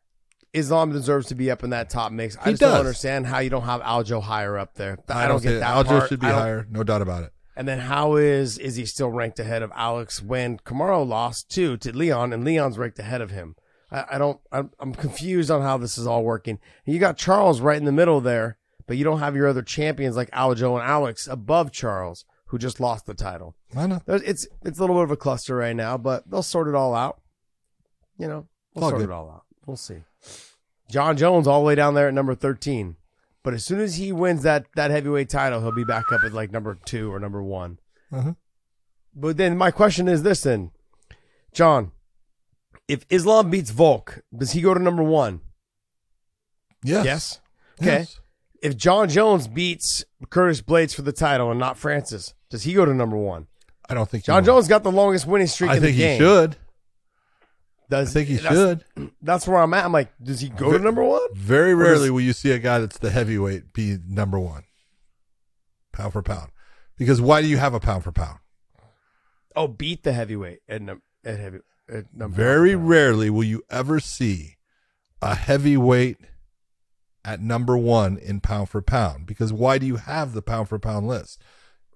Islam 0.52 0.92
deserves 0.92 1.28
to 1.28 1.36
be 1.36 1.50
up 1.50 1.64
in 1.64 1.70
that 1.70 1.90
top 1.90 2.12
mix. 2.12 2.36
I 2.38 2.44
He 2.44 2.50
just 2.52 2.60
don't 2.60 2.72
does. 2.72 2.80
understand 2.80 3.26
how 3.26 3.40
you 3.40 3.50
don't 3.50 3.64
have 3.64 3.80
Aljo 3.80 4.22
higher 4.22 4.58
up 4.58 4.74
there. 4.76 4.98
I, 5.08 5.24
I 5.24 5.28
don't, 5.30 5.42
get 5.42 5.60
that. 5.60 5.86
Aljo 5.86 6.00
part. 6.00 6.10
should 6.10 6.20
be 6.20 6.28
higher. 6.28 6.68
No 6.70 6.84
doubt 6.84 7.02
about 7.02 7.24
it. 7.24 7.32
And 7.56 7.68
then 7.70 7.80
how 7.80 8.16
is 8.16 8.58
is 8.58 8.76
he 8.76 8.86
still 8.86 9.12
ranked 9.12 9.40
ahead 9.40 9.62
of 9.62 9.72
Alex 9.76 10.22
when 10.22 10.58
Kamaru 10.60 11.08
lost 11.08 11.50
too 11.50 11.78
to 11.78 11.96
Leon 11.96 12.34
and 12.34 12.44
Leon's 12.44 12.78
ranked 12.78 13.00
ahead 13.00 13.22
of 13.22 13.32
him? 13.32 13.56
I, 13.92 14.06
I 14.12 14.18
don't. 14.18 14.40
I'm, 14.52 14.72
I'm 14.80 14.94
confused 14.94 15.50
on 15.52 15.62
how 15.62 15.78
this 15.78 15.98
is 15.98 16.06
all 16.08 16.24
working. 16.24 16.60
You 16.86 17.00
got 17.00 17.18
Charles 17.18 17.62
right 17.62 17.78
in 17.78 17.86
the 17.86 17.92
middle 17.92 18.22
there, 18.22 18.58
but 18.88 18.98
you 18.98 19.04
don't 19.04 19.20
have 19.20 19.36
your 19.36 19.48
other 19.48 19.62
champions 19.62 20.16
like 20.16 20.32
Aljo 20.32 20.80
and 20.80 20.88
Alex 20.88 21.28
above 21.28 21.72
Charles, 21.72 22.26
who 22.48 22.58
just 22.58 22.80
lost 22.80 23.06
the 23.06 23.14
title. 23.14 23.56
I 23.76 23.88
know. 23.88 24.02
There's, 24.06 24.22
it's 24.24 24.48
it's 24.64 24.78
a 24.80 24.82
little 24.82 24.96
bit 24.98 25.04
of 25.04 25.12
a 25.12 25.18
cluster 25.18 25.56
right 25.56 25.76
now, 25.76 25.98
but 25.98 26.30
they'll 26.30 26.44
sort 26.44 26.68
it 26.68 26.76
all 26.76 26.94
out. 26.94 27.20
You 28.18 28.28
know, 28.28 28.48
we'll 28.74 28.84
All 28.84 28.90
sort 28.92 29.02
good. 29.02 29.10
it 29.10 29.14
all 29.14 29.30
out. 29.30 29.44
We'll 29.66 29.78
see. 29.78 30.04
Jon 30.92 31.18
Jones 31.18 31.48
all 31.48 31.62
the 31.62 31.66
way 31.66 31.76
down 31.76 31.94
there 31.94 32.08
at 32.08 32.14
number 32.14 32.36
thirteen, 32.36 32.96
but 33.44 33.54
as 33.54 33.64
soon 33.64 33.80
as 33.80 33.96
he 33.96 34.12
wins 34.12 34.44
that 34.44 34.66
that 34.76 34.92
heavyweight 34.92 35.30
title, 35.30 35.62
he'll 35.62 35.72
be 35.72 35.84
back 35.84 36.12
up 36.12 36.22
at 36.26 36.34
like 36.34 36.52
number 36.52 36.78
two 36.86 37.14
or 37.14 37.20
number 37.20 37.42
one. 37.44 37.80
Uh-huh. 38.12 38.34
But 39.16 39.38
then 39.38 39.58
my 39.58 39.72
question 39.72 40.08
is 40.08 40.24
this: 40.24 40.42
then, 40.42 40.72
John, 41.54 41.92
if 42.90 43.06
Islam 43.10 43.50
beats 43.50 43.70
Volk, 43.72 44.20
does 44.38 44.52
he 44.52 44.60
go 44.62 44.74
to 44.74 44.80
number 44.82 45.04
one? 45.04 45.40
Yes. 46.84 47.06
Yes. 47.06 47.40
Okay. 47.82 47.92
Yes. 48.00 48.20
If 48.62 48.76
Jon 48.76 49.08
Jones 49.08 49.48
beats 49.48 50.04
Curtis 50.30 50.62
Blaydes 50.62 50.94
for 50.94 51.02
the 51.04 51.14
title 51.14 51.50
and 51.50 51.60
not 51.60 51.78
Francis, 51.78 52.34
does 52.50 52.64
he 52.64 52.74
go 52.74 52.84
to 52.84 52.94
number 52.94 53.16
one? 53.16 53.48
I 53.90 53.94
don't 53.94 54.10
think 54.10 54.26
John. 54.26 54.44
Jones 54.44 54.68
got 54.68 54.84
the 54.84 54.92
longest 54.92 55.26
winning 55.26 55.48
streak 55.48 55.72
I 55.72 55.76
in 55.78 55.82
think 55.82 55.96
the 55.96 56.02
he 56.04 56.08
game. 56.10 56.20
should. 56.20 56.56
I 57.92 57.96
Does 58.02 58.14
think 58.14 58.28
he 58.28 58.36
that's- 58.36 58.54
should. 58.54 59.12
That's 59.22 59.48
where 59.48 59.58
I'm 59.58 59.74
at. 59.74 59.84
I'm 59.86 59.92
like, 59.92 60.12
does 60.22 60.42
he 60.42 60.50
go 60.50 60.72
to 60.72 60.78
number 60.80 61.04
one? 61.04 61.22
Very 61.34 61.72
does- 61.72 61.80
rarely 61.82 62.10
will 62.12 62.22
you 62.22 62.34
see 62.34 62.52
a 62.52 62.60
guy 62.60 62.80
that's 62.80 63.00
the 63.00 63.10
heavyweight 63.10 63.74
be 63.74 63.98
number 64.08 64.38
one, 64.40 64.64
pound 65.92 66.14
for 66.14 66.22
pound. 66.22 66.52
Because 66.98 67.20
why 67.22 67.42
do 67.42 67.48
you 67.48 67.58
have 67.58 67.74
a 67.74 67.80
pound 67.80 68.04
for 68.04 68.12
pound? 68.12 68.40
Oh, 69.56 69.68
beat 69.68 70.04
the 70.04 70.14
heavyweight 70.14 70.60
at, 70.70 70.82
num- 70.84 71.02
at 71.26 71.40
heavy. 71.40 71.60
At 71.92 72.16
number 72.16 72.36
Very 72.36 72.76
rarely 72.76 73.30
will 73.30 73.44
you 73.44 73.64
ever 73.70 74.00
see 74.00 74.58
a 75.22 75.36
heavyweight 75.36 76.18
at 77.26 77.42
number 77.42 77.78
one 77.78 78.18
in 78.18 78.40
pound 78.40 78.70
for 78.70 78.82
pound. 78.82 79.26
Because 79.26 79.52
why 79.52 79.78
do 79.78 79.86
you 79.86 79.98
have 79.98 80.34
the 80.34 80.42
pound 80.42 80.70
for 80.70 80.80
pound 80.80 81.08
list? 81.08 81.42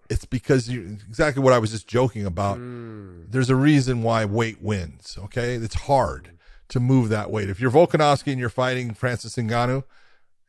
It's 0.09 0.25
because 0.25 0.69
you 0.69 0.97
exactly 1.07 1.41
what 1.41 1.53
I 1.53 1.59
was 1.59 1.71
just 1.71 1.87
joking 1.87 2.25
about. 2.25 2.57
Hmm. 2.57 3.23
There's 3.29 3.49
a 3.49 3.55
reason 3.55 4.03
why 4.03 4.25
weight 4.25 4.61
wins. 4.61 5.17
Okay, 5.17 5.55
it's 5.55 5.75
hard 5.75 6.31
to 6.69 6.79
move 6.79 7.09
that 7.09 7.31
weight. 7.31 7.49
If 7.49 7.59
you're 7.59 7.71
Volkanovski 7.71 8.31
and 8.31 8.39
you're 8.39 8.49
fighting 8.49 8.93
Francis 8.93 9.35
Ngannou, 9.35 9.83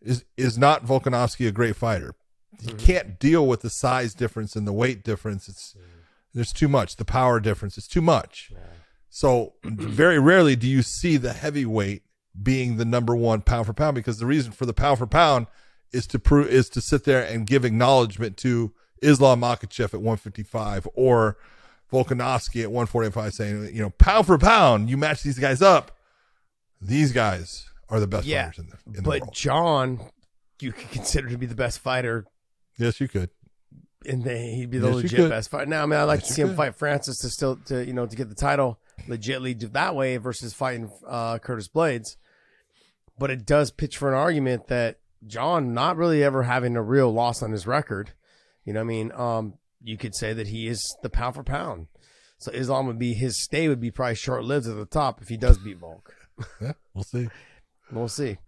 is 0.03 0.25
is 0.37 0.59
not 0.59 0.85
Volkanovski 0.85 1.49
a 1.49 1.53
great 1.53 1.77
fighter? 1.77 2.15
You 2.61 2.69
mm-hmm. 2.69 2.79
can't 2.79 3.19
deal 3.19 3.47
with 3.47 3.61
the 3.61 3.71
size 3.71 4.13
difference 4.15 4.57
and 4.57 4.67
the 4.67 4.73
weight 4.73 5.05
difference. 5.05 5.49
It's 5.49 5.75
mm. 5.79 5.83
there's 6.35 6.53
too 6.53 6.69
much. 6.69 6.97
The 6.97 7.05
power 7.05 7.41
difference. 7.41 7.79
It's 7.79 7.89
too 7.89 8.03
much. 8.03 8.53
So 9.17 9.53
very 9.65 10.19
rarely 10.19 10.57
do 10.57 10.67
you 10.67 10.83
see 10.83 11.17
the 11.19 11.33
heavyweight 11.33 12.03
being 12.43 12.79
the 12.79 12.85
number 12.85 13.15
one 13.15 13.43
pound 13.43 13.67
for 13.67 13.73
pound 13.73 13.95
because 13.95 14.19
the 14.19 14.27
reason 14.27 14.51
for 14.51 14.67
the 14.67 14.75
pound 14.75 14.99
for 14.99 15.07
pound 15.07 15.47
is 15.93 16.05
to 16.09 16.19
prove 16.19 16.49
is 16.49 16.69
to 16.71 16.81
sit 16.81 17.05
there 17.05 17.23
and 17.25 17.47
give 17.47 17.65
acknowledgement 17.65 18.37
to 18.39 18.73
Islam 19.03 19.41
Makhachev 19.43 19.95
at 19.95 20.01
155 20.01 20.89
or 20.95 21.37
Volkanovski 21.93 22.65
at 22.65 22.73
145 22.73 23.33
saying, 23.35 23.71
you 23.73 23.83
know, 23.83 23.91
pound 23.91 24.27
for 24.27 24.37
pound, 24.37 24.91
you 24.91 24.97
match 24.97 25.23
these 25.23 25.39
guys 25.39 25.63
up. 25.63 25.97
These 26.81 27.13
guys 27.13 27.67
are 27.89 28.01
the 28.01 28.09
best 28.09 28.27
Yeah, 28.27 28.47
fighters 28.47 28.59
in 28.59 28.67
the, 28.71 28.77
in 28.87 28.93
the 28.95 29.03
But 29.03 29.21
world. 29.21 29.33
John, 29.35 30.01
you 30.61 30.73
could 30.73 30.91
consider 30.91 31.29
to 31.29 31.39
be 31.39 31.47
the 31.47 31.55
best 31.55 31.79
fighter, 31.79 32.27
Yes, 32.77 33.01
you 33.01 33.07
could. 33.07 33.31
and 34.05 34.25
then 34.25 34.55
he'd 34.55 34.71
be 34.73 34.79
the 34.79 34.89
Yes, 34.89 34.97
legit 35.05 35.31
best 35.31 35.51
fighter. 35.51 35.67
Now, 35.67 35.85
I 35.85 35.87
mean, 35.87 36.01
I'd 36.01 36.05
like 36.05 36.19
Yes, 36.23 36.29
to 36.29 36.35
see 36.35 36.43
him 36.43 36.49
could. 36.49 36.57
fight 36.57 36.75
Francis 36.75 37.19
to 37.19 37.31
still 37.31 37.55
to 37.67 37.87
you 37.87 37.93
know 37.93 38.07
to 38.07 38.17
get 38.17 38.29
the 38.29 38.35
title 38.35 38.81
legitly 39.09 39.57
do 39.57 39.69
that 39.69 39.95
way 39.95 40.17
versus 40.17 40.55
fighting 40.55 40.91
uh, 41.07 41.39
Curtis 41.39 41.69
Blaydes. 41.69 42.17
But 43.19 43.31
it 43.31 43.47
does 43.47 43.71
pitch 43.71 43.97
for 43.97 44.09
an 44.09 44.15
argument 44.15 44.67
that 44.69 44.99
John 45.27 45.73
not 45.73 45.97
really 45.97 46.23
ever 46.23 46.43
having 46.43 46.77
a 46.77 46.83
real 46.83 47.13
loss 47.13 47.43
on 47.43 47.53
his 47.53 47.67
record. 47.67 48.11
You 48.65 48.73
know, 48.73 48.81
what 48.81 48.85
I 48.85 48.89
mean, 48.89 49.13
um, 49.13 49.55
you 49.83 49.97
could 49.97 50.15
say 50.15 50.33
that 50.33 50.49
he 50.49 50.67
is 50.67 50.97
the 51.03 51.11
pound 51.11 51.35
for 51.35 51.45
pound. 51.45 51.87
So 52.39 52.51
Islam 52.53 52.87
would 52.87 52.99
be 52.99 53.15
his 53.15 53.43
stay 53.43 53.69
would 53.69 53.81
be 53.81 53.91
probably 53.91 54.17
short 54.17 54.45
lived 54.45 54.67
at 54.67 54.77
the 54.77 54.87
top 54.87 55.23
if 55.23 55.29
he 55.29 55.37
does 55.37 55.59
beat 55.59 55.79
Volk. 55.79 56.15
Yeah, 56.61 56.73
we'll 56.93 57.05
see. 57.05 57.29
We'll 57.93 58.09
see. 58.09 58.39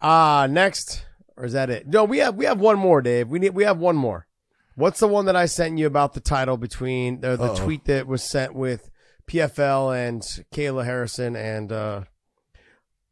Uh 0.00 0.48
next, 0.50 1.04
or 1.36 1.44
is 1.44 1.52
that 1.52 1.68
it? 1.68 1.86
No, 1.86 2.04
we 2.04 2.18
have 2.18 2.36
we 2.36 2.46
have 2.46 2.58
one 2.58 2.78
more, 2.78 3.02
Dave. 3.02 3.28
We 3.28 3.38
need 3.38 3.50
we 3.50 3.64
have 3.64 3.78
one 3.78 3.96
more. 3.96 4.26
What's 4.76 5.00
the 5.00 5.08
one 5.08 5.26
that 5.26 5.36
I 5.36 5.46
sent 5.46 5.76
you 5.76 5.86
about 5.86 6.14
the 6.14 6.20
title 6.20 6.56
between 6.56 7.20
the, 7.20 7.36
the 7.36 7.54
tweet 7.54 7.84
that 7.86 8.06
was 8.06 8.22
sent 8.22 8.54
with 8.54 8.88
PFL 9.28 10.08
and 10.08 10.22
Kayla 10.52 10.84
Harrison 10.84 11.36
and 11.36 11.70
uh 11.72 12.02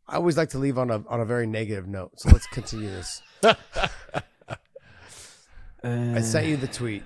I 0.08 0.16
always 0.16 0.36
like 0.36 0.50
to 0.50 0.58
leave 0.58 0.78
on 0.78 0.90
a 0.90 1.04
on 1.08 1.20
a 1.20 1.24
very 1.24 1.46
negative 1.46 1.86
note. 1.88 2.12
So 2.20 2.30
let's 2.30 2.46
continue 2.46 2.88
this. 2.90 3.22
I 5.82 6.20
sent 6.20 6.46
you 6.46 6.56
the 6.56 6.66
tweet. 6.68 7.02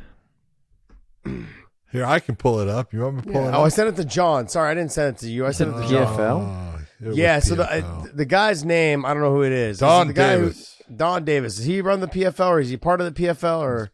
Here, 1.92 2.04
I 2.04 2.20
can 2.20 2.36
pull 2.36 2.60
it 2.60 2.68
up. 2.68 2.92
You 2.92 3.00
want 3.00 3.16
me 3.16 3.22
to 3.22 3.30
pull 3.32 3.48
it 3.48 3.52
Oh, 3.52 3.62
I 3.64 3.68
sent 3.68 3.88
it 3.88 3.96
to 3.96 4.04
John. 4.04 4.48
Sorry, 4.48 4.70
I 4.70 4.74
didn't 4.74 4.92
send 4.92 5.16
it 5.16 5.20
to 5.20 5.30
you. 5.30 5.44
I 5.46 5.50
sent 5.50 5.70
it 5.70 5.82
to 5.82 5.88
John. 5.88 6.06
PFL? 6.06 6.76
Oh, 7.02 7.08
it 7.10 7.14
Yeah, 7.16 7.40
so 7.40 7.56
the 7.56 7.70
uh, 7.70 8.06
the 8.14 8.24
guy's 8.24 8.64
name, 8.64 9.04
I 9.04 9.12
don't 9.12 9.22
know 9.22 9.32
who 9.34 9.42
it 9.42 9.52
is. 9.52 9.76
Is 9.76 9.82
it 9.82 9.86
Don 9.86 10.06
the 10.08 10.12
guy 10.12 10.34
who- 10.36 10.40
Davis. 10.46 10.76
Donn 10.94 11.24
Davis. 11.24 11.56
Does 11.56 11.64
he 11.66 11.80
run 11.80 12.00
the 12.00 12.08
PFL 12.08 12.48
or 12.48 12.60
is 12.60 12.68
he 12.70 12.76
part 12.76 13.00
of 13.00 13.12
the 13.14 13.22
PFL 13.22 13.60
or 13.60 13.90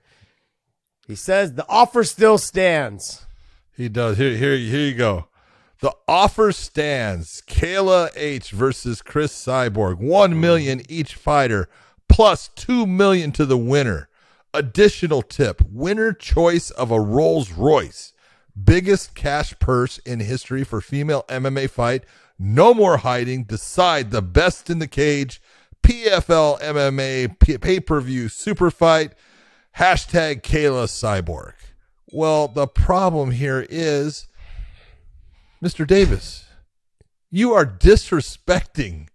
he 1.06 1.14
says 1.14 1.52
the 1.54 1.66
offer 1.68 2.04
still 2.04 2.38
stands. 2.38 3.25
He 3.76 3.90
does. 3.90 4.16
Here, 4.16 4.36
here, 4.36 4.56
here 4.56 4.88
you 4.88 4.94
go. 4.94 5.28
The 5.80 5.94
offer 6.08 6.52
stands. 6.52 7.42
Kayla 7.46 8.10
H 8.16 8.50
versus 8.50 9.02
Cris 9.02 9.32
Cyborg. 9.32 9.98
One 9.98 10.40
million 10.40 10.80
each 10.88 11.14
fighter, 11.14 11.68
plus 12.08 12.48
two 12.48 12.86
million 12.86 13.32
to 13.32 13.44
the 13.44 13.58
winner. 13.58 14.08
Additional 14.54 15.20
tip: 15.20 15.60
winner 15.70 16.14
choice 16.14 16.70
of 16.70 16.90
a 16.90 17.00
Rolls 17.00 17.52
Royce. 17.52 18.14
Biggest 18.64 19.14
cash 19.14 19.52
purse 19.58 19.98
in 19.98 20.20
history 20.20 20.64
for 20.64 20.80
female 20.80 21.24
MMA 21.28 21.68
fight. 21.68 22.04
No 22.38 22.72
more 22.72 22.96
hiding. 22.98 23.44
Decide 23.44 24.10
the 24.10 24.22
best 24.22 24.70
in 24.70 24.78
the 24.78 24.88
cage. 24.88 25.42
PFL 25.82 26.58
MMA 26.60 27.60
pay 27.60 27.80
per 27.80 28.00
view 28.00 28.30
super 28.30 28.70
fight. 28.70 29.12
Hashtag 29.76 30.40
Kayla 30.40 30.86
Cyborg. 30.86 31.52
Well, 32.16 32.48
the 32.48 32.66
problem 32.66 33.32
here 33.32 33.66
is, 33.68 34.26
Mr. 35.62 35.86
Davis, 35.86 36.46
you 37.30 37.52
are 37.52 37.66
disrespecting 37.66 39.08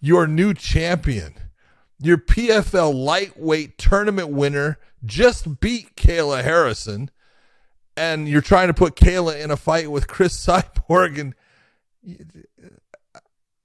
your 0.00 0.26
new 0.26 0.54
champion. 0.54 1.34
Your 1.98 2.16
PFL 2.16 2.94
lightweight 2.94 3.76
tournament 3.76 4.30
winner 4.30 4.78
just 5.04 5.60
beat 5.60 5.96
Kayla 5.96 6.42
Harrison, 6.42 7.10
and 7.94 8.26
you're 8.26 8.40
trying 8.40 8.68
to 8.68 8.74
put 8.74 8.96
Kayla 8.96 9.38
in 9.38 9.50
a 9.50 9.56
fight 9.58 9.90
with 9.90 10.08
Cris 10.08 10.34
Cyborg, 10.46 11.20
and 11.20 11.34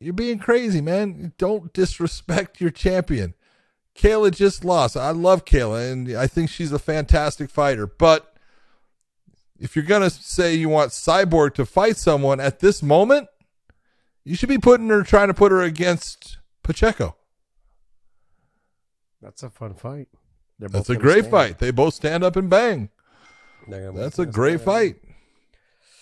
you're 0.02 0.14
being 0.14 0.38
crazy, 0.38 0.82
man. 0.82 1.32
Don't 1.38 1.72
disrespect 1.72 2.60
your 2.60 2.72
champion. 2.72 3.36
Kayla 3.98 4.36
just 4.36 4.66
lost. 4.66 4.98
I 4.98 5.12
love 5.12 5.46
Kayla, 5.46 5.94
and 5.94 6.12
I 6.18 6.28
think 6.28 6.50
she's 6.50 6.74
a 6.74 6.78
fantastic 6.78 7.50
fighter, 7.50 7.88
but 7.88 8.35
if 9.60 9.76
you're 9.76 9.86
gonna 9.86 10.10
say 10.10 10.56
you 10.56 10.69
want 10.69 10.91
Cyborg 10.91 11.53
to 11.56 11.65
fight 11.65 11.98
someone 11.98 12.40
at 12.40 12.60
this 12.60 12.84
moment, 12.84 13.27
you 14.23 14.36
should 14.36 14.49
be 14.49 14.57
putting 14.57 14.90
her 14.90 15.03
trying 15.03 15.27
to 15.27 15.34
put 15.34 15.52
her 15.52 15.61
against 15.61 16.38
Pacheco. 16.64 17.15
That's 19.22 19.44
a 19.44 19.49
fun 19.49 19.73
fight. 19.73 20.07
They're 20.60 20.69
That's 20.69 20.90
a 20.90 20.95
great 20.95 21.26
stand. 21.26 21.32
fight. 21.32 21.60
They 21.60 21.72
both 21.72 21.94
stand 21.94 22.23
up 22.23 22.36
and 22.36 22.49
bang. 22.49 22.90
That's 23.68 24.19
a 24.19 24.26
great 24.26 24.61
fight. 24.61 24.98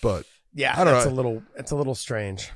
But 0.02 0.26
yeah, 0.54 0.74
I 0.76 0.84
don't 0.84 0.94
that's 0.94 1.06
know. 1.06 1.12
a 1.12 1.16
little. 1.16 1.44
It's 1.56 1.72
a 1.72 1.76
little 1.76 1.96
strange. 1.96 2.52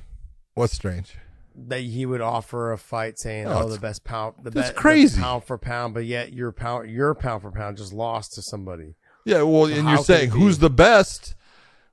What's 0.54 0.74
strange? 0.74 1.16
That 1.56 1.80
he 1.80 2.06
would 2.06 2.20
offer 2.20 2.72
a 2.72 2.78
fight 2.78 3.18
saying, 3.18 3.46
"Oh, 3.46 3.62
oh 3.62 3.68
the 3.68 3.80
best 3.80 4.04
pound, 4.04 4.34
the 4.42 4.50
best 4.50 4.76
crazy 4.76 5.20
pound 5.20 5.44
for 5.44 5.58
pound," 5.58 5.94
but 5.94 6.04
yet 6.04 6.32
your 6.32 6.52
pound, 6.52 6.90
your 6.90 7.14
pound 7.14 7.42
for 7.42 7.50
pound 7.50 7.78
just 7.78 7.92
lost 7.92 8.34
to 8.34 8.42
somebody. 8.42 8.94
Yeah, 9.28 9.42
well, 9.42 9.66
so 9.66 9.74
and 9.74 9.88
you're 9.88 9.98
saying 9.98 10.30
who's 10.30 10.58
the 10.58 10.70
best? 10.70 11.34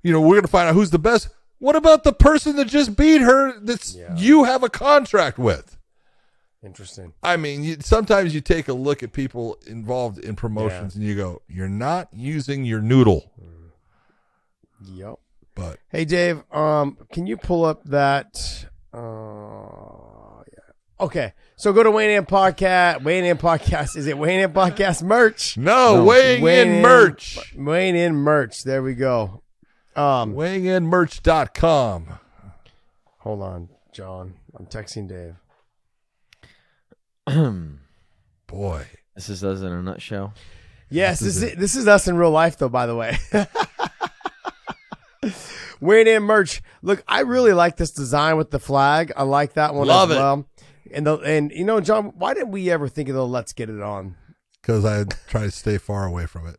You 0.04 0.14
know, 0.14 0.22
we're 0.22 0.36
going 0.36 0.44
to 0.44 0.48
find 0.48 0.70
out 0.70 0.74
who's 0.74 0.92
the 0.92 1.00
best. 1.00 1.30
What 1.60 1.76
about 1.76 2.04
the 2.04 2.14
person 2.14 2.56
that 2.58 2.66
just 2.66 2.96
beat 2.96 3.22
her? 3.22 3.60
That's 3.60 3.96
yeah. 3.96 4.16
you 4.16 4.44
have 4.44 4.64
a 4.64 4.70
contract 4.70 5.38
with. 5.38 5.78
Interesting. 6.64 7.14
I 7.22 7.38
mean, 7.38 7.64
you, 7.64 7.78
sometimes 7.82 8.34
you 8.34 8.42
take 8.42 8.68
a 8.68 8.74
look 8.74 9.04
at 9.04 9.14
people 9.14 9.58
involved 9.68 10.18
in 10.18 10.36
promotions 10.36 10.96
yeah. 10.96 11.00
and 11.00 11.08
you 11.08 11.16
go, 11.16 11.42
"You're 11.48 11.70
not 11.70 12.10
using 12.12 12.66
your 12.66 12.82
noodle." 12.82 13.32
Mm. 13.40 14.98
Yep. 14.98 15.16
But 15.54 15.80
hey, 15.90 16.06
Dave, 16.06 16.44
um, 16.52 16.98
can 17.12 17.28
you 17.28 17.38
pull 17.38 17.66
up 17.66 17.84
that? 17.86 18.66
Uh. 18.94 19.85
Okay. 21.00 21.34
So 21.58 21.74
go 21.74 21.84
to 21.84 21.92
Weighing 21.92 22.16
In 22.16 22.26
Podcast. 22.26 23.04
Weighing 23.04 23.26
In 23.26 23.38
Podcast. 23.38 23.96
Is 23.98 24.08
it 24.08 24.18
Weighing 24.18 24.42
In 24.42 24.52
Podcast 24.54 25.04
merch? 25.04 25.58
No, 25.58 25.96
no 25.96 26.04
Weighing, 26.06 26.42
weighing 26.42 26.70
In, 26.70 26.76
in 26.78 26.82
merch. 26.82 27.54
Weighing 27.56 27.96
In 27.96 28.16
merch. 28.16 28.64
There 28.64 28.82
we 28.84 28.94
go. 28.94 29.42
Um, 29.96 30.34
WeighingInMerch.com. 30.36 32.20
Hold 33.20 33.42
on, 33.42 33.70
John. 33.94 34.36
I'm 34.58 34.66
texting 34.66 35.08
Dave. 35.08 35.36
Boy, 38.48 38.86
this 39.16 39.30
is 39.30 39.44
us 39.44 39.62
in 39.62 39.68
a 39.68 39.82
nutshell. 39.82 40.34
Yes, 40.90 41.20
this, 41.20 41.36
this 41.40 41.52
is, 41.52 41.58
this 41.58 41.76
is 41.76 41.88
us 41.88 42.08
in 42.08 42.18
real 42.18 42.32
life, 42.32 42.58
though. 42.58 42.70
By 42.70 42.86
the 42.86 42.96
way, 42.96 43.18
Weighing 45.80 46.08
In 46.08 46.24
merch. 46.24 46.62
Look, 46.82 47.04
I 47.08 47.22
really 47.22 47.54
like 47.54 47.78
this 47.78 47.92
design 47.92 48.38
with 48.38 48.52
the 48.52 48.60
flag. 48.60 49.12
I 49.16 49.24
like 49.24 49.54
that 49.54 49.74
one 49.74 49.88
Love 49.88 50.12
as 50.12 50.18
well. 50.18 50.46
And 50.96 51.06
the 51.06 51.18
and 51.18 51.52
you 51.52 51.66
know, 51.66 51.82
John, 51.82 52.14
why 52.16 52.34
didn't 52.34 52.52
we 52.52 52.72
ever 52.72 52.88
think 52.88 53.10
of 53.10 53.16
the 53.16 53.28
let's 53.28 53.52
get 53.52 53.70
it 53.70 53.82
on? 53.82 54.16
Because 54.62 54.86
I 54.86 55.04
try 55.28 55.44
to 55.44 55.52
stay 55.52 55.78
far 55.78 56.06
away 56.06 56.26
from 56.26 56.48
it. 56.48 56.58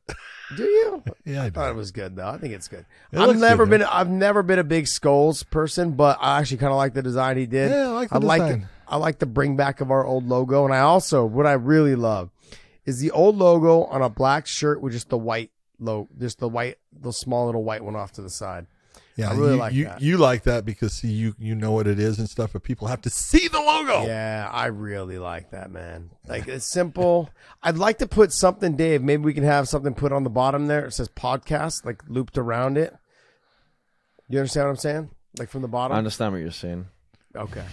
Do 0.55 0.63
you? 0.63 1.03
yeah, 1.25 1.43
I, 1.43 1.47
I 1.47 1.51
thought 1.51 1.69
oh, 1.69 1.71
it 1.71 1.77
was 1.77 1.91
good 1.91 2.17
though. 2.17 2.29
I 2.29 2.37
think 2.37 2.53
it's 2.53 2.69
good. 2.69 2.85
It 3.13 3.19
I've 3.19 3.39
never 3.39 3.65
good, 3.65 3.71
been 3.71 3.81
man. 3.81 3.89
I've 3.91 4.11
never 4.11 4.43
been 4.43 4.59
a 4.59 4.65
big 4.65 4.89
skulls 4.89 5.43
person, 5.43 5.93
but 5.93 6.19
I 6.21 6.39
actually 6.39 6.59
kind 6.59 6.71
of 6.71 6.77
like 6.77 6.93
the 6.93 7.03
design 7.03 7.39
he 7.39 7.47
did. 7.47 7.71
Yeah, 7.71 7.89
I 7.89 7.93
like 7.93 8.11
the 8.11 8.17
I 8.17 8.19
design. 8.19 8.39
Like 8.39 8.61
the, 8.61 8.69
I 8.89 8.97
like 8.99 9.19
the 9.21 9.27
bring 9.27 9.57
back 9.57 9.81
of 9.81 9.91
our 9.91 10.05
old 10.05 10.29
logo, 10.29 10.67
and 10.67 10.75
I 10.75 10.81
also 10.81 11.25
what 11.25 11.47
I 11.47 11.55
really 11.55 11.95
love 11.95 12.29
is 12.85 13.01
the 13.01 13.13
old 13.13 13.37
logo 13.37 13.85
on 13.85 14.03
a 14.03 14.11
black 14.11 14.47
shirt 14.47 14.83
with 14.83 14.93
just 14.93 15.09
the 15.09 15.19
white 15.19 15.51
logo, 15.81 16.11
just 16.19 16.41
the 16.41 16.49
white, 16.49 16.77
the 16.93 17.11
small 17.11 17.47
little 17.47 17.65
white 17.65 17.83
one 17.83 17.97
off 17.97 18.13
to 18.13 18.23
the 18.23 18.31
side. 18.31 18.67
Yeah, 19.17 19.31
I 19.31 19.35
really 19.35 19.53
you, 19.53 19.57
like 19.57 19.73
you, 19.73 19.85
that. 19.85 20.03
You 20.03 20.17
like 20.19 20.43
that 20.43 20.67
because 20.67 20.93
see, 20.93 21.09
you 21.09 21.35
you 21.39 21.55
know 21.55 21.73
what 21.73 21.87
it 21.87 21.99
is 21.99 22.19
and 22.19 22.29
stuff, 22.29 22.53
but 22.53 22.63
people 22.63 22.89
have 22.89 23.01
to 23.03 23.11
see 23.11 23.49
the 23.49 23.59
logo. 23.59 24.07
Yeah, 24.07 24.49
I 24.53 24.67
really 24.67 25.19
like 25.19 25.53
that, 25.53 25.71
man. 25.71 26.11
Like 26.29 26.47
it's 26.49 26.67
simple. 26.67 27.31
I'd 27.63 27.79
like 27.79 27.97
to 27.99 28.07
put 28.07 28.31
something, 28.33 28.77
Dave. 28.77 29.03
Maybe 29.03 29.23
we 29.23 29.33
can 29.33 29.45
have 29.45 29.69
something 29.69 29.95
put 29.95 30.13
on 30.13 30.23
the 30.23 30.31
bottom 30.31 30.67
there. 30.67 30.85
It 30.85 30.93
says 30.93 31.09
podcast, 31.09 31.87
like 31.87 32.03
looped 32.09 32.37
around 32.37 32.77
it. 32.77 32.95
You 34.29 34.39
understand 34.39 34.67
what 34.67 34.71
I'm 34.71 34.77
saying? 34.77 35.11
Like 35.39 35.49
from 35.49 35.63
the 35.63 35.69
bottom. 35.69 35.95
I 35.95 35.99
understand 35.99 36.33
what 36.33 36.43
you're 36.43 36.51
saying. 36.51 36.87
Okay. 37.35 37.65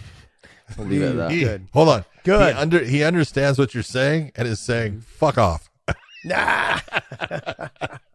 We'll 0.77 0.87
leave 0.87 1.01
it 1.01 1.09
at 1.09 1.15
that. 1.17 1.31
He, 1.31 1.41
Good. 1.41 1.67
Hold 1.73 1.89
on. 1.89 2.05
Good. 2.23 2.55
He, 2.55 2.61
under, 2.61 2.83
he 2.83 3.03
understands 3.03 3.59
what 3.59 3.73
you're 3.73 3.83
saying 3.83 4.31
and 4.35 4.47
is 4.47 4.61
saying, 4.61 4.93
mm-hmm. 4.93 5.01
"Fuck 5.01 5.37
off." 5.37 5.69
Nah. 6.25 6.79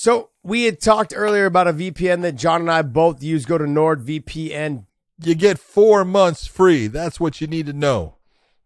So 0.00 0.30
we 0.42 0.64
had 0.64 0.80
talked 0.80 1.12
earlier 1.14 1.44
about 1.44 1.68
a 1.68 1.74
VPN 1.74 2.22
that 2.22 2.34
John 2.34 2.62
and 2.62 2.70
I 2.70 2.80
both 2.80 3.22
use. 3.22 3.44
Go 3.44 3.58
to 3.58 3.64
NordVPN. 3.64 4.86
You 5.22 5.34
get 5.34 5.58
four 5.58 6.06
months 6.06 6.46
free. 6.46 6.86
That's 6.86 7.20
what 7.20 7.42
you 7.42 7.46
need 7.46 7.66
to 7.66 7.74
know. 7.74 8.16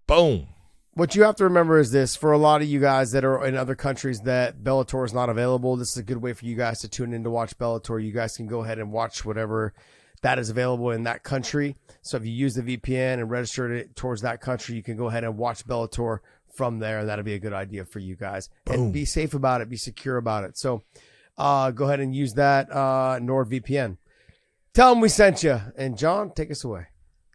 Boom. 0.07 0.47
What 0.93 1.17
you 1.17 1.25
have 1.25 1.35
to 1.35 1.43
remember 1.43 1.81
is 1.81 1.91
this 1.91 2.15
for 2.15 2.31
a 2.31 2.39
lot 2.39 2.63
of 2.63 2.69
you 2.69 2.79
guys 2.79 3.11
that 3.11 3.25
are 3.25 3.45
in 3.45 3.57
other 3.57 3.75
countries 3.75 4.21
that 4.21 4.63
Bellator 4.63 5.05
is 5.05 5.13
not 5.13 5.29
available, 5.29 5.75
this 5.75 5.91
is 5.91 5.97
a 5.97 6.05
good 6.05 6.23
way 6.23 6.35
for 6.35 6.45
you 6.45 6.55
guys 6.55 6.79
to 6.83 6.89
tune 6.89 7.13
in 7.13 7.25
to 7.25 7.31
watch 7.31 7.59
Bellator. 7.59 8.01
You 8.01 8.13
guys 8.13 8.37
can 8.37 8.47
go 8.47 8.63
ahead 8.63 8.79
and 8.79 8.93
watch 8.93 9.25
whatever 9.25 9.75
that 10.23 10.39
is 10.39 10.51
available 10.51 10.93
in 10.93 11.03
that 11.03 11.25
country. 11.25 11.75
So 12.03 12.17
if 12.17 12.25
you 12.25 12.31
use 12.31 12.55
the 12.55 12.63
VPN 12.63 13.15
and 13.15 13.29
registered 13.29 13.73
it 13.73 13.97
towards 13.97 14.23
that 14.23 14.41
country, 14.41 14.77
you 14.77 14.85
can 14.85 14.97
go 14.97 15.09
ahead 15.09 15.25
and 15.25 15.37
watch 15.37 15.67
Bellator 15.67 16.21
from 16.55 16.79
there. 16.79 17.01
And 17.01 17.09
That'll 17.09 17.25
be 17.25 17.35
a 17.35 17.41
good 17.41 17.53
idea 17.53 17.85
for 17.85 17.99
you 17.99 18.15
guys. 18.15 18.51
Boom. 18.67 18.75
And 18.77 18.93
be 18.93 19.05
safe 19.05 19.35
about 19.35 19.63
it, 19.63 19.69
be 19.69 19.77
secure 19.77 20.17
about 20.17 20.45
it. 20.45 20.57
So 20.57 20.85
uh, 21.37 21.71
go 21.71 21.87
ahead 21.87 22.01
and 22.01 22.15
use 22.15 22.35
that 22.35 22.71
uh, 22.71 23.19
NordVPN. 23.21 23.99
Tell 24.73 24.93
them 24.93 25.01
we 25.01 25.09
sent 25.09 25.43
you. 25.43 25.61
And 25.77 25.97
John, 25.97 26.33
take 26.33 26.51
us 26.51 26.65
away. 26.65 26.87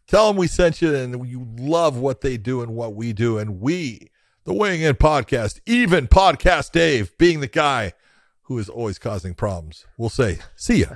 Tell 0.08 0.28
them 0.28 0.38
we 0.38 0.48
sent 0.48 0.82
you 0.82 0.96
and 0.96 1.28
you 1.28 1.48
love 1.58 1.98
what 1.98 2.22
they 2.22 2.38
do 2.38 2.62
and 2.62 2.76
what 2.76 2.96
we 2.96 3.14
do. 3.14 3.38
And 3.38 3.62
we, 3.62 4.10
the 4.44 4.54
Weighing 4.54 4.82
In 4.82 4.96
podcast, 4.96 5.60
even 5.66 6.08
Podcast 6.08 6.72
Dave, 6.72 7.18
being 7.18 7.40
the 7.40 7.48
guy 7.48 7.94
who 8.44 8.58
is 8.58 8.70
always 8.70 8.98
causing 8.98 9.36
problems, 9.36 9.86
we 9.98 10.04
will 10.04 10.10
say, 10.10 10.40
see 10.56 10.82
ya. 10.82 10.96